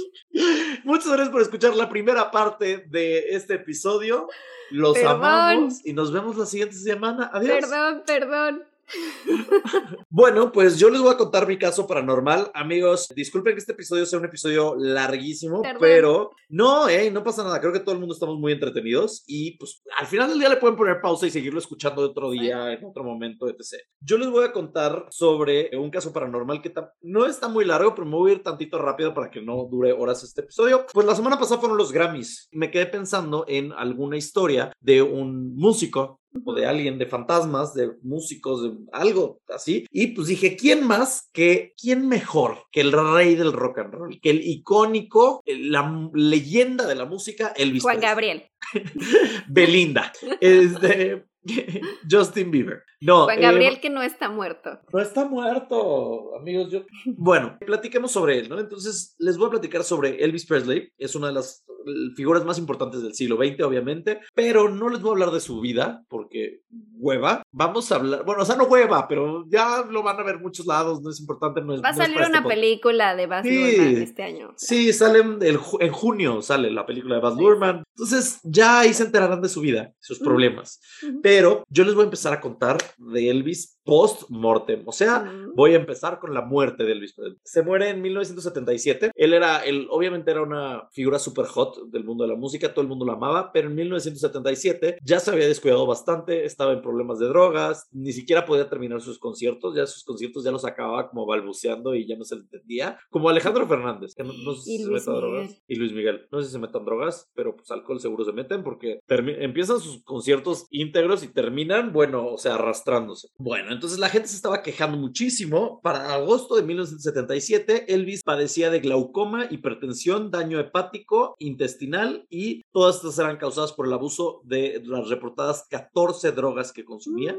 Muchas 0.84 1.08
gracias 1.08 1.28
por 1.28 1.42
escuchar 1.42 1.76
la 1.76 1.88
primera 1.88 2.30
parte 2.30 2.84
de 2.88 3.18
este 3.30 3.54
episodio. 3.54 4.28
Los 4.70 4.94
Perdón. 4.94 5.16
amamos 5.16 5.84
y 5.84 5.92
nos 5.92 6.12
vemos 6.12 6.36
la 6.38 6.46
siguiente 6.46 6.76
semana. 6.76 7.30
Adiós. 7.32 7.60
Perdón, 7.60 8.02
perdón. 8.06 8.64
Bueno, 10.14 10.52
pues 10.52 10.78
yo 10.78 10.90
les 10.90 11.00
voy 11.00 11.12
a 11.12 11.16
contar 11.16 11.46
mi 11.48 11.58
caso 11.58 11.86
paranormal. 11.86 12.50
Amigos, 12.54 13.08
disculpen 13.14 13.54
que 13.54 13.60
este 13.60 13.72
episodio 13.72 14.04
sea 14.04 14.18
un 14.18 14.26
episodio 14.26 14.74
larguísimo, 14.76 15.62
Perdón. 15.62 15.78
pero 15.80 16.30
no, 16.48 16.88
eh, 16.88 17.10
no 17.10 17.24
pasa 17.24 17.42
nada. 17.42 17.60
Creo 17.60 17.72
que 17.72 17.80
todo 17.80 17.94
el 17.94 17.98
mundo 17.98 18.14
estamos 18.14 18.38
muy 18.38 18.52
entretenidos 18.52 19.24
y 19.26 19.56
pues 19.56 19.82
al 19.98 20.06
final 20.06 20.28
del 20.28 20.38
día 20.38 20.50
le 20.50 20.58
pueden 20.58 20.76
poner 20.76 21.00
pausa 21.00 21.26
y 21.26 21.30
seguirlo 21.30 21.58
escuchando 21.58 22.02
de 22.02 22.08
otro 22.08 22.30
día, 22.30 22.72
en 22.72 22.84
otro 22.84 23.04
momento, 23.04 23.48
etc. 23.48 23.82
Yo 24.00 24.18
les 24.18 24.28
voy 24.28 24.44
a 24.44 24.52
contar 24.52 25.06
sobre 25.10 25.70
un 25.76 25.90
caso 25.90 26.12
paranormal 26.12 26.60
que 26.60 26.72
no 27.00 27.26
está 27.26 27.48
muy 27.48 27.64
largo, 27.64 27.94
pero 27.94 28.06
me 28.06 28.16
voy 28.16 28.32
a 28.32 28.34
ir 28.34 28.42
tantito 28.42 28.78
rápido 28.78 29.14
para 29.14 29.30
que 29.30 29.40
no 29.40 29.66
dure 29.70 29.92
horas 29.92 30.22
este 30.22 30.42
episodio. 30.42 30.86
Pues 30.92 31.06
la 31.06 31.14
semana 31.14 31.38
pasada 31.38 31.60
fueron 31.60 31.78
los 31.78 31.92
Grammys. 31.92 32.48
Me 32.52 32.70
quedé 32.70 32.86
pensando 32.86 33.44
en 33.48 33.72
alguna 33.72 34.16
historia 34.16 34.72
de 34.80 35.02
un 35.02 35.54
músico 35.56 36.21
o 36.44 36.54
de 36.54 36.66
alguien, 36.66 36.98
de 36.98 37.06
fantasmas, 37.06 37.74
de 37.74 37.92
músicos, 38.02 38.62
de 38.62 38.72
algo 38.92 39.40
así. 39.48 39.86
Y 39.90 40.08
pues 40.08 40.28
dije, 40.28 40.56
¿quién 40.56 40.86
más 40.86 41.28
que, 41.32 41.74
quién 41.80 42.08
mejor 42.08 42.58
que 42.70 42.80
el 42.80 42.92
rey 42.92 43.34
del 43.34 43.52
rock 43.52 43.78
and 43.78 43.94
roll? 43.94 44.20
Que 44.20 44.30
el 44.30 44.42
icónico, 44.42 45.42
el- 45.46 45.70
la 45.72 46.10
leyenda 46.14 46.86
de 46.86 46.94
la 46.94 47.04
música, 47.04 47.52
Elvis 47.56 47.82
Juan. 47.82 48.00
Gabriel. 48.00 48.44
Belinda. 49.48 50.12
Este, 50.40 51.24
Justin 52.10 52.50
Bieber. 52.50 52.82
No, 53.02 53.24
Juan 53.24 53.38
eh, 53.38 53.42
Gabriel 53.42 53.80
que 53.80 53.90
no 53.90 54.00
está 54.00 54.28
muerto. 54.28 54.78
no 54.92 55.00
está 55.00 55.24
muerto, 55.24 56.36
amigos. 56.36 56.70
Yo... 56.70 56.82
Bueno, 57.16 57.58
platiquemos 57.66 58.12
sobre 58.12 58.38
él, 58.38 58.48
¿no? 58.48 58.60
Entonces, 58.60 59.16
les 59.18 59.36
voy 59.36 59.48
a 59.48 59.50
platicar 59.50 59.82
sobre 59.82 60.22
Elvis 60.22 60.46
Presley. 60.46 60.88
Es 60.98 61.16
una 61.16 61.26
de 61.26 61.32
las 61.32 61.64
eh, 61.68 61.90
figuras 62.14 62.44
más 62.44 62.58
importantes 62.58 63.02
del 63.02 63.14
siglo 63.14 63.36
XX, 63.36 63.60
obviamente, 63.64 64.20
pero 64.34 64.68
no 64.68 64.88
les 64.88 65.00
voy 65.00 65.10
a 65.10 65.12
hablar 65.14 65.30
de 65.30 65.40
su 65.40 65.60
vida, 65.60 66.04
porque 66.08 66.60
hueva. 66.94 67.42
vamos 67.50 67.90
a 67.90 67.96
hablar, 67.96 68.24
bueno, 68.24 68.42
o 68.42 68.44
sea, 68.44 68.54
no 68.54 68.64
hueva, 68.64 69.08
pero 69.08 69.44
ya 69.48 69.84
lo 69.90 70.04
van 70.04 70.20
a 70.20 70.22
ver 70.22 70.38
muchos 70.38 70.66
lados, 70.66 71.02
no 71.02 71.10
es 71.10 71.18
importante. 71.18 71.60
No 71.60 71.74
es, 71.74 71.82
Va 71.82 71.88
a 71.88 71.94
salir 71.94 72.18
una 72.18 72.38
este 72.38 72.48
película 72.48 73.16
de 73.16 73.26
Baz 73.26 73.44
Luhrmann 73.44 73.96
este 73.96 74.22
año. 74.22 74.54
Sí, 74.56 74.92
salen 74.92 75.38
en 75.42 75.92
junio, 75.92 76.40
sale 76.40 76.70
la 76.70 76.86
película 76.86 77.16
de 77.16 77.20
Baz 77.20 77.36
Luhrmann. 77.36 77.82
Entonces, 77.96 78.38
ya 78.44 78.80
ahí 78.80 78.94
se 78.94 79.04
enterarán 79.04 79.42
de 79.42 79.48
su 79.48 79.60
vida, 79.60 79.92
sus 79.98 80.20
problemas. 80.20 80.80
Pero 81.22 81.64
yo 81.68 81.84
les 81.84 81.94
voy 81.94 82.02
a 82.02 82.04
empezar 82.04 82.32
a 82.32 82.40
contar 82.40 82.78
de 82.98 83.28
Elvis 83.28 83.80
post-mortem. 83.84 84.82
O 84.86 84.92
sea, 84.92 85.30
voy 85.54 85.72
a 85.72 85.76
empezar 85.76 86.18
con 86.18 86.34
la 86.34 86.42
muerte 86.42 86.84
de 86.84 86.92
Elvis 86.92 87.14
Presley. 87.14 87.38
Se 87.44 87.62
muere 87.62 87.90
en 87.90 88.02
1977. 88.02 89.10
Él 89.14 89.34
era, 89.34 89.64
él, 89.64 89.86
obviamente 89.90 90.30
era 90.30 90.42
una 90.42 90.88
figura 90.92 91.18
super 91.18 91.46
hot 91.46 91.90
del 91.90 92.04
mundo 92.04 92.24
de 92.24 92.30
la 92.30 92.36
música, 92.36 92.72
todo 92.72 92.82
el 92.82 92.88
mundo 92.88 93.04
lo 93.04 93.12
amaba, 93.12 93.52
pero 93.52 93.68
en 93.68 93.74
1977 93.74 94.98
ya 95.02 95.20
se 95.20 95.30
había 95.30 95.46
descuidado 95.46 95.86
bastante, 95.86 96.44
estaba 96.44 96.72
en 96.72 96.82
problemas 96.82 97.18
de 97.18 97.26
drogas, 97.26 97.88
ni 97.92 98.12
siquiera 98.12 98.44
podía 98.44 98.68
terminar 98.68 99.00
sus 99.00 99.18
conciertos, 99.18 99.74
ya 99.74 99.86
sus 99.86 100.04
conciertos 100.04 100.44
ya 100.44 100.50
los 100.50 100.64
acababa 100.64 101.08
como 101.08 101.26
balbuceando 101.26 101.94
y 101.94 102.06
ya 102.06 102.16
no 102.16 102.24
se 102.24 102.36
le 102.36 102.42
entendía. 102.42 102.98
Como 103.10 103.28
Alejandro 103.28 103.66
Fernández, 103.66 104.14
que 104.14 104.24
no, 104.24 104.32
sé 104.54 104.62
si 104.62 104.78
se 104.78 105.10
drogas. 105.10 105.62
Y 105.66 105.76
Luis 105.76 105.92
Miguel, 105.92 106.26
no 106.30 106.40
sé 106.40 106.46
si 106.46 106.52
se 106.52 106.58
metan 106.58 106.84
drogas, 106.84 107.30
pero 107.34 107.56
pues 107.56 107.70
alcohol 107.70 108.00
seguro 108.00 108.24
se 108.24 108.32
meten 108.32 108.62
porque 108.62 109.00
empiezan 109.08 109.80
sus 109.80 110.02
conciertos 110.04 110.66
íntegros 110.70 111.22
y 111.22 111.28
terminan, 111.28 111.92
bueno, 111.92 112.26
o 112.26 112.38
sea, 112.38 112.54
arrastrándose. 112.54 113.28
Bueno, 113.38 113.71
entonces 113.72 113.98
la 113.98 114.08
gente 114.08 114.28
se 114.28 114.36
estaba 114.36 114.62
quejando 114.62 114.96
muchísimo. 114.96 115.80
Para 115.82 116.14
agosto 116.14 116.56
de 116.56 116.62
1977, 116.62 117.92
Elvis 117.92 118.22
padecía 118.22 118.70
de 118.70 118.80
glaucoma, 118.80 119.46
hipertensión, 119.50 120.30
daño 120.30 120.60
hepático, 120.60 121.34
intestinal 121.38 122.26
y 122.30 122.62
todas 122.72 122.96
estas 122.96 123.18
eran 123.18 123.36
causadas 123.36 123.72
por 123.72 123.86
el 123.86 123.92
abuso 123.92 124.42
de 124.44 124.82
las 124.84 125.08
reportadas 125.08 125.66
14 125.70 126.32
drogas 126.32 126.72
que 126.72 126.84
consumía. 126.84 127.36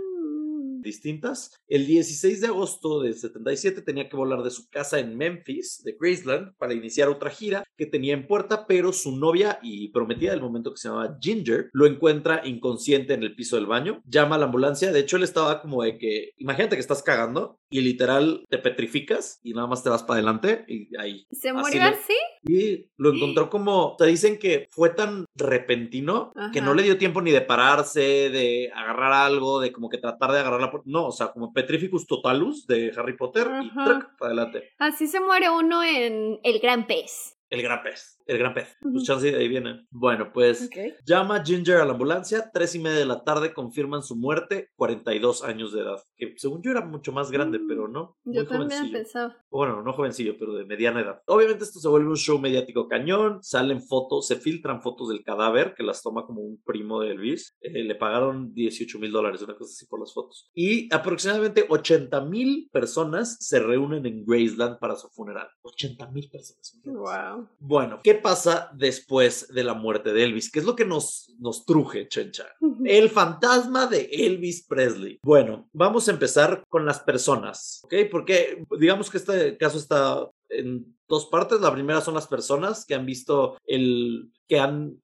Distintas. 0.84 1.55
El 1.67 1.88
16 1.88 2.41
de 2.41 2.47
agosto 2.47 3.01
del 3.01 3.15
77 3.15 3.81
tenía 3.81 4.09
que 4.09 4.15
volar 4.15 4.43
de 4.43 4.51
su 4.51 4.69
casa 4.69 4.99
en 4.99 5.17
Memphis, 5.17 5.81
de 5.84 5.95
Graceland, 5.99 6.55
para 6.57 6.73
iniciar 6.73 7.10
otra 7.10 7.30
gira 7.30 7.64
que 7.77 7.85
tenía 7.85 8.14
en 8.14 8.27
puerta, 8.27 8.68
pero 8.68 8.93
su 8.93 9.15
novia 9.15 9.60
y 9.61 9.89
prometida 9.89 10.31
del 10.31 10.41
momento 10.41 10.72
que 10.72 10.77
se 10.77 10.89
llamaba 10.89 11.18
Ginger 11.22 11.69
lo 11.73 11.85
encuentra 11.85 12.41
inconsciente 12.45 13.14
en 13.14 13.23
el 13.23 13.35
piso 13.35 13.55
del 13.55 13.65
baño, 13.65 14.01
llama 14.05 14.35
a 14.35 14.39
la 14.39 14.45
ambulancia, 14.45 14.91
de 14.91 14.99
hecho 14.99 15.18
él 15.18 15.23
estaba 15.23 15.61
como 15.61 15.84
de 15.84 15.97
que, 15.97 16.31
imagínate 16.38 16.76
que 16.76 16.81
estás 16.81 17.03
cagando 17.03 17.60
y 17.69 17.81
literal 17.81 18.45
te 18.49 18.57
petrificas 18.57 19.39
y 19.41 19.53
nada 19.53 19.68
más 19.68 19.84
te 19.84 19.89
vas 19.89 20.03
para 20.03 20.19
adelante 20.19 20.65
y 20.68 20.95
ahí. 20.97 21.26
¿Se 21.31 21.53
murió 21.53 21.84
así? 21.84 22.14
Y 22.43 22.89
lo 22.97 23.14
encontró 23.14 23.49
como, 23.49 23.95
te 23.97 24.05
dicen 24.05 24.38
que 24.38 24.68
fue 24.69 24.89
tan 24.89 25.26
repentino 25.35 26.34
que 26.51 26.61
no 26.61 26.73
le 26.73 26.84
dio 26.84 26.97
tiempo 26.97 27.22
ni 27.22 27.31
de 27.31 27.41
pararse, 27.41 28.30
de 28.30 28.72
agarrar 28.73 29.14
algo, 29.14 29.60
de 29.60 29.72
como 29.72 29.89
que 29.89 29.97
tratar 29.97 30.31
de 30.31 30.39
agarrar 30.39 30.61
la 30.61 30.72
no, 30.85 31.07
o 31.07 31.11
sea, 31.11 31.31
como 31.31 31.53
Petrificus 31.53 32.05
Totalus 32.05 32.68
de 32.68 32.91
Harry 32.95 33.18
Potter 33.18 33.47
y 33.64 33.73
track 33.73 34.18
para 34.18 34.34
adelante. 34.34 34.73
Así 34.77 35.07
se 35.07 35.19
muere 35.19 35.49
uno 35.49 35.84
en 35.84 36.39
El 36.43 36.60
Gran 36.60 36.85
Pez. 36.85 37.38
El 37.49 37.61
Gran 37.61 37.84
Pez. 37.84 38.19
El 38.25 38.37
gran 38.37 38.53
pez. 38.53 38.77
Pues 38.81 39.03
chance 39.03 39.31
de 39.31 39.37
ahí 39.37 39.47
viene. 39.47 39.85
Bueno, 39.91 40.31
pues 40.33 40.69
llama 41.05 41.43
Ginger 41.43 41.77
a 41.77 41.85
la 41.85 41.93
ambulancia. 41.93 42.49
Tres 42.53 42.75
y 42.75 42.79
media 42.79 42.99
de 42.99 43.05
la 43.05 43.23
tarde 43.23 43.53
confirman 43.53 44.03
su 44.03 44.15
muerte. 44.15 44.69
42 44.75 45.43
años 45.43 45.73
de 45.73 45.81
edad. 45.81 46.01
Que 46.15 46.33
según 46.37 46.61
yo 46.61 46.71
era 46.71 46.85
mucho 46.85 47.11
más 47.11 47.31
grande, 47.31 47.59
mm, 47.59 47.67
pero 47.67 47.87
no. 47.87 48.17
yo 48.25 48.45
también 48.45 48.91
pensaba. 48.91 49.37
Bueno, 49.49 49.81
no 49.81 49.93
jovencillo, 49.93 50.35
pero 50.37 50.53
de 50.53 50.65
mediana 50.65 51.01
edad. 51.01 51.21
Obviamente 51.27 51.63
esto 51.63 51.79
se 51.79 51.87
vuelve 51.87 52.09
un 52.09 52.17
show 52.17 52.39
mediático 52.39 52.87
cañón. 52.87 53.39
Salen 53.41 53.81
fotos, 53.81 54.27
se 54.27 54.37
filtran 54.37 54.81
fotos 54.81 55.09
del 55.09 55.23
cadáver 55.23 55.73
que 55.75 55.83
las 55.83 56.01
toma 56.01 56.25
como 56.25 56.41
un 56.41 56.61
primo 56.63 57.01
de 57.01 57.11
Elvis. 57.11 57.55
Eh, 57.61 57.83
le 57.83 57.95
pagaron 57.95 58.53
18 58.53 58.99
mil 58.99 59.11
dólares, 59.11 59.41
una 59.41 59.55
cosa 59.55 59.71
así 59.71 59.85
por 59.85 59.99
las 59.99 60.13
fotos. 60.13 60.49
Y 60.53 60.93
aproximadamente 60.93 61.65
80 61.67 62.21
mil 62.25 62.69
personas 62.71 63.37
se 63.39 63.59
reúnen 63.59 64.05
en 64.05 64.25
Graceland 64.25 64.79
para 64.79 64.95
su 64.95 65.09
funeral. 65.09 65.47
80 65.61 66.11
mil 66.11 66.29
personas. 66.29 66.79
Wow. 66.85 67.49
Bueno, 67.59 67.99
¿qué 68.03 68.12
pasa 68.14 68.69
después 68.73 69.48
de 69.49 69.64
la 69.64 69.73
muerte 69.73 70.14
de 70.14 70.23
Elvis? 70.23 70.52
¿Qué 70.52 70.60
es 70.60 70.65
lo 70.65 70.76
que 70.76 70.85
nos, 70.85 71.34
nos 71.40 71.65
truje, 71.65 72.07
Chencha? 72.07 72.48
El 72.85 73.10
fantasma 73.10 73.88
de 73.88 74.10
Elvis 74.11 74.65
Presley. 74.65 75.19
Bueno, 75.23 75.69
vamos 75.73 76.07
a 76.07 76.11
empezar 76.11 76.64
con 76.69 76.85
las 76.85 76.99
personas, 76.99 77.81
¿ok? 77.84 77.94
Porque 78.11 78.64
digamos 78.80 79.10
que 79.10 79.18
este 79.18 79.57
caso 79.57 79.77
está 79.77 80.27
en 80.49 80.95
dos 81.07 81.27
partes. 81.27 81.61
La 81.61 81.73
primera 81.73 82.02
son 82.02 82.14
las 82.14 82.27
personas 82.27 82.85
que 82.85 82.95
han 82.95 83.06
visto 83.06 83.57
el, 83.65 84.31
que 84.48 84.60
han, 84.60 85.02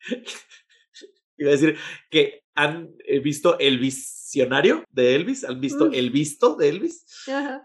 iba 1.38 1.50
a 1.50 1.52
decir, 1.52 1.76
que 2.10 2.42
han 2.54 2.94
eh, 3.04 3.20
visto 3.20 3.58
el 3.58 3.78
visionario 4.36 4.84
de 4.90 5.14
Elvis, 5.14 5.44
han 5.44 5.60
visto 5.60 5.90
el 5.90 6.10
visto 6.10 6.56
de 6.56 6.68
Elvis. 6.68 7.06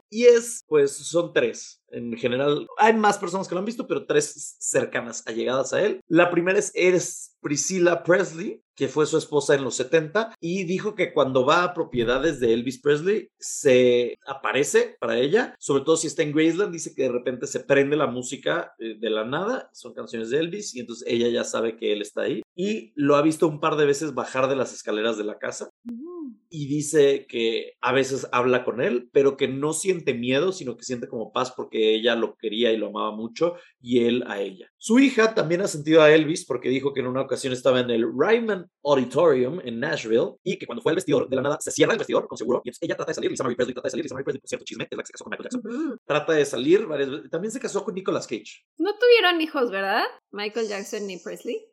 Y 0.10 0.23
es, 0.26 0.64
pues, 0.68 0.95
son 0.95 1.34
tres 1.34 1.81
en 1.91 2.18
general, 2.18 2.68
hay 2.77 2.93
más 2.93 3.18
personas 3.18 3.48
que 3.48 3.56
lo 3.56 3.60
han 3.60 3.65
visto, 3.65 3.88
pero 3.88 4.06
tres 4.06 4.56
cercanas, 4.60 5.23
allegadas 5.27 5.73
a 5.73 5.81
él. 5.81 6.02
La 6.07 6.31
primera 6.31 6.57
es, 6.57 6.72
es 6.73 7.35
Priscilla 7.41 8.03
Presley, 8.03 8.61
que 8.76 8.88
fue 8.88 9.06
su 9.06 9.18
esposa 9.18 9.53
en 9.53 9.64
los 9.64 9.76
70, 9.76 10.35
y 10.39 10.64
dijo 10.64 10.95
que 10.95 11.14
cuando 11.14 11.45
va 11.45 11.64
a 11.64 11.73
propiedades 11.73 12.39
de 12.39 12.53
Elvis 12.53 12.81
Presley 12.81 13.30
se 13.38 14.18
aparece 14.26 14.95
para 14.99 15.18
ella, 15.18 15.56
sobre 15.60 15.84
todo 15.84 15.98
si 15.98 16.07
está 16.07 16.23
en 16.23 16.31
Graceland, 16.31 16.72
dice 16.72 16.95
que 16.95 17.03
de 17.03 17.11
repente 17.11 17.48
se 17.48 17.60
prende 17.60 17.95
la 17.95 18.07
música 18.07 18.73
eh, 18.80 18.95
de 18.99 19.10
la 19.10 19.26
nada, 19.26 19.69
son 19.73 19.93
canciones 19.93 20.30
de 20.30 20.39
Elvis, 20.39 20.73
y 20.76 20.80
entonces 20.80 21.06
ella 21.07 21.27
ya 21.30 21.43
sabe 21.43 21.77
que 21.77 21.91
él 21.93 22.02
está 22.02 22.22
ahí, 22.22 22.41
y 22.56 22.93
lo 22.95 23.15
ha 23.15 23.22
visto 23.22 23.48
un 23.48 23.60
par 23.60 23.76
de 23.76 23.85
veces 23.85 24.14
bajar 24.14 24.48
de 24.48 24.56
las 24.56 24.73
escaleras 24.73 25.18
de 25.18 25.26
la 25.26 25.38
casa. 25.38 25.69
Y 26.49 26.68
dice 26.68 27.26
que 27.28 27.74
a 27.82 27.94
veces 27.94 28.28
habla 28.32 28.66
con 28.66 28.82
él, 28.82 29.10
pero 29.14 29.38
que 29.38 29.48
no 29.48 29.74
siente 29.74 30.14
miedo, 30.14 30.52
sino 30.52 30.76
que 30.76 30.84
siente 30.84 31.08
como 31.08 31.32
paz 31.32 31.52
porque 31.56 31.95
ella 31.95 32.16
lo 32.16 32.36
quería 32.36 32.74
y 32.74 32.78
lo 32.78 32.88
amaba 32.88 33.16
mucho 33.16 33.56
y 33.80 34.06
él 34.06 34.24
a 34.28 34.41
ella. 34.41 34.68
Su 34.78 34.99
hija 34.99 35.34
también 35.34 35.62
ha 35.62 35.68
sentido 35.68 36.02
a 36.02 36.12
Elvis 36.12 36.45
porque 36.45 36.70
dijo 36.70 36.94
que 36.94 36.99
en 36.99 37.08
una 37.08 37.22
ocasión 37.22 37.53
estaba 37.53 37.80
en 37.80 37.90
el 37.90 38.03
Ryman 38.03 38.70
Auditorium 38.84 39.62
en 39.64 39.80
Nashville 39.80 40.34
y 40.44 40.58
que 40.58 40.66
cuando 40.66 40.82
fue 40.82 40.91
al 40.91 40.98
vestidor, 40.98 41.30
de 41.30 41.36
la 41.38 41.41
nada 41.41 41.58
se 41.62 41.72
cierra 41.72 41.94
el 41.94 41.99
vestidor, 41.99 42.28
con 42.28 42.38
seguro, 42.38 42.62
y 42.66 42.70
entonces 42.70 42.84
ella 42.84 42.95
trata 42.95 43.12
de 43.12 43.16
salir, 43.16 43.32
Lisa 43.32 43.44
Marie 43.44 43.56
Presley 43.56 43.74
trata 43.74 43.88
de 43.88 43.91
salir, 43.91 44.06
Lisa 44.06 44.16
Marie 44.16 44.26
Presley, 44.26 44.41
por 44.41 44.49
cierto, 44.49 44.66
chisme, 44.66 44.88
es 44.90 44.98
la 44.98 45.03
que 45.03 45.08
se 45.08 45.14
casó 45.14 45.24
con 45.24 45.32
Michael 45.32 45.49
Jackson. 45.52 45.99
Trata 46.06 46.34
de 46.34 46.45
salir 46.45 46.86
varias 46.86 47.10
veces. 47.10 47.30
También 47.30 47.52
se 47.52 47.60
casó 47.60 47.84
con 47.84 47.95
Nicolas 47.95 48.28
Cage. 48.28 48.66
No 48.78 48.91
tuvieron 48.98 49.41
hijos, 49.41 49.72
¿verdad? 49.72 50.03
Michael 50.32 50.68
Jackson 50.68 51.08
ni 51.08 51.18
Presley. 51.18 51.70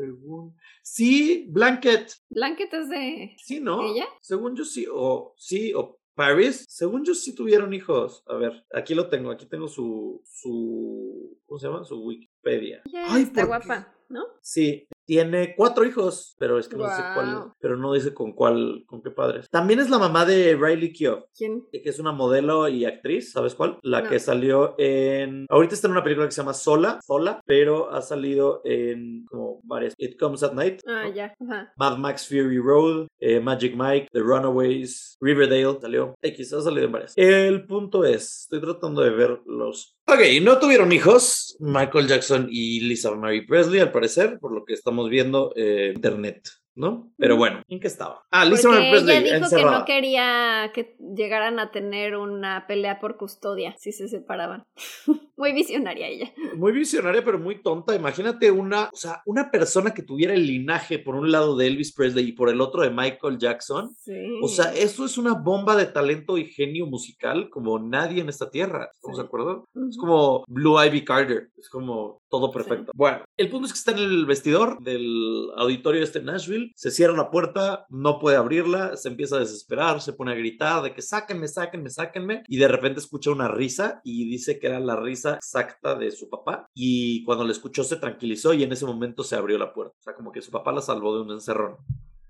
Según. 0.00 0.56
Sí, 0.82 1.46
Blanket. 1.50 2.10
Blanket 2.30 2.72
es 2.72 2.88
de. 2.88 3.36
Sí, 3.36 3.60
¿no? 3.60 3.82
¿Ella? 3.84 4.06
Según 4.22 4.56
yo 4.56 4.64
sí, 4.64 4.86
o 4.90 5.34
sí, 5.36 5.74
o 5.74 6.00
Paris. 6.14 6.64
Según 6.68 7.04
yo 7.04 7.14
sí 7.14 7.34
tuvieron 7.34 7.74
hijos. 7.74 8.22
A 8.26 8.36
ver, 8.36 8.64
aquí 8.72 8.94
lo 8.94 9.08
tengo, 9.08 9.30
aquí 9.30 9.46
tengo 9.46 9.68
su. 9.68 10.22
su 10.24 11.38
¿Cómo 11.44 11.58
se 11.58 11.66
llama? 11.66 11.84
Su 11.84 12.00
Wikipedia. 12.02 12.82
Ay, 13.08 13.24
está 13.24 13.44
guapa, 13.44 13.94
¿no? 14.08 14.24
Sí, 14.40 14.88
tiene 15.10 15.56
cuatro 15.56 15.84
hijos, 15.84 16.36
pero 16.38 16.56
es 16.56 16.68
que 16.68 16.76
no 16.76 16.84
sé 16.84 17.02
cuál, 17.14 17.52
pero 17.58 17.76
no 17.76 17.94
dice 17.94 18.14
con 18.14 18.32
cuál, 18.32 18.84
con 18.86 19.02
qué 19.02 19.10
padres. 19.10 19.50
También 19.50 19.80
es 19.80 19.90
la 19.90 19.98
mamá 19.98 20.24
de 20.24 20.54
Riley 20.54 20.92
Keough. 20.92 21.24
¿Quién? 21.36 21.64
Que 21.72 21.82
es 21.84 21.98
una 21.98 22.12
modelo 22.12 22.68
y 22.68 22.84
actriz, 22.84 23.32
¿sabes 23.32 23.56
cuál? 23.56 23.80
La 23.82 24.08
que 24.08 24.20
salió 24.20 24.76
en... 24.78 25.46
Ahorita 25.48 25.74
está 25.74 25.88
en 25.88 25.94
una 25.94 26.04
película 26.04 26.28
que 26.28 26.32
se 26.32 26.42
llama 26.42 26.54
Sola, 26.54 27.00
Sola, 27.04 27.40
pero 27.44 27.90
ha 27.90 28.02
salido 28.02 28.60
en 28.64 29.24
como 29.26 29.60
varias... 29.64 29.94
It 29.98 30.16
Comes 30.16 30.44
at 30.44 30.52
Night. 30.52 30.80
Ah, 30.86 31.08
ya. 31.12 31.34
Mad 31.76 31.98
Max 31.98 32.28
Fury 32.28 32.58
Road, 32.58 33.08
eh, 33.18 33.40
Magic 33.40 33.74
Mike, 33.74 34.10
The 34.12 34.20
Runaways, 34.20 35.16
Riverdale, 35.20 35.80
salió. 35.80 36.14
X, 36.22 36.52
ha 36.52 36.62
salido 36.62 36.86
en 36.86 36.92
varias. 36.92 37.14
El 37.16 37.66
punto 37.66 38.04
es, 38.04 38.42
estoy 38.42 38.60
tratando 38.60 39.02
de 39.02 39.10
ver 39.10 39.40
los 39.44 39.96
Ok, 40.12 40.42
no 40.42 40.58
tuvieron 40.58 40.90
hijos, 40.90 41.56
Michael 41.60 42.08
Jackson 42.08 42.48
y 42.50 42.80
Lisa 42.80 43.14
Marie 43.14 43.46
Presley, 43.46 43.78
al 43.78 43.92
parecer, 43.92 44.40
por 44.40 44.52
lo 44.52 44.64
que 44.64 44.74
estamos 44.74 44.99
viendo 45.08 45.52
en 45.56 45.94
internet. 45.94 46.48
¿no? 46.80 47.12
Pero 47.18 47.36
bueno, 47.36 47.62
¿en 47.68 47.80
qué 47.80 47.88
estaba? 47.88 48.24
Ah, 48.30 48.44
Lisa 48.44 48.68
Marie 48.68 48.90
Presley 48.90 49.16
ella 49.18 49.36
dijo 49.38 49.54
que 49.54 49.62
no 49.62 49.84
quería 49.84 50.70
que 50.74 50.96
llegaran 51.14 51.58
a 51.58 51.70
tener 51.70 52.16
una 52.16 52.66
pelea 52.66 53.00
por 53.00 53.16
custodia 53.16 53.74
si 53.78 53.92
se 53.92 54.08
separaban. 54.08 54.64
muy 55.36 55.52
visionaria 55.52 56.06
ella. 56.06 56.32
Muy 56.56 56.72
visionaria, 56.72 57.24
pero 57.24 57.38
muy 57.38 57.62
tonta. 57.62 57.94
Imagínate 57.94 58.50
una, 58.50 58.88
o 58.92 58.96
sea, 58.96 59.22
una 59.26 59.50
persona 59.50 59.92
que 59.92 60.02
tuviera 60.02 60.34
el 60.34 60.46
linaje 60.46 60.98
por 60.98 61.16
un 61.16 61.30
lado 61.30 61.56
de 61.56 61.66
Elvis 61.66 61.94
Presley 61.94 62.28
y 62.28 62.32
por 62.32 62.48
el 62.48 62.60
otro 62.60 62.82
de 62.82 62.90
Michael 62.90 63.38
Jackson. 63.38 63.94
Sí. 63.96 64.38
O 64.42 64.48
sea, 64.48 64.72
eso 64.74 65.04
es 65.04 65.18
una 65.18 65.34
bomba 65.34 65.76
de 65.76 65.86
talento 65.86 66.38
y 66.38 66.46
genio 66.46 66.86
musical 66.86 67.50
como 67.50 67.78
nadie 67.78 68.22
en 68.22 68.28
esta 68.28 68.50
tierra. 68.50 68.90
¿Estamos 68.92 69.18
de 69.18 69.24
acuerdo? 69.24 69.64
Es 69.88 69.96
como 69.98 70.44
Blue 70.46 70.82
Ivy 70.82 71.04
Carter. 71.04 71.50
Es 71.56 71.68
como 71.68 72.20
todo 72.30 72.50
perfecto. 72.50 72.92
Bueno, 72.94 73.24
el 73.40 73.48
punto 73.48 73.66
es 73.66 73.72
que 73.72 73.78
está 73.78 73.92
en 73.92 73.98
el 73.98 74.26
vestidor 74.26 74.82
del 74.82 75.48
auditorio 75.56 76.02
este 76.02 76.20
Nashville 76.20 76.72
se 76.74 76.90
cierra 76.90 77.16
la 77.16 77.30
puerta, 77.30 77.86
no 77.88 78.18
puede 78.18 78.36
abrirla, 78.36 78.98
se 78.98 79.08
empieza 79.08 79.36
a 79.36 79.40
desesperar, 79.40 80.02
se 80.02 80.12
pone 80.12 80.32
a 80.32 80.34
gritar 80.34 80.82
de 80.82 80.92
que 80.92 81.00
sáquenme, 81.00 81.48
sáquenme, 81.48 81.88
sáquenme, 81.88 82.42
y 82.48 82.58
de 82.58 82.68
repente 82.68 83.00
escucha 83.00 83.30
una 83.30 83.48
risa 83.48 84.02
y 84.04 84.28
dice 84.28 84.58
que 84.58 84.66
era 84.66 84.78
la 84.78 84.96
risa 84.96 85.36
exacta 85.36 85.94
de 85.94 86.10
su 86.10 86.28
papá, 86.28 86.68
y 86.74 87.24
cuando 87.24 87.44
la 87.44 87.52
escuchó 87.52 87.82
se 87.82 87.96
tranquilizó 87.96 88.52
y 88.52 88.62
en 88.62 88.72
ese 88.72 88.84
momento 88.84 89.24
se 89.24 89.36
abrió 89.36 89.56
la 89.56 89.72
puerta, 89.72 89.96
o 89.98 90.02
sea, 90.02 90.14
como 90.14 90.32
que 90.32 90.42
su 90.42 90.50
papá 90.50 90.72
la 90.72 90.82
salvó 90.82 91.16
de 91.16 91.22
un 91.22 91.30
encerrón. 91.30 91.76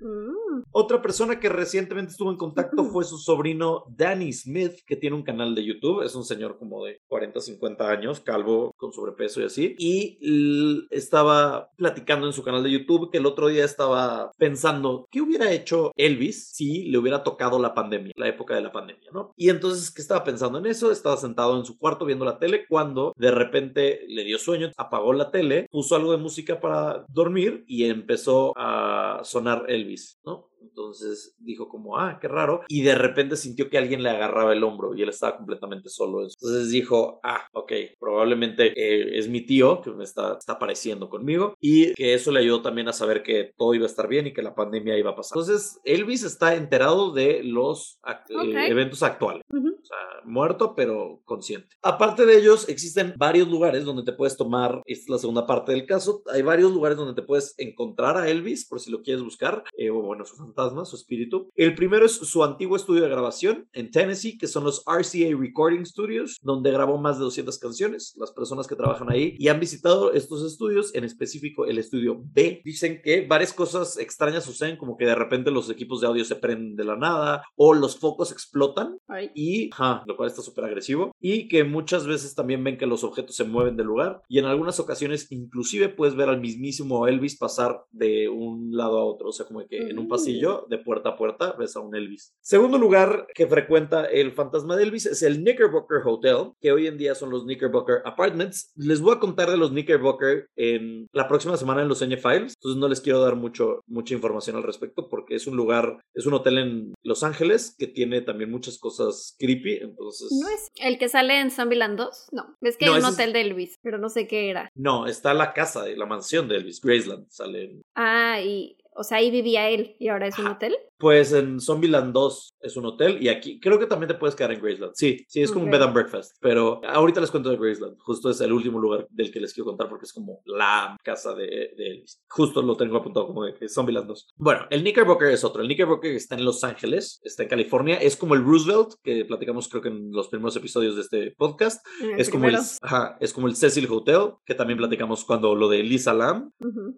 Mm. 0.01 0.40
Otra 0.73 1.03
persona 1.03 1.41
que 1.41 1.49
recientemente 1.49 2.13
estuvo 2.13 2.31
en 2.31 2.37
contacto 2.37 2.85
fue 2.85 3.05
su 3.05 3.19
sobrino 3.19 3.85
Danny 3.89 4.33
Smith, 4.33 4.85
que 4.87 4.97
tiene 4.97 5.17
un 5.17 5.25
canal 5.25 5.55
de 5.55 5.65
YouTube. 5.65 6.03
Es 6.03 6.15
un 6.15 6.25
señor 6.25 6.59
como 6.59 6.85
de 6.85 7.01
40, 7.09 7.41
50 7.41 7.91
años, 7.91 8.21
calvo, 8.21 8.73
con 8.77 8.93
sobrepeso 8.93 9.41
y 9.41 9.45
así. 9.45 9.75
Y 9.79 10.87
estaba 10.91 11.71
platicando 11.77 12.27
en 12.27 12.33
su 12.33 12.45
canal 12.45 12.63
de 12.63 12.71
YouTube 12.71 13.11
que 13.11 13.19
el 13.19 13.27
otro 13.27 13.49
día 13.49 13.65
estaba 13.65 14.31
pensando, 14.39 15.09
¿qué 15.11 15.21
hubiera 15.21 15.51
hecho 15.53 15.93
Elvis 15.97 16.51
si 16.53 16.85
le 16.85 16.99
hubiera 16.99 17.25
tocado 17.25 17.59
la 17.59 17.75
pandemia, 17.75 18.13
la 18.17 18.29
época 18.29 18.55
de 18.55 18.61
la 18.61 18.73
pandemia, 18.73 19.11
¿no? 19.13 19.33
Y 19.37 19.49
entonces, 19.49 19.91
¿qué 19.91 20.03
estaba 20.03 20.23
pensando 20.23 20.59
en 20.59 20.67
eso? 20.67 20.93
Estaba 20.93 21.17
sentado 21.17 21.59
en 21.59 21.65
su 21.65 21.79
cuarto 21.79 22.05
viendo 22.05 22.25
la 22.25 22.39
tele 22.39 22.67
cuando 22.69 23.13
de 23.17 23.31
repente 23.31 24.05
le 24.09 24.25
dio 24.25 24.39
sueño, 24.39 24.71
apagó 24.77 25.13
la 25.13 25.31
tele, 25.31 25.67
puso 25.71 25.97
algo 25.97 26.13
de 26.13 26.19
música 26.19 26.61
para 26.61 27.05
dormir 27.09 27.65
y 27.67 27.85
empezó 27.85 28.53
a 28.57 29.21
sonar 29.25 29.65
Elvis, 29.69 30.19
¿no? 30.25 30.51
Entonces 30.61 31.35
dijo 31.39 31.69
como, 31.69 31.99
ah, 31.99 32.19
qué 32.21 32.29
raro. 32.29 32.63
Y 32.69 32.83
de 32.83 32.95
repente 32.95 33.37
sintió 33.37 33.71
que 33.71 33.79
alguien 33.79 34.03
le 34.03 34.11
agarraba 34.11 34.53
el 34.53 34.63
hombro 34.65 34.95
y 34.95 35.03
él 35.03 35.09
estaba 35.09 35.37
completamente 35.37 35.89
solo. 35.89 36.23
Entonces 36.23 36.71
dijo, 36.71 37.21
ah, 37.23 37.47
ok, 37.53 37.73
probablemente 37.99 38.73
eh, 38.77 39.19
es 39.19 39.29
mi 39.29 39.45
tío 39.45 39.81
que 39.81 39.91
me 39.91 40.05
está, 40.05 40.37
está 40.39 40.55
apareciendo 40.55 41.09
conmigo. 41.09 41.55
Y 41.61 41.95
que 41.95 42.15
eso 42.15 42.31
le 42.33 42.41
ayudó 42.41 42.63
también 42.63 42.89
a 42.89 42.93
saber 42.93 43.23
que 43.23 43.53
todo 43.57 43.75
iba 43.75 43.85
a 43.85 43.89
estar 43.89 44.09
bien 44.09 44.27
y 44.27 44.33
que 44.33 44.43
la 44.43 44.55
pandemia 44.55 44.99
iba 44.99 45.11
a 45.11 45.17
pasar. 45.17 45.39
Entonces 45.39 45.81
Elvis 45.85 46.23
está 46.23 46.55
enterado 46.55 47.13
de 47.13 47.43
los 47.45 47.99
eh, 48.07 48.69
eventos 48.69 49.03
actuales. 49.03 49.43
O 49.51 49.85
sea, 49.85 49.97
muerto 50.25 50.75
pero 50.75 51.21
consciente. 51.25 51.69
Aparte 51.83 52.27
de 52.27 52.37
ellos, 52.39 52.69
existen 52.69 53.15
varios 53.17 53.49
lugares 53.49 53.85
donde 53.85 54.03
te 54.03 54.13
puedes 54.13 54.37
tomar, 54.37 54.83
esta 54.87 55.05
es 55.05 55.09
la 55.09 55.19
segunda 55.19 55.47
parte 55.47 55.73
del 55.73 55.87
caso, 55.87 56.23
hay 56.33 56.43
varios 56.43 56.73
lugares 56.73 56.97
donde 56.97 57.15
te 57.15 57.27
puedes 57.27 57.55
encontrar 57.59 58.17
a 58.17 58.29
Elvis 58.29 58.67
por 58.67 58.81
si 58.81 58.91
lo 58.91 59.03
quieres 59.03 59.23
buscar, 59.23 59.65
eh, 59.77 59.91
o 59.91 60.03
bueno, 60.03 60.25
su 60.25 60.37
fantasma, 60.51 60.85
su 60.85 60.97
espíritu. 60.97 61.51
El 61.55 61.75
primero 61.75 62.07
es 62.07 62.13
su 62.13 62.43
antiguo 62.45 62.77
estudio 62.77 63.03
de 63.03 63.09
grabación 63.09 63.69
en 63.73 63.91
Tennessee, 63.91 64.39
que 64.39 64.47
son 64.47 64.65
los 64.65 64.85
RCA 64.87 65.37
Recording 65.39 65.85
Studios, 65.85 66.39
donde 66.43 66.71
grabó 66.71 66.99
más 66.99 67.19
de 67.19 67.25
200 67.25 67.59
canciones. 67.59 68.15
Las 68.17 68.33
personas 68.33 68.67
que 68.67 68.77
trabajan 68.77 69.11
ahí 69.11 69.35
y 69.39 69.49
han 69.49 69.61
visitado 69.61 70.13
estos 70.13 70.45
estudios, 70.45 70.95
en 70.95 71.05
específico 71.05 71.67
el 71.67 71.79
estudio 71.79 72.23
B, 72.33 72.63
dicen 72.65 73.01
que 73.03 73.27
varias 73.27 73.53
cosas 73.53 73.99
extrañas 73.99 74.45
suceden, 74.45 74.77
como 74.77 74.97
que 74.97 75.07
de 75.07 75.15
repente 75.15 75.51
los 75.51 75.71
equipos 75.71 76.01
de 76.01 76.07
audio 76.07 76.25
se 76.25 76.37
prenden 76.37 76.77
de 76.77 76.85
la 76.85 76.97
nada 76.97 77.43
o 77.57 77.75
los 77.75 77.99
focos 77.99 78.33
explotan 78.33 78.99
y, 79.35 79.71
ajá, 79.73 80.03
lo 80.07 80.17
cual 80.17 80.29
está 80.29 80.43
súper 80.43 80.65
agresivo 80.65 81.13
y 81.21 81.49
que 81.49 81.65
muchas 81.65 82.07
veces 82.07 82.35
también 82.35 82.63
ven 82.65 82.79
que 82.79 82.87
los 82.87 83.05
objetos 83.05 83.37
se 83.37 83.45
mueven 83.45 83.77
del 83.77 83.87
lugar 83.87 84.23
y 84.29 84.39
en 84.39 84.45
algunas 84.45 84.81
ocasiones 84.81 85.31
inclusive 85.31 85.89
puedes 85.89 86.15
ver 86.15 86.29
al 86.29 86.41
mismísimo 86.41 87.07
Elvis 87.07 87.37
pasar 87.37 87.85
de 87.91 88.29
un 88.29 88.77
lado 88.77 88.99
a 88.99 89.05
otro, 89.05 89.29
o 89.29 89.33
sea, 89.33 89.47
como 89.47 89.67
que 89.67 89.79
en 89.91 89.99
un 89.99 90.09
pasillo 90.09 90.40
de 90.69 90.79
puerta 90.79 91.11
a 91.11 91.17
puerta 91.17 91.53
ves 91.59 91.77
a 91.77 91.81
un 91.81 91.95
Elvis. 91.95 92.35
Segundo 92.41 92.79
lugar 92.79 93.27
que 93.35 93.47
frecuenta 93.47 94.07
el 94.07 94.33
fantasma 94.33 94.77
de 94.77 94.85
Elvis 94.85 95.07
es 95.07 95.23
el 95.23 95.39
Knickerbocker 95.39 96.01
Hotel, 96.05 96.53
que 96.61 96.73
hoy 96.73 96.87
en 96.87 96.97
día 96.97 97.15
son 97.15 97.31
los 97.31 97.45
Knickerbocker 97.45 98.03
Apartments. 98.05 98.73
Les 98.77 99.01
voy 99.01 99.15
a 99.15 99.19
contar 99.19 99.51
de 99.51 99.57
los 99.57 99.71
Knickerbocker 99.71 100.49
en 100.57 101.07
la 101.13 101.29
próxima 101.29 101.57
semana 101.57 101.83
en 101.83 101.89
los 101.89 102.03
N 102.03 102.17
Files, 102.17 102.55
entonces 102.57 102.79
no 102.79 102.89
les 102.89 103.01
quiero 103.01 103.21
dar 103.21 103.37
mucho, 103.37 103.83
mucha 103.87 104.15
información 104.15 104.57
al 104.57 104.63
respecto 104.63 105.09
porque 105.09 105.35
es 105.35 105.47
un 105.47 105.57
lugar, 105.57 106.01
es 106.15 106.27
un 106.27 106.35
hotel 106.35 106.59
en 106.59 106.95
Los 107.03 107.23
Ángeles 107.23 107.75
que 107.79 107.87
tiene 107.87 108.23
también 108.23 108.51
muchas 108.51 108.79
cosas 108.79 109.37
creepy, 109.39 109.79
entonces... 109.83 110.29
¿No 110.41 110.49
es 110.49 110.71
el 110.77 110.99
que 110.99 111.09
sale 111.09 111.39
en 111.39 111.51
Zombieland 111.51 111.99
2? 111.99 112.29
No, 112.33 112.57
es 112.63 112.77
que 112.77 112.87
hay 112.87 112.99
un 112.99 113.05
hotel 113.05 113.33
de 113.33 113.43
Elvis, 113.43 113.79
pero 113.83 113.99
no 113.99 114.09
sé 114.09 114.27
qué 114.27 114.51
era. 114.51 114.71
No, 114.75 115.07
está 115.07 115.35
la 115.35 115.53
casa, 115.53 115.87
la 115.89 116.07
mansión 116.07 116.49
de 116.49 116.57
Elvis, 116.57 116.81
Graceland, 116.81 117.27
sale 117.29 117.65
en... 117.65 117.83
Ah, 117.95 118.41
y 118.41 118.77
o 118.95 119.05
sea, 119.05 119.19
ahí 119.19 119.31
vivía 119.31 119.69
él 119.69 119.97
y 119.99 120.09
ahora 120.09 120.27
es 120.27 120.39
un 120.39 120.47
hotel. 120.47 120.77
Pues 121.01 121.33
en 121.33 121.61
Zombieland 121.61 122.13
2 122.13 122.57
es 122.61 122.77
un 122.77 122.87
hotel 122.87 123.19
y 123.23 123.29
aquí 123.29 123.59
creo 123.59 123.79
que 123.79 123.87
también 123.87 124.09
te 124.09 124.15
puedes 124.15 124.37
quedar 124.37 124.53
en 124.53 124.61
Graceland. 124.61 124.93
Sí, 124.95 125.25
sí, 125.29 125.41
es 125.43 125.51
como 125.51 125.65
un 125.65 125.71
bed 125.71 125.83
and 125.83 125.95
breakfast. 125.95 126.37
Pero 126.41 126.81
ahorita 126.87 127.21
les 127.21 127.31
cuento 127.31 127.51
de 127.51 127.57
Graceland. 127.57 127.97
Justo 127.99 128.31
es 128.31 128.41
el 128.41 128.53
último 128.53 128.79
lugar 128.79 129.07
del 129.11 129.33
que 129.33 129.41
les 129.41 129.53
quiero 129.53 129.71
contar 129.71 129.89
porque 129.89 130.05
es 130.05 130.13
como 130.13 130.41
la 130.45 130.97
casa 131.03 131.35
de, 131.35 131.73
de 131.77 131.87
Elvis. 131.87 132.21
Justo 132.29 132.63
lo 132.63 132.77
tengo 132.77 132.99
apuntado 132.99 133.27
como 133.27 133.45
de 133.45 133.69
Zombieland 133.69 134.07
2. 134.09 134.29
Bueno, 134.37 134.67
el 134.71 134.83
Knickerbocker 134.83 135.29
es 135.29 135.43
otro. 135.43 135.63
El 135.63 135.69
Knickerbocker 135.69 136.13
está 136.13 136.37
en 136.37 136.45
Los 136.45 136.63
Ángeles, 136.65 137.21
está 137.25 137.43
en 137.45 137.49
California. 137.49 137.97
Es 137.97 138.17
como 138.17 138.35
el 138.35 138.45
Roosevelt 138.45 138.95
que 139.03 139.25
platicamos 139.25 139.69
creo 139.69 139.83
que 139.83 139.89
en 139.89 140.13
los 140.13 140.29
primeros 140.29 140.55
episodios 140.57 140.97
de 140.97 141.03
este 141.03 141.35
podcast. 141.37 141.85
es 142.17 142.29
como 142.31 142.47
el, 142.47 142.57
ajá, 142.83 143.17
es 143.21 143.33
como 143.33 143.49
el 143.49 143.57
Cecil 143.57 143.89
Hotel 143.91 144.35
que 144.45 144.55
también 144.55 144.79
platicamos 144.79 145.25
cuando 145.25 145.55
lo 145.55 145.69
de 145.69 145.83
Lisa 145.83 146.13
Lam. 146.13 146.53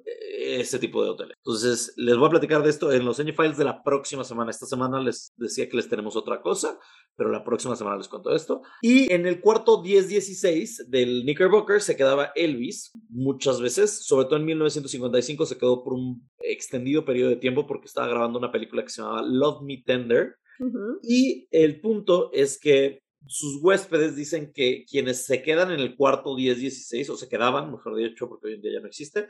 E, 0.05 0.61
ese 0.61 0.79
tipo 0.79 1.03
de 1.03 1.11
hoteles. 1.11 1.37
Entonces, 1.39 1.95
les 1.97 2.17
voy 2.17 2.27
a 2.27 2.31
platicar 2.31 2.63
de 2.63 2.71
esto 2.71 2.93
en 2.93 3.05
los 3.05 3.17
Files 3.17 3.57
de 3.57 3.65
la 3.65 3.83
próxima 3.93 4.25
semana. 4.25 4.51
Esta 4.51 4.65
semana 4.65 5.01
les 5.01 5.35
decía 5.37 5.69
que 5.69 5.77
les 5.77 5.87
tenemos 5.87 6.17
otra 6.17 6.41
cosa, 6.41 6.79
pero 7.15 7.31
la 7.31 7.45
próxima 7.45 7.77
semana 7.77 7.99
les 7.99 8.09
cuento 8.09 8.35
esto. 8.35 8.63
Y 8.81 9.13
en 9.13 9.27
el 9.27 9.43
cuarto 9.43 9.83
10-16 9.83 10.87
del 10.87 11.23
Knickerbocker 11.25 11.83
se 11.83 11.95
quedaba 11.95 12.33
Elvis 12.35 12.91
muchas 13.11 13.61
veces, 13.61 14.07
sobre 14.07 14.25
todo 14.25 14.37
en 14.37 14.47
1955 14.47 15.45
se 15.45 15.59
quedó 15.59 15.85
por 15.85 15.93
un 15.93 16.27
extendido 16.39 17.05
periodo 17.05 17.29
de 17.29 17.37
tiempo 17.37 17.67
porque 17.67 17.87
estaba 17.87 18.09
grabando 18.09 18.39
una 18.39 18.51
película 18.51 18.83
que 18.83 18.89
se 18.89 19.03
llamaba 19.03 19.23
Love 19.23 19.63
Me 19.63 19.83
Tender. 19.85 20.37
Y 21.03 21.49
el 21.51 21.81
punto 21.81 22.33
es 22.33 22.59
que 22.59 23.03
sus 23.27 23.63
huéspedes 23.63 24.17
dicen 24.17 24.53
que 24.55 24.87
quienes 24.89 25.27
se 25.27 25.43
quedan 25.43 25.71
en 25.71 25.81
el 25.81 25.97
cuarto 25.97 26.35
10-16, 26.35 27.11
o 27.11 27.17
se 27.17 27.29
quedaban, 27.29 27.71
mejor 27.71 27.97
dicho, 27.97 28.29
porque 28.29 28.47
hoy 28.49 28.55
en 28.55 28.63
día 28.63 28.73
ya 28.75 28.81
no 28.81 28.87
existe, 28.87 29.29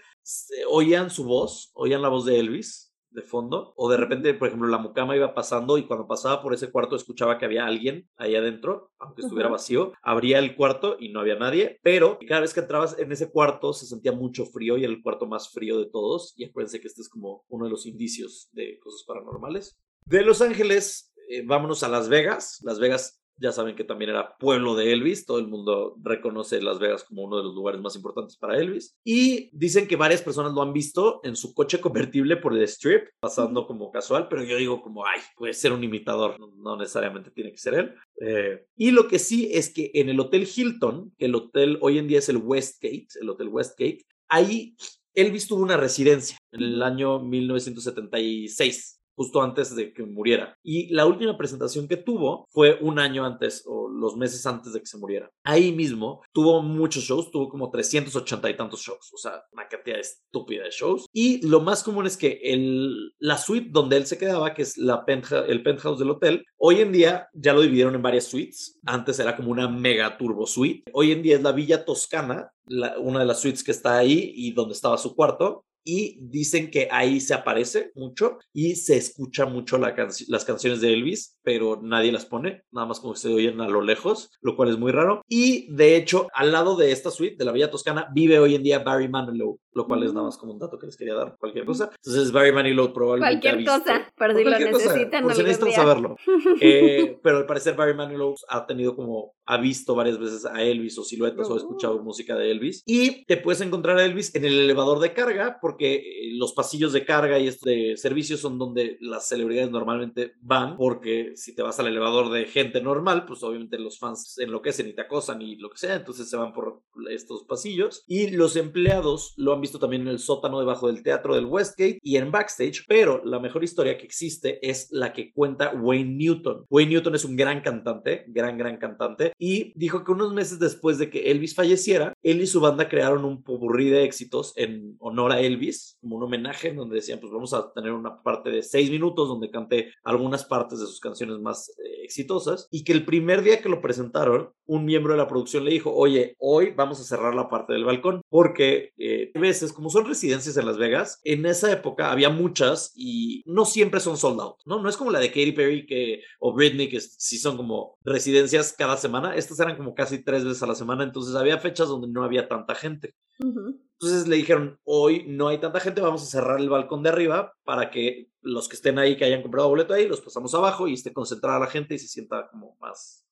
oían 0.69 1.11
su 1.11 1.25
voz, 1.25 1.71
oían 1.75 2.03
la 2.03 2.09
voz 2.09 2.27
de 2.27 2.39
Elvis 2.39 2.91
de 3.13 3.23
fondo, 3.23 3.73
o 3.77 3.91
de 3.91 3.97
repente, 3.97 4.35
por 4.35 4.49
ejemplo, 4.49 4.69
la 4.69 4.79
mucama 4.79 5.17
iba 5.17 5.35
pasando 5.35 5.79
y 5.79 5.87
cuando 5.87 6.07
pasaba 6.07 6.43
por 6.43 6.55
ese 6.55 6.71
cuarto 6.71 6.97
escuchaba 6.97 7.39
que 7.39 7.45
había 7.45 7.67
alguien 7.67 8.09
ahí 8.17 8.35
adentro, 8.35 8.91
aunque 8.99 9.23
estuviera 9.23 9.49
vacío, 9.49 9.93
abría 10.03 10.39
el 10.39 10.57
cuarto 10.57 10.97
y 10.99 11.11
no 11.11 11.21
había 11.21 11.37
nadie, 11.37 11.79
pero 11.83 12.19
cada 12.27 12.41
vez 12.41 12.55
que 12.55 12.61
entrabas 12.61 12.99
en 12.99 13.13
ese 13.13 13.31
cuarto 13.31 13.73
se 13.73 13.87
sentía 13.87 14.13
mucho 14.13 14.47
frío 14.47 14.77
y 14.77 14.85
era 14.85 14.93
el 14.93 15.03
cuarto 15.03 15.27
más 15.27 15.51
frío 15.51 15.79
de 15.79 15.91
todos, 15.91 16.35
y 16.37 16.45
acuérdense 16.45 16.81
que 16.81 16.89
este 16.89 17.03
es 17.03 17.09
como 17.09 17.45
uno 17.49 17.67
de 17.67 17.71
los 17.71 17.87
indicios 17.87 18.49
de 18.53 18.79
cosas 18.81 19.05
paranormales. 19.07 19.79
De 20.05 20.23
Los 20.23 20.43
Ángeles, 20.43 21.13
eh, 21.29 21.43
vámonos 21.47 21.83
a 21.83 21.89
Las 21.89 22.09
Vegas. 22.09 22.61
Las 22.63 22.79
Vegas 22.79 23.22
ya 23.43 23.52
saben 23.52 23.74
que 23.74 23.85
también 23.85 24.10
era 24.10 24.36
pueblo 24.39 24.77
de 24.77 24.93
Elvis, 24.93 25.27
todo 25.27 25.39
el 25.39 25.48
mundo 25.48 25.97
reconoce 26.02 26.62
Las 26.62 26.78
Vegas 26.78 27.05
como 27.05 27.24
uno 27.24 27.39
de 27.39 27.44
los 27.44 27.55
lugares 27.55 27.81
más 27.81 27.97
importantes 27.97 28.36
para 28.36 28.59
Elvis. 28.59 28.97
Y 29.05 29.51
dicen 29.52 29.89
que 29.89 29.97
varias 29.97 30.23
personas 30.23 30.52
lo 30.52 30.62
han 30.62 30.73
visto 30.73 31.20
en 31.24 31.35
su 31.35 31.52
coche 31.52 31.81
convertible 31.81 32.36
por 32.36 32.56
el 32.56 32.62
strip, 32.62 33.09
pasando 33.20 33.66
como 33.66 33.90
casual, 33.90 34.28
pero 34.28 34.44
yo 34.44 34.56
digo 34.56 34.81
como, 34.81 35.05
ay, 35.05 35.20
puede 35.36 35.55
ser 35.55 35.73
un 35.73 35.82
imitador, 35.82 36.36
no, 36.39 36.77
necesariamente 36.77 37.31
tiene 37.32 37.51
que 37.51 37.59
ser 37.59 37.74
él. 37.74 37.94
Eh, 38.20 38.66
y 38.77 38.93
lo 38.93 39.09
que 39.09 39.19
sí 39.19 39.51
es 39.52 39.73
que 39.73 39.90
en 39.94 40.09
el 40.09 40.20
Hotel 40.20 40.47
Hilton, 40.47 41.12
que 41.19 41.27
el 41.27 41.35
hotel 41.35 41.78
hoy 41.81 41.98
en 41.98 42.06
día 42.06 42.20
es 42.20 42.28
el 42.28 42.36
Westgate, 42.36 43.09
el 43.20 43.28
Hotel 43.28 43.48
Westgate, 43.48 44.06
ahí 44.28 44.77
Elvis 45.14 45.47
tuvo 45.47 45.62
una 45.62 45.77
residencia 45.77 46.39
en 46.52 46.62
el 46.62 46.82
año 46.82 47.19
1976 47.19 49.02
justo 49.15 49.43
antes 49.43 49.75
de 49.75 49.93
que 49.93 50.05
muriera. 50.05 50.57
Y 50.63 50.93
la 50.95 51.07
última 51.07 51.37
presentación 51.37 51.89
que 51.89 51.97
tuvo 51.97 52.47
fue 52.51 52.79
un 52.81 52.99
año 52.99 53.25
antes 53.25 53.63
o 53.67 53.89
los 53.89 54.17
meses 54.17 54.45
antes 54.47 54.73
de 54.73 54.81
que 54.81 54.87
se 54.87 54.99
muriera. 54.99 55.31
Ahí 55.45 55.73
mismo 55.73 56.23
tuvo 56.33 56.63
muchos 56.63 57.05
shows, 57.05 57.31
tuvo 57.31 57.49
como 57.49 57.71
380 57.71 58.51
y 58.51 58.57
tantos 58.57 58.81
shows, 58.81 59.11
o 59.13 59.17
sea, 59.17 59.45
una 59.53 59.69
cantidad 59.69 59.99
estúpida 59.99 60.65
de 60.65 60.71
shows. 60.71 61.07
Y 61.13 61.47
lo 61.47 61.61
más 61.61 61.83
común 61.83 62.07
es 62.07 62.17
que 62.17 62.41
el, 62.43 63.15
la 63.19 63.39
suite 63.39 63.69
donde 63.71 63.97
él 63.97 64.07
se 64.07 64.19
quedaba, 64.19 64.55
que 64.55 64.63
es 64.63 64.77
la 64.79 65.05
el 65.47 65.63
penthouse 65.63 65.99
del 65.99 66.11
hotel, 66.11 66.45
hoy 66.57 66.81
en 66.81 66.93
día 66.93 67.29
ya 67.33 67.53
lo 67.53 67.61
dividieron 67.61 67.95
en 67.95 68.03
varias 68.03 68.25
suites. 68.25 68.79
Antes 68.85 69.19
era 69.19 69.37
como 69.37 69.51
una 69.51 69.69
mega 69.69 70.17
turbo 70.17 70.47
suite. 70.47 70.85
Hoy 70.93 71.13
en 71.13 71.23
día 71.23 71.37
es 71.37 71.43
la 71.43 71.53
Villa 71.53 71.85
Toscana, 71.85 72.53
una 72.99 73.21
de 73.21 73.27
las 73.27 73.41
suites 73.41 73.63
que 73.63 73.73
está 73.73 73.99
ahí 73.99 74.33
y 74.35 74.53
donde 74.53 74.75
estaba 74.75 74.97
su 74.97 75.15
cuarto 75.15 75.65
y 75.85 76.19
dicen 76.21 76.71
que 76.71 76.89
ahí 76.91 77.21
se 77.21 77.35
aparece 77.35 77.93
mucho 77.95 78.39
y 78.53 78.77
se 78.77 78.97
escucha 78.97 79.47
mucho 79.47 79.79
la 79.79 79.95
las 80.29 80.45
canciones 80.45 80.81
de 80.81 80.93
Elvis, 80.93 81.39
pero 81.43 81.81
nadie 81.83 82.13
las 82.13 82.27
pone, 82.27 82.63
nada 82.71 82.87
más 82.87 83.01
como 83.01 83.15
que 83.15 83.21
se 83.21 83.29
oyen 83.29 83.61
a 83.61 83.69
lo 83.69 83.83
lejos, 83.83 84.31
lo 84.41 84.57
cual 84.57 84.71
es 84.71 84.79
muy 84.79 84.93
raro. 84.93 85.23
Y 85.29 85.73
de 85.75 85.97
hecho, 85.97 86.29
al 86.35 86.53
lado 86.53 86.77
de 86.77 86.93
esta 86.93 87.11
suite 87.11 87.37
de 87.37 87.45
la 87.45 87.53
Villa 87.53 87.71
Toscana 87.71 88.09
vive 88.15 88.39
hoy 88.39 88.55
en 88.55 88.63
día 88.63 88.79
Barry 88.81 89.09
Manilow, 89.09 89.59
lo 89.74 89.86
cual 89.86 90.03
es 90.03 90.12
nada 90.12 90.27
más 90.27 90.36
como 90.36 90.53
un 90.53 90.59
dato 90.59 90.78
que 90.78 90.86
les 90.86 90.97
quería 90.97 91.15
dar, 91.15 91.36
cualquier 91.39 91.65
cosa. 91.65 91.90
Entonces 91.97 92.32
Barry 92.32 92.53
Manilow 92.53 92.93
probablemente 92.93 93.49
Cualquier 93.49 93.65
cosa, 93.65 94.12
pero 94.16 94.36
si 94.36 94.44
lo 94.44 94.51
necesitan. 94.59 95.24
Por 95.24 95.35
si 95.35 95.43
necesitan 95.43 95.73
saberlo. 95.73 96.16
Eh, 96.61 97.19
pero 97.23 97.39
al 97.39 97.47
parecer 97.47 97.74
Barry 97.74 97.94
Manilow 97.94 98.35
ha 98.49 98.66
tenido 98.66 98.94
como, 98.94 99.35
ha 99.47 99.57
visto 99.57 99.94
varias 99.94 100.19
veces 100.19 100.44
a 100.44 100.62
Elvis 100.62 100.99
o 100.99 101.05
siluetas 101.05 101.49
o 101.49 101.55
ha 101.55 101.57
escuchado 101.57 101.97
oh. 101.97 102.03
música 102.03 102.36
de 102.36 102.51
Elvis. 102.51 102.82
Y 102.86 103.24
te 103.24 103.36
puedes 103.36 103.61
encontrar 103.61 103.99
a 103.99 104.05
Elvis 104.05 104.35
en 104.35 104.44
el 104.44 104.59
elevador 104.59 105.01
de 105.01 105.12
carga 105.12 105.59
porque 105.61 105.94
eh, 105.94 106.03
los 106.35 106.53
pasillos 106.53 106.93
de 106.93 107.05
carga 107.05 107.39
y 107.39 107.49
este 107.49 107.97
servicios 107.97 108.40
son 108.40 108.59
donde 108.59 108.99
las 109.01 109.28
celebridades 109.28 109.70
normalmente 109.70 110.32
van 110.40 110.77
porque 110.77 111.32
si 111.36 111.55
te 111.55 111.62
vas 111.62 111.78
al 111.81 111.89
elevador 111.89 112.31
de 112.31 112.44
gente 112.44 112.81
normal, 112.81 113.24
pues 113.27 113.43
obviamente 113.43 113.78
los 113.78 113.99
fans 113.99 114.39
enloquecen 114.39 114.89
y 114.89 114.94
te 114.94 115.03
acosan 115.03 115.43
y 115.43 115.57
lo 115.57 115.70
que 115.70 115.78
sea, 115.78 115.94
entonces 115.94 116.28
se 116.28 116.36
van 116.36 116.53
por 116.53 116.82
estos 117.11 117.44
pasillos. 117.44 118.05
Y 118.07 118.31
los 118.31 118.57
empleados 118.57 119.35
lo 119.36 119.55
han 119.55 119.62
visto 119.63 119.79
también 119.79 120.03
en 120.03 120.09
el 120.09 120.19
sótano 120.19 120.61
debajo 120.61 120.89
del 120.89 121.03
teatro 121.03 121.35
del 121.35 121.47
Westgate 121.47 121.99
y 122.03 122.17
en 122.17 122.31
backstage. 122.31 122.85
Pero 122.87 123.25
la 123.25 123.39
mejor 123.39 123.65
historia 123.65 123.97
que 123.97 124.05
existe 124.05 124.59
es 124.69 124.89
la 124.91 125.15
que 125.15 125.33
cuenta 125.33 125.73
Wayne 125.73 126.17
Newton. 126.17 126.67
Wayne 126.69 126.93
Newton 126.93 127.15
es 127.15 127.25
un 127.25 127.37
gran 127.37 127.63
cantante, 127.63 128.25
gran, 128.29 128.59
gran 128.59 128.77
cantante. 128.77 129.33
Y 129.39 129.73
dijo 129.75 130.05
que 130.05 130.13
unos 130.13 130.35
meses 130.35 130.59
después 130.59 130.99
de 130.99 131.09
que 131.09 131.31
Elvis 131.31 131.55
falleciera, 131.55 132.13
él 132.23 132.43
y 132.43 132.47
su 132.47 132.61
banda 132.61 132.89
crearon 132.89 133.25
un 133.25 133.43
popurrí 133.43 133.89
de 133.89 134.05
éxitos 134.05 134.53
en 134.57 134.97
honor 134.99 135.33
a 135.33 135.41
Elvis, 135.41 135.97
como 136.01 136.17
un 136.17 136.25
homenaje, 136.25 136.69
en 136.69 136.77
donde 136.77 136.97
decían, 136.97 137.21
pues 137.21 137.33
vamos 137.33 137.55
a 137.55 137.73
tener 137.73 137.93
una 137.93 138.23
parte 138.23 138.51
de 138.51 138.63
seis 138.63 138.91
minutos 138.91 139.29
donde 139.29 139.51
cante 139.51 139.93
algunas 140.05 140.45
partes 140.45 140.81
de 140.81 140.87
sus 140.87 141.01
canciones 141.01 141.39
más 141.39 141.71
eh, 141.71 142.05
exitosas. 142.05 142.69
Y 142.71 142.85
que 142.85 142.93
el 142.93 143.05
primer 143.05 143.43
día 143.43 143.63
que 143.63 143.69
lo 143.69 143.81
presentaron, 143.81 144.51
un 144.67 144.85
miembro 144.85 145.13
de 145.13 145.19
la 145.19 145.29
producción 145.29 145.65
le 145.65 145.71
dijo, 145.71 145.93
oye, 145.95 146.37
hoy 146.39 146.73
vamos 146.75 147.01
a 147.01 147.05
cerrar 147.05 147.35
la 147.35 147.49
parte 147.49 147.73
del 147.73 147.85
balcón, 147.85 148.23
porque 148.29 148.93
eh, 148.99 149.31
veces, 149.53 149.73
como 149.73 149.91
son 149.91 150.07
residencias 150.07 150.57
en 150.57 150.66
Las 150.66 150.79
Vegas, 150.79 151.20
en 151.24 151.45
esa 151.45 151.70
época 151.70 152.11
había 152.11 152.31
muchas 152.31 152.93
y 152.95 153.43
no 153.47 153.65
siempre 153.65 154.01
son 154.01 154.16
sold 154.16 154.41
out, 154.41 154.57
¿no? 154.65 154.83
No 154.83 154.89
es 154.89 154.97
como 154.97 155.11
la 155.11 155.20
de 155.20 155.29
Katy 155.29 155.53
Perry 155.53 155.87
que, 155.87 156.23
o 156.41 156.55
Britney, 156.55 156.89
que 156.89 157.01
sí 157.01 157.39
son 157.39 157.57
como 157.57 157.99
residencias 158.03 158.73
cada 158.73 158.97
semana, 158.97 159.37
estas 159.37 159.61
eran 159.61 159.77
como 159.77 159.95
casi 159.95 160.24
tres 160.24 160.45
veces 160.45 160.62
a 160.62 160.66
la 160.66 160.74
semana, 160.74 161.05
entonces 161.05 161.35
había 161.35 161.59
fechas 161.59 161.89
donde 161.89 162.09
no 162.09 162.24
había 162.24 162.49
tanta 162.49 162.74
gente. 162.74 163.15
Entonces 163.39 164.27
le 164.27 164.37
dijeron, 164.37 164.79
hoy 164.85 165.24
no 165.29 165.49
hay 165.49 165.59
tanta 165.59 165.81
gente, 165.81 166.01
vamos 166.01 166.23
a 166.23 166.27
cerrar 166.27 166.59
el 166.59 166.70
balcón 166.70 167.03
de 167.03 167.11
arriba 167.11 167.53
para 167.65 167.91
que 167.91 168.31
los 168.41 168.69
que 168.69 168.77
estén 168.77 168.99
ahí, 168.99 169.16
que 169.16 169.24
hayan 169.24 169.43
comprado 169.43 169.69
boleto 169.69 169.95
ahí, 169.95 170.09
los 170.09 170.20
pasamos 170.20 170.55
abajo 170.55 170.89
y 170.89 170.95
esté 170.95 171.12
concentrada 171.12 171.61
la 171.61 171.66
gente 171.66 171.95
y 171.95 171.99
se 171.99 172.09
sienta 172.09 172.49
como 172.51 172.77
más 172.81 173.27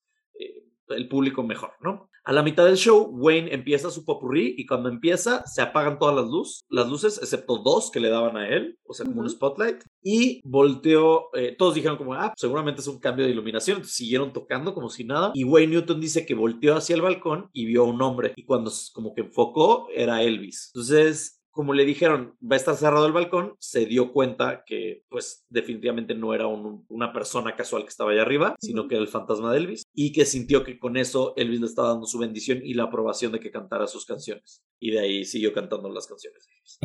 el 0.93 1.07
público 1.07 1.43
mejor, 1.43 1.71
¿no? 1.81 2.09
A 2.23 2.33
la 2.33 2.43
mitad 2.43 2.65
del 2.65 2.77
show, 2.77 3.09
Wayne 3.11 3.51
empieza 3.51 3.89
su 3.89 4.05
popurrí 4.05 4.53
y 4.55 4.67
cuando 4.67 4.89
empieza 4.89 5.43
se 5.47 5.61
apagan 5.61 5.97
todas 5.97 6.15
las 6.15 6.25
luces, 6.25 6.65
las 6.69 6.87
luces, 6.87 7.17
excepto 7.17 7.57
dos 7.57 7.89
que 7.89 7.99
le 7.99 8.09
daban 8.09 8.37
a 8.37 8.47
él, 8.47 8.77
o 8.85 8.93
sea, 8.93 9.07
como 9.07 9.21
un 9.21 9.29
spotlight, 9.29 9.83
y 10.03 10.39
volteó, 10.43 11.33
eh, 11.33 11.55
todos 11.57 11.73
dijeron 11.73 11.97
como, 11.97 12.13
ah, 12.13 12.33
seguramente 12.37 12.81
es 12.81 12.87
un 12.87 12.99
cambio 12.99 13.25
de 13.25 13.31
iluminación, 13.31 13.83
siguieron 13.85 14.33
tocando 14.33 14.75
como 14.75 14.89
si 14.89 15.03
nada, 15.03 15.31
y 15.33 15.45
Wayne 15.45 15.73
Newton 15.73 15.99
dice 15.99 16.25
que 16.25 16.35
volteó 16.35 16.75
hacia 16.75 16.95
el 16.95 17.01
balcón 17.01 17.49
y 17.53 17.65
vio 17.65 17.81
a 17.81 17.87
un 17.87 18.01
hombre, 18.01 18.33
y 18.35 18.45
cuando 18.45 18.71
como 18.93 19.15
que 19.15 19.21
enfocó 19.21 19.87
era 19.95 20.21
Elvis. 20.21 20.71
Entonces, 20.75 21.40
como 21.51 21.73
le 21.73 21.85
dijeron, 21.85 22.37
va 22.41 22.55
a 22.55 22.57
estar 22.57 22.75
cerrado 22.75 23.05
el 23.05 23.11
balcón, 23.11 23.55
se 23.59 23.85
dio 23.85 24.13
cuenta 24.13 24.63
que 24.65 25.03
pues 25.09 25.45
definitivamente 25.49 26.15
no 26.15 26.33
era 26.33 26.47
una 26.47 27.13
persona 27.13 27.55
casual 27.55 27.83
que 27.83 27.89
estaba 27.89 28.11
allá 28.11 28.21
arriba, 28.21 28.55
sino 28.59 28.87
que 28.87 28.95
era 28.95 29.03
el 29.03 29.09
fantasma 29.09 29.51
de 29.51 29.59
Elvis 29.59 29.83
y 29.93 30.13
que 30.13 30.25
sintió 30.25 30.63
que 30.63 30.79
con 30.79 30.97
eso 30.97 31.33
Elvis 31.35 31.59
le 31.59 31.67
estaba 31.67 31.89
dando 31.89 32.05
su 32.05 32.17
bendición 32.17 32.61
y 32.63 32.73
la 32.73 32.83
aprobación 32.83 33.31
de 33.31 33.39
que 33.39 33.51
cantara 33.51 33.87
sus 33.87 34.05
canciones. 34.05 34.63
Y 34.79 34.91
de 34.91 34.99
ahí 34.99 35.25
siguió 35.25 35.53
cantando 35.53 35.89
las 35.89 36.07
canciones 36.07 36.45
de 36.45 36.53
Elvis. 36.53 36.79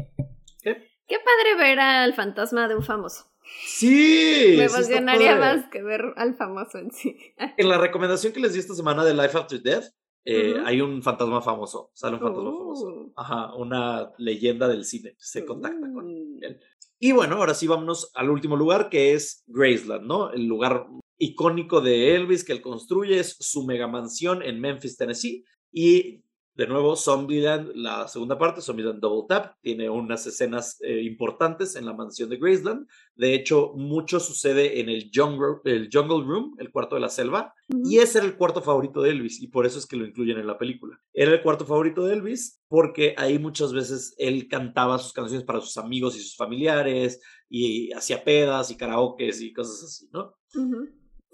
¿Qué? 0.61 0.97
Qué 1.07 1.19
padre 1.19 1.57
ver 1.57 1.79
al 1.79 2.15
fantasma 2.15 2.67
de 2.67 2.75
un 2.75 2.83
famoso. 2.83 3.31
Sí. 3.65 4.55
Me 4.57 4.65
emocionaría 4.65 5.37
más 5.37 5.69
que 5.71 5.83
ver 5.83 6.03
al 6.17 6.37
famoso 6.37 6.79
en 6.79 6.91
sí. 6.91 7.17
en 7.39 7.69
la 7.69 7.79
recomendación 7.79 8.33
que 8.33 8.41
les 8.41 8.55
di 8.55 8.59
esta 8.59 8.75
semana 8.75 9.05
de 9.05 9.15
Life 9.15 9.39
After 9.39 9.63
Death, 9.63 9.85
eh, 10.27 10.57
hay 10.65 10.81
un 10.81 11.03
fantasma 11.05 11.41
famoso, 11.41 11.91
sale 11.95 12.17
un 12.17 12.21
fantasma 12.21 12.51
famoso. 12.51 12.87
Oh. 12.87 13.13
Ajá, 13.15 13.55
una 13.55 14.13
leyenda 14.19 14.67
del 14.67 14.85
cine. 14.85 15.15
Se 15.19 15.47
contacta 15.47 15.93
con 15.93 16.11
él. 16.43 16.61
Y 16.99 17.13
bueno, 17.13 17.37
ahora 17.37 17.55
sí 17.55 17.69
vámonos 17.69 18.11
al 18.15 18.31
último 18.31 18.57
lugar 18.57 18.89
que 18.91 19.13
es 19.13 19.45
Graceland, 19.47 20.05
¿no? 20.05 20.33
El 20.33 20.47
lugar 20.47 20.89
icónico 21.19 21.81
de 21.81 22.17
Elvis 22.17 22.43
que 22.43 22.53
él 22.53 22.61
construye 22.61 23.21
es 23.21 23.37
su 23.39 23.65
mega 23.65 23.87
mansión 23.87 24.43
en 24.43 24.61
Memphis, 24.61 24.97
Tennessee. 24.97 25.45
Y 25.71 26.25
de 26.57 26.67
nuevo, 26.67 26.97
Zombieland, 26.97 27.73
la 27.75 28.09
segunda 28.09 28.39
parte, 28.39 28.63
Zombieland 28.63 29.01
Double 29.01 29.27
Tap, 29.29 29.57
tiene 29.61 29.91
unas 29.91 30.27
escenas 30.27 30.79
eh, 30.81 31.03
importantes 31.03 31.77
en 31.77 31.85
la 31.85 31.93
mansión 31.93 32.31
de 32.31 32.39
Graceland. 32.39 32.89
De 33.15 33.35
hecho, 33.35 33.73
mucho 33.77 34.21
sucede 34.21 34.81
en 34.81 34.89
el 34.89 35.11
jungle, 35.15 35.61
el 35.65 35.91
jungle 35.93 36.25
Room, 36.25 36.57
el 36.59 36.71
cuarto 36.71 36.95
de 36.95 37.03
la 37.03 37.11
selva, 37.11 37.53
y 37.85 37.99
ese 37.99 38.19
era 38.19 38.27
el 38.27 38.37
cuarto 38.37 38.63
favorito 38.63 39.03
de 39.03 39.11
Elvis, 39.11 39.43
y 39.43 39.49
por 39.49 39.67
eso 39.67 39.79
es 39.79 39.87
que 39.87 39.97
lo 39.97 40.07
incluyen 40.07 40.39
en 40.39 40.47
la 40.47 40.57
película. 40.57 40.99
Era 41.13 41.33
el 41.33 41.43
cuarto 41.43 41.67
favorito 41.67 42.05
de 42.05 42.15
Elvis 42.15 42.63
porque 42.69 43.15
ahí 43.19 43.39
muchas 43.39 43.73
veces 43.73 44.15
él 44.19 44.49
cantaba 44.49 44.99
sus 44.99 45.13
canciones 45.13 45.45
para 45.45 45.61
sus 45.61 45.77
amigos 45.77 46.17
y 46.17 46.21
sus 46.21 46.37
familiares, 46.37 47.21
y 47.49 47.93
hacía 47.93 48.25
pedas 48.25 48.71
y 48.71 48.77
karaokes 48.77 49.41
y 49.41 49.53
cosas 49.53 49.83
así, 49.85 50.09
¿no? 50.13 50.35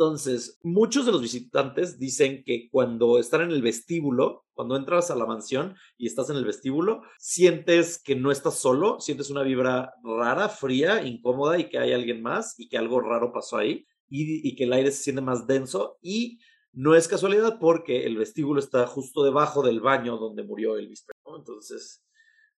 Entonces, 0.02 0.58
muchos 0.64 1.06
de 1.06 1.12
los 1.12 1.22
visitantes 1.22 1.96
dicen 1.96 2.42
que 2.44 2.68
cuando 2.72 3.20
están 3.20 3.42
en 3.42 3.52
el 3.52 3.62
vestíbulo, 3.62 4.46
cuando 4.52 4.74
entras 4.74 5.12
a 5.12 5.14
la 5.14 5.26
mansión 5.26 5.76
y 5.96 6.08
estás 6.08 6.28
en 6.28 6.34
el 6.34 6.44
vestíbulo, 6.44 7.02
sientes 7.20 8.02
que 8.02 8.16
no 8.16 8.32
estás 8.32 8.58
solo, 8.58 8.98
sientes 8.98 9.30
una 9.30 9.44
vibra 9.44 9.94
rara, 10.02 10.48
fría, 10.48 11.06
incómoda 11.06 11.56
y 11.56 11.68
que 11.68 11.78
hay 11.78 11.92
alguien 11.92 12.20
más 12.20 12.58
y 12.58 12.68
que 12.68 12.78
algo 12.78 13.00
raro 13.00 13.32
pasó 13.32 13.58
ahí 13.58 13.86
y, 14.08 14.56
que 14.56 14.64
el 14.64 14.72
aire 14.72 14.90
se 14.90 15.04
siente 15.04 15.22
más 15.22 15.46
denso 15.46 15.98
y 16.02 16.40
no 16.72 16.96
es 16.96 17.06
casualidad 17.06 17.60
porque 17.60 18.04
el 18.04 18.16
vestíbulo 18.16 18.58
está 18.58 18.88
justo 18.88 19.22
debajo 19.22 19.62
del 19.62 19.80
baño 19.80 20.16
donde 20.16 20.42
murió 20.42 20.78
Elvis. 20.78 21.06
Entonces, 21.26 22.02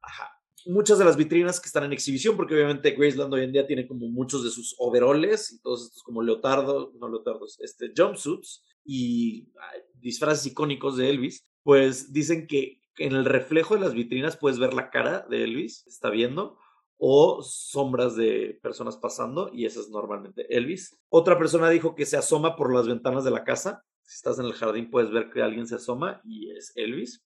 ajá, 0.01 0.31
muchas 0.67 0.99
de 0.99 1.05
las 1.05 1.17
vitrinas 1.17 1.61
que 1.61 1.67
están 1.67 1.85
en 1.85 1.93
exhibición, 1.93 2.37
porque 2.37 2.55
obviamente 2.55 2.93
Graceland 2.93 3.33
hoy 3.33 3.45
en 3.45 3.53
día 3.53 3.67
tiene 3.67 3.87
como 3.87 4.09
muchos 4.09 4.45
de 4.45 4.51
sus 4.51 4.75
overoles 4.79 5.53
y 5.53 5.61
todos 5.61 5.85
estos 5.85 6.03
como 6.03 6.23
leotardo, 6.23 6.93
no 6.99 7.09
leotardos, 7.09 7.61
este, 7.61 7.93
jumpsuits 7.97 8.65
y 8.85 9.49
disfraces 9.95 10.47
icónicos 10.47 10.97
de 10.97 11.11
Elvis, 11.11 11.47
pues 11.63 12.13
dicen 12.13 12.47
que 12.47 12.81
en 12.99 13.15
el 13.15 13.25
reflejo 13.25 13.75
de 13.75 13.81
las 13.81 13.95
vitrinas 13.95 14.37
puedes 14.37 14.59
ver 14.59 14.75
la 14.75 14.91
cara 14.91 15.27
de 15.29 15.45
Elvis, 15.45 15.87
está 15.87 16.11
viendo, 16.11 16.59
o 16.99 17.43
sombras 17.43 18.15
de 18.15 18.61
personas 18.63 18.97
pasando, 18.97 19.51
y 19.53 19.67
esa 19.67 19.81
es 19.81 19.89
normalmente 19.89 20.47
Elvis. 20.57 21.01
Otra 21.09 21.37
persona 21.39 21.69
dijo 21.69 21.95
que 21.95 22.07
se 22.07 22.17
asoma 22.17 22.55
por 22.55 22.73
las 22.73 22.87
ventanas 22.87 23.25
de 23.25 23.33
la 23.33 23.45
casa. 23.45 23.85
Si 24.03 24.17
estás 24.17 24.39
en 24.39 24.45
el 24.45 24.53
jardín 24.53 24.91
puedes 24.91 25.11
ver 25.11 25.31
que 25.31 25.43
alguien 25.43 25.67
se 25.67 25.77
asoma 25.77 26.21
y 26.25 26.51
es 26.51 26.73
Elvis. 26.77 27.25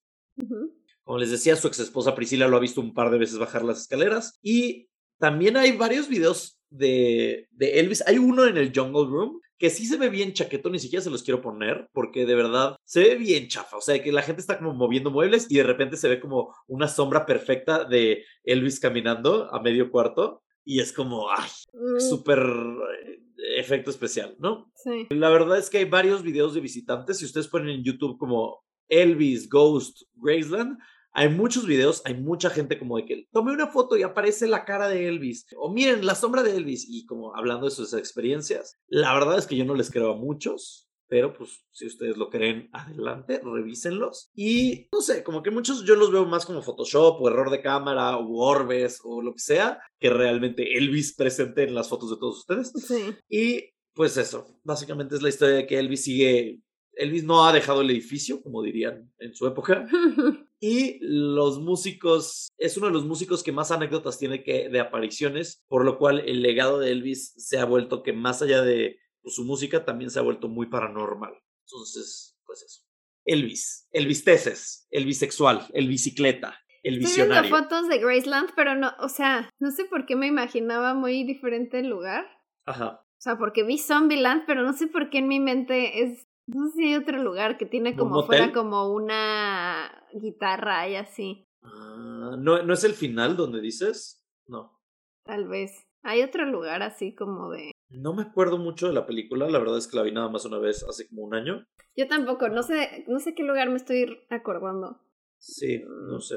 Como 1.07 1.19
les 1.19 1.31
decía, 1.31 1.55
su 1.55 1.69
ex 1.69 1.79
esposa 1.79 2.17
Priscila 2.17 2.49
lo 2.49 2.57
ha 2.57 2.61
visto 2.61 2.81
un 2.81 2.93
par 2.93 3.13
de 3.13 3.19
veces 3.19 3.39
bajar 3.39 3.65
las 3.65 3.81
escaleras. 3.83 4.41
Y 4.43 4.89
también 5.21 5.57
hay 5.57 5.71
varios 5.71 6.09
videos 6.09 6.59
de, 6.69 7.47
de 7.53 7.79
Elvis. 7.79 8.03
Hay 8.09 8.19
uno 8.19 8.45
en 8.45 8.57
el 8.57 8.73
Jungle 8.75 9.07
Room 9.07 9.41
que 9.57 9.71
sí 9.71 9.87
se 9.87 9.99
ve 9.99 10.09
bien 10.09 10.33
chaqueto, 10.33 10.69
ni 10.69 10.81
siquiera 10.81 11.05
se 11.05 11.11
los 11.11 11.23
quiero 11.23 11.41
poner, 11.41 11.89
porque 11.93 12.27
de 12.27 12.35
verdad 12.35 12.75
se 12.85 13.03
ve 13.03 13.15
bien 13.15 13.47
chafa. 13.47 13.77
O 13.77 13.81
sea, 13.81 14.03
que 14.03 14.11
la 14.11 14.23
gente 14.23 14.41
está 14.41 14.59
como 14.59 14.75
moviendo 14.75 15.13
muebles 15.13 15.47
y 15.49 15.59
de 15.59 15.63
repente 15.63 15.97
se 15.97 16.09
ve 16.09 16.19
como 16.19 16.53
una 16.67 16.89
sombra 16.89 17.25
perfecta 17.25 17.85
de 17.85 18.25
Elvis 18.43 18.81
caminando 18.81 19.49
a 19.55 19.63
medio 19.63 19.93
cuarto. 19.93 20.43
Y 20.65 20.81
es 20.81 20.93
como, 20.93 21.31
ay, 21.31 21.49
mm. 21.73 22.01
súper 22.01 22.41
eh, 22.41 23.61
efecto 23.61 23.91
especial, 23.91 24.35
¿no? 24.41 24.73
Sí. 24.75 25.07
La 25.11 25.31
verdad 25.31 25.57
es 25.57 25.71
que 25.71 25.79
hay 25.79 25.85
varios 25.85 26.25
videos 26.25 26.53
de 26.53 26.61
visitantes. 26.61 27.19
Si 27.19 27.27
ustedes 27.27 27.47
ponen 27.47 27.69
en 27.69 27.85
YouTube 27.85 28.19
como 28.19 28.65
Elvis 28.89 29.49
Ghost 29.49 30.03
Graceland, 30.17 30.77
hay 31.17 31.31
muchos 31.31 31.67
videos, 31.67 32.03
hay 32.05 32.13
mucha 32.13 32.51
gente 32.51 32.79
como 32.79 32.99
de 32.99 33.07
que 33.07 33.27
tomé 33.33 33.51
una 33.51 33.69
foto 33.69 33.97
y 33.97 34.03
aparece 34.03 34.47
la 34.47 34.67
cara 34.67 34.87
de 34.87 35.09
Elvis, 35.09 35.47
o 35.57 35.73
miren 35.73 36.05
la 36.05 36.15
sombra 36.15 36.43
de 36.43 36.55
Elvis, 36.55 36.85
y 36.87 37.07
como 37.07 37.35
hablando 37.35 37.65
de 37.65 37.71
sus 37.71 37.95
experiencias. 37.95 38.77
La 38.87 39.15
verdad 39.15 39.39
es 39.39 39.47
que 39.47 39.57
yo 39.57 39.65
no 39.65 39.75
les 39.75 39.91
creo 39.91 40.13
a 40.13 40.17
muchos, 40.17 40.91
pero 41.09 41.33
pues 41.33 41.65
si 41.73 41.87
ustedes 41.87 42.19
lo 42.19 42.29
creen, 42.29 42.69
adelante, 42.71 43.41
revísenlos. 43.43 44.31
Y 44.35 44.89
no 44.93 45.01
sé, 45.01 45.25
como 45.25 45.43
que 45.43 45.51
muchos 45.51 45.85
yo 45.85 45.95
los 45.95 46.13
veo 46.13 46.27
más 46.27 46.45
como 46.45 46.61
Photoshop 46.61 47.19
o 47.19 47.29
error 47.31 47.49
de 47.51 47.63
cámara 47.63 48.19
o 48.19 48.37
orbes 48.37 49.01
o 49.03 49.23
lo 49.23 49.33
que 49.33 49.41
sea, 49.41 49.81
que 49.99 50.11
realmente 50.11 50.77
Elvis 50.77 51.15
presente 51.15 51.63
en 51.63 51.75
las 51.75 51.89
fotos 51.89 52.11
de 52.11 52.17
todos 52.19 52.41
ustedes. 52.41 52.73
Sí. 52.87 53.17
Y 53.31 53.71
pues 53.95 54.19
eso, 54.19 54.61
básicamente 54.65 55.17
es 55.17 55.23
la 55.23 55.31
historia 55.31 55.57
de 55.57 55.67
que 55.67 55.79
Elvis 55.79 56.05
sigue 56.05 56.61
Elvis 56.97 57.25
no 57.25 57.47
ha 57.47 57.53
dejado 57.53 57.83
el 57.83 57.91
edificio, 57.91 58.43
como 58.43 58.63
dirían 58.63 59.13
en 59.19 59.35
su 59.35 59.47
época. 59.47 59.87
Y 60.59 60.99
los 61.03 61.61
músicos, 61.61 62.49
es 62.57 62.79
uno 62.79 62.87
de 62.87 62.93
los 62.95 63.05
músicos 63.05 63.43
que 63.43 63.53
más 63.53 63.71
anécdotas 63.71 64.19
tiene 64.19 64.43
que, 64.43 64.71
de 64.71 64.81
apariciones, 64.81 65.63
por 65.69 65.85
lo 65.85 65.99
cual 65.99 66.21
el 66.21 66.41
legado 66.41 66.79
de 66.79 66.93
Elvis 66.93 67.35
se 67.37 67.59
ha 67.59 67.67
vuelto 67.67 68.03
que 68.03 68.15
más 68.15 68.41
allá 68.41 68.63
de 68.63 68.99
pues, 69.21 69.35
su 69.35 69.45
música, 69.45 69.85
también 69.85 70.11
se 70.11 70.19
ha 70.19 70.23
vuelto 70.23 70.49
muy 70.49 70.67
paranormal. 70.67 71.35
Entonces, 71.67 72.39
pues 72.47 72.63
eso. 72.63 72.87
Elvis, 73.27 73.87
Elvis 73.93 74.25
Teces, 74.25 74.87
el 74.91 75.05
bisexual, 75.05 75.67
el 75.75 75.89
bicicleta, 75.89 76.59
el 76.83 77.01
visionario. 77.01 77.35
Estoy 77.35 77.51
viendo 77.51 77.69
fotos 77.69 77.89
de 77.89 77.99
Graceland, 77.99 78.51
pero 78.57 78.75
no, 78.77 78.93
o 79.01 79.11
sea, 79.11 79.51
no 79.59 79.73
sé 79.73 79.85
por 79.85 80.07
qué 80.07 80.17
me 80.17 80.27
imaginaba 80.27 80.95
muy 80.95 81.25
diferente 81.25 81.81
el 81.81 81.89
lugar. 81.89 82.25
Ajá. 82.65 83.03
O 83.03 83.21
sea, 83.21 83.37
porque 83.37 83.65
vi 83.65 83.79
Zombieland, 83.79 84.45
pero 84.47 84.63
no 84.63 84.73
sé 84.73 84.87
por 84.87 85.11
qué 85.11 85.19
en 85.19 85.29
mi 85.29 85.41
mente 85.41 86.03
es 86.03 86.26
no 86.47 86.69
sé 86.69 86.77
si 86.77 86.85
hay 86.87 86.95
otro 86.97 87.19
lugar 87.19 87.59
que 87.59 87.67
tiene 87.67 87.97
como 87.97 88.23
fuera 88.25 88.53
como 88.53 88.93
una 88.93 89.91
guitarra 90.13 90.89
y 90.89 90.97
así. 90.97 91.45
Ah, 91.63 92.37
¿no, 92.39 92.63
¿No 92.63 92.73
es 92.75 92.85
el 92.85 92.95
final 92.95 93.37
donde 93.37 93.61
dices? 93.61 94.25
No. 94.47 94.81
Tal 95.25 95.49
vez. 95.49 95.87
Hay 96.03 96.23
otro 96.23 96.45
lugar 96.47 96.83
así 96.83 97.15
como 97.15 97.51
de... 97.51 97.73
No 97.89 98.15
me 98.15 98.23
acuerdo 98.23 98.59
mucho 98.59 98.87
de 98.87 98.93
la 98.95 99.07
película, 99.07 99.49
la 99.49 99.59
verdad 99.59 99.79
es 99.79 99.89
que 99.89 99.97
la 99.97 100.03
vi 100.05 100.13
nada 100.13 100.29
más 100.29 100.45
una 100.45 100.59
vez 100.59 100.85
hace 100.89 101.09
como 101.09 101.23
un 101.23 101.35
año. 101.35 101.67
Yo 101.97 102.07
tampoco, 102.09 102.49
no 102.49 102.63
sé, 102.63 103.05
no 103.09 103.19
sé 103.19 103.35
qué 103.35 103.43
lugar 103.43 103.69
me 103.71 103.77
estoy 103.77 104.19
acordando. 104.31 105.01
Sí, 105.39 105.83
no 106.09 106.21
sé, 106.21 106.37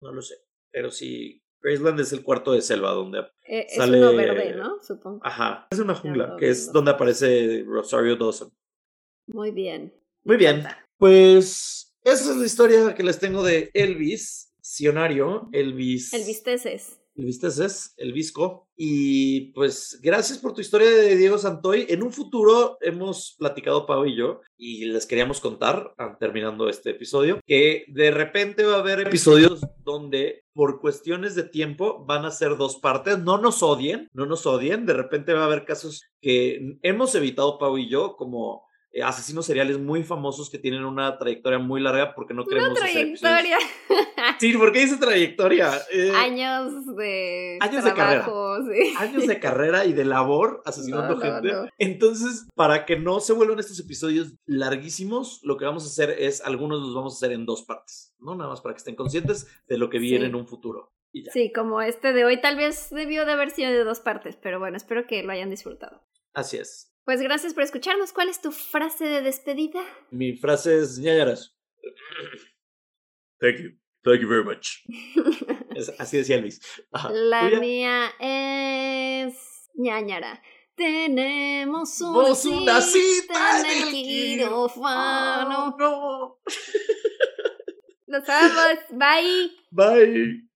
no 0.00 0.12
lo 0.12 0.22
sé. 0.22 0.34
Pero 0.70 0.90
sí, 0.90 1.42
Graceland 1.60 1.98
es 2.00 2.12
el 2.12 2.22
cuarto 2.22 2.52
de 2.52 2.62
selva 2.62 2.90
donde 2.92 3.20
Eh, 3.46 3.66
es 3.68 3.76
Sale- 3.76 3.98
uno 3.98 4.16
verde, 4.16 4.54
¿no? 4.56 4.78
Supongo. 4.80 5.20
Ajá, 5.24 5.66
es 5.70 5.78
una 5.78 5.94
jungla, 5.94 6.36
que 6.38 6.48
es 6.50 6.72
donde 6.72 6.90
aparece 6.92 7.64
Rosario 7.66 8.16
Dawson. 8.16 8.52
Muy 9.28 9.50
bien. 9.50 9.94
Muy 10.24 10.36
bien, 10.36 10.64
pues 10.98 11.94
esa 12.04 12.30
es 12.30 12.36
la 12.36 12.46
historia 12.46 12.94
que 12.94 13.02
les 13.02 13.18
tengo 13.18 13.42
de 13.42 13.70
Elvis, 13.72 14.52
Sionario, 14.60 15.48
Elvis. 15.52 16.12
El 16.12 16.24
visteces. 16.24 16.98
Elvis 17.18 17.40
Teces, 17.40 17.94
el 17.96 18.12
Visco. 18.12 18.68
Y 18.76 19.52
pues 19.52 19.98
gracias 20.02 20.38
por 20.38 20.54
tu 20.54 20.60
historia 20.60 20.88
de 20.88 21.16
Diego 21.16 21.36
Santoy. 21.36 21.86
En 21.88 22.02
un 22.02 22.12
futuro 22.12 22.78
hemos 22.80 23.34
platicado 23.38 23.86
Pau 23.86 24.06
y 24.06 24.16
yo 24.16 24.40
y 24.56 24.84
les 24.86 25.04
queríamos 25.04 25.40
contar, 25.40 25.94
ah, 25.98 26.16
terminando 26.18 26.68
este 26.68 26.90
episodio, 26.90 27.40
que 27.44 27.84
de 27.88 28.12
repente 28.12 28.64
va 28.64 28.76
a 28.76 28.80
haber 28.80 29.00
episodios 29.00 29.60
donde 29.84 30.44
por 30.52 30.80
cuestiones 30.80 31.34
de 31.34 31.44
tiempo 31.44 32.04
van 32.06 32.24
a 32.24 32.30
ser 32.30 32.56
dos 32.56 32.76
partes. 32.76 33.18
No 33.18 33.38
nos 33.38 33.62
odien, 33.62 34.08
no 34.12 34.26
nos 34.26 34.46
odien. 34.46 34.86
De 34.86 34.94
repente 34.94 35.32
va 35.32 35.42
a 35.42 35.46
haber 35.46 35.64
casos 35.64 36.02
que 36.20 36.78
hemos 36.82 37.14
evitado 37.16 37.58
Pau 37.58 37.76
y 37.78 37.88
yo 37.88 38.14
como 38.16 38.67
eh, 38.92 39.02
asesinos 39.02 39.44
seriales 39.46 39.78
muy 39.78 40.02
famosos 40.02 40.48
que 40.50 40.58
tienen 40.58 40.84
una 40.84 41.18
trayectoria 41.18 41.58
muy 41.58 41.80
larga 41.80 42.14
porque 42.14 42.32
no 42.34 42.42
Una 42.42 42.48
queremos 42.48 42.80
hacer 42.82 43.06
episodios- 43.06 43.20
trayectoria. 43.20 43.58
Sí, 44.40 44.52
¿por 44.56 44.72
qué 44.72 44.80
dice 44.80 44.96
trayectoria? 44.96 45.72
Eh, 45.92 46.12
Años 46.14 46.72
de 46.96 47.58
Años 47.60 47.84
de 47.84 47.92
trabajo, 47.92 48.56
sí. 48.62 48.94
años 48.98 49.26
de 49.26 49.38
carrera 49.40 49.84
y 49.84 49.92
de 49.92 50.04
labor 50.04 50.62
asesinando 50.64 51.16
No, 51.16 51.16
no, 51.16 51.20
gente. 51.20 51.52
no. 51.52 51.66
Entonces, 51.78 52.46
para 52.54 52.84
que 52.86 52.98
no 52.98 53.20
se 53.20 53.32
vuelvan 53.32 53.58
estos 53.58 53.78
episodios 53.80 54.34
larguísimos, 54.46 55.40
lo 55.42 55.56
que 55.56 55.64
vamos 55.64 55.84
a 55.84 55.88
hacer 55.88 56.10
es, 56.18 56.40
algunos 56.42 56.80
los 56.80 56.94
vamos 56.94 57.14
a 57.14 57.16
hacer 57.16 57.32
en 57.34 57.46
dos 57.46 57.62
partes, 57.62 58.14
¿no? 58.18 58.34
Nada 58.36 58.50
más 58.50 58.60
para 58.60 58.74
que 58.74 58.78
estén 58.78 58.94
conscientes 58.96 59.46
de 59.66 59.78
lo 59.78 59.88
que 59.90 59.98
viene 59.98 60.24
Sí. 60.26 60.30
en 60.30 60.34
un 60.34 60.46
futuro. 60.46 60.92
Y 61.12 61.24
ya. 61.24 61.32
Sí, 61.32 61.52
como 61.52 61.80
este 61.80 62.12
de 62.12 62.24
hoy 62.24 62.40
tal 62.40 62.56
vez 62.56 62.88
debió 62.90 63.24
de 63.24 63.32
haber 63.32 63.50
sido 63.50 63.70
de 63.70 63.82
dos 63.84 64.00
partes, 64.00 64.36
pero 64.36 64.58
bueno, 64.58 64.76
espero 64.76 65.06
que 65.06 65.22
lo 65.22 65.32
hayan 65.32 65.48
disfrutado. 65.50 66.02
Así 66.34 66.58
es. 66.58 66.94
Pues 67.08 67.22
gracias 67.22 67.54
por 67.54 67.62
escucharnos. 67.62 68.12
¿Cuál 68.12 68.28
es 68.28 68.38
tu 68.42 68.52
frase 68.52 69.06
de 69.06 69.22
despedida? 69.22 69.80
Mi 70.10 70.36
frase 70.36 70.78
es 70.80 70.98
ñañaras. 70.98 71.56
Thank 73.40 73.56
you. 73.60 73.70
Thank 74.02 74.20
you 74.20 74.28
very 74.28 74.44
much. 74.44 74.84
Es- 75.74 75.88
así 75.98 76.18
decía 76.18 76.36
Elvis. 76.36 76.60
Ajá. 76.92 77.08
La 77.10 77.48
¿Tuya? 77.48 77.60
mía 77.60 78.10
es 78.20 79.34
ñañara. 79.72 80.42
Tenemos 80.74 81.98
una, 82.02 82.12
Vos 82.12 82.44
una 82.44 82.82
cita 82.82 83.60
en 83.60 83.66
el 83.70 83.88
el 83.88 83.90
quirófano. 83.90 85.64
Oh, 85.64 85.76
no. 85.78 86.40
Nos 88.06 88.26
vemos. 88.26 88.78
Bye. 88.90 89.50
Bye. 89.70 90.47